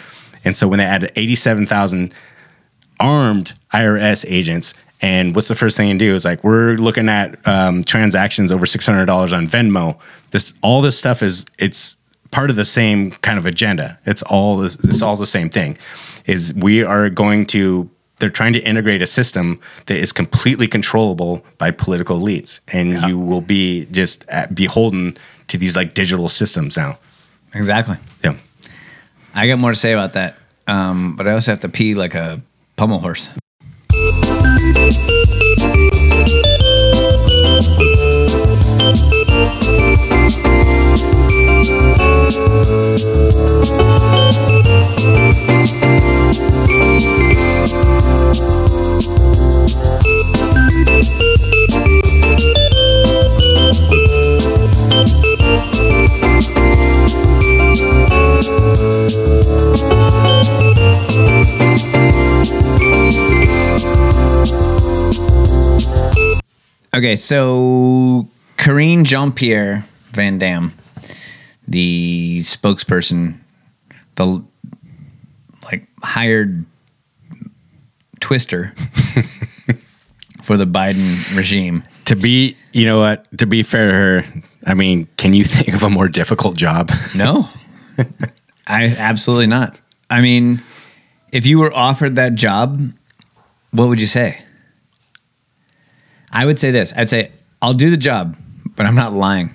And 0.45 0.55
so 0.55 0.67
when 0.67 0.79
they 0.79 0.85
added 0.85 1.11
87,000 1.15 2.13
armed 2.99 3.53
IRS 3.73 4.25
agents, 4.27 4.73
and 5.01 5.35
what's 5.35 5.47
the 5.47 5.55
first 5.55 5.75
thing 5.77 5.89
you 5.89 5.97
do 5.97 6.15
is 6.15 6.25
like 6.25 6.43
we're 6.43 6.75
looking 6.75 7.09
at 7.09 7.45
um, 7.47 7.83
transactions 7.83 8.51
over 8.51 8.65
six 8.65 8.85
hundred 8.85 9.05
dollars 9.05 9.33
on 9.33 9.45
Venmo. 9.45 9.99
This 10.31 10.53
all 10.61 10.81
this 10.81 10.97
stuff 10.97 11.21
is 11.21 11.45
it's 11.59 11.97
part 12.31 12.49
of 12.49 12.55
the 12.55 12.65
same 12.65 13.11
kind 13.11 13.37
of 13.37 13.45
agenda. 13.45 13.99
It's 14.05 14.21
all 14.23 14.57
this, 14.57 14.75
it's 14.83 15.01
all 15.01 15.15
the 15.15 15.25
same 15.25 15.49
thing. 15.49 15.77
Is 16.25 16.53
we 16.55 16.83
are 16.83 17.09
going 17.09 17.45
to 17.47 17.89
they're 18.19 18.29
trying 18.29 18.53
to 18.53 18.59
integrate 18.59 19.01
a 19.01 19.05
system 19.05 19.59
that 19.87 19.97
is 19.97 20.11
completely 20.11 20.67
controllable 20.67 21.45
by 21.57 21.71
political 21.71 22.19
elites, 22.19 22.61
and 22.69 22.93
you 23.03 23.19
will 23.19 23.41
be 23.41 23.85
just 23.91 24.27
at, 24.29 24.55
beholden 24.55 25.17
to 25.49 25.57
these 25.57 25.75
like 25.75 25.93
digital 25.93 26.29
systems 26.29 26.77
now. 26.77 26.97
Exactly. 27.53 27.97
Yeah. 28.23 28.37
I 29.37 29.47
got 29.47 29.59
more 29.59 29.71
to 29.71 29.75
say 29.75 29.91
about 29.91 30.13
that, 30.13 30.37
um, 30.65 31.17
but 31.17 31.27
I 31.27 31.33
also 31.33 31.51
have 31.51 31.59
to 31.59 31.69
pee 31.69 31.93
like 31.93 32.15
a 32.15 32.41
pommel 32.77 32.99
horse. 32.99 33.29
Okay, 66.95 67.17
so 67.17 68.25
Karine 68.55 69.03
Jean 69.03 69.33
Pierre 69.33 69.83
Van 70.11 70.37
Damme, 70.37 70.71
the 71.67 72.37
spokesperson, 72.39 73.37
the 74.15 74.41
like 75.65 75.89
hired 76.01 76.65
twister 78.21 78.73
for 80.41 80.55
the 80.55 80.65
Biden 80.65 81.35
regime. 81.35 81.83
To 82.05 82.15
be, 82.15 82.55
you 82.71 82.85
know 82.85 82.99
what? 82.99 83.27
To 83.39 83.45
be 83.45 83.61
fair 83.61 83.87
to 83.87 83.93
her, 83.93 84.41
I 84.65 84.73
mean, 84.73 85.09
can 85.17 85.33
you 85.33 85.43
think 85.43 85.75
of 85.75 85.83
a 85.83 85.89
more 85.89 86.07
difficult 86.07 86.55
job? 86.55 86.91
No, 87.13 87.49
I 88.67 88.95
absolutely 88.97 89.47
not. 89.47 89.81
I 90.09 90.21
mean, 90.21 90.61
if 91.33 91.45
you 91.45 91.59
were 91.59 91.73
offered 91.73 92.15
that 92.15 92.35
job, 92.35 92.79
what 93.71 93.89
would 93.89 93.99
you 93.99 94.07
say? 94.07 94.44
I 96.35 96.45
would 96.45 96.59
say 96.59 96.71
this. 96.71 96.93
I'd 96.95 97.09
say 97.09 97.31
I'll 97.61 97.73
do 97.73 97.89
the 97.89 97.97
job, 97.97 98.37
but 98.75 98.85
I'm 98.85 98.95
not 98.95 99.13
lying. 99.13 99.51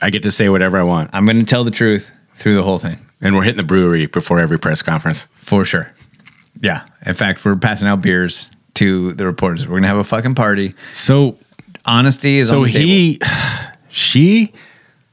I 0.00 0.10
get 0.10 0.22
to 0.24 0.30
say 0.30 0.48
whatever 0.48 0.78
I 0.78 0.82
want. 0.82 1.10
I'm 1.12 1.24
going 1.24 1.38
to 1.38 1.44
tell 1.44 1.64
the 1.64 1.70
truth 1.70 2.10
through 2.36 2.54
the 2.54 2.62
whole 2.62 2.78
thing. 2.78 2.98
And 3.20 3.34
we're 3.34 3.44
hitting 3.44 3.56
the 3.56 3.62
brewery 3.62 4.06
before 4.06 4.38
every 4.38 4.58
press 4.58 4.82
conference. 4.82 5.26
For 5.34 5.64
sure. 5.64 5.94
Yeah. 6.60 6.84
In 7.06 7.14
fact, 7.14 7.44
we're 7.44 7.56
passing 7.56 7.88
out 7.88 8.02
beers 8.02 8.50
to 8.74 9.14
the 9.14 9.24
reporters. 9.24 9.66
We're 9.66 9.74
going 9.74 9.82
to 9.82 9.88
have 9.88 9.96
a 9.96 10.04
fucking 10.04 10.34
party. 10.34 10.74
So 10.92 11.38
Honesty 11.84 12.38
is 12.38 12.50
so 12.50 12.58
on 12.58 12.64
the 12.64 12.72
table. 12.72 12.86
he 12.86 13.20
she 13.88 14.52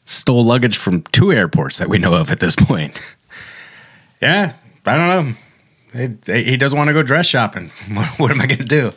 stole 0.06 0.44
luggage 0.44 0.78
from 0.78 1.04
two 1.04 1.32
airports 1.32 1.78
that 1.78 1.88
we 1.88 1.98
know 1.98 2.14
of 2.14 2.32
at 2.32 2.40
this 2.40 2.56
point. 2.56 3.16
yeah, 4.22 4.54
I 4.86 4.98
don't 4.98 5.08
know. 5.08 6.18
He, 6.34 6.44
he 6.44 6.58
doesn't 6.58 6.78
want 6.78 6.90
to 6.90 6.94
go 6.94 7.04
dress 7.04 7.26
shopping. 7.26 7.72
What, 7.92 8.08
what 8.20 8.32
am 8.32 8.42
I 8.42 8.48
going 8.48 8.60
to 8.60 8.66
do? 8.66 8.92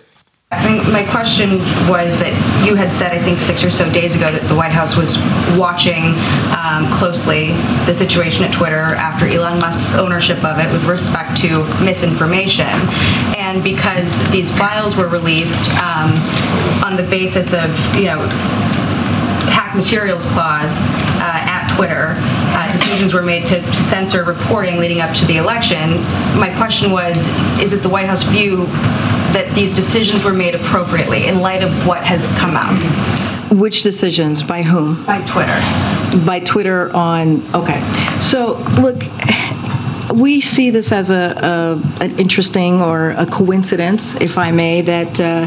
My 0.93 1.07
question 1.11 1.59
was 1.89 2.13
that 2.19 2.33
you 2.67 2.75
had 2.75 2.93
said, 2.93 3.13
I 3.13 3.23
think 3.23 3.41
six 3.41 3.65
or 3.65 3.71
so 3.71 3.91
days 3.93 4.15
ago, 4.15 4.31
that 4.31 4.47
the 4.49 4.55
White 4.55 4.73
House 4.73 4.97
was 4.97 5.19
watching 5.59 6.15
um, 6.53 6.93
closely 6.93 7.53
the 7.87 7.95
situation 7.95 8.45
at 8.45 8.53
Twitter 8.53 8.95
after 8.95 9.27
Elon 9.27 9.59
Musk's 9.61 9.95
ownership 9.95 10.45
of 10.45 10.59
it 10.59 10.71
with 10.73 10.85
respect 10.85 11.37
to 11.39 11.65
misinformation. 11.85 12.67
And 13.37 13.53
and 13.53 13.63
because 13.63 14.23
these 14.31 14.51
files 14.51 14.97
were 14.97 15.09
released 15.09 15.69
um, 15.75 16.15
on 16.83 16.97
the 16.97 17.03
basis 17.03 17.53
of, 17.53 17.69
you 17.95 18.07
know, 18.07 18.19
hack 19.53 19.77
materials 19.77 20.25
clause 20.25 20.75
uh, 21.21 21.53
at 21.53 21.62
Twitter, 21.77 22.15
uh, 22.19 22.73
decisions 22.73 23.13
were 23.13 23.23
made 23.23 23.47
to, 23.47 23.61
to 23.61 23.83
censor 23.83 24.25
reporting 24.25 24.79
leading 24.79 25.01
up 25.01 25.15
to 25.17 25.27
the 25.27 25.37
election. 25.37 26.01
My 26.39 26.53
question 26.57 26.91
was, 26.91 27.29
is 27.61 27.73
it 27.73 27.83
the 27.83 27.89
White 27.89 28.07
House 28.07 28.23
view 28.23 28.67
that 29.33 29.53
these 29.55 29.73
decisions 29.73 30.25
were 30.25 30.33
made 30.33 30.55
appropriately 30.55 31.27
in 31.27 31.41
light 31.41 31.63
of 31.63 31.87
what 31.87 32.03
has 32.05 32.27
come 32.39 32.57
out? 32.57 32.81
Which 33.53 33.83
decisions? 33.83 34.43
By 34.43 34.63
whom? 34.63 35.05
By 35.05 35.19
Twitter. 35.23 35.59
By 36.25 36.41
Twitter 36.41 36.95
on, 36.95 37.43
okay. 37.55 37.81
So, 38.21 38.55
look, 38.81 39.03
we 40.15 40.41
see 40.41 40.71
this 40.71 40.93
as 40.93 41.11
a, 41.11 41.15
a, 42.01 42.03
an 42.03 42.19
interesting 42.19 42.81
or 42.83 43.11
a 43.11 43.27
coincidence, 43.27 44.15
if 44.15 44.39
I 44.39 44.51
may, 44.51 44.81
that 44.83 45.21
uh, 45.21 45.47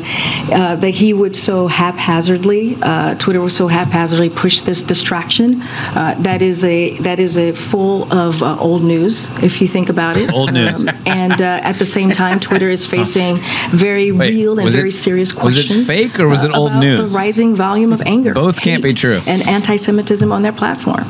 uh, 0.53 0.76
that 0.78 0.91
he 0.93 1.14
would 1.14 1.36
so 1.36 1.68
haphazardly, 1.68 2.78
uh, 2.82 3.16
Twitter 3.16 3.41
was 3.41 3.56
so 3.56 3.68
haphazardly 3.68 4.30
push 4.30 4.62
this 4.62 4.82
distraction. 4.82 5.62
Uh, 5.62 6.16
that 6.20 6.41
is 6.41 6.64
a 6.64 6.97
that 6.99 7.20
is 7.20 7.38
a 7.38 7.51
full 7.51 8.12
of 8.14 8.41
uh, 8.41 8.58
old 8.60 8.84
news, 8.84 9.28
if 9.41 9.62
you 9.62 9.68
think 9.68 9.89
about 9.89 10.18
it. 10.18 10.32
Old 10.34 10.53
news. 10.53 10.88
Um, 10.88 10.95
and 11.06 11.41
uh, 11.41 11.60
at 11.64 11.76
the 11.76 11.86
same 11.86 12.10
time, 12.10 12.39
Twitter 12.39 12.70
is 12.70 12.86
facing 12.86 13.38
very 13.72 14.12
Wait, 14.12 14.32
real 14.32 14.53
and 14.58 14.64
was 14.64 14.76
it- 14.76 14.78
very 14.78 14.91
serious 14.91 15.32
questions. 15.32 15.70
was 15.72 15.82
it 15.82 15.86
fake 15.86 16.20
or 16.20 16.28
was 16.28 16.43
it 16.43 16.51
old 16.51 16.72
about 16.72 16.80
news? 16.82 17.12
The 17.14 17.18
rising 17.18 17.56
volume 17.56 17.93
of 17.93 18.01
anger, 18.01 18.34
Both 18.34 18.62
can't 18.62 18.84
be 18.84 18.93
true. 18.93 19.22
and 19.28 19.41
anti-Semitism 19.47 20.32
on 20.32 20.41
their 20.41 20.53
platform. 20.53 21.10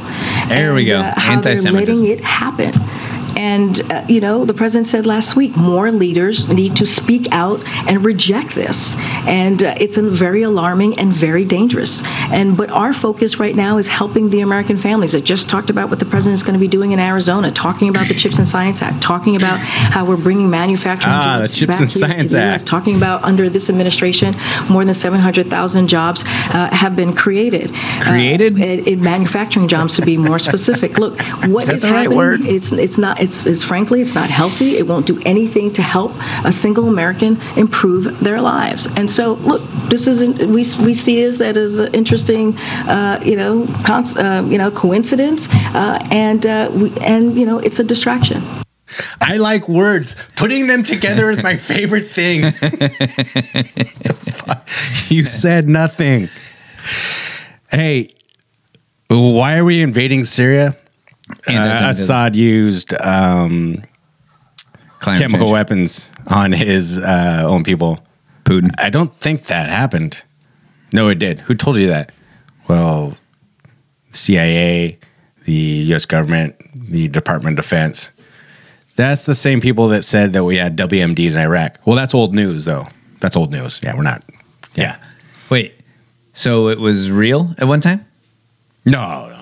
There 0.49 0.73
we 0.73 0.85
go. 0.85 1.01
Anti-Semitism. 1.01 2.05
letting 2.07 2.19
it 2.19 2.23
happen. 2.23 2.71
And, 3.35 3.81
uh, 3.91 4.05
you 4.07 4.19
know, 4.21 4.45
the 4.45 4.53
president 4.53 4.87
said 4.87 5.05
last 5.05 5.35
week 5.35 5.55
more 5.55 5.91
leaders 5.91 6.47
need 6.47 6.75
to 6.77 6.85
speak 6.85 7.27
out 7.31 7.59
and 7.87 8.03
reject 8.05 8.55
this. 8.55 8.93
And 9.27 9.63
uh, 9.63 9.75
it's 9.77 9.97
a 9.97 10.01
very 10.01 10.41
alarming 10.43 10.97
and 10.99 11.11
very 11.11 11.45
dangerous. 11.45 12.01
And 12.31 12.55
But 12.57 12.69
our 12.69 12.93
focus 12.93 13.37
right 13.39 13.55
now 13.55 13.77
is 13.77 13.87
helping 13.87 14.29
the 14.29 14.41
American 14.41 14.77
families. 14.77 15.15
I 15.15 15.19
just 15.19 15.49
talked 15.49 15.69
about 15.69 15.89
what 15.89 15.99
the 15.99 16.05
president 16.05 16.35
is 16.35 16.43
going 16.43 16.53
to 16.53 16.59
be 16.59 16.67
doing 16.67 16.91
in 16.91 16.99
Arizona, 16.99 17.51
talking 17.51 17.89
about 17.89 18.07
the 18.07 18.13
Chips 18.13 18.37
and 18.37 18.47
Science 18.47 18.81
Act, 18.81 19.01
talking 19.01 19.35
about 19.35 19.59
how 19.59 20.05
we're 20.05 20.17
bringing 20.17 20.49
manufacturing 20.49 21.13
Ah, 21.13 21.39
the 21.41 21.47
Chips 21.47 21.79
and 21.79 21.89
Science 21.89 22.33
Act. 22.33 22.65
talking 22.65 22.95
about 22.95 23.23
under 23.23 23.49
this 23.49 23.69
administration, 23.69 24.35
more 24.69 24.85
than 24.85 24.93
700,000 24.93 25.87
jobs 25.87 26.23
uh, 26.25 26.69
have 26.73 26.95
been 26.95 27.13
created. 27.13 27.73
Created? 28.01 28.59
Uh, 28.59 28.63
in, 28.63 28.85
in 28.87 29.01
manufacturing 29.01 29.67
jobs, 29.67 29.95
to 29.95 30.01
be 30.01 30.17
more 30.17 30.39
specific. 30.39 30.97
Look, 30.99 31.19
what 31.47 31.63
Is 31.63 31.67
that 31.67 31.75
is 31.75 31.81
the 31.81 31.87
right 31.91 31.97
happening? 32.03 32.17
word? 32.17 32.41
It's 32.45 32.71
it's 32.71 32.97
not. 32.97 33.19
It's 33.25 33.47
it's 33.47 33.63
frankly, 33.63 34.01
it's 34.01 34.13
not 34.13 34.29
healthy. 34.29 34.77
It 34.77 34.85
won't 34.87 35.07
do 35.07 35.19
anything 35.25 35.73
to 35.73 35.81
help 35.81 36.11
a 36.43 36.51
single 36.51 36.87
American 36.87 37.41
improve 37.57 38.19
their 38.19 38.39
lives. 38.39 38.87
And 38.95 39.09
so, 39.09 39.33
look, 39.49 39.63
this 39.89 40.05
isn't. 40.05 40.37
We 40.57 40.63
we 40.85 40.93
see 40.93 41.15
this 41.23 41.41
as 41.41 41.79
an 41.79 41.91
interesting, 41.95 42.55
uh, 42.87 43.19
you 43.25 43.35
know, 43.35 43.65
cons- 43.83 44.15
uh, 44.15 44.45
you 44.47 44.59
know, 44.59 44.69
coincidence, 44.69 45.47
uh, 45.49 45.97
and 46.11 46.45
uh, 46.45 46.69
we, 46.71 46.95
and 46.99 47.35
you 47.35 47.47
know, 47.47 47.57
it's 47.57 47.79
a 47.79 47.83
distraction. 47.83 48.43
I 49.19 49.37
like 49.37 49.67
words. 49.67 50.15
Putting 50.35 50.67
them 50.67 50.83
together 50.83 51.31
is 51.31 51.41
my 51.41 51.55
favorite 51.73 52.09
thing. 52.09 52.43
you 55.09 55.25
said 55.25 55.67
nothing. 55.67 56.29
Hey, 57.71 58.07
why 59.09 59.57
are 59.57 59.65
we 59.65 59.81
invading 59.81 60.25
Syria? 60.25 60.77
Uh, 61.47 61.87
Assad 61.89 62.35
used 62.35 62.93
um, 63.01 63.83
chemical 65.01 65.39
change. 65.39 65.51
weapons 65.51 66.11
on 66.27 66.51
his 66.51 66.99
uh, 66.99 67.43
own 67.45 67.63
people. 67.63 67.99
Putin. 68.43 68.71
I 68.77 68.89
don't 68.89 69.13
think 69.15 69.45
that 69.45 69.69
happened. 69.69 70.23
No, 70.93 71.09
it 71.09 71.17
did. 71.17 71.39
Who 71.39 71.55
told 71.55 71.77
you 71.77 71.87
that? 71.87 72.11
Well, 72.67 73.17
CIA, 74.11 74.99
the 75.45 75.51
U.S. 75.53 76.05
government, 76.05 76.55
the 76.73 77.07
Department 77.07 77.57
of 77.57 77.65
Defense. 77.65 78.11
That's 78.95 79.25
the 79.25 79.33
same 79.35 79.61
people 79.61 79.89
that 79.89 80.03
said 80.03 80.33
that 80.33 80.43
we 80.43 80.57
had 80.57 80.77
WMDs 80.77 81.35
in 81.35 81.41
Iraq. 81.41 81.79
Well, 81.85 81.95
that's 81.95 82.13
old 82.13 82.33
news, 82.33 82.65
though. 82.65 82.87
That's 83.19 83.35
old 83.35 83.51
news. 83.51 83.81
Yeah, 83.83 83.95
we're 83.95 84.03
not. 84.03 84.23
Yeah. 84.75 84.97
Wait, 85.49 85.73
so 86.33 86.69
it 86.69 86.79
was 86.79 87.11
real 87.11 87.53
at 87.57 87.67
one 87.67 87.81
time? 87.81 88.05
No. 88.85 89.34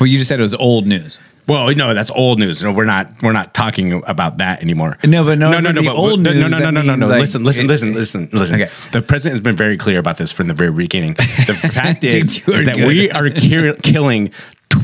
Well, 0.00 0.06
you 0.06 0.18
just 0.18 0.28
said 0.28 0.38
it 0.38 0.42
was 0.42 0.54
old 0.54 0.86
news. 0.86 1.18
Well, 1.48 1.72
no, 1.76 1.94
that's 1.94 2.10
old 2.10 2.40
news. 2.40 2.60
No, 2.64 2.72
we're 2.72 2.86
not. 2.86 3.22
We're 3.22 3.32
not 3.32 3.54
talking 3.54 4.02
about 4.08 4.38
that 4.38 4.62
anymore. 4.62 4.98
No, 5.04 5.22
but 5.24 5.38
no, 5.38 5.52
no, 5.52 5.60
no, 5.60 5.70
no. 5.70 5.80
the 5.80 5.86
But 5.88 5.94
old 5.96 6.20
news, 6.20 6.36
no, 6.36 6.48
no, 6.48 6.58
no, 6.58 6.70
no, 6.72 6.82
no, 6.82 6.96
no. 6.96 7.06
like, 7.06 7.20
listen, 7.20 7.44
listen, 7.44 7.66
it- 7.66 7.68
listen, 7.68 7.94
listen, 7.94 8.28
listen. 8.32 8.60
Okay. 8.60 8.70
The 8.90 9.00
president 9.00 9.34
has 9.38 9.44
been 9.44 9.54
very 9.54 9.76
clear 9.76 10.00
about 10.00 10.16
this 10.16 10.32
from 10.32 10.48
the 10.48 10.54
very 10.54 10.72
beginning. 10.72 11.14
The 11.14 11.54
fact 11.72 12.02
is, 12.04 12.40
is 12.48 12.64
that 12.64 12.74
good. 12.74 12.88
we 12.88 13.12
are 13.12 13.30
ki- 13.30 13.74
killing 13.84 14.32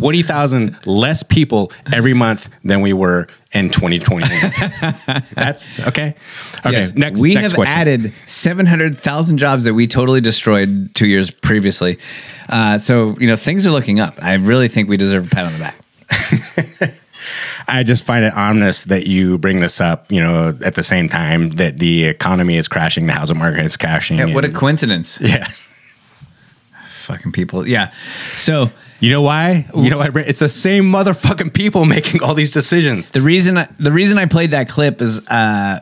twenty 0.02 0.22
thousand 0.22 0.76
less 0.84 1.22
people 1.22 1.70
every 1.92 2.12
month 2.12 2.48
than 2.64 2.80
we 2.80 2.92
were 2.92 3.28
in 3.52 3.70
2020. 3.70 4.26
That's 5.34 5.78
okay. 5.86 6.14
Okay. 6.66 6.72
Yes. 6.72 6.94
Next, 6.94 7.20
we 7.20 7.34
next 7.34 7.48
have 7.48 7.54
question. 7.54 7.76
added 7.76 8.12
700,000 8.26 9.36
jobs 9.36 9.64
that 9.64 9.74
we 9.74 9.86
totally 9.86 10.20
destroyed 10.20 10.94
two 10.94 11.06
years 11.06 11.30
previously. 11.30 11.98
Uh, 12.48 12.78
so, 12.78 13.16
you 13.18 13.28
know, 13.28 13.36
things 13.36 13.66
are 13.66 13.70
looking 13.70 14.00
up. 14.00 14.14
I 14.22 14.34
really 14.34 14.68
think 14.68 14.88
we 14.88 14.96
deserve 14.96 15.26
a 15.26 15.28
pat 15.28 15.44
on 15.46 15.52
the 15.52 15.58
back. 15.58 16.98
I 17.68 17.82
just 17.84 18.04
find 18.04 18.24
it 18.24 18.34
ominous 18.34 18.84
that 18.84 19.06
you 19.06 19.38
bring 19.38 19.60
this 19.60 19.80
up. 19.80 20.10
You 20.10 20.20
know, 20.20 20.58
at 20.64 20.74
the 20.74 20.82
same 20.82 21.08
time 21.08 21.50
that 21.50 21.78
the 21.78 22.04
economy 22.04 22.56
is 22.56 22.68
crashing, 22.68 23.06
the 23.06 23.12
housing 23.12 23.38
market 23.38 23.64
is 23.64 23.76
crashing. 23.76 24.18
Yeah, 24.18 24.34
what 24.34 24.44
a 24.44 24.50
coincidence. 24.50 25.20
yeah. 25.20 25.46
Fucking 27.02 27.32
people. 27.32 27.66
Yeah. 27.66 27.92
So, 28.36 28.70
You 29.02 29.10
know 29.10 29.22
why? 29.22 29.66
You 29.74 29.90
know 29.90 29.98
why? 29.98 30.10
It's 30.14 30.38
the 30.40 30.48
same 30.48 30.84
motherfucking 30.84 31.52
people 31.54 31.84
making 31.96 32.22
all 32.22 32.34
these 32.34 32.52
decisions. 32.52 33.10
The 33.10 33.20
reason 33.20 33.58
I, 33.58 33.68
the 33.80 33.90
reason 33.90 34.16
I 34.16 34.26
played 34.26 34.52
that 34.52 34.68
clip 34.68 35.00
is 35.02 35.26
uh, 35.28 35.80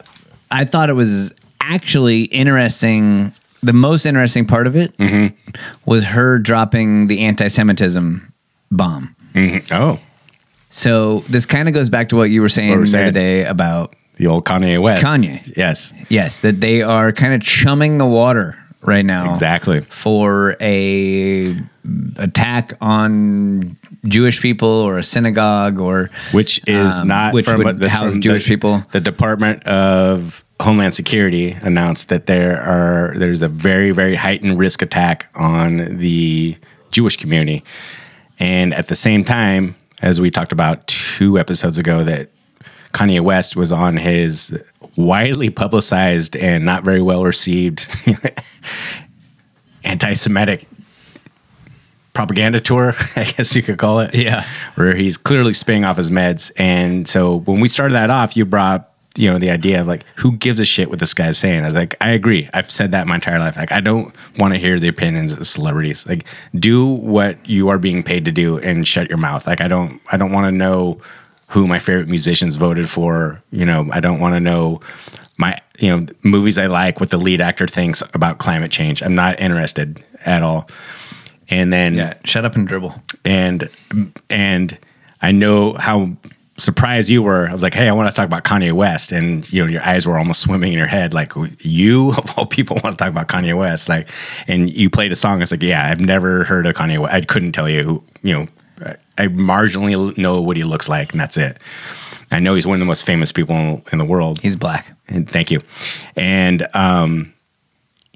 I 0.50 0.64
thought 0.64 0.88
it 0.88 0.94
was 0.94 1.34
actually 1.60 2.22
interesting. 2.22 3.32
The 3.62 3.74
most 3.74 4.06
interesting 4.06 4.46
part 4.46 4.66
of 4.66 4.74
it 4.74 4.96
Mm-hmm. 4.96 5.36
was 5.84 6.04
her 6.06 6.38
dropping 6.38 7.08
the 7.08 7.20
anti-Semitism 7.20 8.32
bomb. 8.70 9.14
Oh, 9.70 10.00
So 10.70 11.18
this 11.28 11.44
kind 11.44 11.68
of 11.68 11.74
goes 11.74 11.90
back 11.90 12.08
to 12.08 12.16
what 12.16 12.30
you 12.30 12.40
were 12.40 12.48
saying 12.48 12.70
What 12.70 12.88
the 12.90 12.96
we're 12.96 13.02
other 13.04 13.12
day 13.12 13.44
about 13.44 13.94
the 14.16 14.28
old 14.28 14.46
Kanye 14.46 14.80
West. 14.80 15.04
Kanye. 15.04 15.52
Yes, 15.56 15.92
Yes, 16.08 16.38
that 16.40 16.60
they 16.60 16.80
are 16.82 17.12
kind 17.12 17.34
of 17.34 17.42
chumming 17.42 17.98
the 17.98 18.06
water 18.06 18.56
right 18.82 19.04
now. 19.04 19.28
exactly. 19.30 19.80
For 19.80 20.56
a 20.60 21.56
attack 22.18 22.74
on 22.80 23.76
Jewish 24.04 24.40
people 24.40 24.68
or 24.68 24.98
a 24.98 25.02
synagogue 25.02 25.80
or 25.80 26.10
Which 26.32 26.60
is 26.68 27.00
Um, 27.00 27.08
not 27.08 27.34
which 27.34 27.46
from 27.46 27.62
would 27.64 27.78
the, 27.78 27.88
house 27.88 28.12
from 28.12 28.20
Jewish 28.20 28.44
the, 28.44 28.50
people. 28.50 28.82
The 28.92 29.00
Department 29.00 29.64
of 29.64 30.44
Homeland 30.60 30.94
Security 30.94 31.56
announced 31.62 32.10
that 32.10 32.26
there 32.26 32.60
are 32.60 33.14
there's 33.16 33.42
a 33.42 33.48
very 33.48 33.92
very 33.92 34.14
heightened 34.16 34.58
risk 34.58 34.82
attack 34.82 35.28
on 35.34 35.96
the 35.96 36.56
Jewish 36.90 37.16
community, 37.16 37.64
and 38.38 38.74
at 38.74 38.88
the 38.88 38.94
same 38.94 39.24
time, 39.24 39.74
as 40.02 40.20
we 40.20 40.30
talked 40.30 40.52
about 40.52 40.86
two 40.86 41.38
episodes 41.38 41.78
ago, 41.78 42.04
that 42.04 42.30
Kanye 42.92 43.20
West 43.20 43.56
was 43.56 43.72
on 43.72 43.96
his 43.96 44.58
widely 45.06 45.50
publicized 45.50 46.36
and 46.36 46.64
not 46.64 46.84
very 46.84 47.02
well 47.02 47.24
received 47.24 47.88
anti-Semitic 49.84 50.66
propaganda 52.12 52.60
tour, 52.60 52.92
I 53.16 53.24
guess 53.24 53.54
you 53.54 53.62
could 53.62 53.78
call 53.78 54.00
it. 54.00 54.14
Yeah. 54.14 54.44
Where 54.74 54.94
he's 54.94 55.16
clearly 55.16 55.52
spinning 55.52 55.84
off 55.84 55.96
his 55.96 56.10
meds. 56.10 56.52
And 56.56 57.06
so 57.06 57.40
when 57.40 57.60
we 57.60 57.68
started 57.68 57.94
that 57.94 58.10
off, 58.10 58.36
you 58.36 58.44
brought, 58.44 58.92
you 59.16 59.30
know, 59.30 59.38
the 59.38 59.50
idea 59.50 59.80
of 59.80 59.86
like, 59.86 60.04
who 60.16 60.36
gives 60.36 60.60
a 60.60 60.64
shit 60.64 60.90
what 60.90 60.98
this 60.98 61.14
guy's 61.14 61.38
saying? 61.38 61.62
I 61.62 61.64
was 61.64 61.74
like, 61.74 61.94
I 62.00 62.10
agree. 62.10 62.48
I've 62.52 62.70
said 62.70 62.92
that 62.92 63.06
my 63.06 63.16
entire 63.16 63.38
life. 63.38 63.56
Like, 63.56 63.72
I 63.72 63.80
don't 63.80 64.14
want 64.38 64.54
to 64.54 64.60
hear 64.60 64.78
the 64.78 64.88
opinions 64.88 65.32
of 65.32 65.46
celebrities. 65.46 66.06
Like, 66.06 66.26
do 66.54 66.86
what 66.86 67.48
you 67.48 67.68
are 67.68 67.78
being 67.78 68.02
paid 68.02 68.24
to 68.26 68.32
do 68.32 68.58
and 68.58 68.86
shut 68.86 69.08
your 69.08 69.18
mouth. 69.18 69.46
Like, 69.46 69.60
I 69.60 69.68
don't, 69.68 70.00
I 70.12 70.16
don't 70.16 70.32
want 70.32 70.46
to 70.46 70.52
know 70.52 71.00
who 71.50 71.66
my 71.66 71.78
favorite 71.78 72.08
musicians 72.08 72.56
voted 72.56 72.88
for. 72.88 73.42
You 73.50 73.64
know, 73.64 73.88
I 73.92 74.00
don't 74.00 74.20
want 74.20 74.34
to 74.34 74.40
know 74.40 74.80
my, 75.36 75.58
you 75.78 75.90
know, 75.90 76.06
movies 76.22 76.58
I 76.58 76.66
like, 76.66 77.00
what 77.00 77.10
the 77.10 77.18
lead 77.18 77.40
actor 77.40 77.66
thinks 77.66 78.02
about 78.14 78.38
climate 78.38 78.70
change. 78.70 79.02
I'm 79.02 79.14
not 79.14 79.40
interested 79.40 80.04
at 80.24 80.42
all. 80.42 80.68
And 81.48 81.72
then 81.72 81.94
yeah, 81.94 82.14
shut 82.24 82.44
up 82.44 82.54
and 82.54 82.68
dribble. 82.68 82.94
and 83.24 83.68
and 84.28 84.78
I 85.20 85.32
know 85.32 85.74
how 85.74 86.16
surprised 86.58 87.10
you 87.10 87.22
were. 87.22 87.48
I 87.48 87.52
was 87.52 87.62
like, 87.62 87.74
"Hey, 87.74 87.88
I 87.88 87.92
want 87.92 88.08
to 88.08 88.14
talk 88.14 88.26
about 88.26 88.44
Kanye 88.44 88.72
West," 88.72 89.10
and 89.10 89.50
you 89.52 89.64
know, 89.64 89.70
your 89.70 89.82
eyes 89.82 90.06
were 90.06 90.16
almost 90.16 90.40
swimming 90.40 90.72
in 90.72 90.78
your 90.78 90.86
head, 90.86 91.12
like 91.12 91.32
you 91.58 92.08
of 92.16 92.38
all 92.38 92.46
people 92.46 92.78
want 92.84 92.96
to 92.96 93.02
talk 93.02 93.10
about 93.10 93.26
Kanye 93.26 93.56
West. 93.58 93.88
Like, 93.88 94.08
and 94.46 94.70
you 94.70 94.88
played 94.88 95.10
a 95.10 95.16
song. 95.16 95.42
It's 95.42 95.50
like, 95.50 95.62
yeah, 95.62 95.84
I've 95.84 96.00
never 96.00 96.44
heard 96.44 96.66
of 96.66 96.76
Kanye. 96.76 96.98
West. 96.98 97.12
I 97.12 97.22
couldn't 97.22 97.52
tell 97.52 97.68
you 97.68 97.82
who. 97.82 98.04
You 98.22 98.34
know, 98.34 98.46
I 99.20 99.28
marginally 99.28 100.16
know 100.18 100.40
what 100.40 100.56
he 100.56 100.64
looks 100.64 100.88
like, 100.88 101.12
and 101.12 101.20
that's 101.20 101.36
it. 101.36 101.60
I 102.32 102.38
know 102.38 102.54
he's 102.54 102.66
one 102.66 102.74
of 102.76 102.80
the 102.80 102.86
most 102.86 103.04
famous 103.04 103.32
people 103.32 103.82
in 103.92 103.98
the 103.98 104.04
world. 104.04 104.40
He's 104.40 104.56
black. 104.56 104.96
And 105.08 105.28
thank 105.28 105.50
you. 105.50 105.60
And 106.16 106.66
um, 106.74 107.34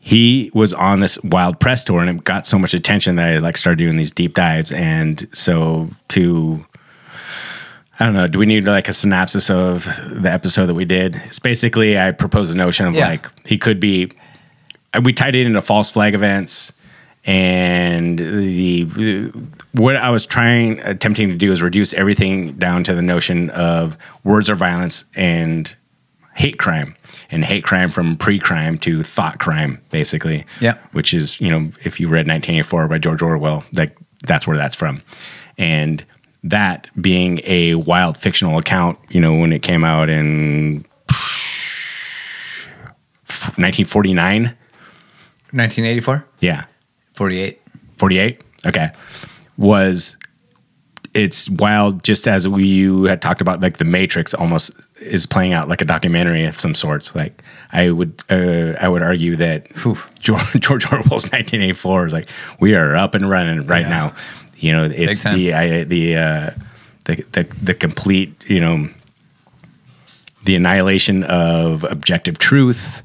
he 0.01 0.51
was 0.55 0.72
on 0.72 1.01
this 1.01 1.18
wild 1.24 1.59
press 1.60 1.82
tour, 1.85 2.01
and 2.01 2.09
it 2.10 2.24
got 2.24 2.47
so 2.47 2.59
much 2.59 2.74
attention 2.74 3.16
that 3.16 3.32
I 3.35 3.39
like 3.39 3.56
started 3.56 3.78
doing 3.78 3.97
these 3.97 4.12
deep 4.12 4.35
dives. 4.35 4.70
And 4.72 5.28
so 5.32 5.89
to 6.09 6.64
I 8.01 8.06
don't 8.06 8.14
know. 8.14 8.26
Do 8.26 8.39
we 8.40 8.47
need 8.47 8.64
like 8.64 8.89
a 8.89 8.93
synopsis 8.93 9.51
of 9.51 9.85
the 10.10 10.31
episode 10.31 10.66
that 10.66 10.74
we 10.74 10.85
did? 10.85 11.14
It's 11.26 11.39
basically 11.39 11.98
I 11.98 12.10
proposed 12.12 12.52
the 12.52 12.56
notion 12.56 12.86
of 12.86 12.94
Yeah. 12.94 13.09
like 13.09 13.47
he 13.47 13.56
could 13.59 13.78
be. 13.81 14.10
We 15.05 15.12
tied 15.12 15.35
it 15.35 15.47
into 15.47 15.60
false 15.60 15.90
flag 15.90 16.14
events, 16.14 16.72
and 17.26 18.18
the 18.18 19.32
what 19.72 19.96
I 19.96 20.10
was 20.10 20.26
trying 20.26 20.78
attempting 20.80 21.28
to 21.28 21.36
do 21.36 21.52
is 21.52 21.62
reduce 21.62 21.94
everything 21.94 22.52
down 22.52 22.84
to 22.84 22.94
the 22.94 23.02
notion 23.02 23.51
of 23.51 23.96
words 24.24 24.51
are 24.51 24.55
violence 24.55 25.06
and 25.14 25.74
hate 26.34 26.59
crime, 26.59 26.96
and 27.30 27.44
hate 27.44 27.64
crime 27.64 27.88
from 27.88 28.16
pre-crime 28.16 28.76
to 28.78 29.02
thought 29.02 29.38
crime, 29.38 29.80
basically. 29.90 30.44
Yeah. 30.60 30.78
which 30.92 31.14
is 31.14 31.40
you 31.40 31.48
know 31.48 31.70
if 31.84 31.98
you 32.01 32.09
read 32.09 32.26
1984 32.26 32.88
by 32.88 32.98
George 32.98 33.22
Orwell, 33.22 33.64
like 33.72 33.96
that's 34.24 34.46
where 34.46 34.56
that's 34.56 34.76
from, 34.76 35.02
and 35.56 36.05
that 36.44 36.90
being 37.01 37.40
a 37.44 37.74
wild 37.74 38.18
fictional 38.18 38.59
account, 38.59 38.98
you 39.09 39.20
know, 39.20 39.34
when 39.34 39.52
it 39.52 39.62
came 39.62 39.82
out 39.82 40.10
in 40.10 40.84
1949. 43.56 44.42
1984? 45.52 46.26
Yeah. 46.40 46.64
48. 47.14 47.60
48. 47.96 48.42
Okay. 48.66 48.90
Was 49.56 50.16
it's 51.14 51.48
wild 51.48 52.02
just 52.02 52.26
as 52.26 52.48
we 52.48 52.66
you 52.66 53.04
had 53.04 53.22
talked 53.22 53.40
about 53.40 53.60
like 53.60 53.78
the 53.78 53.84
Matrix 53.84 54.34
almost 54.34 54.72
is 55.00 55.26
playing 55.26 55.52
out 55.52 55.68
like 55.68 55.80
a 55.80 55.84
documentary 55.84 56.44
of 56.44 56.58
some 56.58 56.74
sorts. 56.74 57.14
Like 57.14 57.42
I 57.72 57.90
would 57.90 58.22
uh, 58.28 58.74
I 58.80 58.88
would 58.88 59.02
argue 59.02 59.36
that 59.36 59.72
George, 60.18 60.52
George 60.58 60.86
Orwell's 60.86 61.30
1984 61.30 62.06
is 62.06 62.12
like 62.12 62.28
we 62.58 62.74
are 62.74 62.96
up 62.96 63.14
and 63.14 63.28
running 63.30 63.66
right 63.66 63.86
now. 63.86 64.12
You 64.56 64.72
know, 64.72 64.84
it's 64.84 65.22
the 65.22 65.52
I, 65.52 65.84
the 65.84 66.16
uh, 66.16 66.50
the 67.04 67.24
the 67.32 67.42
the 67.62 67.74
complete 67.74 68.34
you 68.46 68.60
know 68.60 68.88
the 70.44 70.56
annihilation 70.56 71.22
of 71.24 71.84
objective 71.84 72.38
truth 72.38 73.02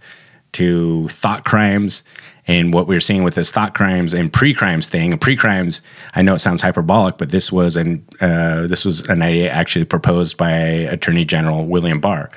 to 0.54 1.08
thought 1.10 1.46
crimes 1.46 2.04
and 2.50 2.74
what 2.74 2.88
we're 2.88 3.00
seeing 3.00 3.24
with 3.24 3.36
this 3.36 3.52
thought 3.52 3.76
crimes 3.76 4.14
and 4.14 4.34
pre-crimes 4.34 4.90
thing 4.90 5.18
pre-crimes 5.18 5.82
i 6.16 6.22
know 6.22 6.34
it 6.34 6.40
sounds 6.40 6.62
hyperbolic 6.62 7.18
but 7.18 7.30
this 7.32 7.52
was 7.52 7.78
an 7.78 8.04
uh, 8.20 8.66
this 8.68 8.84
was 8.84 9.08
an 9.08 9.22
idea 9.22 9.50
actually 9.50 9.86
proposed 9.86 10.38
by 10.38 10.50
attorney 10.50 11.24
general 11.24 11.66
william 11.66 12.02
barr 12.02 12.30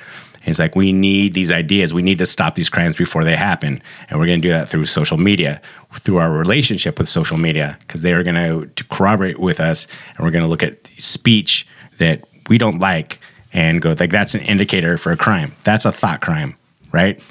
He's 0.43 0.59
like, 0.59 0.75
we 0.75 0.91
need 0.91 1.33
these 1.33 1.53
ideas. 1.53 1.93
We 1.93 2.01
need 2.01 2.17
to 2.17 2.25
stop 2.25 2.55
these 2.55 2.69
crimes 2.69 2.97
before 2.97 3.23
they 3.23 3.37
happen, 3.37 3.81
and 4.09 4.19
we're 4.19 4.25
going 4.25 4.41
to 4.41 4.47
do 4.47 4.51
that 4.51 4.67
through 4.67 4.85
social 4.85 5.15
media, 5.15 5.61
through 5.93 6.17
our 6.17 6.33
relationship 6.33 6.99
with 6.99 7.07
social 7.07 7.37
media, 7.37 7.77
because 7.79 8.01
they 8.01 8.11
are 8.11 8.23
going 8.23 8.35
to 8.75 8.83
corroborate 8.89 9.39
with 9.39 9.61
us, 9.61 9.87
and 10.09 10.25
we're 10.25 10.31
going 10.31 10.43
to 10.43 10.49
look 10.49 10.61
at 10.61 10.89
speech 10.97 11.65
that 11.99 12.25
we 12.49 12.57
don't 12.57 12.79
like 12.79 13.21
and 13.53 13.81
go 13.81 13.95
like 13.97 14.09
that's 14.09 14.35
an 14.35 14.41
indicator 14.41 14.97
for 14.97 15.13
a 15.13 15.17
crime. 15.17 15.53
That's 15.63 15.85
a 15.85 15.93
thought 15.93 16.19
crime, 16.19 16.57
right? 16.91 17.21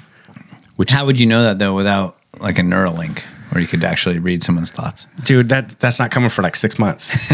Which 0.75 0.91
how 0.91 1.05
would 1.05 1.19
you 1.19 1.27
know 1.27 1.43
that 1.43 1.59
though 1.59 1.75
without 1.75 2.17
like 2.39 2.59
a 2.59 2.61
Neuralink 2.61 3.19
where 3.49 3.61
you 3.61 3.67
could 3.67 3.83
actually 3.83 4.19
read 4.19 4.43
someone's 4.43 4.71
thoughts? 4.71 5.07
Dude, 5.23 5.49
that 5.49 5.69
that's 5.79 5.99
not 5.99 6.11
coming 6.11 6.29
for 6.29 6.41
like 6.41 6.55
six 6.55 6.79
months. 6.79 7.15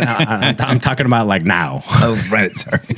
I, 0.00 0.48
am 0.48 0.56
I'm 0.58 0.80
talking 0.80 1.06
about 1.06 1.26
like 1.26 1.42
now. 1.42 1.82
Oh, 1.86 2.20
right. 2.30 2.52
Sorry. 2.52 2.96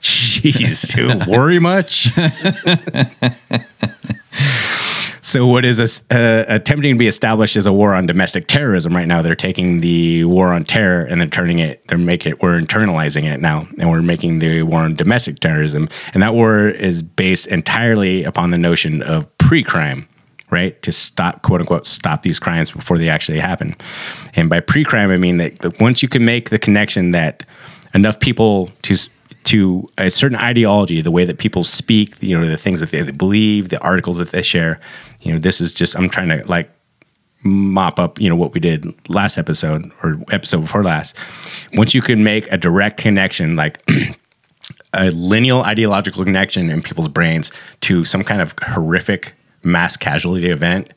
Jeez, 0.00 0.94
dude, 0.94 1.26
worry 1.26 1.58
much? 1.58 2.12
so, 5.20 5.46
what 5.46 5.64
is 5.64 5.78
this, 5.78 6.04
uh, 6.10 6.44
attempting 6.46 6.94
to 6.94 6.98
be 6.98 7.06
established 7.06 7.56
as 7.56 7.66
a 7.66 7.72
war 7.72 7.94
on 7.94 8.06
domestic 8.06 8.46
terrorism 8.46 8.94
right 8.94 9.08
now? 9.08 9.22
They're 9.22 9.34
taking 9.34 9.80
the 9.80 10.24
war 10.24 10.52
on 10.52 10.64
terror 10.64 11.04
and 11.04 11.20
they're 11.20 11.28
turning 11.28 11.58
it. 11.58 11.86
They're 11.88 11.98
making 11.98 12.32
it. 12.32 12.42
We're 12.42 12.60
internalizing 12.60 13.24
it 13.24 13.40
now, 13.40 13.66
and 13.78 13.90
we're 13.90 14.02
making 14.02 14.38
the 14.38 14.62
war 14.62 14.82
on 14.82 14.94
domestic 14.94 15.40
terrorism. 15.40 15.88
And 16.14 16.22
that 16.22 16.34
war 16.34 16.68
is 16.68 17.02
based 17.02 17.48
entirely 17.48 18.22
upon 18.22 18.50
the 18.50 18.58
notion 18.58 19.02
of 19.02 19.36
pre-crime 19.38 20.06
right? 20.50 20.80
To 20.82 20.92
stop, 20.92 21.42
quote 21.42 21.60
unquote, 21.60 21.86
stop 21.86 22.22
these 22.22 22.38
crimes 22.38 22.70
before 22.70 22.98
they 22.98 23.08
actually 23.08 23.40
happen. 23.40 23.74
And 24.34 24.48
by 24.48 24.60
pre 24.60 24.84
crime, 24.84 25.10
I 25.10 25.16
mean 25.16 25.38
that 25.38 25.58
that 25.60 25.80
once 25.80 26.02
you 26.02 26.08
can 26.08 26.24
make 26.24 26.50
the 26.50 26.58
connection 26.58 27.10
that 27.12 27.44
enough 27.94 28.20
people 28.20 28.70
to, 28.82 28.96
to 29.44 29.88
a 29.98 30.10
certain 30.10 30.38
ideology, 30.38 31.00
the 31.00 31.10
way 31.10 31.24
that 31.24 31.38
people 31.38 31.64
speak, 31.64 32.22
you 32.22 32.38
know, 32.38 32.46
the 32.46 32.56
things 32.56 32.80
that 32.80 32.90
they 32.90 33.10
believe, 33.10 33.68
the 33.70 33.80
articles 33.80 34.18
that 34.18 34.30
they 34.30 34.42
share, 34.42 34.78
you 35.22 35.32
know, 35.32 35.38
this 35.38 35.60
is 35.60 35.72
just, 35.72 35.96
I'm 35.96 36.08
trying 36.08 36.28
to 36.28 36.46
like 36.46 36.70
mop 37.42 37.98
up, 37.98 38.20
you 38.20 38.28
know, 38.28 38.36
what 38.36 38.52
we 38.52 38.60
did 38.60 38.84
last 39.08 39.38
episode 39.38 39.90
or 40.02 40.16
episode 40.30 40.62
before 40.62 40.82
last. 40.82 41.16
Once 41.74 41.94
you 41.94 42.02
can 42.02 42.22
make 42.22 42.50
a 42.52 42.56
direct 42.56 42.98
connection, 42.98 43.56
like, 43.56 43.82
a 44.92 45.10
lineal 45.10 45.62
ideological 45.62 46.24
connection 46.24 46.70
in 46.70 46.82
people's 46.82 47.08
brains 47.08 47.52
to 47.82 48.04
some 48.04 48.24
kind 48.24 48.40
of 48.40 48.54
horrific 48.62 49.34
mass 49.66 49.96
casualty 49.96 50.48
event. 50.48 50.90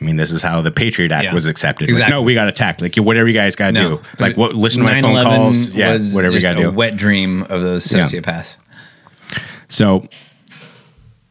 I 0.00 0.04
mean, 0.04 0.16
this 0.16 0.30
is 0.30 0.42
how 0.42 0.62
the 0.62 0.70
Patriot 0.70 1.12
Act 1.12 1.24
Yeah. 1.26 1.34
was 1.34 1.46
accepted. 1.46 1.90
Like, 1.92 2.08
no, 2.08 2.22
we 2.22 2.32
got 2.34 2.48
attacked. 2.48 2.80
Like, 2.80 2.96
whatever 2.96 3.28
you 3.28 3.34
guys 3.34 3.54
got 3.54 3.66
to 3.66 3.72
No. 3.72 3.88
do. 3.96 4.02
Like, 4.18 4.36
what? 4.36 4.54
Listen 4.54 4.82
to 4.82 4.90
my 4.90 5.00
phone 5.02 5.22
calls. 5.22 5.68
Yeah, 5.70 5.92
was 5.92 6.14
whatever 6.14 6.34
you 6.34 6.40
got 6.42 6.52
to 6.54 6.58
a 6.60 6.62
do. 6.62 6.70
wet 6.70 6.96
dream 6.96 7.42
of 7.42 7.60
those 7.62 7.92
Yeah. 7.92 8.04
sociopaths. 8.04 8.56
So, 9.68 10.08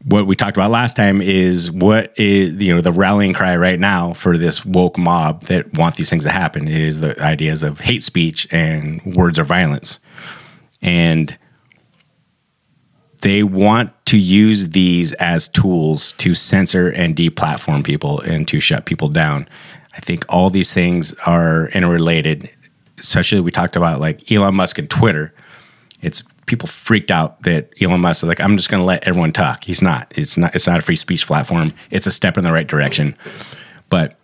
what 0.04 0.26
we 0.26 0.34
talked 0.34 0.56
about 0.56 0.70
last 0.70 0.96
time 0.96 1.20
is 1.20 1.70
what 1.70 2.12
is 2.16 2.62
you 2.62 2.74
know 2.74 2.80
the 2.80 2.92
rallying 2.92 3.32
cry 3.34 3.54
right 3.56 3.78
now 3.78 4.12
for 4.14 4.38
this 4.38 4.64
woke 4.64 4.96
mob 4.96 5.42
that 5.44 5.76
want 5.76 5.96
these 5.96 6.08
things 6.08 6.22
to 6.24 6.30
happen 6.30 6.68
is 6.68 7.00
the 7.00 7.20
ideas 7.20 7.62
of 7.62 7.80
hate 7.80 8.02
speech 8.02 8.46
and 8.50 9.02
words 9.04 9.38
are 9.38 9.44
violence, 9.44 9.98
and 10.80 11.36
they 13.20 13.42
want 13.42 13.92
to 14.06 14.18
use 14.18 14.70
these 14.70 15.12
as 15.14 15.48
tools 15.48 16.12
to 16.12 16.34
censor 16.34 16.88
and 16.88 17.14
deplatform 17.14 17.84
people 17.84 18.20
and 18.20 18.46
to 18.48 18.60
shut 18.60 18.86
people 18.86 19.08
down. 19.08 19.48
I 19.94 20.00
think 20.00 20.24
all 20.28 20.50
these 20.50 20.72
things 20.72 21.12
are 21.26 21.68
interrelated. 21.68 22.50
Especially, 22.98 23.40
we 23.40 23.50
talked 23.50 23.76
about 23.76 24.00
like 24.00 24.30
Elon 24.30 24.54
Musk 24.54 24.78
and 24.78 24.88
Twitter 24.88 25.34
it's 26.02 26.22
people 26.46 26.66
freaked 26.66 27.10
out 27.10 27.42
that 27.42 27.72
Elon 27.80 28.00
Musk 28.00 28.22
is 28.22 28.28
like, 28.28 28.40
I'm 28.40 28.56
just 28.56 28.70
going 28.70 28.80
to 28.80 28.86
let 28.86 29.06
everyone 29.06 29.32
talk. 29.32 29.64
He's 29.64 29.82
not. 29.82 30.12
It's 30.16 30.36
not. 30.36 30.54
It's 30.54 30.66
not 30.66 30.78
a 30.78 30.82
free 30.82 30.96
speech 30.96 31.26
platform. 31.26 31.72
It's 31.90 32.06
a 32.06 32.10
step 32.10 32.38
in 32.38 32.44
the 32.44 32.52
right 32.52 32.66
direction. 32.66 33.14
But 33.88 34.18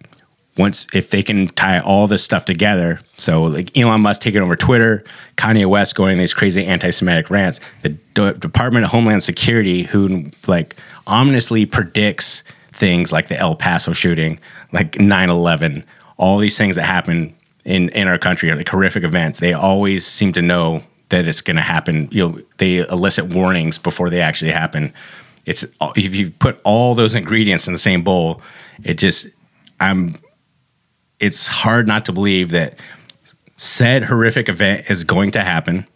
once 0.58 0.86
if 0.94 1.10
they 1.10 1.22
can 1.22 1.48
tie 1.48 1.80
all 1.80 2.06
this 2.06 2.24
stuff 2.24 2.44
together, 2.44 3.00
so 3.18 3.44
like 3.44 3.76
Elon 3.76 4.00
Musk 4.00 4.22
taking 4.22 4.40
over 4.42 4.56
Twitter, 4.56 5.04
Kanye 5.36 5.66
West 5.66 5.94
going 5.94 6.18
these 6.18 6.34
crazy 6.34 6.64
anti-Semitic 6.64 7.30
rants, 7.30 7.60
the 7.82 7.90
D- 7.90 8.32
Department 8.38 8.84
of 8.84 8.90
Homeland 8.90 9.22
Security, 9.22 9.82
who 9.84 10.26
like 10.46 10.76
ominously 11.06 11.66
predicts 11.66 12.42
things 12.72 13.12
like 13.12 13.28
the 13.28 13.38
El 13.38 13.54
Paso 13.54 13.92
shooting, 13.92 14.38
like 14.72 14.92
9/11, 14.92 15.84
all 16.16 16.38
these 16.38 16.56
things 16.56 16.76
that 16.76 16.84
happen 16.84 17.34
in 17.64 17.88
in 17.90 18.08
our 18.08 18.18
country 18.18 18.50
are 18.50 18.56
like 18.56 18.68
horrific 18.68 19.04
events. 19.04 19.40
They 19.40 19.52
always 19.52 20.06
seem 20.06 20.32
to 20.32 20.42
know 20.42 20.82
that 21.10 21.28
it's 21.28 21.40
going 21.40 21.56
to 21.56 21.62
happen. 21.62 22.08
You 22.10 22.28
know, 22.28 22.40
they 22.58 22.78
elicit 22.78 23.34
warnings 23.34 23.78
before 23.78 24.10
they 24.10 24.20
actually 24.20 24.52
happen. 24.52 24.92
It's 25.44 25.64
if 25.94 26.14
you 26.14 26.30
put 26.30 26.60
all 26.64 26.94
those 26.94 27.14
ingredients 27.14 27.66
in 27.66 27.72
the 27.72 27.78
same 27.78 28.02
bowl, 28.02 28.40
it 28.82 28.94
just 28.94 29.28
I'm 29.80 30.14
it's 31.20 31.46
hard 31.46 31.86
not 31.86 32.04
to 32.06 32.12
believe 32.12 32.50
that 32.50 32.78
said 33.56 34.04
horrific 34.04 34.48
event 34.48 34.90
is 34.90 35.04
going 35.04 35.30
to 35.32 35.42
happen. 35.42 35.86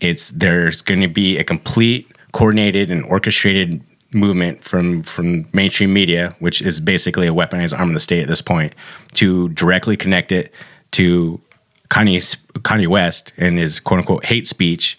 It's 0.00 0.30
there's 0.30 0.82
going 0.82 1.00
to 1.02 1.08
be 1.08 1.38
a 1.38 1.44
complete 1.44 2.10
coordinated 2.32 2.90
and 2.90 3.04
orchestrated 3.04 3.82
movement 4.12 4.64
from 4.64 5.02
from 5.02 5.46
mainstream 5.52 5.92
media, 5.92 6.34
which 6.38 6.62
is 6.62 6.80
basically 6.80 7.26
a 7.26 7.32
weaponized 7.32 7.78
arm 7.78 7.90
of 7.90 7.94
the 7.94 8.00
state 8.00 8.22
at 8.22 8.28
this 8.28 8.42
point, 8.42 8.74
to 9.14 9.48
directly 9.50 9.96
connect 9.96 10.32
it 10.32 10.52
to 10.92 11.40
Kanye 11.88 12.36
Kanye 12.60 12.88
West 12.88 13.32
and 13.36 13.58
his 13.58 13.80
quote 13.80 14.00
unquote 14.00 14.24
hate 14.24 14.46
speech 14.46 14.98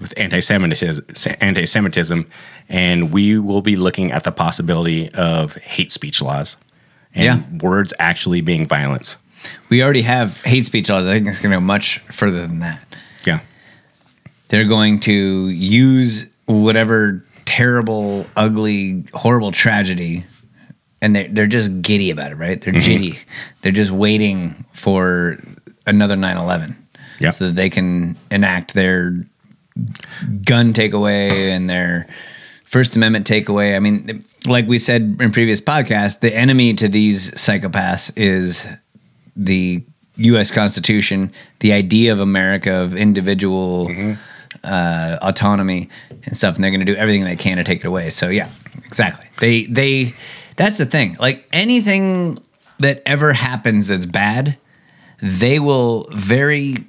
with 0.00 0.12
anti-Semitism, 0.16 1.06
anti-Semitism, 1.40 2.28
and 2.68 3.12
we 3.12 3.38
will 3.38 3.62
be 3.62 3.76
looking 3.76 4.10
at 4.10 4.24
the 4.24 4.32
possibility 4.32 5.08
of 5.14 5.54
hate 5.56 5.92
speech 5.92 6.20
laws 6.20 6.56
and 7.14 7.24
Yeah. 7.24 7.58
words 7.60 7.92
actually 7.98 8.40
being 8.40 8.66
violence. 8.66 9.16
We 9.68 9.82
already 9.82 10.02
have 10.02 10.36
hate 10.42 10.66
speech 10.66 10.88
laws. 10.88 11.06
I 11.06 11.14
think 11.14 11.26
it's 11.28 11.38
going 11.38 11.50
to 11.52 11.56
go 11.56 11.60
much 11.60 11.98
further 12.00 12.46
than 12.46 12.60
that. 12.60 12.80
Yeah. 13.24 13.40
They're 14.48 14.64
going 14.66 15.00
to 15.00 15.48
use 15.48 16.26
whatever 16.46 17.24
terrible, 17.44 18.26
ugly, 18.36 19.04
horrible 19.14 19.50
tragedy, 19.52 20.24
and 21.00 21.16
they're, 21.16 21.28
they're 21.28 21.46
just 21.46 21.82
giddy 21.82 22.10
about 22.10 22.30
it, 22.32 22.36
right? 22.36 22.60
They're 22.60 22.72
Mhm. 22.74 22.84
giddy. 22.86 23.18
They're 23.62 23.72
just 23.72 23.90
waiting 23.90 24.64
for 24.72 25.38
another 25.86 26.14
9 26.16 26.36
11 26.36 26.76
Yep. 27.18 27.32
so 27.34 27.46
that 27.46 27.56
they 27.56 27.68
can 27.70 28.16
enact 28.30 28.74
their 28.74 29.14
gun 30.44 30.72
takeaway 30.72 31.30
and 31.50 31.68
their 31.68 32.06
First 32.72 32.96
Amendment 32.96 33.26
takeaway. 33.26 33.76
I 33.76 33.80
mean, 33.80 34.24
like 34.46 34.66
we 34.66 34.78
said 34.78 35.18
in 35.20 35.30
previous 35.30 35.60
podcasts, 35.60 36.20
the 36.20 36.34
enemy 36.34 36.72
to 36.72 36.88
these 36.88 37.30
psychopaths 37.32 38.10
is 38.16 38.66
the 39.36 39.84
U.S. 40.16 40.50
Constitution, 40.50 41.32
the 41.60 41.74
idea 41.74 42.14
of 42.14 42.20
America 42.20 42.72
of 42.72 42.96
individual 42.96 43.90
uh, 44.64 45.18
autonomy 45.20 45.90
and 46.24 46.34
stuff, 46.34 46.54
and 46.54 46.64
they're 46.64 46.70
going 46.70 46.80
to 46.84 46.90
do 46.90 46.96
everything 46.96 47.24
they 47.24 47.36
can 47.36 47.58
to 47.58 47.64
take 47.64 47.80
it 47.80 47.86
away. 47.86 48.08
So 48.08 48.30
yeah, 48.30 48.48
exactly. 48.86 49.26
They 49.38 49.66
they 49.66 50.14
that's 50.56 50.78
the 50.78 50.86
thing. 50.86 51.18
Like 51.20 51.46
anything 51.52 52.38
that 52.78 53.02
ever 53.04 53.34
happens 53.34 53.88
that's 53.88 54.06
bad, 54.06 54.56
they 55.20 55.58
will 55.58 56.06
very 56.10 56.86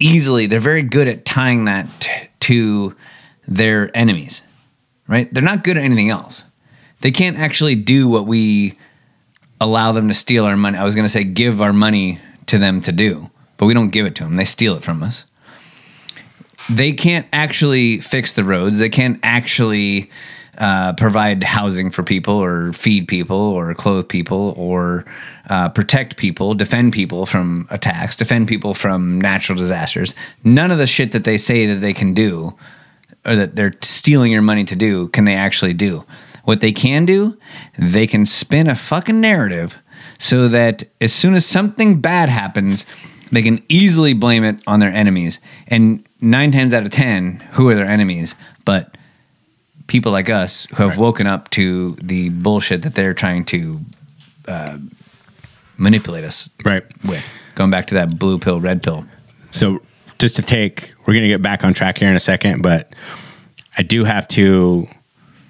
easily. 0.00 0.46
They're 0.46 0.58
very 0.58 0.82
good 0.82 1.06
at 1.06 1.24
tying 1.24 1.66
that 1.66 1.86
t- 2.00 2.10
to 2.40 2.96
their 3.46 3.96
enemies. 3.96 4.42
Right? 5.06 5.32
They're 5.32 5.42
not 5.42 5.64
good 5.64 5.76
at 5.76 5.84
anything 5.84 6.10
else. 6.10 6.44
They 7.00 7.10
can't 7.10 7.38
actually 7.38 7.74
do 7.74 8.08
what 8.08 8.26
we 8.26 8.78
allow 9.60 9.92
them 9.92 10.08
to 10.08 10.14
steal 10.14 10.44
our 10.44 10.56
money. 10.56 10.78
I 10.78 10.84
was 10.84 10.94
going 10.94 11.04
to 11.04 11.10
say 11.10 11.24
give 11.24 11.60
our 11.60 11.72
money 11.72 12.18
to 12.46 12.58
them 12.58 12.80
to 12.82 12.92
do, 12.92 13.30
but 13.56 13.66
we 13.66 13.74
don't 13.74 13.90
give 13.90 14.06
it 14.06 14.14
to 14.16 14.24
them. 14.24 14.36
They 14.36 14.44
steal 14.44 14.74
it 14.74 14.82
from 14.82 15.02
us. 15.02 15.26
They 16.70 16.92
can't 16.92 17.26
actually 17.32 18.00
fix 18.00 18.32
the 18.32 18.44
roads. 18.44 18.78
They 18.78 18.88
can't 18.88 19.20
actually 19.22 20.10
uh, 20.56 20.94
provide 20.94 21.42
housing 21.42 21.90
for 21.90 22.02
people 22.02 22.34
or 22.34 22.72
feed 22.72 23.08
people 23.08 23.36
or 23.36 23.74
clothe 23.74 24.08
people 24.08 24.54
or 24.56 25.04
uh, 25.50 25.68
protect 25.68 26.16
people, 26.16 26.54
defend 26.54 26.92
people 26.92 27.26
from 27.26 27.66
attacks, 27.70 28.16
defend 28.16 28.48
people 28.48 28.72
from 28.72 29.20
natural 29.20 29.58
disasters. 29.58 30.14
None 30.42 30.70
of 30.70 30.78
the 30.78 30.86
shit 30.86 31.12
that 31.12 31.24
they 31.24 31.38
say 31.38 31.66
that 31.66 31.80
they 31.80 31.92
can 31.92 32.14
do 32.14 32.56
or 33.26 33.36
that 33.36 33.56
they're 33.56 33.74
stealing 33.80 34.32
your 34.32 34.42
money 34.42 34.64
to 34.64 34.76
do 34.76 35.08
can 35.08 35.24
they 35.24 35.34
actually 35.34 35.74
do. 35.74 36.04
What 36.44 36.60
they 36.60 36.72
can 36.72 37.06
do, 37.06 37.38
they 37.78 38.06
can 38.06 38.26
spin 38.26 38.68
a 38.68 38.74
fucking 38.74 39.20
narrative 39.20 39.78
so 40.18 40.48
that 40.48 40.84
as 41.00 41.12
soon 41.12 41.34
as 41.34 41.46
something 41.46 42.00
bad 42.00 42.28
happens, 42.28 42.86
they 43.32 43.42
can 43.42 43.62
easily 43.68 44.12
blame 44.12 44.44
it 44.44 44.62
on 44.66 44.80
their 44.80 44.92
enemies. 44.92 45.40
And 45.68 46.06
nine 46.20 46.52
times 46.52 46.74
out 46.74 46.84
of 46.84 46.92
10, 46.92 47.40
who 47.52 47.68
are 47.68 47.74
their 47.74 47.86
enemies? 47.86 48.34
But 48.64 48.96
people 49.86 50.12
like 50.12 50.30
us 50.30 50.66
who 50.74 50.88
have 50.88 50.98
woken 50.98 51.26
up 51.26 51.50
to 51.50 51.92
the 51.92 52.28
bullshit 52.28 52.82
that 52.82 52.94
they're 52.94 53.14
trying 53.14 53.44
to 53.46 53.80
uh, 54.46 54.78
manipulate 55.76 56.24
us 56.24 56.50
right 56.64 56.84
with. 57.04 57.28
Going 57.54 57.70
back 57.70 57.86
to 57.88 57.94
that 57.94 58.18
blue 58.18 58.38
pill, 58.38 58.60
red 58.60 58.82
pill. 58.82 59.06
So 59.50 59.80
just 60.18 60.36
to 60.36 60.42
take, 60.42 60.94
we're 61.00 61.14
going 61.14 61.22
to 61.22 61.28
get 61.28 61.42
back 61.42 61.64
on 61.64 61.74
track 61.74 61.98
here 61.98 62.08
in 62.08 62.16
a 62.16 62.20
second, 62.20 62.62
but 62.62 62.92
I 63.76 63.82
do 63.82 64.04
have 64.04 64.28
to. 64.28 64.88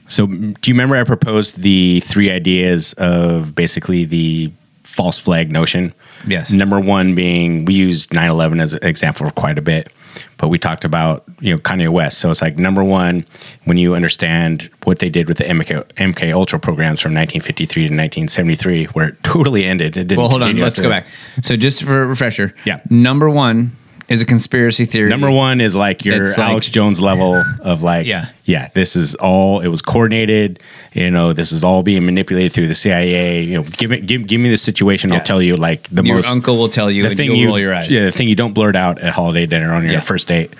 So, 0.07 0.27
do 0.27 0.35
you 0.71 0.75
remember 0.75 0.97
I 0.97 1.05
proposed 1.05 1.63
the 1.63 2.01
three 2.01 2.31
ideas 2.31 2.93
of 2.95 3.55
basically 3.55 4.05
the 4.05 4.53
false 4.83 5.19
flag 5.19 5.51
notion? 5.51 5.95
Yes. 6.27 6.53
Number 6.53 6.79
one 6.79 7.15
being 7.15 7.65
we 7.65 7.75
used 7.75 8.13
9 8.13 8.29
11 8.31 8.61
as 8.61 8.75
an 8.75 8.85
example 8.87 9.27
for 9.27 9.33
quite 9.33 9.59
a 9.59 9.63
bit, 9.63 9.89
but 10.37 10.49
we 10.49 10.59
talked 10.59 10.85
about, 10.85 11.25
you 11.41 11.53
know, 11.53 11.59
Kanye 11.59 11.89
West. 11.89 12.19
So 12.19 12.31
it's 12.31 12.43
like 12.43 12.59
number 12.59 12.85
one, 12.85 13.25
when 13.65 13.79
you 13.79 13.95
understand 13.95 14.71
what 14.85 14.99
they 14.99 15.09
did 15.09 15.27
with 15.27 15.39
the 15.39 15.45
MK, 15.45 15.85
MK 15.95 16.33
Ultra 16.35 16.59
programs 16.61 17.01
from 17.01 17.13
1953 17.13 17.75
to 17.75 17.95
1973, 17.95 18.85
where 18.87 19.09
it 19.09 19.23
totally 19.23 19.65
ended. 19.65 19.97
It 19.97 20.09
didn't 20.09 20.19
Well, 20.19 20.29
hold 20.29 20.43
on. 20.43 20.57
Let's 20.59 20.79
go 20.79 20.89
that. 20.91 21.05
back. 21.05 21.13
So, 21.45 21.57
just 21.57 21.83
for 21.83 22.03
a 22.03 22.07
refresher. 22.07 22.55
Yeah. 22.67 22.81
Number 22.91 23.29
one 23.31 23.77
is 24.09 24.21
a 24.21 24.27
conspiracy 24.27 24.85
theory. 24.85 25.09
Number 25.09 25.31
one 25.31 25.61
is 25.61 25.75
like 25.75 26.05
your 26.05 26.19
That's 26.19 26.37
like- 26.37 26.51
Alex 26.51 26.69
Jones 26.69 27.01
level 27.01 27.43
of 27.61 27.83
like, 27.83 28.07
Yeah. 28.07 28.27
yeah, 28.45 28.69
this 28.75 28.97
is 28.97 29.15
all 29.15 29.61
it 29.61 29.69
was 29.69 29.81
coordinated. 29.83 30.61
You 30.93 31.11
know, 31.11 31.33
this 31.33 31.53
is 31.53 31.65
all 31.65 31.83
being 31.83 32.05
manipulated 32.05 32.53
through 32.53 32.69
the 32.69 32.75
CIA. 32.75 33.43
You 33.43 33.55
know, 33.59 33.63
give 33.63 33.93
it, 33.93 34.07
give, 34.07 34.27
give 34.27 34.41
me 34.41 34.51
the 34.51 34.59
situation. 34.59 35.11
I'll 35.13 35.21
tell 35.21 35.41
you 35.41 35.57
like 35.57 35.89
the 35.89 36.03
Your 36.05 36.17
most. 36.17 36.29
uncle 36.31 36.57
will 36.59 36.69
tell 36.69 36.91
you 36.91 37.03
the 37.03 37.09
and 37.09 37.17
thing 37.17 37.31
you'll 37.31 37.37
you 37.39 37.47
roll 37.49 37.59
your 37.59 37.75
eyes. 37.75 37.93
Yeah, 37.93 38.05
the 38.05 38.13
thing 38.13 38.29
you 38.29 38.35
don't 38.37 38.53
blurt 38.53 38.77
out 38.77 38.99
at 39.01 39.13
holiday 39.15 39.47
dinner 39.47 39.73
on 39.73 39.83
your 39.85 39.93
Yeah. 39.95 40.01
first 40.01 40.29
date. 40.29 40.53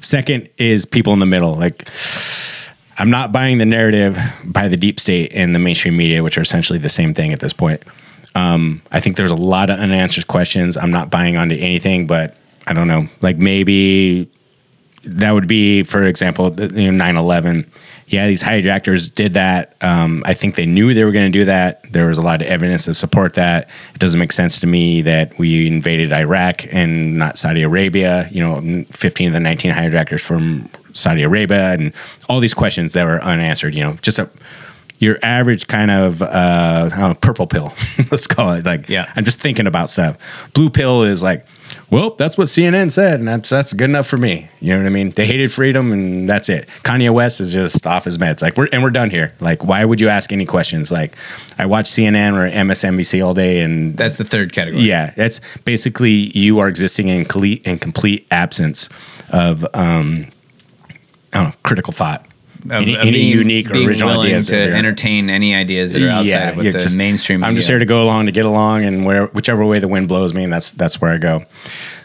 Second 0.00 0.48
is 0.58 0.84
people 0.84 1.12
in 1.12 1.18
the 1.20 1.26
middle. 1.26 1.54
Like, 1.56 1.88
I'm 2.98 3.08
not 3.10 3.32
buying 3.32 3.58
the 3.58 3.64
narrative 3.64 4.18
by 4.44 4.68
the 4.68 4.76
deep 4.76 5.00
state 5.00 5.32
and 5.34 5.54
the 5.54 5.58
mainstream 5.58 5.96
media, 5.96 6.22
which 6.22 6.36
are 6.36 6.42
essentially 6.42 6.78
the 6.78 6.88
same 6.90 7.14
thing 7.14 7.32
at 7.32 7.40
this 7.40 7.52
point. 7.52 7.82
Um, 8.34 8.82
I 8.90 9.00
think 9.00 9.16
there's 9.16 9.30
a 9.30 9.36
lot 9.36 9.70
of 9.70 9.78
unanswered 9.78 10.26
questions. 10.26 10.76
I'm 10.76 10.90
not 10.90 11.10
buying 11.10 11.36
onto 11.36 11.54
anything, 11.54 12.06
but 12.06 12.36
I 12.66 12.72
don't 12.72 12.88
know. 12.88 13.08
Like 13.20 13.38
maybe 13.38 14.28
that 15.04 15.32
would 15.32 15.48
be, 15.48 15.82
for 15.82 16.04
example, 16.04 16.50
the, 16.50 16.80
you 16.80 16.92
know, 16.92 17.04
9/11. 17.04 17.66
Yeah, 18.06 18.26
these 18.26 18.42
hijackers 18.42 19.08
did 19.08 19.34
that. 19.34 19.74
Um, 19.80 20.22
I 20.26 20.34
think 20.34 20.54
they 20.54 20.66
knew 20.66 20.92
they 20.92 21.02
were 21.02 21.12
going 21.12 21.32
to 21.32 21.38
do 21.38 21.46
that. 21.46 21.90
There 21.90 22.08
was 22.08 22.18
a 22.18 22.22
lot 22.22 22.42
of 22.42 22.46
evidence 22.46 22.84
to 22.84 22.94
support 22.94 23.34
that. 23.34 23.70
It 23.94 24.00
doesn't 24.00 24.20
make 24.20 24.32
sense 24.32 24.60
to 24.60 24.66
me 24.66 25.00
that 25.02 25.38
we 25.38 25.66
invaded 25.66 26.12
Iraq 26.12 26.66
and 26.70 27.16
not 27.16 27.38
Saudi 27.38 27.62
Arabia. 27.62 28.28
You 28.30 28.42
know, 28.42 28.84
15 28.90 29.28
of 29.28 29.32
the 29.32 29.40
19 29.40 29.70
hijackers 29.70 30.20
from 30.20 30.68
Saudi 30.92 31.22
Arabia, 31.22 31.72
and 31.72 31.94
all 32.28 32.38
these 32.40 32.54
questions 32.54 32.92
that 32.92 33.04
were 33.04 33.22
unanswered. 33.22 33.74
You 33.74 33.84
know, 33.84 33.92
just 34.02 34.18
a 34.18 34.28
your 35.02 35.18
average 35.20 35.66
kind 35.66 35.90
of 35.90 36.22
uh, 36.22 36.90
I 36.92 36.96
don't 36.96 37.08
know, 37.08 37.14
purple 37.14 37.48
pill. 37.48 37.72
Let's 38.10 38.28
call 38.28 38.52
it 38.52 38.64
like. 38.64 38.88
Yeah. 38.88 39.10
I'm 39.16 39.24
just 39.24 39.40
thinking 39.40 39.66
about 39.66 39.90
stuff. 39.90 40.16
Blue 40.52 40.70
pill 40.70 41.02
is 41.02 41.24
like, 41.24 41.44
well, 41.92 42.14
that's 42.14 42.38
what 42.38 42.48
CNN 42.48 42.90
said, 42.90 43.20
and 43.20 43.28
that's 43.28 43.50
that's 43.50 43.74
good 43.74 43.90
enough 43.90 44.06
for 44.06 44.16
me. 44.16 44.48
You 44.60 44.72
know 44.72 44.78
what 44.78 44.86
I 44.86 44.90
mean? 44.90 45.10
They 45.10 45.26
hated 45.26 45.52
freedom, 45.52 45.92
and 45.92 46.28
that's 46.28 46.48
it. 46.48 46.66
Kanye 46.84 47.12
West 47.12 47.38
is 47.38 47.52
just 47.52 47.86
off 47.86 48.06
his 48.06 48.16
meds. 48.16 48.40
Like 48.40 48.56
we're 48.56 48.68
and 48.72 48.82
we're 48.82 48.90
done 48.90 49.10
here. 49.10 49.34
Like, 49.40 49.62
why 49.62 49.84
would 49.84 50.00
you 50.00 50.08
ask 50.08 50.32
any 50.32 50.46
questions? 50.46 50.90
Like, 50.90 51.14
I 51.58 51.66
watch 51.66 51.84
CNN 51.84 52.32
or 52.34 52.50
MSNBC 52.50 53.22
all 53.22 53.34
day, 53.34 53.60
and 53.60 53.94
That's 53.94 54.16
the 54.16 54.24
third 54.24 54.54
category. 54.54 54.84
yeah, 54.84 55.12
that's 55.16 55.42
basically 55.64 56.36
you 56.36 56.58
are 56.60 56.68
existing 56.68 57.08
in 57.08 57.26
complete 57.26 57.62
in 57.66 57.78
complete 57.78 58.26
absence 58.30 58.88
of 59.28 59.62
um, 59.74 60.28
I 61.34 61.42
don't 61.42 61.44
know 61.50 61.54
critical 61.62 61.92
thought. 61.92 62.26
Of- 62.64 62.72
any 62.72 62.94
of 62.94 63.00
any 63.00 63.10
being- 63.12 63.38
unique 63.38 63.70
or 63.70 63.74
being 63.74 63.88
original 63.88 64.10
willing 64.10 64.28
ideas 64.28 64.46
to 64.46 64.52
that 64.56 64.70
entertain 64.70 65.28
any 65.30 65.54
ideas 65.54 65.92
that 65.92 66.02
are 66.02 66.08
outside 66.10 66.48
of 66.50 66.56
what 66.56 66.64
the 66.64 66.72
just- 66.72 66.96
mainstream. 66.96 67.42
I'm 67.42 67.56
just 67.56 67.68
here 67.68 67.78
to 67.78 67.84
go 67.84 68.02
along 68.04 68.26
to 68.26 68.32
get 68.32 68.44
along, 68.44 68.84
and 68.84 69.04
where 69.04 69.26
whichever 69.26 69.64
way 69.64 69.78
the 69.78 69.88
wind 69.88 70.08
blows 70.08 70.32
me, 70.34 70.44
and 70.44 70.52
that's 70.52 70.70
that's 70.70 71.00
where 71.00 71.12
I 71.12 71.18
go. 71.18 71.44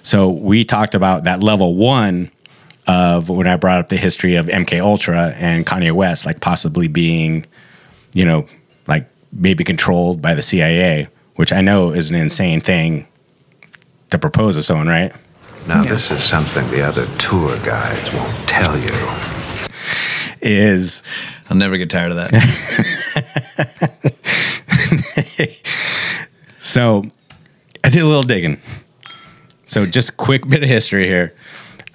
So 0.03 0.29
we 0.29 0.63
talked 0.63 0.95
about 0.95 1.25
that 1.25 1.43
level 1.43 1.75
one 1.75 2.31
of 2.87 3.29
when 3.29 3.45
I 3.47 3.57
brought 3.57 3.79
up 3.79 3.89
the 3.89 3.97
history 3.97 4.35
of 4.35 4.47
MK 4.47 4.79
Ultra 4.81 5.35
and 5.37 5.65
Kanye 5.65 5.91
West, 5.91 6.25
like 6.25 6.39
possibly 6.39 6.87
being, 6.87 7.45
you 8.13 8.23
know, 8.23 8.45
like 8.87 9.07
maybe 9.33 9.63
controlled 9.65 10.21
by 10.21 10.33
the 10.33 10.41
CIA, 10.41 11.07
which 11.35 11.51
I 11.51 11.59
know 11.61 11.91
is 11.91 12.09
an 12.09 12.15
insane 12.15 12.61
thing 12.61 13.05
to 14.09 14.17
propose 14.17 14.55
to 14.55 14.63
someone, 14.63 14.87
right? 14.87 15.11
Now, 15.67 15.83
this 15.83 16.09
is 16.11 16.23
something 16.23 16.65
the 16.71 16.81
other 16.81 17.05
tour 17.17 17.57
guides 17.65 18.13
won't 18.13 18.47
tell 18.47 18.77
you. 18.79 19.36
Is 20.41 21.03
I'll 21.49 21.57
never 21.57 21.77
get 21.77 21.89
tired 21.89 22.11
of 22.11 22.17
that. 22.17 22.33
So 26.67 27.05
I 27.81 27.89
did 27.89 28.01
a 28.01 28.05
little 28.05 28.23
digging. 28.23 28.59
So 29.67 29.85
just 29.85 30.09
a 30.09 30.13
quick 30.13 30.47
bit 30.47 30.63
of 30.63 30.69
history 30.69 31.07
here. 31.07 31.33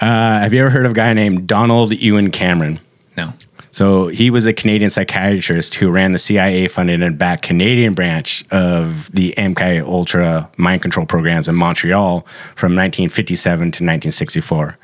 Uh, 0.00 0.40
have 0.40 0.54
you 0.54 0.60
ever 0.60 0.70
heard 0.70 0.86
of 0.86 0.92
a 0.92 0.94
guy 0.94 1.12
named 1.12 1.46
Donald 1.46 1.92
Ewen 1.92 2.30
Cameron? 2.30 2.80
no. 3.16 3.34
So 3.70 4.08
he 4.08 4.28
was 4.30 4.46
a 4.46 4.52
Canadian 4.52 4.90
psychiatrist 4.90 5.76
who 5.76 5.90
ran 5.90 6.12
the 6.12 6.18
CIA 6.18 6.68
funded 6.68 7.02
and 7.02 7.18
backed 7.18 7.42
Canadian 7.42 7.94
branch 7.94 8.44
of 8.50 9.10
the 9.12 9.32
MK 9.38 9.82
Ultra 9.82 10.50
mind 10.58 10.82
control 10.82 11.06
programs 11.06 11.48
in 11.48 11.54
Montreal 11.54 12.20
from 12.54 12.72
1957 12.72 13.58
to 13.58 13.66
1964. 13.66 14.78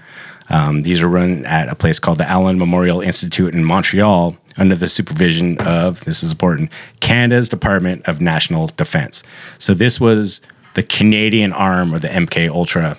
Um, 0.50 0.82
these 0.82 1.02
are 1.02 1.08
run 1.08 1.44
at 1.44 1.68
a 1.68 1.74
place 1.74 1.98
called 1.98 2.18
the 2.18 2.28
Allen 2.28 2.58
Memorial 2.58 3.00
Institute 3.00 3.54
in 3.54 3.64
Montreal 3.64 4.36
under 4.56 4.74
the 4.74 4.88
supervision 4.88 5.58
of, 5.58 6.04
this 6.04 6.22
is 6.22 6.32
important, 6.32 6.72
Canada's 7.00 7.48
Department 7.48 8.06
of 8.08 8.20
National 8.20 8.66
Defense. 8.68 9.22
So 9.58 9.74
this 9.74 10.00
was 10.00 10.40
the 10.74 10.82
Canadian 10.82 11.52
arm 11.52 11.92
of 11.94 12.02
the 12.02 12.08
MK 12.08 12.48
Ultra 12.48 12.98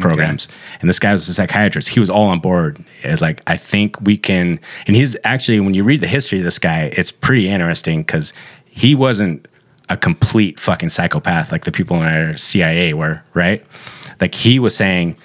programs. 0.00 0.48
And 0.80 0.88
this 0.88 0.98
guy 0.98 1.12
was 1.12 1.28
a 1.28 1.34
psychiatrist. 1.34 1.88
He 1.88 2.00
was 2.00 2.10
all 2.10 2.24
on 2.24 2.40
board. 2.40 2.84
It's 3.02 3.22
like, 3.22 3.42
I 3.46 3.56
think 3.56 4.00
we 4.02 4.16
can. 4.16 4.60
And 4.86 4.94
he's 4.94 5.16
actually, 5.24 5.60
when 5.60 5.74
you 5.74 5.82
read 5.82 6.00
the 6.00 6.06
history 6.06 6.38
of 6.38 6.44
this 6.44 6.58
guy, 6.58 6.92
it's 6.94 7.10
pretty 7.10 7.48
interesting 7.48 8.02
because 8.02 8.34
he 8.66 8.94
wasn't 8.94 9.48
a 9.88 9.96
complete 9.96 10.60
fucking 10.60 10.90
psychopath 10.90 11.50
like 11.50 11.64
the 11.64 11.72
people 11.72 11.96
in 11.96 12.02
our 12.02 12.36
CIA 12.36 12.92
were, 12.92 13.22
right? 13.32 13.64
Like 14.20 14.34
he 14.34 14.58
was 14.58 14.76
saying 14.76 15.16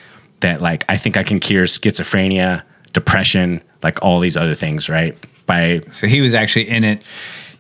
that, 0.44 0.61
like, 0.61 0.86
I 0.88 0.95
think 0.95 1.18
I 1.18 1.24
can 1.24 1.40
cure 1.40 1.65
schizophrenia, 1.65 2.61
depression, 2.94 3.61
like 3.82 4.02
all 4.02 4.20
these 4.20 4.38
other 4.38 4.53
things, 4.53 4.88
right? 4.88 5.18
By 5.45 5.82
So 5.90 6.07
he 6.07 6.22
was 6.22 6.34
actually 6.34 6.70
in 6.70 6.84
it 6.86 7.03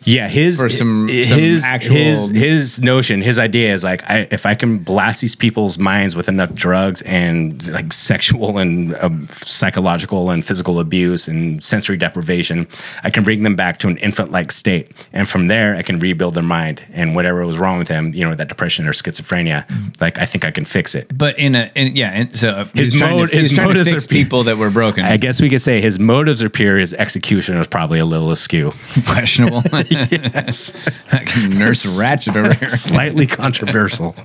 Yeah, 0.05 0.27
his 0.27 0.59
some- 0.77 1.07
his 1.07 1.29
some 1.29 1.39
his, 1.39 1.63
actual- 1.63 1.95
his 1.95 2.27
his 2.29 2.81
notion, 2.81 3.21
his 3.21 3.39
idea 3.39 3.73
is 3.73 3.83
like, 3.83 4.03
I, 4.09 4.27
if 4.31 4.45
I 4.45 4.55
can 4.55 4.79
blast 4.79 5.21
these 5.21 5.35
people's 5.35 5.77
minds 5.77 6.15
with 6.15 6.27
enough 6.29 6.53
drugs 6.53 7.01
and 7.03 7.67
like 7.69 7.93
sexual 7.93 8.57
and 8.57 8.95
um, 8.95 9.27
psychological 9.31 10.29
and 10.29 10.45
physical 10.45 10.79
abuse 10.79 11.27
and 11.27 11.63
sensory 11.63 11.97
deprivation, 11.97 12.67
I 13.03 13.09
can 13.09 13.23
bring 13.23 13.43
them 13.43 13.55
back 13.55 13.77
to 13.79 13.87
an 13.87 13.97
infant-like 13.97 14.51
state, 14.51 15.07
and 15.13 15.27
from 15.29 15.47
there, 15.47 15.75
I 15.75 15.81
can 15.83 15.99
rebuild 15.99 16.33
their 16.33 16.43
mind 16.43 16.81
and 16.93 17.15
whatever 17.15 17.45
was 17.45 17.57
wrong 17.57 17.77
with 17.77 17.87
them, 17.87 18.13
you 18.13 18.23
know, 18.25 18.35
that 18.35 18.49
depression 18.49 18.87
or 18.87 18.91
schizophrenia, 18.93 19.65
like 20.01 20.17
I 20.19 20.25
think 20.25 20.45
I 20.45 20.51
can 20.51 20.65
fix 20.65 20.95
it. 20.95 21.15
But 21.17 21.37
in 21.39 21.55
a 21.55 21.71
in, 21.75 21.95
yeah, 21.95 22.11
and 22.13 22.35
so 22.35 22.49
uh, 22.49 22.65
His 22.73 22.99
mode- 22.99 23.29
to, 23.29 23.35
his 23.37 23.55
motives 23.57 23.91
are 23.91 24.07
people 24.07 24.43
that 24.43 24.57
were 24.57 24.69
broken. 24.69 25.05
I 25.05 25.17
guess 25.17 25.41
we 25.41 25.49
could 25.49 25.61
say 25.61 25.81
his 25.81 25.99
motives 25.99 26.43
are 26.43 26.49
pure. 26.49 26.77
His 26.77 26.93
execution 26.93 27.57
was 27.57 27.67
probably 27.67 27.99
a 27.99 28.05
little 28.05 28.31
askew. 28.31 28.71
Questionable. 29.07 29.63
yes. 29.93 30.73
Nurse 31.59 31.99
Ratched 31.99 32.35
over 32.35 32.53
here. 32.53 32.69
Slightly 32.69 33.27
controversial. 33.27 34.15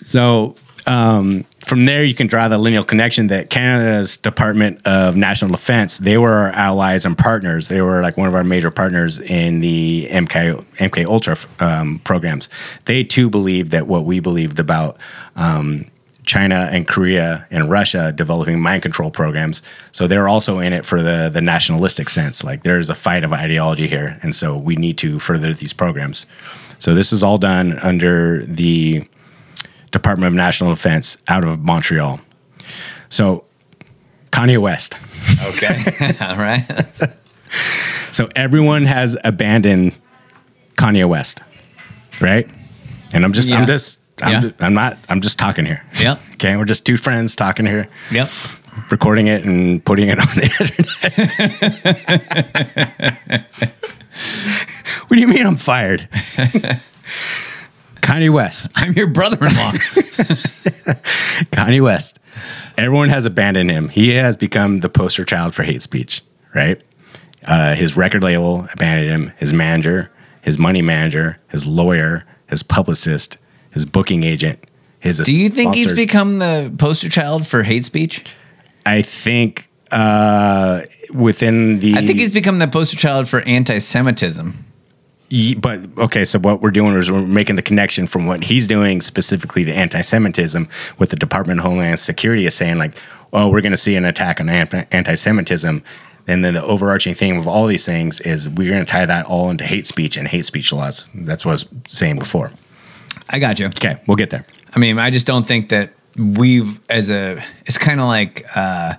so 0.00 0.54
um, 0.86 1.44
from 1.68 1.84
there, 1.84 2.02
you 2.02 2.14
can 2.14 2.26
draw 2.26 2.48
the 2.48 2.56
lineal 2.56 2.82
connection 2.82 3.26
that 3.26 3.50
Canada's 3.50 4.16
Department 4.16 4.80
of 4.86 5.16
National 5.16 5.50
Defense, 5.50 5.98
they 5.98 6.16
were 6.16 6.32
our 6.32 6.48
allies 6.50 7.04
and 7.04 7.16
partners. 7.16 7.68
They 7.68 7.82
were 7.82 8.00
like 8.00 8.16
one 8.16 8.26
of 8.26 8.34
our 8.34 8.42
major 8.42 8.70
partners 8.70 9.20
in 9.20 9.60
the 9.60 10.08
MK, 10.10 10.64
MK 10.76 11.04
Ultra 11.04 11.36
um, 11.60 12.00
programs. 12.04 12.48
They 12.86 13.04
too 13.04 13.28
believed 13.28 13.72
that 13.72 13.86
what 13.86 14.04
we 14.04 14.18
believed 14.18 14.58
about 14.58 14.98
um, 15.36 15.84
China 16.28 16.68
and 16.70 16.86
Korea 16.86 17.46
and 17.50 17.70
Russia 17.70 18.12
developing 18.12 18.60
mind 18.60 18.82
control 18.82 19.10
programs. 19.10 19.62
So 19.92 20.06
they're 20.06 20.28
also 20.28 20.58
in 20.60 20.72
it 20.72 20.84
for 20.84 21.02
the 21.02 21.30
the 21.32 21.40
nationalistic 21.40 22.08
sense. 22.10 22.44
Like 22.44 22.62
there's 22.62 22.90
a 22.90 22.94
fight 22.94 23.24
of 23.24 23.32
ideology 23.32 23.88
here, 23.88 24.18
and 24.22 24.36
so 24.36 24.56
we 24.56 24.76
need 24.76 24.98
to 24.98 25.18
further 25.18 25.52
these 25.54 25.72
programs. 25.72 26.26
So 26.78 26.94
this 26.94 27.12
is 27.12 27.22
all 27.22 27.38
done 27.38 27.78
under 27.80 28.44
the 28.44 29.08
Department 29.90 30.28
of 30.28 30.34
National 30.34 30.70
Defense 30.70 31.16
out 31.26 31.44
of 31.44 31.60
Montreal. 31.64 32.20
So 33.08 33.44
Kanye 34.30 34.58
West. 34.58 34.96
Okay. 35.46 35.74
All 36.20 36.36
right. 36.36 36.62
So 38.12 38.28
everyone 38.36 38.84
has 38.84 39.16
abandoned 39.24 39.94
Kanye 40.74 41.08
West, 41.08 41.40
right? 42.20 42.48
And 43.14 43.24
I'm 43.24 43.32
just, 43.32 43.48
Yeah. 43.48 43.58
I'm 43.58 43.66
just, 43.66 44.00
I'm, 44.22 44.44
Yeah. 44.44 44.50
I'm 44.60 44.74
not, 44.74 44.98
I'm 45.08 45.20
just 45.20 45.38
talking 45.38 45.64
here. 45.66 45.84
Yep. 46.00 46.20
Okay, 46.38 46.56
we're 46.56 46.66
just 46.66 46.86
two 46.86 46.96
friends 46.96 47.34
talking 47.34 47.66
here, 47.66 47.88
Yep. 48.12 48.28
recording 48.92 49.26
it 49.26 49.44
and 49.44 49.84
putting 49.84 50.08
it 50.08 50.20
on 50.20 50.26
the 50.26 50.44
internet. 53.58 53.72
what 55.08 55.14
do 55.16 55.20
you 55.20 55.26
mean 55.28 55.46
I'm 55.46 55.56
fired? 55.56 56.08
Kanye 58.00 58.30
West. 58.30 58.68
I'm 58.76 58.92
your 58.92 59.08
brother-in-law. 59.08 59.72
Kanye 61.50 61.82
West. 61.82 62.20
Everyone 62.76 63.08
has 63.08 63.26
abandoned 63.26 63.70
him. 63.70 63.88
He 63.88 64.10
has 64.10 64.36
become 64.36 64.78
the 64.78 64.88
poster 64.88 65.24
child 65.24 65.54
for 65.54 65.64
hate 65.64 65.82
speech, 65.82 66.22
right? 66.54 66.80
Uh, 67.46 67.74
his 67.74 67.96
record 67.96 68.22
label 68.22 68.68
abandoned 68.72 69.10
him. 69.10 69.32
His 69.38 69.52
manager, 69.52 70.10
his 70.42 70.56
money 70.56 70.82
manager, 70.82 71.38
his 71.48 71.66
lawyer, 71.66 72.24
his 72.46 72.62
publicist, 72.62 73.38
his 73.70 73.84
booking 73.84 74.24
agent, 74.24 74.58
his. 75.00 75.18
Do 75.18 75.32
you 75.42 75.48
think 75.48 75.74
he's 75.74 75.92
become 75.92 76.38
the 76.38 76.74
poster 76.78 77.08
child 77.08 77.46
for 77.46 77.62
hate 77.62 77.84
speech? 77.84 78.24
I 78.86 79.02
think 79.02 79.68
uh, 79.90 80.82
within 81.12 81.80
the. 81.80 81.94
I 81.94 82.06
think 82.06 82.18
he's 82.18 82.32
become 82.32 82.58
the 82.58 82.68
poster 82.68 82.96
child 82.96 83.28
for 83.28 83.40
anti-Semitism. 83.40 84.64
Ye- 85.30 85.54
But 85.54 85.80
okay, 85.98 86.24
so 86.24 86.38
what 86.38 86.62
we're 86.62 86.70
doing 86.70 86.94
is 86.94 87.10
we're 87.10 87.20
making 87.26 87.56
the 87.56 87.62
connection 87.62 88.06
from 88.06 88.26
what 88.26 88.44
he's 88.44 88.66
doing 88.66 89.00
specifically 89.00 89.64
to 89.64 89.72
anti-Semitism, 89.72 90.68
with 90.98 91.10
the 91.10 91.16
Department 91.16 91.60
of 91.60 91.66
Homeland 91.66 91.98
Security 92.00 92.46
is 92.46 92.54
saying 92.54 92.78
like, 92.78 92.92
"Oh, 93.32 93.50
we're 93.50 93.60
going 93.60 93.72
to 93.72 93.76
see 93.76 93.94
an 93.96 94.04
attack 94.06 94.40
on 94.40 94.48
anti- 94.48 94.86
anti-Semitism," 94.90 95.82
and 96.26 96.44
then 96.44 96.54
the 96.54 96.62
overarching 96.64 97.14
theme 97.14 97.36
of 97.36 97.46
all 97.46 97.66
these 97.66 97.84
things 97.84 98.20
is 98.20 98.48
we're 98.48 98.70
going 98.72 98.84
to 98.84 98.90
tie 98.90 99.04
that 99.06 99.26
all 99.26 99.50
into 99.50 99.64
hate 99.64 99.86
speech 99.86 100.16
and 100.16 100.28
hate 100.28 100.46
speech 100.46 100.72
laws. 100.72 101.10
That's 101.14 101.44
what 101.44 101.50
I 101.50 101.54
was 101.54 101.66
saying 101.88 102.18
before. 102.18 102.52
I 103.30 103.38
got 103.38 103.58
you. 103.58 103.66
Okay, 103.66 104.00
we'll 104.06 104.16
get 104.16 104.30
there. 104.30 104.44
I 104.74 104.78
mean, 104.78 104.98
I 104.98 105.10
just 105.10 105.26
don't 105.26 105.46
think 105.46 105.68
that 105.70 105.92
we've 106.16 106.80
as 106.90 107.10
a. 107.10 107.42
It's 107.66 107.78
kind 107.78 108.00
of 108.00 108.06
like 108.06 108.44
uh, 108.56 108.94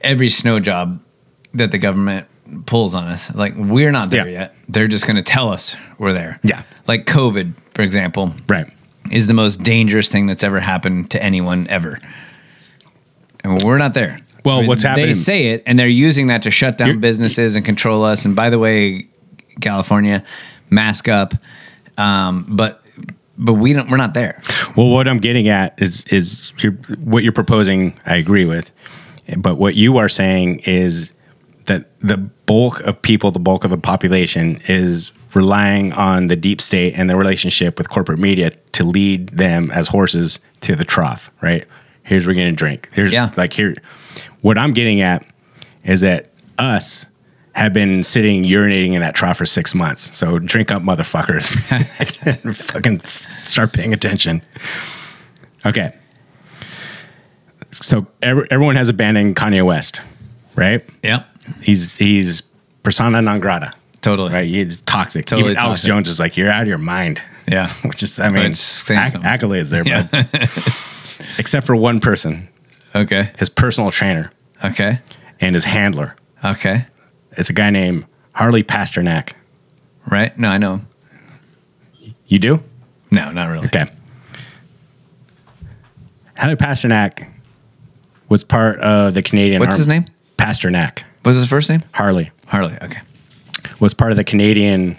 every 0.00 0.28
snow 0.28 0.60
job 0.60 1.00
that 1.54 1.70
the 1.70 1.78
government 1.78 2.26
pulls 2.66 2.94
on 2.94 3.06
us. 3.08 3.34
Like 3.34 3.54
we're 3.56 3.90
not 3.92 4.10
there 4.10 4.26
Yeah. 4.28 4.40
yet. 4.40 4.56
They're 4.68 4.88
just 4.88 5.06
going 5.06 5.16
to 5.16 5.22
tell 5.22 5.48
us 5.50 5.76
we're 5.98 6.12
there. 6.12 6.38
Yeah. 6.42 6.62
Like 6.86 7.06
COVID, 7.06 7.54
for 7.74 7.82
example, 7.82 8.32
Right. 8.48 8.66
is 9.10 9.26
the 9.26 9.34
most 9.34 9.62
dangerous 9.62 10.10
thing 10.10 10.26
that's 10.26 10.42
ever 10.44 10.60
happened 10.60 11.10
to 11.12 11.22
anyone 11.22 11.66
ever. 11.68 11.98
And 13.44 13.62
we're 13.62 13.78
not 13.78 13.94
there. 13.94 14.20
Well, 14.44 14.66
what's 14.66 14.82
happening? 14.82 15.06
They 15.06 15.12
say 15.12 15.46
it, 15.48 15.62
and 15.66 15.78
they're 15.78 15.86
using 15.88 16.26
that 16.28 16.42
to 16.42 16.50
shut 16.50 16.76
down 16.76 16.98
businesses 17.00 17.54
and 17.56 17.64
control 17.64 18.04
us. 18.04 18.24
And 18.24 18.34
by 18.34 18.50
the 18.50 18.58
way, 18.58 19.06
California, 19.60 20.24
mask 20.68 21.08
up. 21.08 21.34
Um, 21.96 22.46
but 22.48 22.81
but 23.38 23.54
we 23.54 23.72
don't. 23.72 23.88
We're 23.90 23.96
not 23.96 24.14
there. 24.14 24.40
Well, 24.76 24.88
what 24.88 25.08
I'm 25.08 25.18
getting 25.18 25.48
at 25.48 25.80
is 25.80 26.04
is 26.06 26.52
you're, 26.58 26.72
what 26.72 27.22
you're 27.22 27.32
proposing. 27.32 27.98
I 28.06 28.16
agree 28.16 28.44
with, 28.44 28.70
but 29.38 29.56
what 29.56 29.74
you 29.74 29.96
are 29.98 30.08
saying 30.08 30.60
is 30.60 31.12
that 31.66 31.86
the 32.00 32.18
bulk 32.18 32.80
of 32.80 33.00
people, 33.02 33.30
the 33.30 33.38
bulk 33.38 33.64
of 33.64 33.70
the 33.70 33.78
population, 33.78 34.60
is 34.66 35.12
relying 35.34 35.92
on 35.94 36.26
the 36.26 36.36
deep 36.36 36.60
state 36.60 36.94
and 36.94 37.08
the 37.08 37.16
relationship 37.16 37.78
with 37.78 37.88
corporate 37.88 38.18
media 38.18 38.50
to 38.72 38.84
lead 38.84 39.28
them 39.30 39.70
as 39.70 39.88
horses 39.88 40.40
to 40.60 40.74
the 40.74 40.84
trough. 40.84 41.30
Right? 41.40 41.66
Here's 42.02 42.26
where 42.26 42.34
we're 42.34 42.42
going 42.42 42.52
to 42.52 42.56
drink. 42.56 42.88
Here's 42.92 43.12
Yeah. 43.12 43.30
like 43.36 43.52
here. 43.52 43.74
What 44.40 44.58
I'm 44.58 44.72
getting 44.74 45.00
at 45.00 45.24
is 45.84 46.00
that 46.02 46.30
us 46.58 47.06
have 47.54 47.72
been 47.72 48.02
sitting 48.02 48.44
urinating 48.44 48.92
in 48.92 49.00
that 49.00 49.14
trough 49.14 49.36
for 49.38 49.46
six 49.46 49.74
months. 49.74 50.16
So 50.16 50.38
drink 50.38 50.70
up, 50.72 50.82
motherfuckers. 50.82 51.56
Fucking 52.72 53.00
start 53.44 53.72
paying 53.72 53.92
attention. 53.92 54.42
Okay. 55.66 55.94
So 57.70 58.06
every, 58.22 58.46
everyone 58.50 58.76
has 58.76 58.88
abandoned 58.88 59.36
Kanye 59.36 59.64
West, 59.64 60.00
right? 60.56 60.82
Yeah. 61.02 61.24
He's 61.62 61.96
he's 61.96 62.42
persona 62.82 63.22
non 63.22 63.40
grata. 63.40 63.74
Totally. 64.02 64.32
Right? 64.32 64.48
He's 64.48 64.80
toxic. 64.82 65.26
Totally 65.26 65.52
Even 65.52 65.58
Alex 65.58 65.80
toxic. 65.80 65.86
Jones 65.88 66.08
is 66.08 66.18
like, 66.20 66.36
you're 66.36 66.50
out 66.50 66.62
of 66.62 66.68
your 66.68 66.78
mind. 66.78 67.22
Yeah. 67.46 67.68
Which 67.84 68.02
is, 68.02 68.18
I 68.18 68.30
mean, 68.30 68.50
accolades 68.52 69.70
there, 69.70 69.84
Yeah. 69.86 70.02
bud. 70.04 70.28
Except 71.38 71.66
for 71.66 71.76
one 71.76 72.00
person, 72.00 72.48
Okay. 72.94 73.30
his 73.38 73.48
personal 73.48 73.90
trainer 73.92 74.30
Okay. 74.64 74.98
and 75.40 75.54
his 75.54 75.64
handler. 75.64 76.16
Okay. 76.44 76.84
It's 77.36 77.50
a 77.50 77.52
guy 77.52 77.70
named 77.70 78.06
Harley 78.32 78.62
Pasternak. 78.62 79.32
Right? 80.10 80.36
No, 80.36 80.48
I 80.48 80.58
know. 80.58 80.80
You 82.26 82.38
do? 82.38 82.62
No, 83.10 83.30
not 83.30 83.46
really. 83.46 83.66
Okay. 83.66 83.84
Harley 86.36 86.56
Pasternak 86.56 87.28
was 88.28 88.42
part 88.42 88.78
of 88.80 89.14
the 89.14 89.22
Canadian. 89.22 89.60
What's 89.60 89.76
his 89.76 89.86
name? 89.88 90.06
Pasternak. 90.36 91.02
What's 91.22 91.38
his 91.38 91.48
first 91.48 91.70
name? 91.70 91.82
Harley 91.92 92.30
Harley. 92.46 92.76
Okay. 92.82 93.00
was 93.80 93.94
part 93.94 94.10
of 94.10 94.16
the 94.16 94.24
Canadian 94.24 94.96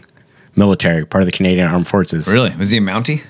military, 0.55 1.05
part 1.05 1.21
of 1.21 1.25
the 1.25 1.31
Canadian 1.31 1.67
Armed 1.67 1.87
Forces. 1.87 2.31
Really? 2.31 2.55
Was 2.55 2.71
he 2.71 2.77
a 2.77 2.81
Mountie? 2.81 3.23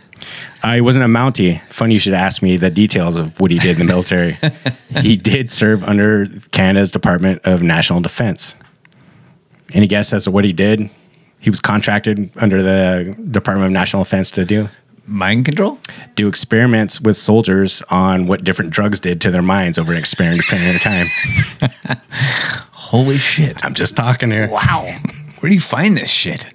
Uh, 0.61 0.75
he 0.75 0.81
wasn't 0.81 1.03
a 1.03 1.07
Mountie. 1.07 1.59
Funny 1.63 1.93
you 1.93 1.99
should 1.99 2.13
ask 2.13 2.41
me 2.41 2.55
the 2.55 2.69
details 2.69 3.17
of 3.17 3.37
what 3.39 3.51
he 3.51 3.59
did 3.59 3.79
in 3.79 3.79
the 3.79 3.91
military. 3.91 4.37
he 5.01 5.17
did 5.17 5.51
serve 5.51 5.83
under 5.83 6.27
Canada's 6.51 6.91
Department 6.91 7.41
of 7.43 7.61
National 7.61 7.99
Defense. 7.99 8.55
Any 9.73 9.87
guess 9.87 10.13
as 10.13 10.25
to 10.25 10.31
what 10.31 10.45
he 10.45 10.53
did? 10.53 10.89
He 11.39 11.49
was 11.49 11.59
contracted 11.59 12.29
under 12.37 12.63
the 12.63 13.15
Department 13.31 13.65
of 13.65 13.71
National 13.71 14.03
Defense 14.03 14.31
to 14.31 14.45
do 14.45 14.69
Mind 15.05 15.43
control? 15.43 15.79
do 16.15 16.29
experiments 16.29 17.01
with 17.01 17.17
soldiers 17.17 17.81
on 17.89 18.25
what 18.25 18.45
different 18.45 18.71
drugs 18.71 19.01
did 19.01 19.19
to 19.21 19.31
their 19.31 19.41
minds 19.41 19.77
over 19.77 19.91
an 19.91 19.97
experiment 19.97 20.43
period 20.43 20.75
of 20.77 20.81
time. 20.81 21.07
Holy 22.71 23.17
shit. 23.17 23.65
I'm 23.65 23.73
just 23.73 23.97
talking 23.97 24.31
here. 24.31 24.47
Wow. 24.49 24.83
Where 25.39 25.49
do 25.49 25.55
you 25.55 25.59
find 25.61 25.97
this 25.97 26.09
shit? 26.09 26.45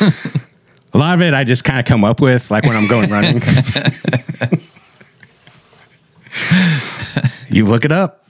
A 0.94 0.98
lot 0.98 1.16
of 1.16 1.22
it 1.22 1.34
I 1.34 1.42
just 1.42 1.64
kind 1.64 1.80
of 1.80 1.86
come 1.86 2.04
up 2.04 2.20
with, 2.20 2.52
like 2.52 2.64
when 2.64 2.76
I'm 2.76 2.86
going 2.86 3.10
running. 3.10 3.42
you 7.50 7.66
look 7.66 7.84
it 7.84 7.92
up. 7.92 8.27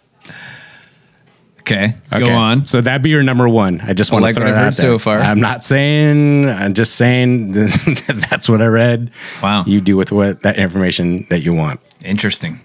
Okay. 1.68 1.94
Okay. 2.10 2.24
Go 2.24 2.32
on. 2.32 2.64
So 2.64 2.80
that'd 2.80 3.02
be 3.02 3.10
your 3.10 3.22
number 3.22 3.46
one. 3.46 3.82
I 3.82 3.92
just 3.92 4.10
want 4.10 4.22
like 4.22 4.34
to 4.34 4.40
throw 4.40 4.46
what 4.46 4.54
I've 4.54 4.54
that 4.54 4.60
heard 4.60 4.68
out 4.68 4.74
there. 4.76 4.90
so 4.92 4.98
far. 4.98 5.18
I'm 5.18 5.40
not 5.40 5.62
saying. 5.62 6.48
I'm 6.48 6.72
just 6.72 6.94
saying 6.94 7.52
that's 7.52 8.48
what 8.48 8.62
I 8.62 8.66
read. 8.66 9.10
Wow. 9.42 9.64
You 9.66 9.82
do 9.82 9.94
with 9.96 10.10
what 10.10 10.42
that 10.42 10.56
information 10.56 11.26
that 11.28 11.40
you 11.40 11.52
want. 11.52 11.80
Interesting. 12.02 12.60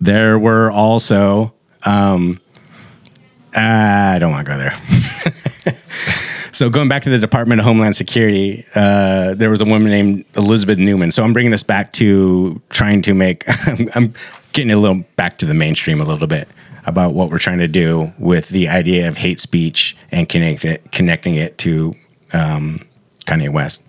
There 0.00 0.38
were 0.38 0.70
also. 0.70 1.54
Um, 1.82 2.40
I 3.54 4.18
don't 4.20 4.30
want 4.32 4.46
to 4.46 4.52
go 4.52 4.58
there. 4.58 5.74
so 6.52 6.70
going 6.70 6.88
back 6.88 7.02
to 7.02 7.10
the 7.10 7.18
Department 7.18 7.60
of 7.60 7.66
Homeland 7.66 7.94
Security, 7.94 8.64
uh, 8.74 9.34
there 9.34 9.50
was 9.50 9.60
a 9.60 9.66
woman 9.66 9.90
named 9.90 10.24
Elizabeth 10.34 10.78
Neumann. 10.78 11.10
So 11.10 11.22
I'm 11.22 11.34
bringing 11.34 11.52
this 11.52 11.62
back 11.62 11.92
to 11.94 12.60
trying 12.70 13.02
to 13.02 13.12
make. 13.12 13.44
I'm 13.94 14.14
getting 14.52 14.72
a 14.72 14.78
little 14.78 15.04
back 15.16 15.38
to 15.38 15.46
the 15.46 15.54
mainstream 15.54 16.00
a 16.00 16.04
little 16.04 16.26
bit 16.26 16.48
about 16.86 17.14
what 17.14 17.30
we're 17.30 17.38
trying 17.38 17.58
to 17.58 17.68
do 17.68 18.12
with 18.18 18.48
the 18.48 18.68
idea 18.68 19.08
of 19.08 19.16
hate 19.16 19.40
speech 19.40 19.96
and 20.12 20.28
connect 20.28 20.64
it, 20.64 20.92
connecting 20.92 21.34
it 21.34 21.58
to 21.58 21.92
um, 22.32 22.80
Kanye 23.26 23.50
West. 23.50 23.82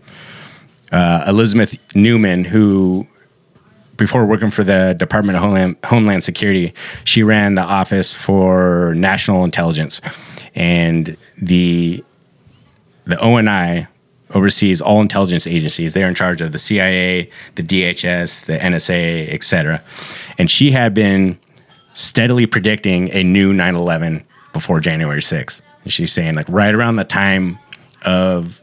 Uh, 0.92 1.24
Elizabeth 1.28 1.78
Neumann, 1.96 2.44
who 2.46 3.08
before 3.98 4.26
working 4.26 4.52
for 4.52 4.64
the 4.64 4.96
Department 4.98 5.38
of 5.38 5.44
Homeland, 5.44 5.76
Homeland 5.86 6.24
Security, 6.24 6.74
she 7.04 7.24
ran 7.24 7.56
the 7.56 7.62
Office 7.62 8.14
for 8.14 8.94
National 8.96 9.44
Intelligence, 9.44 10.02
and 10.56 11.18
the 11.38 12.04
the 13.06 13.18
ONI 13.20 13.88
oversees 14.32 14.82
all 14.82 15.02
intelligence 15.02 15.48
agencies. 15.48 15.94
They're 15.94 16.08
in 16.08 16.14
charge 16.14 16.42
of 16.42 16.52
the 16.52 16.58
CIA, 16.58 17.30
the 17.56 17.64
DHS, 17.64 18.46
the 18.46 18.58
NSA, 18.58 19.34
etc. 19.34 19.82
And 20.38 20.52
she 20.52 20.72
had 20.72 20.94
been 20.94 21.40
steadily 21.98 22.46
predicting 22.46 23.10
a 23.12 23.24
new 23.24 23.54
9/11 23.54 24.24
before 24.54 24.80
January 24.80 25.22
6th. 25.22 25.62
And 25.84 25.92
she's 25.92 26.14
saying 26.14 26.36
like 26.36 26.48
right 26.48 26.74
around 26.74 26.98
the 26.98 27.04
time 27.04 27.58
of 28.04 28.62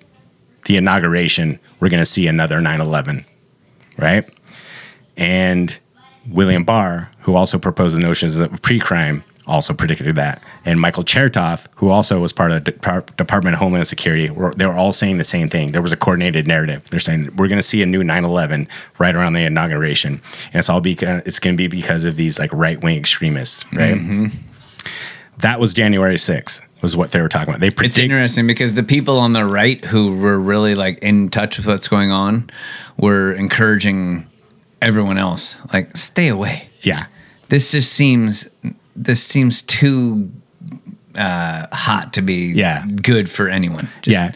the 0.67 0.77
inauguration, 0.77 1.59
we're 1.81 1.89
going 1.89 2.01
to 2.01 2.07
see 2.07 2.29
another 2.29 2.61
9/11, 2.61 3.25
right? 3.99 4.29
And 5.17 5.77
William 6.29 6.63
Barr, 6.65 7.11
who 7.23 7.35
also 7.35 7.59
proposed 7.59 7.97
the 7.97 8.01
notions 8.01 8.39
of 8.39 8.63
pre-crime, 8.63 9.25
also 9.47 9.75
predicted 9.75 10.15
that. 10.17 10.43
And 10.65 10.81
Michael 10.81 11.03
Chertoff, 11.05 11.67
who 11.77 11.91
also 11.91 12.21
was 12.21 12.33
part 12.33 12.51
of 12.51 12.65
the 12.65 12.73
Depar- 12.73 13.15
Department 13.17 13.55
of 13.55 13.61
Homeland 13.61 13.87
Security, 13.87 14.31
were, 14.31 14.55
they 14.55 14.67
were 14.67 14.75
all 14.75 14.93
saying 14.93 15.19
the 15.19 15.25
same 15.25 15.49
thing. 15.49 15.73
There 15.73 15.83
was 15.83 15.93
a 15.93 15.97
coordinated 15.97 16.47
narrative. 16.47 16.89
They're 16.91 17.01
saying 17.01 17.31
we're 17.37 17.49
going 17.49 17.59
to 17.59 17.63
see 17.63 17.83
a 17.83 17.87
new 17.87 18.03
9/11 18.03 18.69
right 18.99 19.15
around 19.15 19.35
the 19.35 19.45
inauguration, 19.45 20.21
and 20.53 20.55
it's 20.59 20.69
all 20.69 20.81
because 20.81 21.23
it's 21.27 21.39
going 21.39 21.57
to 21.57 21.59
be 21.59 21.69
because 21.69 22.05
of 22.05 22.17
these 22.17 22.39
like 22.39 22.53
right-wing 22.53 22.97
extremists, 22.97 23.65
right? 23.73 23.97
Mhm. 23.97 24.33
That 25.39 25.61
was 25.61 25.73
January 25.73 26.17
6th. 26.17 26.61
Was 26.83 26.97
what 26.99 27.13
they 27.13 27.21
were 27.23 27.31
talking 27.31 27.49
about. 27.55 27.61
They 27.61 27.87
It's 27.87 27.97
interesting 27.97 28.47
because 28.47 28.75
the 28.75 28.83
people 28.83 29.19
on 29.19 29.33
the 29.33 29.47
right 29.47 29.83
who 29.87 30.19
were 30.19 30.39
really 30.39 30.75
like 30.75 30.99
in 30.99 31.31
touch 31.31 31.57
with 31.57 31.67
what's 31.67 31.89
going 31.89 32.11
on 32.11 32.51
were 32.99 33.33
encouraging 33.33 34.27
everyone 34.83 35.17
else 35.17 35.57
like 35.73 35.97
stay 35.97 36.29
away. 36.29 36.69
Yeah. 36.83 37.07
This 37.49 37.73
just 37.73 37.91
seems 37.91 38.51
this 38.97 39.23
seems 39.23 39.63
too 39.63 40.31
uh, 41.15 41.67
hot 41.73 42.13
to 42.15 42.23
be 42.23 42.53
Yeah. 42.55 42.85
good 42.87 43.31
for 43.31 43.49
anyone. 43.49 43.89
Just, 44.03 44.15
yeah. 44.15 44.33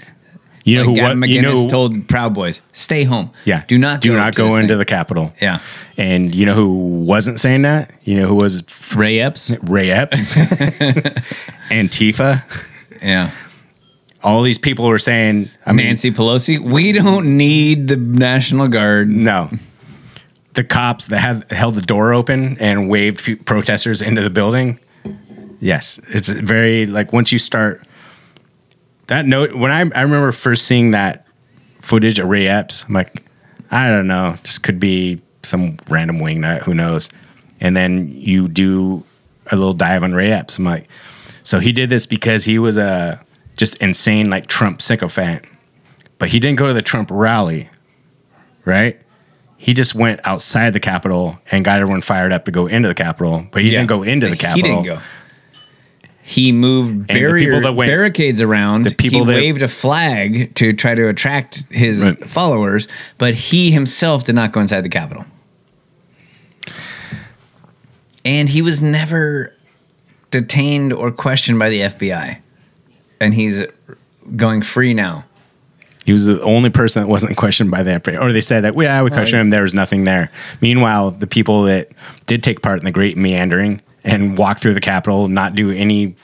You 0.64 0.74
know 0.76 0.82
like 0.90 0.97
who? 0.98 1.02
What, 1.02 1.16
McInnes 1.16 1.28
you 1.28 1.40
know, 1.43 1.68
told 1.68 2.09
Proud 2.09 2.35
Boys, 2.35 2.60
"Stay 2.72 3.05
home. 3.05 3.30
Yeah. 3.47 3.62
do 3.66 3.78
not 3.78 4.02
do 4.02 4.10
go 4.10 4.16
not 4.18 4.35
go 4.35 4.56
into 4.56 4.68
thing." 4.68 4.78
the 4.78 4.85
Capitol. 4.85 5.32
Yeah. 5.40 5.60
And 5.97 6.35
you 6.35 6.44
know 6.44 6.52
who 6.52 6.68
wasn't 7.05 7.40
saying 7.40 7.62
that? 7.62 7.90
You 8.02 8.18
know 8.20 8.26
who 8.26 8.35
was 8.35 8.62
Ray 8.94 9.18
Epps? 9.18 9.51
Ray 9.62 9.90
Epps. 9.90 10.35
Antifa. 11.70 12.43
Yeah. 13.02 13.30
All 14.22 14.43
these 14.43 14.59
people 14.59 14.86
were 14.89 14.98
saying, 14.98 15.48
I 15.64 15.72
mean, 15.72 15.86
Nancy 15.86 16.10
Pelosi, 16.10 16.59
we 16.59 16.93
don't 16.93 17.36
need 17.39 17.89
the 17.89 17.97
National 17.97 18.68
Guard. 18.68 19.09
No. 19.09 19.48
The 20.54 20.64
cops 20.64 21.06
that 21.08 21.18
had 21.18 21.50
held 21.52 21.74
the 21.74 21.82
door 21.82 22.12
open 22.12 22.58
and 22.58 22.88
waved 22.88 23.46
protesters 23.46 24.02
into 24.02 24.22
the 24.22 24.30
building. 24.30 24.80
Yes, 25.60 26.00
it's 26.08 26.28
very 26.28 26.86
like 26.86 27.12
once 27.12 27.32
you 27.32 27.38
start 27.38 27.86
that 29.08 29.26
note. 29.26 29.54
When 29.54 29.70
I 29.70 29.80
I 29.80 30.02
remember 30.02 30.32
first 30.32 30.66
seeing 30.66 30.92
that 30.92 31.26
footage 31.80 32.18
of 32.18 32.28
Ray 32.28 32.46
Epps, 32.46 32.84
I'm 32.84 32.94
like, 32.94 33.24
I 33.70 33.88
don't 33.88 34.06
know, 34.06 34.36
just 34.42 34.62
could 34.62 34.80
be 34.80 35.20
some 35.42 35.76
random 35.88 36.18
wingnut, 36.18 36.62
who 36.62 36.74
knows? 36.74 37.10
And 37.60 37.76
then 37.76 38.08
you 38.08 38.48
do 38.48 39.04
a 39.50 39.56
little 39.56 39.72
dive 39.72 40.02
on 40.02 40.14
Ray 40.14 40.30
Epps. 40.30 40.58
I'm 40.58 40.64
like, 40.64 40.88
so 41.42 41.58
he 41.58 41.72
did 41.72 41.90
this 41.90 42.06
because 42.06 42.44
he 42.44 42.58
was 42.58 42.76
a 42.76 43.20
just 43.56 43.76
insane 43.76 44.30
like 44.30 44.46
Trump 44.46 44.80
sycophant, 44.80 45.44
but 46.18 46.28
he 46.28 46.38
didn't 46.38 46.58
go 46.58 46.68
to 46.68 46.72
the 46.72 46.82
Trump 46.82 47.10
rally, 47.10 47.68
right? 48.64 49.00
He 49.60 49.74
just 49.74 49.94
went 49.94 50.20
outside 50.24 50.72
the 50.72 50.80
Capitol 50.80 51.39
and 51.51 51.64
got 51.64 51.80
everyone 51.80 52.01
fired 52.01 52.32
up 52.32 52.44
to 52.47 52.51
go 52.52 52.66
into 52.68 52.89
the 52.89 52.94
Capitol, 52.94 53.47
but 53.51 53.62
he 53.62 53.72
Yeah. 53.72 53.78
didn't 53.80 53.89
go 53.89 54.02
into 54.05 54.28
the 54.28 54.36
Capitol. 54.36 54.68
He 54.68 54.74
didn't 54.74 54.85
go. 54.85 55.01
He 56.22 56.52
moved 56.52 57.06
barrier, 57.06 57.72
went- 57.72 57.89
barricades 57.89 58.40
around. 58.40 58.82
the 58.85 58.94
people 58.94 59.20
he 59.24 59.32
that- 59.32 59.36
waved 59.36 59.62
a 59.62 59.68
flag 59.68 60.55
to 60.56 60.72
try 60.74 60.94
to 60.94 61.09
attract 61.09 61.64
his 61.70 62.01
Right. 62.02 62.30
followers, 62.30 62.86
but 63.16 63.35
he 63.35 63.70
himself 63.72 64.24
did 64.24 64.35
not 64.35 64.52
go 64.52 64.60
inside 64.60 64.82
the 64.82 64.89
Capitol. 64.90 65.24
And 68.24 68.48
he 68.48 68.62
was 68.62 68.82
never 68.82 69.55
detained 70.30 70.93
or 70.93 71.10
questioned 71.10 71.59
by 71.59 71.70
the 71.70 71.82
FBI. 71.82 72.40
And 73.20 73.32
he's 73.35 73.64
going 74.36 74.62
free 74.62 74.93
now. 74.94 75.24
He 76.09 76.12
was 76.12 76.24
the 76.24 76.40
only 76.40 76.70
person 76.70 77.02
that 77.02 77.06
wasn't 77.06 77.36
questioned 77.36 77.70
by 77.70 77.82
the 77.82 77.90
FBI. 77.90 78.18
Or 78.18 78.32
they 78.32 78.40
said 78.40 78.64
that, 78.64 78.74
yeah, 78.74 79.02
we 79.02 79.10
questioned 79.10 79.43
him. 79.43 79.51
There 79.51 79.60
was 79.60 79.74
nothing 79.74 80.05
there. 80.05 80.30
Meanwhile, 80.62 81.10
the 81.10 81.26
people 81.26 81.64
that 81.64 81.90
did 82.24 82.43
take 82.43 82.62
part 82.62 82.78
in 82.78 82.86
the 82.86 82.90
great 82.90 83.18
meandering 83.18 83.82
and 84.05 84.39
walk 84.39 84.56
through 84.56 84.72
the 84.72 84.80
Capitol, 84.80 85.28
not 85.28 85.55
do 85.55 85.70
any, 85.70 86.16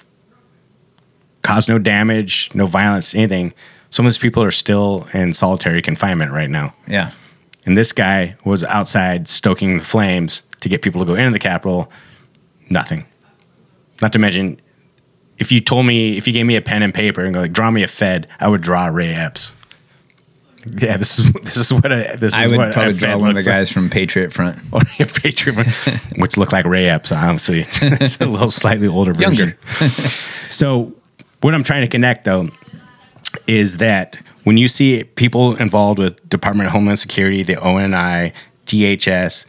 cause 1.42 1.68
no 1.68 1.78
damage, 1.78 2.50
no 2.54 2.64
violence, 2.64 3.14
anything. 3.14 3.52
Some 3.90 4.06
of 4.06 4.12
those 4.12 4.16
people 4.16 4.42
are 4.42 4.50
still 4.50 5.06
in 5.12 5.34
solitary 5.34 5.82
confinement 5.82 6.32
right 6.32 6.48
now. 6.48 6.72
Yeah. 6.88 7.10
And 7.66 7.76
this 7.76 7.92
guy 7.92 8.36
was 8.42 8.64
outside 8.64 9.28
stoking 9.28 9.76
the 9.76 9.84
flames 9.84 10.44
to 10.60 10.70
get 10.70 10.80
people 10.80 11.02
to 11.02 11.04
go 11.04 11.14
into 11.14 11.32
the 11.32 11.38
Capitol. 11.38 11.92
Nothing. 12.70 13.04
Not 14.00 14.14
to 14.14 14.18
mention, 14.18 14.58
if 15.38 15.52
you 15.52 15.60
told 15.60 15.84
me, 15.84 16.16
if 16.16 16.26
you 16.26 16.32
gave 16.32 16.46
me 16.46 16.56
a 16.56 16.62
pen 16.62 16.82
and 16.82 16.94
paper 16.94 17.22
and 17.22 17.34
go 17.34 17.42
like, 17.42 17.52
draw 17.52 17.70
me 17.70 17.82
a 17.82 17.86
Fed, 17.86 18.28
I 18.40 18.48
would 18.48 18.62
draw 18.62 18.86
Ray 18.86 19.12
Epps. 19.12 19.54
Yeah, 20.66 20.96
this 20.96 21.18
is 21.18 21.32
this 21.42 21.56
is 21.56 21.72
what 21.72 21.86
a 21.92 22.16
this 22.18 22.36
is 22.36 22.46
I 22.46 22.48
would 22.48 22.56
what 22.56 22.72
probably 22.72 22.94
draw 22.94 23.10
one 23.10 23.14
of 23.14 23.20
the 23.20 23.34
looks 23.34 23.46
like. 23.46 23.54
guys 23.54 23.70
from 23.70 23.90
Patriot 23.90 24.32
Front. 24.32 24.58
Oh, 24.72 24.78
or 24.78 25.04
a 25.04 25.06
Patriot, 25.06 25.66
which 26.16 26.36
look 26.36 26.52
like 26.52 26.64
Ray 26.64 26.88
Epps, 26.88 27.12
honestly. 27.12 27.66
it's 27.68 28.20
a 28.20 28.26
little 28.26 28.50
slightly 28.50 28.88
older 28.88 29.12
version. 29.12 29.54
Younger. 29.80 29.88
so, 30.50 30.92
what 31.42 31.54
I'm 31.54 31.62
trying 31.64 31.82
to 31.82 31.88
connect 31.88 32.24
though 32.24 32.48
is 33.46 33.76
that 33.78 34.20
when 34.44 34.56
you 34.56 34.68
see 34.68 35.04
people 35.04 35.56
involved 35.56 35.98
with 35.98 36.28
Department 36.28 36.66
of 36.66 36.72
Homeland 36.72 36.98
Security, 36.98 37.42
the 37.42 37.56
ONI, 37.56 38.32
DHS, 38.66 39.46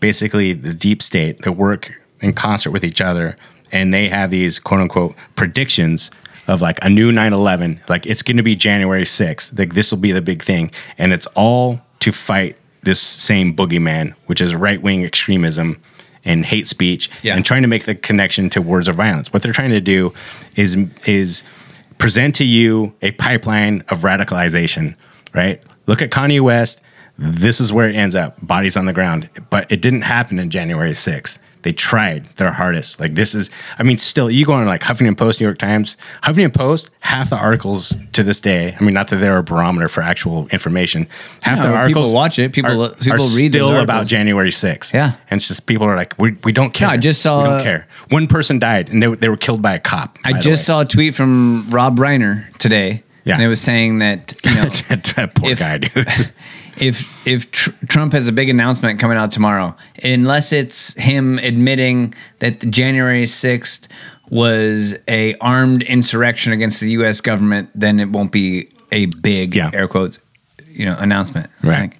basically 0.00 0.52
the 0.52 0.74
deep 0.74 1.02
state 1.02 1.38
that 1.38 1.52
work 1.52 1.92
in 2.20 2.32
concert 2.32 2.70
with 2.70 2.84
each 2.84 3.00
other, 3.00 3.36
and 3.72 3.92
they 3.92 4.08
have 4.08 4.30
these 4.30 4.58
quote 4.58 4.80
unquote 4.80 5.14
predictions 5.36 6.10
of 6.48 6.60
like 6.60 6.78
a 6.82 6.88
new 6.88 7.10
9/11, 7.12 7.80
like 7.88 8.06
it's 8.06 8.22
going 8.22 8.36
to 8.36 8.42
be 8.42 8.54
January 8.54 9.02
6th, 9.04 9.58
like 9.58 9.74
this 9.74 9.90
will 9.90 9.98
be 9.98 10.12
the 10.12 10.22
big 10.22 10.42
thing, 10.42 10.70
and 10.98 11.12
it's 11.12 11.26
all 11.28 11.80
to 12.00 12.12
fight 12.12 12.56
this 12.82 13.00
same 13.00 13.54
boogeyman, 13.54 14.14
which 14.26 14.40
is 14.40 14.54
right 14.54 14.80
wing 14.80 15.04
extremism 15.04 15.80
and 16.24 16.44
hate 16.46 16.66
speech, 16.68 17.08
Yeah. 17.22 17.34
and 17.36 17.44
trying 17.44 17.62
to 17.62 17.68
make 17.68 17.84
the 17.84 17.94
connection 17.94 18.50
to 18.50 18.60
words 18.62 18.88
of 18.88 18.96
violence. 18.96 19.32
What 19.32 19.42
they're 19.42 19.52
trying 19.52 19.70
to 19.70 19.80
do 19.80 20.12
is 20.56 20.76
is 21.04 21.42
present 21.98 22.34
to 22.36 22.44
you 22.44 22.94
a 23.02 23.10
pipeline 23.12 23.82
of 23.88 24.00
radicalization, 24.00 24.94
right? 25.34 25.62
Look 25.86 26.02
at 26.02 26.10
Kanye 26.10 26.40
West. 26.40 26.80
This 27.18 27.60
is 27.60 27.72
where 27.72 27.88
it 27.88 27.96
ends 27.96 28.14
up 28.14 28.36
bodies 28.42 28.76
on 28.76 28.84
the 28.84 28.92
ground. 28.92 29.30
But 29.48 29.70
it 29.72 29.80
didn't 29.80 30.02
happen 30.02 30.38
in 30.38 30.50
January 30.50 30.92
6th. 30.92 31.38
They 31.66 31.72
tried 31.72 32.26
their 32.36 32.52
hardest. 32.52 33.00
Like, 33.00 33.16
this 33.16 33.34
is, 33.34 33.50
I 33.76 33.82
mean, 33.82 33.98
still, 33.98 34.30
you 34.30 34.46
go 34.46 34.52
on 34.52 34.64
like 34.66 34.82
Huffington 34.82 35.16
Post, 35.18 35.40
New 35.40 35.48
York 35.48 35.58
Times, 35.58 35.96
Huffington 36.22 36.54
Post, 36.54 36.90
half 37.00 37.30
the 37.30 37.36
articles 37.36 37.96
to 38.12 38.22
this 38.22 38.38
day, 38.38 38.76
I 38.78 38.84
mean, 38.84 38.94
not 38.94 39.08
that 39.08 39.16
they're 39.16 39.36
a 39.36 39.42
barometer 39.42 39.88
for 39.88 40.00
actual 40.00 40.46
information, 40.52 41.08
half 41.42 41.58
No, 41.58 41.62
the 41.64 41.68
people 41.70 41.76
articles 41.80 42.14
watch 42.14 42.38
it. 42.38 42.52
People- 42.52 42.84
are, 42.84 42.94
people 42.94 43.14
are 43.14 43.36
read 43.36 43.50
still 43.52 43.76
about. 43.80 44.06
January 44.06 44.50
6th. 44.50 44.94
Yeah. 44.94 45.16
And 45.28 45.38
it's 45.38 45.48
just 45.48 45.66
people 45.66 45.88
are 45.88 45.96
like, 45.96 46.14
we, 46.20 46.36
we 46.44 46.52
don't 46.52 46.72
care. 46.72 46.86
I 46.86 46.98
just 46.98 47.20
saw- 47.20 47.42
We 47.42 47.48
don't 47.48 47.62
care. 47.64 47.88
One 48.10 48.28
person 48.28 48.60
died 48.60 48.88
and 48.90 49.02
they, 49.02 49.08
they 49.12 49.28
were 49.28 49.36
killed 49.36 49.60
by 49.60 49.74
a 49.74 49.80
cop. 49.80 50.18
I 50.24 50.34
just 50.38 50.64
saw 50.64 50.82
a 50.82 50.84
tweet 50.84 51.16
from 51.16 51.66
Rob 51.68 51.98
Reiner 51.98 52.48
today. 52.58 53.02
Yeah. 53.24 53.34
And 53.34 53.42
it 53.42 53.48
was 53.48 53.60
saying 53.60 53.98
that, 53.98 54.34
you 54.44 54.50
know, 54.54 54.62
that 55.16 55.32
poor 55.34 55.50
if- 55.50 55.58
guy, 55.58 55.78
dude. 55.78 56.06
if 56.80 57.26
if 57.26 57.50
tr- 57.50 57.70
Trump 57.88 58.12
has 58.12 58.28
a 58.28 58.32
big 58.32 58.48
announcement 58.48 58.98
coming 59.00 59.16
out 59.16 59.30
tomorrow, 59.30 59.76
unless 60.02 60.52
it's 60.52 60.94
him 60.94 61.38
admitting 61.38 62.14
that 62.40 62.60
January 62.70 63.22
6th 63.24 63.88
was 64.30 64.96
a 65.08 65.34
armed 65.40 65.82
insurrection 65.84 66.52
against 66.52 66.80
the 66.80 66.90
US 66.90 67.20
government, 67.20 67.70
then 67.74 68.00
it 68.00 68.10
won't 68.10 68.32
be 68.32 68.68
a 68.92 69.06
big 69.06 69.54
Yeah. 69.54 69.70
air 69.72 69.88
quotes, 69.88 70.18
you 70.70 70.84
know, 70.84 70.96
announcement. 70.98 71.48
Right. 71.62 71.80
Like, 71.82 71.96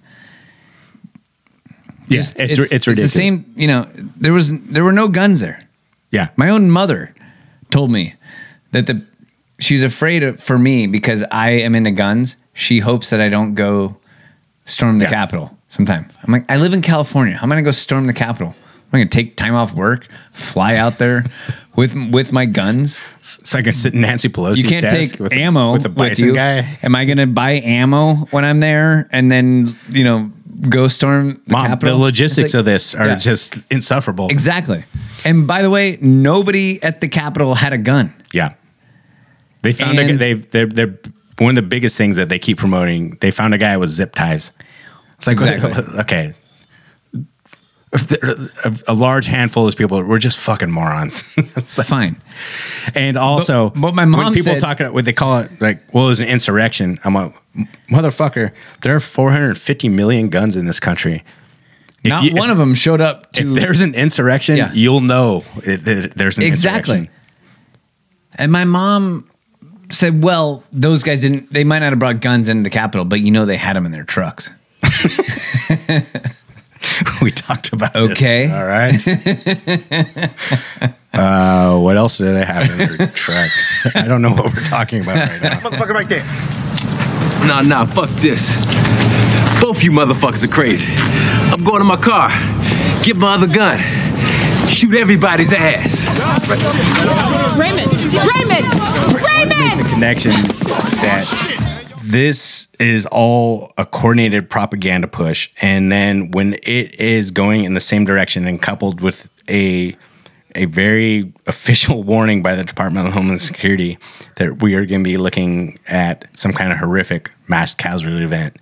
Yeah, 2.09 2.19
just- 2.19 2.39
it's, 2.39 2.59
it's, 2.59 2.73
it's 2.73 2.86
ridiculous. 2.86 3.12
the 3.12 3.19
same, 3.19 3.44
you 3.57 3.66
know, 3.69 3.89
there 4.16 4.32
was 4.32 4.61
there 4.62 4.85
were 4.85 4.93
no 4.93 5.09
guns 5.09 5.40
there. 5.40 5.59
Yeah. 6.11 6.28
My 6.36 6.48
own 6.51 6.70
mother 6.70 7.15
told 7.70 7.90
me 7.90 8.15
that 8.73 8.86
the 8.86 9.03
she's 9.59 9.82
afraid 9.82 10.23
of, 10.23 10.40
for 10.40 10.59
me 10.59 10.86
because 10.86 11.24
I 11.31 11.51
am 11.51 11.74
into 11.74 11.90
guns. 11.90 12.36
She 12.55 12.78
hopes 12.81 13.11
that 13.11 13.20
I 13.20 13.28
don't 13.28 13.55
go 13.55 13.98
storm 14.67 14.99
the 14.99 15.07
Yeah. 15.07 15.11
Capitol 15.11 15.57
sometime. 15.69 16.07
I'm 16.23 16.33
like, 16.33 16.45
I 16.51 16.57
live 16.59 16.73
in 16.75 16.83
California. 16.83 17.37
How 17.37 17.45
am 17.45 17.53
I 17.53 17.57
gonna 17.57 17.65
go 17.65 17.71
storm 17.71 18.07
the 18.07 18.13
Capitol? 18.13 18.55
I'm 18.93 19.01
gonna 19.01 19.07
take 19.07 19.37
time 19.37 19.55
off 19.55 19.73
work, 19.75 20.07
fly 20.33 20.77
out 20.77 20.99
there 20.99 21.25
with 21.77 21.95
with 22.13 22.33
my 22.33 22.47
guns. 22.47 23.01
So 23.21 23.59
I 23.59 23.63
can 23.63 23.73
sit 23.73 23.95
in 23.95 24.01
Nancy 24.03 24.29
Pelosi's 24.29 24.63
You 24.63 24.69
can't 24.69 24.83
desk 24.89 25.13
take 25.13 25.21
with 25.21 25.33
a- 25.33 25.37
ammo 25.37 25.73
with 25.73 25.85
a 25.87 25.89
bison 25.89 26.29
you. 26.29 26.35
guy. 26.35 26.79
Am 26.83 26.95
I 26.95 27.05
gonna 27.05 27.27
buy 27.27 27.53
ammo 27.63 28.15
when 28.31 28.45
I'm 28.45 28.61
there 28.61 29.09
and 29.13 29.31
then 29.31 29.77
you 29.89 30.05
know 30.05 30.31
go 30.71 30.89
storm 30.89 31.41
the 31.47 31.53
Mom, 31.53 31.67
Capitol? 31.67 31.99
the 31.99 32.05
logistics 32.05 32.55
like- 32.55 32.61
of 32.61 32.65
this 32.65 32.95
are 32.95 33.07
Yeah. 33.07 33.17
just 33.17 33.59
insufferable. 33.71 34.29
exactly. 34.29 34.85
And 35.25 35.47
by 35.47 35.63
the 35.63 35.69
way, 35.71 35.99
nobody 36.01 36.81
at 36.83 37.01
the 37.01 37.09
Capitol 37.09 37.57
had 37.57 37.73
a 37.73 37.79
gun. 37.79 38.13
Yeah. 38.33 38.53
They 39.63 39.73
found 39.73 39.99
a 39.99 40.03
And- 40.03 40.21
they 40.21 40.35
they're 40.35 40.67
they're 40.67 40.95
one 41.39 41.51
of 41.51 41.57
the 41.57 41.69
biggest 41.69 41.97
things 41.99 42.17
that 42.17 42.29
they 42.29 42.39
keep 42.39 42.59
promoting. 42.59 43.17
They 43.21 43.31
found 43.31 43.55
a 43.55 43.59
guy 43.59 43.77
with 43.77 43.91
zip 43.91 44.15
ties. 44.15 44.53
It's 45.19 45.27
like 45.27 45.35
Exactly. 45.35 45.99
okay. 46.01 46.35
A, 47.93 48.77
a 48.89 48.95
large 48.95 49.27
handful 49.27 49.67
of 49.67 49.75
people 49.77 50.03
we're 50.03 50.19
just 50.19 50.39
fucking 50.39 50.71
morons. 50.71 51.23
Fine. 51.87 52.17
and 52.95 53.17
also, 53.17 53.71
But- 53.71 53.81
but 53.81 53.95
my 53.95 54.03
when 54.03 54.11
mom 54.11 54.35
people 54.35 54.53
said- 54.55 54.61
talk 54.61 54.81
about 54.81 54.93
what 54.93 55.05
they 55.07 55.13
call 55.15 55.39
it, 55.41 55.61
like, 55.63 55.83
well, 55.95 56.05
it 56.05 56.09
was 56.09 56.21
an 56.21 56.29
insurrection. 56.29 56.99
I'm 57.05 57.15
like, 57.15 57.33
motherfucker, 57.89 58.53
there 58.83 58.95
are 58.95 59.01
450 59.01 59.89
million 59.89 60.29
guns 60.29 60.57
in 60.57 60.67
this 60.67 60.79
country. 60.81 61.25
If 62.05 62.11
Not 62.11 62.25
you- 62.25 62.33
one 62.33 62.49
if- 62.51 62.53
of 62.53 62.59
them 62.59 62.75
showed 62.75 63.01
up 63.01 63.33
to 63.33 63.49
If 63.49 63.55
there's 63.61 63.81
an 63.81 63.95
insurrection, 63.95 64.57
Yeah. 64.57 64.73
you'll 64.75 65.01
know 65.01 65.45
it, 65.65 65.87
it- 65.89 66.15
there's 66.17 66.37
an 66.39 66.45
Exactly. 66.45 67.09
And 68.35 68.53
my 68.53 68.65
mom 68.65 69.31
said, 69.91 70.23
"Well, 70.23 70.63
those 70.73 71.03
guys 71.03 71.23
didn't. 71.23 71.53
They 71.53 71.65
might 71.65 71.81
not 71.81 71.93
have 71.93 71.99
brought 71.99 72.21
guns 72.21 72.49
into 72.49 72.63
the 72.63 72.71
Capitol, 72.71 73.05
but 73.05 73.21
you 73.21 73.31
know 73.31 73.45
they 73.47 73.57
had 73.57 73.77
them 73.77 73.87
in 73.87 73.93
their 73.93 74.05
trucks." 74.05 74.51
we 77.23 77.31
talked 77.31 77.73
about 77.73 77.93
this. 77.95 78.11
Okay. 78.13 78.51
All 78.51 78.65
right. 78.65 78.95
uh, 81.13 81.79
what 81.79 81.97
else 81.97 82.19
do 82.19 82.33
they 82.33 82.45
have 82.45 82.71
in 82.71 82.97
their 82.97 83.07
truck? 83.09 83.51
I 83.95 84.07
don't 84.07 84.23
know 84.23 84.33
what 84.33 84.55
we're 84.55 84.65
talking 84.65 85.03
about 85.03 85.29
right 85.29 85.43
now. 85.43 85.61
Motherfucker 85.61 85.95
right 85.95 86.09
there. 86.09 86.25
Nah, 87.47 87.61
nah, 87.61 87.85
fuck 87.85 88.09
this. 88.21 88.57
Both 89.61 89.83
you 89.85 89.91
motherfuckers 89.91 90.45
are 90.45 90.53
crazy. 90.53 90.87
I'm 90.93 91.65
going 91.65 91.79
to 91.79 91.85
my 91.85 91.97
car. 91.97 92.29
Get 93.03 93.17
my 93.17 93.35
other 93.35 93.47
gun. 93.47 93.79
Shoot 94.67 94.95
everybody's 94.95 95.53
ass. 95.53 96.07
Raymond! 97.59 97.91
Raymond! 98.13 98.67
Raymond! 99.15 99.76
Connection 99.97 100.31
that 100.31 101.24
this 102.05 102.68
is 102.78 103.06
all 103.06 103.73
a 103.78 103.86
coordinated 103.86 104.51
propaganda 104.51 105.09
push 105.09 105.48
and 105.62 105.90
then 105.90 106.31
when 106.32 106.52
it 106.64 107.01
is 107.01 107.31
going 107.31 107.64
in 107.64 107.73
the 107.73 107.81
same 107.81 108.05
direction 108.05 108.47
and 108.47 108.60
coupled 108.60 109.01
with 109.01 109.31
a 109.48 109.97
a 110.55 110.66
very 110.66 111.32
official 111.47 112.02
warning 112.02 112.43
by 112.43 112.55
the 112.55 112.62
Department 112.62 113.06
of 113.06 113.14
Homeland 113.14 113.40
Security 113.40 113.97
that 114.35 114.60
we 114.60 114.74
are 114.74 114.85
going 114.85 115.02
to 115.02 115.09
be 115.10 115.16
looking 115.16 115.78
at 115.86 116.27
some 116.36 116.52
kind 116.52 116.73
of 116.73 116.78
horrific 116.78 117.31
mass 117.48 117.74
casualty 117.74 118.23
event 118.23 118.55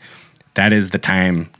that 0.54 0.72
is 0.72 0.90
the 0.90 1.00
time 1.00 1.50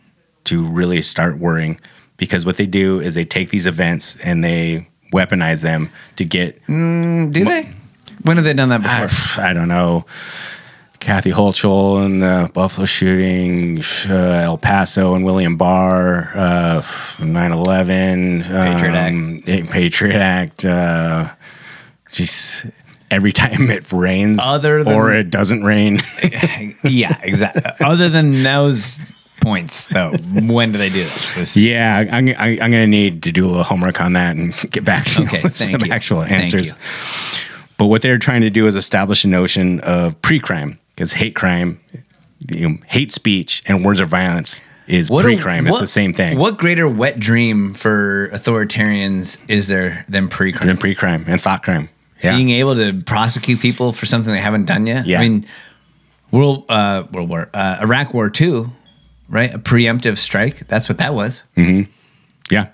to 0.45 0.63
really 0.63 1.03
start 1.03 1.37
worrying 1.39 1.81
because 2.17 2.47
what 2.47 2.59
they 2.59 2.67
do 2.67 3.01
is 3.01 3.15
they 3.17 3.25
take 3.25 3.51
these 3.51 3.67
events 3.67 4.17
and 4.23 4.45
they 4.45 4.87
weaponize 5.13 5.63
them 5.63 5.91
to 6.15 6.25
get 6.25 6.65
Mm, 6.67 7.33
do 7.33 7.45
they? 7.45 7.73
When 8.23 8.37
have 8.37 8.45
they 8.45 8.55
done 8.55 8.69
that 8.71 8.83
before? 8.83 9.45
I, 9.45 9.49
I 9.51 9.53
don't 9.53 9.69
know. 9.69 10.07
Kathy 11.01 11.33
Hochul 11.33 12.03
and 12.03 12.23
the 12.23 12.51
Buffalo 12.55 12.87
shooting, 12.87 13.83
uh, 14.09 14.15
El 14.15 14.57
Paso 14.57 15.15
and 15.15 15.23
William 15.23 15.59
Barr, 15.59 16.31
uh, 16.35 16.83
9 17.23 17.53
11, 17.53 18.43
Patriot 18.45 18.95
Act. 18.95 19.71
Patriot 19.71 20.17
Act. 20.19 20.65
Uh, 20.65 21.29
just 22.11 22.65
every 23.11 23.33
time 23.33 23.71
it 23.71 23.93
rains 23.93 24.41
Other 24.43 24.83
than- 24.83 24.95
or 24.95 25.13
it 25.13 25.29
doesn't 25.29 25.63
rain. 25.63 25.99
yeah, 26.85 27.19
exactly. 27.23 27.63
Other 27.81 28.09
than 28.09 28.43
those 28.43 28.99
points, 29.43 29.89
though, 29.89 30.13
when 30.13 30.73
do 30.73 30.79
they 30.79 30.89
do 30.89 31.05
this? 31.35 31.55
yeah, 31.55 31.99
I'm, 32.11 32.29
I'm, 32.29 32.37
I'm 32.39 32.57
going 32.57 32.73
to 32.73 32.87
need 32.87 33.25
to 33.25 33.33
do 33.33 33.45
a 33.45 33.49
little 33.49 33.63
homework 33.63 34.01
on 34.01 34.15
that 34.15 34.37
and 34.37 34.55
get 34.71 34.87
back 34.87 35.05
to 35.07 35.23
you 35.25 35.29
with 35.31 35.55
thank 35.55 35.73
some 35.73 35.85
you. 35.85 35.93
actual 35.93 36.23
Thank 36.23 36.45
answers. 36.55 36.73
But 37.79 37.87
what 37.87 38.03
they're 38.03 38.19
trying 38.19 38.43
to 38.43 38.51
do 38.51 38.67
is 38.67 38.77
establish 38.77 39.25
a 39.25 39.29
notion 39.29 39.81
of 39.81 40.21
pre-crime 40.23 40.79
because 40.95 41.15
hate 41.15 41.35
crime, 41.35 41.81
you 42.49 42.69
know, 42.69 42.79
hate 42.87 43.13
speech, 43.13 43.63
and 43.67 43.85
words 43.85 44.01
of 44.01 44.09
violence 44.09 44.61
is 44.87 45.11
What 45.11 45.23
pre-crime. 45.23 45.67
it's 45.67 45.75
what- 45.75 45.81
the 45.81 45.87
same 45.87 46.13
thing. 46.13 46.39
What 46.39 46.59
greater 46.59 46.87
wet 46.87 47.19
dream 47.19 47.75
for 47.75 48.29
authoritarians 48.33 49.39
is 49.49 49.69
there 49.69 50.05
than 50.09 50.29
pre-crime? 50.29 50.67
Than 50.67 50.77
pre-crime 50.77 51.25
and 51.27 51.41
thought 51.41 51.63
crime. 51.63 51.89
Yeah. 52.23 52.37
Being 52.37 52.51
able 52.51 52.75
to 52.77 52.93
prosecute 53.03 53.61
people 53.61 53.93
for 53.93 54.07
something 54.07 54.33
they 54.33 54.41
haven't 54.41 54.67
done 54.67 54.87
yet. 54.87 55.07
Yeah. 55.07 55.21
I 55.21 55.29
mean, 55.29 55.47
World 56.31 56.65
uh, 56.69 57.05
World 57.13 57.29
War 57.29 57.49
uh, 57.55 57.79
Iraq 57.81 58.15
War 58.15 58.31
Two, 58.31 58.73
right? 59.29 59.53
A 59.55 59.59
preemptive 59.59 60.17
strike. 60.19 60.67
That's 60.67 60.89
what 60.89 60.99
that 60.99 61.15
was. 61.15 61.45
Mm-hmm. 61.57 61.91
Yeah. 62.51 62.69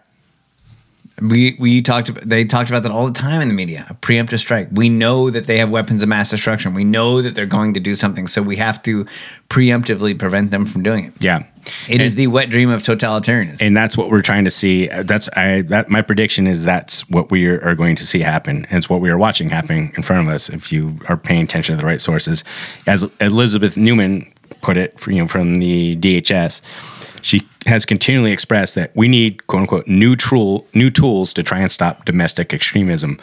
We 1.20 1.56
we 1.58 1.82
talked 1.82 2.08
about 2.08 2.24
they 2.28 2.44
talked 2.44 2.70
about 2.70 2.82
that 2.82 2.92
all 2.92 3.06
the 3.06 3.18
time 3.18 3.40
in 3.40 3.48
the 3.48 3.54
media. 3.54 3.86
A 3.88 3.94
preemptive 3.94 4.38
strike. 4.38 4.68
We 4.72 4.88
know 4.88 5.30
that 5.30 5.44
they 5.44 5.58
have 5.58 5.70
weapons 5.70 6.02
of 6.02 6.08
mass 6.08 6.30
destruction. 6.30 6.74
We 6.74 6.84
know 6.84 7.22
that 7.22 7.34
they're 7.34 7.46
going 7.46 7.74
to 7.74 7.80
do 7.80 7.94
something, 7.94 8.26
so 8.26 8.42
we 8.42 8.56
have 8.56 8.82
to 8.82 9.06
preemptively 9.48 10.18
prevent 10.18 10.50
them 10.50 10.64
from 10.66 10.82
doing 10.82 11.06
it. 11.06 11.12
Yeah. 11.20 11.44
It 11.88 12.00
is 12.00 12.14
the 12.14 12.26
wet 12.28 12.48
dream 12.48 12.70
of 12.70 12.82
totalitarianism. 12.82 13.62
and 13.62 13.76
that's 13.76 13.96
what 13.96 14.08
we're 14.10 14.22
trying 14.22 14.44
to 14.44 14.50
see. 14.50 14.88
Uh, 14.88 15.02
that's 15.02 15.28
I 15.36 15.62
that 15.62 15.90
my 15.90 16.02
prediction 16.02 16.46
is 16.46 16.64
that's 16.64 17.08
what 17.10 17.30
we 17.30 17.46
are, 17.46 17.74
going 17.74 17.96
to 17.96 18.06
see 18.06 18.20
happen, 18.20 18.66
and 18.70 18.78
it's 18.78 18.88
what 18.88 19.00
we 19.00 19.10
are 19.10 19.18
watching 19.18 19.50
happen 19.50 19.92
in 19.94 20.02
front 20.02 20.26
of 20.26 20.34
us. 20.34 20.48
If 20.48 20.72
you 20.72 20.98
are 21.08 21.16
paying 21.16 21.42
attention 21.42 21.76
to 21.76 21.80
the 21.80 21.86
right 21.86 22.00
sources, 22.00 22.44
as 22.86 23.04
Elizabeth 23.20 23.76
Neumann 23.76 24.32
put 24.60 24.76
it, 24.76 24.98
for, 24.98 25.10
you 25.10 25.18
know, 25.18 25.28
from 25.28 25.56
the 25.56 25.96
DHS, 25.96 26.62
she 27.22 27.46
has 27.66 27.84
continually 27.84 28.32
expressed 28.32 28.74
that 28.74 28.94
we 28.94 29.08
need 29.08 29.46
quote 29.46 29.60
unquote 29.62 29.86
new 29.86 30.16
tool 30.16 30.66
new 30.74 30.90
tools 30.90 31.32
to 31.34 31.42
try 31.42 31.60
and 31.60 31.70
stop 31.70 32.04
domestic 32.04 32.54
extremism. 32.54 33.18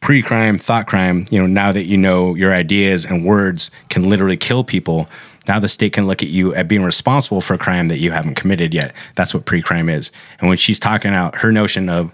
Pre-crime, 0.00 0.58
thought 0.58 0.86
crime, 0.86 1.26
you 1.30 1.40
know, 1.40 1.46
now 1.46 1.72
that 1.72 1.86
you 1.86 1.96
know 1.96 2.34
your 2.34 2.54
ideas 2.54 3.04
and 3.04 3.24
words 3.24 3.70
can 3.88 4.08
literally 4.08 4.36
kill 4.36 4.62
people, 4.62 5.08
now 5.48 5.58
the 5.58 5.68
state 5.68 5.92
can 5.92 6.06
look 6.06 6.22
at 6.22 6.28
you 6.28 6.54
at 6.54 6.68
being 6.68 6.84
responsible 6.84 7.40
for 7.40 7.54
a 7.54 7.58
crime 7.58 7.88
that 7.88 7.98
you 7.98 8.12
haven't 8.12 8.34
committed 8.34 8.72
yet. 8.72 8.94
That's 9.16 9.34
what 9.34 9.46
pre-crime 9.46 9.88
is. 9.88 10.12
And 10.38 10.48
when 10.48 10.58
she's 10.58 10.78
talking 10.78 11.12
out 11.12 11.36
her 11.36 11.50
notion 11.50 11.88
of 11.88 12.12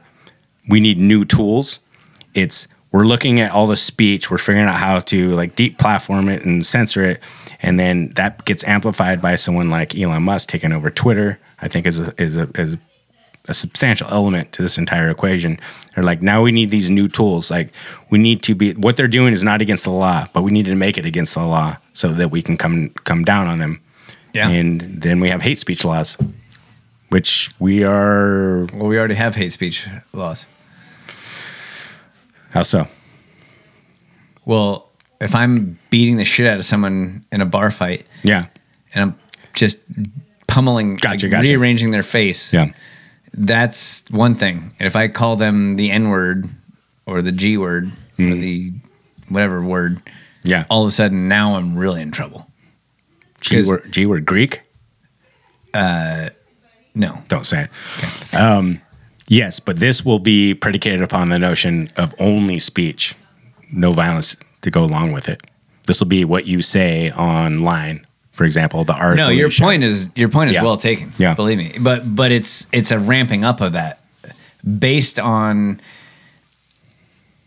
we 0.68 0.80
need 0.80 0.98
new 0.98 1.24
tools, 1.24 1.80
it's 2.34 2.68
we're 2.92 3.06
looking 3.06 3.40
at 3.40 3.50
all 3.52 3.66
the 3.66 3.76
speech, 3.76 4.30
we're 4.30 4.38
figuring 4.38 4.68
out 4.68 4.78
how 4.78 5.00
to 5.00 5.32
like 5.32 5.56
deplatform 5.56 6.30
it 6.30 6.44
and 6.44 6.64
censor 6.64 7.02
it, 7.02 7.22
and 7.62 7.78
then 7.78 8.10
that 8.16 8.44
gets 8.44 8.64
amplified 8.64 9.22
by 9.22 9.36
someone 9.36 9.70
like 9.70 9.96
Elon 9.96 10.24
Musk 10.24 10.48
taking 10.48 10.72
over 10.72 10.90
Twitter. 10.90 11.38
I 11.60 11.68
think 11.68 11.86
is 11.86 12.00
a, 12.00 12.20
is 12.20 12.36
a, 12.36 12.50
is 12.54 12.76
a 13.48 13.54
substantial 13.54 14.08
element 14.10 14.52
to 14.52 14.62
this 14.62 14.78
entire 14.78 15.10
equation. 15.10 15.58
They're 15.94 16.04
like, 16.04 16.22
now 16.22 16.42
we 16.42 16.52
need 16.52 16.70
these 16.70 16.90
new 16.90 17.08
tools. 17.08 17.50
Like, 17.50 17.72
we 18.10 18.18
need 18.18 18.42
to 18.44 18.54
be 18.54 18.72
what 18.74 18.96
they're 18.96 19.08
doing 19.08 19.32
is 19.32 19.42
not 19.42 19.62
against 19.62 19.84
the 19.84 19.90
law, 19.90 20.26
but 20.32 20.42
we 20.42 20.50
need 20.50 20.66
to 20.66 20.74
make 20.74 20.98
it 20.98 21.06
against 21.06 21.34
the 21.34 21.44
law 21.44 21.76
so 21.92 22.12
that 22.12 22.30
we 22.30 22.42
can 22.42 22.56
come 22.56 22.90
come 22.90 23.24
down 23.24 23.46
on 23.46 23.58
them. 23.58 23.80
Yeah. 24.32 24.48
And 24.48 24.80
then 25.02 25.20
we 25.20 25.28
have 25.30 25.42
hate 25.42 25.58
speech 25.58 25.84
laws, 25.84 26.16
which 27.10 27.50
we 27.58 27.84
are. 27.84 28.64
Well, 28.72 28.86
we 28.86 28.98
already 28.98 29.14
have 29.14 29.34
hate 29.36 29.52
speech 29.52 29.86
laws. 30.12 30.46
How 32.52 32.62
so? 32.62 32.86
Well, 34.44 34.90
if 35.22 35.34
I'm 35.34 35.78
beating 35.90 36.16
the 36.16 36.24
shit 36.24 36.46
out 36.46 36.58
of 36.58 36.64
someone 36.64 37.24
in 37.32 37.40
a 37.40 37.46
bar 37.46 37.70
fight, 37.70 38.06
Yeah. 38.22 38.46
and 38.94 39.02
I'm 39.02 39.18
just 39.54 39.80
pummeling, 40.46 40.96
Gotcha, 40.96 41.26
like, 41.26 41.30
gotcha. 41.32 41.48
rearranging 41.50 41.90
their 41.90 42.02
face, 42.02 42.52
Yeah. 42.52 42.72
that's 43.32 44.04
one 44.10 44.34
thing. 44.34 44.72
And 44.78 44.86
if 44.86 44.96
I 44.96 45.08
call 45.08 45.36
them 45.36 45.76
the 45.76 45.90
N 45.90 46.08
word 46.08 46.46
or 47.06 47.22
the 47.22 47.32
G 47.32 47.56
word 47.56 47.92
or 48.18 48.34
the 48.34 48.72
whatever 49.28 49.62
word. 49.62 50.00
Yeah. 50.44 50.64
all 50.68 50.82
of 50.82 50.88
a 50.88 50.90
sudden 50.90 51.28
now 51.28 51.54
I'm 51.54 51.78
really 51.78 52.02
in 52.02 52.10
trouble. 52.10 52.50
G 53.40 53.62
word, 53.62 53.92
G 53.92 54.06
word 54.06 54.26
Greek? 54.26 54.62
Uh, 55.72 56.30
no. 56.96 57.22
Don't 57.28 57.46
say 57.46 57.68
it. 57.68 58.34
Um, 58.34 58.80
yes, 59.28 59.60
but 59.60 59.78
this 59.78 60.04
will 60.04 60.18
be 60.18 60.52
predicated 60.54 61.00
upon 61.00 61.28
the 61.28 61.38
notion 61.38 61.90
of 61.96 62.12
only 62.18 62.58
speech, 62.58 63.14
no 63.72 63.92
violence 63.92 64.36
to 64.62 64.70
go 64.70 64.84
along 64.84 65.12
with 65.12 65.28
it. 65.28 65.42
This 65.86 66.00
will 66.00 66.08
be 66.08 66.24
what 66.24 66.46
you 66.46 66.62
say 66.62 67.10
online. 67.12 68.06
For 68.32 68.44
example, 68.44 68.84
the 68.84 68.94
article. 68.94 69.26
No, 69.26 69.30
your 69.30 69.50
you 69.50 69.62
point 69.62 69.84
is 69.84 70.10
your 70.16 70.28
point 70.30 70.50
is 70.50 70.56
Yeah. 70.56 70.62
well 70.62 70.76
taken. 70.78 71.12
Yeah. 71.18 71.34
believe 71.34 71.58
me. 71.58 71.76
But 71.78 72.16
but 72.16 72.32
it's 72.32 72.66
it's 72.72 72.90
a 72.90 72.98
ramping 72.98 73.44
up 73.44 73.60
of 73.60 73.72
that 73.74 74.00
based 74.64 75.18
on 75.18 75.80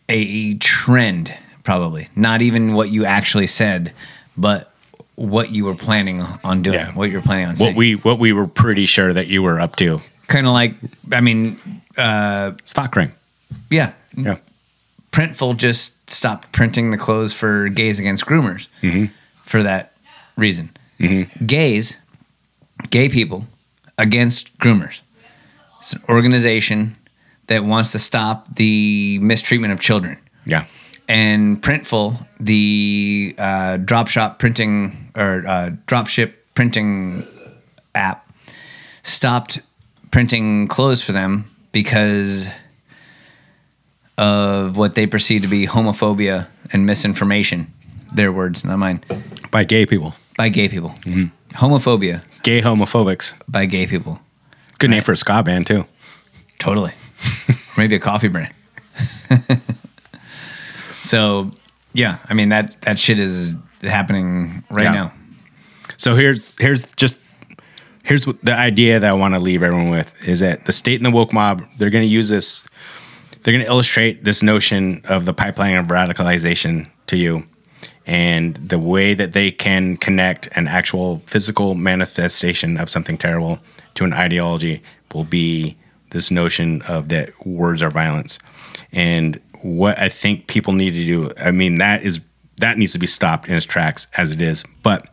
a 0.09 0.53
trend 0.55 1.33
probably 1.63 2.09
not 2.15 2.41
even 2.43 2.75
what 2.75 2.91
you 2.91 3.05
actually 3.05 3.47
said, 3.47 3.91
but 4.37 4.71
what 5.15 5.49
you 5.51 5.65
were 5.65 5.73
planning 5.75 6.21
on 6.43 6.61
doing, 6.61 6.85
what 6.93 7.09
you're 7.09 7.21
planning 7.21 7.47
on 7.47 7.55
What 7.55 7.75
we 7.75 7.93
what 7.95 8.19
we 8.19 8.31
were 8.33 8.47
pretty 8.47 8.85
sure 8.85 9.11
that 9.13 9.27
you 9.27 9.41
were 9.41 9.59
up 9.59 9.75
to. 9.77 10.01
kind 10.27 10.45
of 10.45 10.53
like, 10.53 10.75
I 11.11 11.21
mean, 11.21 11.57
uh, 11.97 12.51
stock 12.65 12.95
ring. 12.95 13.11
Yeah, 13.71 13.93
yeah. 14.15 14.37
Printful 15.15 15.55
just 15.57 16.09
stopped 16.09 16.51
printing 16.51 16.91
the 16.91 16.97
clothes 16.97 17.33
for 17.33 17.69
gays 17.69 17.99
against 17.99 18.25
groomers 18.25 18.67
Mm-hmm. 18.81 19.05
for 19.43 19.63
that 19.63 19.93
reason. 20.35 20.69
Gays, 21.45 21.97
gay 22.89 23.07
people 23.09 23.45
against 23.97 24.57
groomers. 24.59 24.99
It's 25.79 25.93
an 25.93 26.01
organization 26.09 26.97
that 27.47 27.63
wants 27.63 27.91
to 27.93 27.99
stop 27.99 28.55
the 28.55 29.19
mistreatment 29.21 29.71
of 29.71 29.79
children. 29.79 30.17
Yeah. 30.45 30.65
And 31.07 31.61
Printful, 31.61 32.25
the 32.39 33.35
uh, 33.37 33.77
drop 33.77 34.07
shop 34.07 34.39
printing 34.39 35.11
or 35.15 35.43
uh, 35.47 35.71
drop 35.85 36.07
ship 36.07 36.45
printing 36.55 37.25
app, 37.93 38.27
stopped 39.03 39.59
printing 40.11 40.67
clothes 40.67 41.03
for 41.03 41.11
them 41.11 41.49
because 41.71 42.49
of 44.17 44.77
what 44.77 44.95
they 44.95 45.05
perceive 45.07 45.41
to 45.43 45.47
be 45.47 45.67
homophobia 45.67 46.47
and 46.71 46.85
misinformation. 46.85 47.71
Their 48.13 48.31
words, 48.31 48.63
not 48.63 48.77
mine. 48.79 49.03
By 49.51 49.63
gay 49.65 49.85
people. 49.85 50.15
By 50.37 50.49
gay 50.49 50.69
people. 50.69 50.89
Mm-hmm. 50.89 51.55
Homophobia. 51.55 52.23
Gay 52.43 52.61
homophobics. 52.61 53.33
By 53.47 53.65
gay 53.65 53.87
people. 53.87 54.19
Good 54.79 54.89
name 54.89 55.01
for 55.01 55.11
a 55.13 55.17
ska 55.17 55.43
band 55.43 55.67
too. 55.67 55.85
Totally. 56.59 56.91
Maybe 57.77 57.95
a 57.95 57.99
coffee 57.99 58.27
brand. 58.29 58.53
so, 61.01 61.49
yeah, 61.93 62.19
I 62.29 62.33
mean 62.33 62.49
that 62.49 62.79
that 62.81 62.99
shit 62.99 63.19
is 63.19 63.55
happening 63.81 64.63
right 64.69 64.83
Yeah. 64.83 64.93
now. 64.93 65.13
So 65.97 66.15
here's 66.15 66.57
here's 66.57 66.93
just 66.93 67.19
here's 68.03 68.25
the 68.25 68.53
idea 68.53 68.99
that 68.99 69.09
I 69.09 69.13
want 69.13 69.33
to 69.33 69.39
leave 69.39 69.63
everyone 69.63 69.89
with 69.89 70.13
is 70.27 70.39
that 70.41 70.65
the 70.65 70.71
state 70.71 70.97
and 70.99 71.05
the 71.05 71.11
woke 71.11 71.31
mob 71.33 71.63
they're 71.77 71.89
going 71.89 72.03
to 72.07 72.13
use 72.13 72.29
this 72.29 72.65
they're 73.45 73.53
going 73.53 73.63
to 73.63 73.71
illustrate 73.71 74.23
this 74.23 74.41
notion 74.43 75.01
of 75.05 75.25
the 75.25 75.33
pipeline 75.33 75.75
of 75.75 75.87
radicalization 75.87 76.89
to 77.07 77.15
you 77.15 77.45
and 78.05 78.55
the 78.55 78.79
way 78.79 79.13
that 79.13 79.33
they 79.33 79.51
can 79.51 79.97
connect 79.97 80.47
an 80.51 80.67
actual 80.67 81.19
physical 81.25 81.75
manifestation 81.75 82.77
of 82.77 82.89
something 82.89 83.17
terrible 83.17 83.59
to 83.93 84.03
an 84.03 84.13
ideology 84.13 84.81
will 85.13 85.23
be 85.23 85.77
this 86.09 86.29
notion 86.29 86.81
of 86.83 87.07
that 87.09 87.31
words 87.45 87.81
are 87.81 87.89
violence. 87.89 88.39
And 88.91 89.39
what 89.61 89.97
i 89.97 90.09
think 90.09 90.45
people 90.45 90.73
need 90.73 90.91
to 90.91 91.05
do 91.05 91.31
i 91.39 91.49
mean 91.49 91.75
that 91.79 92.03
is 92.03 92.19
that 92.57 92.77
needs 92.77 92.93
to 92.93 92.99
be 92.99 93.07
stopped 93.07 93.47
in 93.47 93.55
its 93.55 93.65
tracks 93.65 94.07
as 94.15 94.31
it 94.31 94.41
is. 94.41 94.63
But 94.83 95.07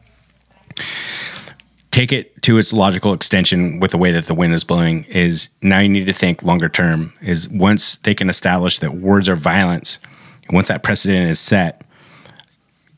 take 1.93 2.11
it 2.11 2.43
to 2.43 2.59
its 2.59 2.73
logical 2.73 3.13
extension 3.13 3.79
with 3.79 3.93
the 3.93 3.99
way 3.99 4.11
that 4.11 4.27
the 4.27 4.35
wind 4.35 4.53
is 4.53 4.65
blowing 4.65 5.05
is 5.05 5.51
now 5.63 5.79
you 5.79 5.89
need 5.89 6.07
to 6.07 6.13
think 6.13 6.43
longer 6.43 6.69
term 6.69 7.13
is 7.23 7.49
once 7.49 7.97
they 7.99 8.15
can 8.15 8.29
establish 8.29 8.81
that 8.81 8.95
words 8.95 9.29
are 9.29 9.37
violence 9.37 9.99
once 10.51 10.69
that 10.69 10.83
precedent 10.83 11.31
is 11.31 11.39
set 11.39 11.83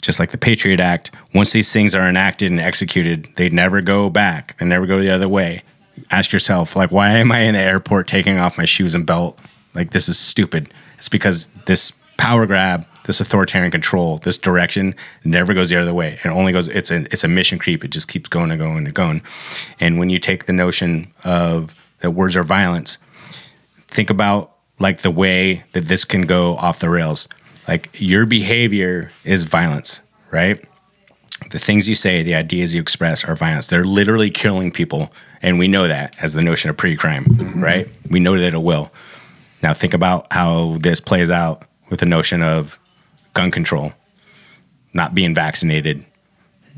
just 0.01 0.21
like 0.21 0.31
the 0.31 0.39
patriot 0.39 0.81
act 0.81 1.11
once 1.35 1.53
these 1.53 1.73
things 1.73 1.95
are 1.95 2.09
enacted 2.09 2.51
and 2.51 2.61
executed 2.61 3.29
they 3.37 3.51
never 3.51 3.81
go 3.81 4.09
back. 4.09 4.57
They 4.59 4.66
never 4.66 4.87
go 4.87 5.01
the 5.01 5.11
other 5.11 5.29
way. 5.29 5.62
Ask 6.11 6.33
yourself 6.33 6.77
like 6.77 6.93
why 6.93 7.11
am 7.11 7.33
i 7.33 7.41
in 7.41 7.55
the 7.55 7.61
airport 7.61 8.07
taking 8.07 8.39
off 8.39 8.57
my 8.57 8.65
shoes 8.65 8.95
and 8.95 9.05
belt? 9.05 9.39
Like 9.75 9.91
this 9.91 10.09
is 10.09 10.19
stupid. 10.19 10.73
It's 10.99 11.09
because 11.09 11.49
this 11.66 11.93
power 12.16 12.47
grab 12.47 12.87
this 13.05 13.21
authoritarian 13.21 13.71
control 13.71 14.19
this 14.19 14.39
direction 14.39 14.95
never 15.25 15.55
goes 15.55 15.71
the 15.71 15.77
other 15.77 15.95
way. 15.95 16.19
It 16.25 16.29
only 16.29 16.53
goes 16.53 16.69
it's 16.69 16.91
a 16.91 17.03
it's 17.13 17.25
a 17.25 17.29
mission 17.29 17.59
creep. 17.59 17.85
It 17.85 17.89
just 17.89 18.09
keeps 18.09 18.29
going 18.29 18.51
and 18.51 18.59
going 18.59 18.87
and 18.87 18.95
going. 18.95 19.23
And 19.81 19.99
when 19.99 20.11
you 20.11 20.19
take 20.19 20.47
the 20.47 20.53
notion 20.53 21.13
of 21.23 21.75
that 22.01 22.11
words 22.11 22.37
are 22.37 22.43
violence 22.43 22.99
think 23.89 24.11
about 24.11 24.57
like 24.81 25.03
the 25.03 25.11
way 25.11 25.63
that 25.73 25.87
this 25.87 26.05
can 26.05 26.23
go 26.23 26.57
off 26.57 26.81
the 26.81 26.91
rails. 26.91 27.29
Like 27.69 27.91
your 27.95 28.27
behavior 28.27 29.13
is 29.25 29.45
violence 29.45 30.01
right? 30.35 30.63
The 31.51 31.61
things 31.61 31.89
you 31.89 31.95
say 31.95 32.23
the 32.23 32.35
ideas 32.35 32.75
you 32.75 32.81
express 32.81 33.25
are 33.25 33.37
violence. 33.37 33.69
They're 33.69 33.85
literally 33.85 34.31
killing 34.31 34.73
people. 34.73 35.13
And 35.41 35.59
we 35.59 35.69
know 35.69 35.87
that 35.87 36.17
as 36.21 36.33
the 36.33 36.43
notion 36.43 36.71
of 36.71 36.77
pre-crime 36.77 37.25
mm-hmm. 37.25 37.63
right? 37.63 37.89
We 38.11 38.19
know 38.19 38.37
that 38.39 38.53
it 38.53 38.63
will. 38.63 38.91
Now 39.63 39.73
think 39.73 39.95
about 39.95 40.27
how 40.33 40.77
this 40.81 41.01
plays 41.01 41.31
out 41.31 41.63
with 41.89 42.01
the 42.01 42.07
notion 42.07 42.43
of 42.43 42.79
gun 43.35 43.51
control 43.51 43.93
not 44.93 45.15
being 45.15 45.35
vaccinated 45.35 46.05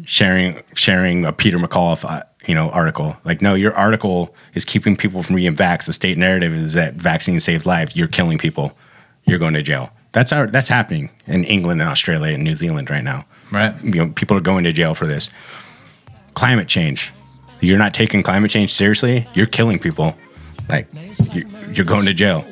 sharing 0.04 0.60
sharing 0.74 1.24
a 1.24 1.32
Peter 1.32 1.58
McCullough 1.58 2.04
uh, 2.04 2.22
you 2.46 2.54
know 2.54 2.68
article. 2.70 3.16
Like 3.24 3.40
no 3.42 3.54
your 3.54 3.74
article 3.74 4.34
is 4.54 4.64
keeping 4.64 4.96
people 4.96 5.22
from 5.22 5.36
being 5.36 5.54
vaxxed. 5.54 5.86
The 5.86 5.92
state 5.92 6.18
narrative 6.18 6.52
is 6.54 6.74
that 6.74 6.94
vaccine 6.94 7.40
saves 7.40 7.64
lives. 7.66 7.96
You're 7.96 8.08
killing 8.08 8.38
people. 8.38 8.76
You're 9.24 9.38
going 9.38 9.54
to 9.54 9.62
jail. 9.62 9.90
That's 10.12 10.32
our 10.32 10.46
that's 10.46 10.68
happening 10.68 11.10
in 11.26 11.44
england 11.44 11.80
and 11.80 11.90
australia 11.90 12.34
and 12.34 12.44
new 12.44 12.54
zealand 12.54 12.90
right 12.90 13.04
now. 13.04 13.24
Right. 13.52 13.74
You 13.82 13.90
know 14.06 14.08
people 14.12 14.36
are 14.36 14.40
going 14.40 14.64
to 14.64 14.72
jail 14.72 14.94
for 14.94 15.06
this. 15.06 15.30
Climate 16.34 16.68
change. 16.68 17.12
You're 17.60 17.78
not 17.78 17.94
taking 17.94 18.22
climate 18.22 18.50
change 18.50 18.72
seriously. 18.74 19.26
You're 19.34 19.46
killing 19.46 19.78
people. 19.78 20.14
Like 20.68 20.88
you- 21.32 21.48
you're 21.72 21.86
going 21.86 22.06
to 22.06 22.14
jail 22.14 22.44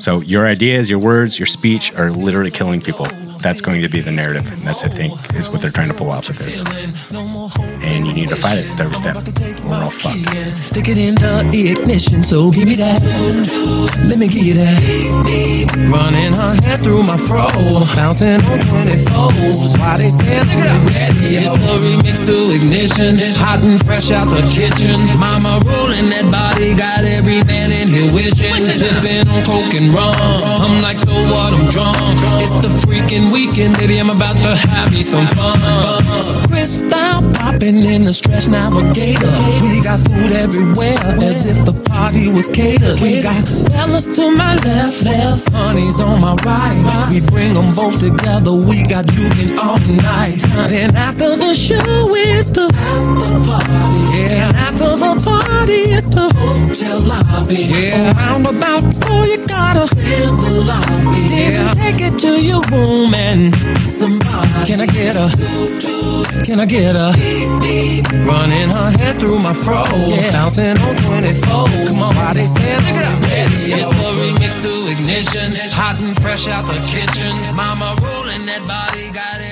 so 0.00 0.20
your 0.22 0.46
ideas 0.46 0.90
your 0.90 0.98
words 0.98 1.38
your 1.38 1.46
speech 1.46 1.92
are 1.94 2.10
literally 2.10 2.50
killing 2.50 2.80
people 2.80 3.06
that's 3.40 3.60
going 3.60 3.82
to 3.82 3.88
be 3.88 4.00
the 4.00 4.10
narrative 4.12 4.50
and 4.52 4.62
that's 4.62 4.84
i 4.84 4.88
think 4.88 5.12
is 5.34 5.48
what 5.48 5.60
they're 5.60 5.70
trying 5.70 5.88
to 5.88 5.94
pull 5.94 6.10
off 6.10 6.28
with 6.28 6.38
this 6.38 6.62
and 7.82 8.06
you 8.06 8.12
need 8.12 8.28
to 8.28 8.36
fight 8.36 8.58
it 8.58 8.70
with 8.70 8.80
every 8.80 8.96
step 8.96 9.16
or 9.16 9.68
we're 9.68 9.76
all 9.76 9.90
fucked 9.90 10.30
Stick 10.64 10.88
it 10.88 10.98
in 10.98 11.14
the 11.16 11.72
ignition, 11.72 12.22
so 12.22 12.50
give 12.50 12.68
me 12.68 12.76
that. 12.76 13.02
Let 14.06 14.18
me 14.18 14.28
give 14.28 14.44
you 14.44 14.54
that. 14.54 14.78
Running 15.90 16.32
her 16.32 16.52
hands 16.62 16.80
through 16.80 17.02
my 17.04 17.16
fro, 17.16 17.48
bouncing 17.96 18.38
on 18.44 18.60
24s. 18.60 19.74
Why 19.80 19.96
they 19.98 20.10
say 20.14 20.38
I'm 20.38 20.86
ready? 20.86 21.42
It's 21.42 21.50
the 21.58 21.74
remix 21.82 22.22
to 22.28 22.54
ignition, 22.54 23.18
hot 23.42 23.60
and 23.66 23.82
fresh 23.82 24.12
out 24.12 24.30
the 24.30 24.46
kitchen. 24.46 25.00
Mama 25.18 25.58
rolling 25.66 26.06
that 26.14 26.28
body, 26.30 26.76
got 26.78 27.02
every 27.02 27.42
man 27.44 27.74
in 27.74 27.88
here 27.90 28.06
wishing. 28.14 28.54
Sipping 28.62 29.26
on 29.26 29.42
coke 29.42 29.74
and 29.74 29.89
rum. 29.94 30.14
I'm 30.64 30.82
like, 30.82 30.98
so 30.98 31.12
what? 31.12 31.54
I'm 31.54 31.66
drunk. 31.70 31.96
It's 32.42 32.52
the 32.52 32.70
freaking 32.86 33.32
weekend, 33.32 33.78
baby. 33.78 33.98
I'm 33.98 34.10
about 34.10 34.36
to 34.42 34.56
have 34.68 34.92
me 34.92 35.02
some 35.02 35.26
fun. 35.26 35.58
Crystal 36.48 37.20
popping 37.34 37.82
in 37.82 38.02
the 38.02 38.12
stretch 38.12 38.48
navigator. 38.48 39.30
We 39.62 39.80
got 39.80 40.00
food 40.06 40.32
everywhere, 40.32 40.98
as 41.20 41.46
if 41.46 41.64
the 41.64 41.74
party 41.88 42.28
was 42.28 42.50
catered. 42.50 43.00
We 43.00 43.22
got 43.22 43.46
fellas 43.46 44.06
to 44.16 44.30
my 44.30 44.54
left, 44.64 45.02
left, 45.02 45.48
honeys 45.52 46.00
on 46.00 46.20
my 46.20 46.34
right. 46.44 47.08
We 47.10 47.20
bring 47.20 47.54
them 47.54 47.74
both 47.74 48.00
together. 48.00 48.54
We 48.54 48.82
got 48.84 49.06
juking 49.06 49.56
all 49.56 49.78
night. 49.88 50.38
Then 50.68 50.96
after 50.96 51.36
the 51.36 51.54
show, 51.54 52.14
it's 52.14 52.50
the 52.50 52.70
after 52.72 53.30
party. 53.44 54.00
Yeah, 54.16 54.52
after 54.54 54.96
the 54.96 55.12
party, 55.24 55.80
it's 55.96 56.08
the 56.08 56.28
hotel 56.32 57.00
lobby. 57.00 57.64
Yeah, 57.68 58.12
around 58.16 58.46
about 58.46 58.82
four, 59.04 59.26
you 59.26 59.46
gotta 59.46 59.79
fill 59.86 60.36
the 60.36 60.50
lobby. 60.66 61.26
Yeah, 61.28 61.72
take 61.72 62.00
it 62.00 62.18
to 62.18 62.40
your 62.42 62.62
room 62.70 63.14
and 63.14 63.54
somebody. 63.80 64.66
Can 64.66 64.80
I 64.80 64.86
get 64.86 65.16
a? 65.16 65.30
Can 66.44 66.60
I 66.60 66.66
get 66.66 66.96
a? 66.96 67.12
Running 68.26 68.70
her 68.70 68.90
hands 68.98 69.16
through 69.16 69.38
my 69.40 69.52
fro. 69.52 69.84
Yeah, 70.06 70.32
bouncing 70.32 70.78
on 70.78 70.96
24. 70.96 71.68
Come 71.86 72.02
on, 72.02 72.14
why 72.16 72.32
they 72.32 72.46
say 72.46 72.76
look 72.76 72.96
it 72.96 73.04
up. 73.04 73.18
It's 73.22 73.88
the 73.88 74.10
remix 74.18 74.62
to 74.62 74.72
ignition. 74.90 75.54
Hot 75.74 76.00
and 76.00 76.16
fresh 76.22 76.48
out 76.48 76.64
the 76.66 76.78
kitchen. 76.86 77.32
Mama 77.54 77.96
rolling 78.00 78.46
that 78.46 78.62
body, 78.66 79.10
got 79.12 79.40
every 79.40 79.49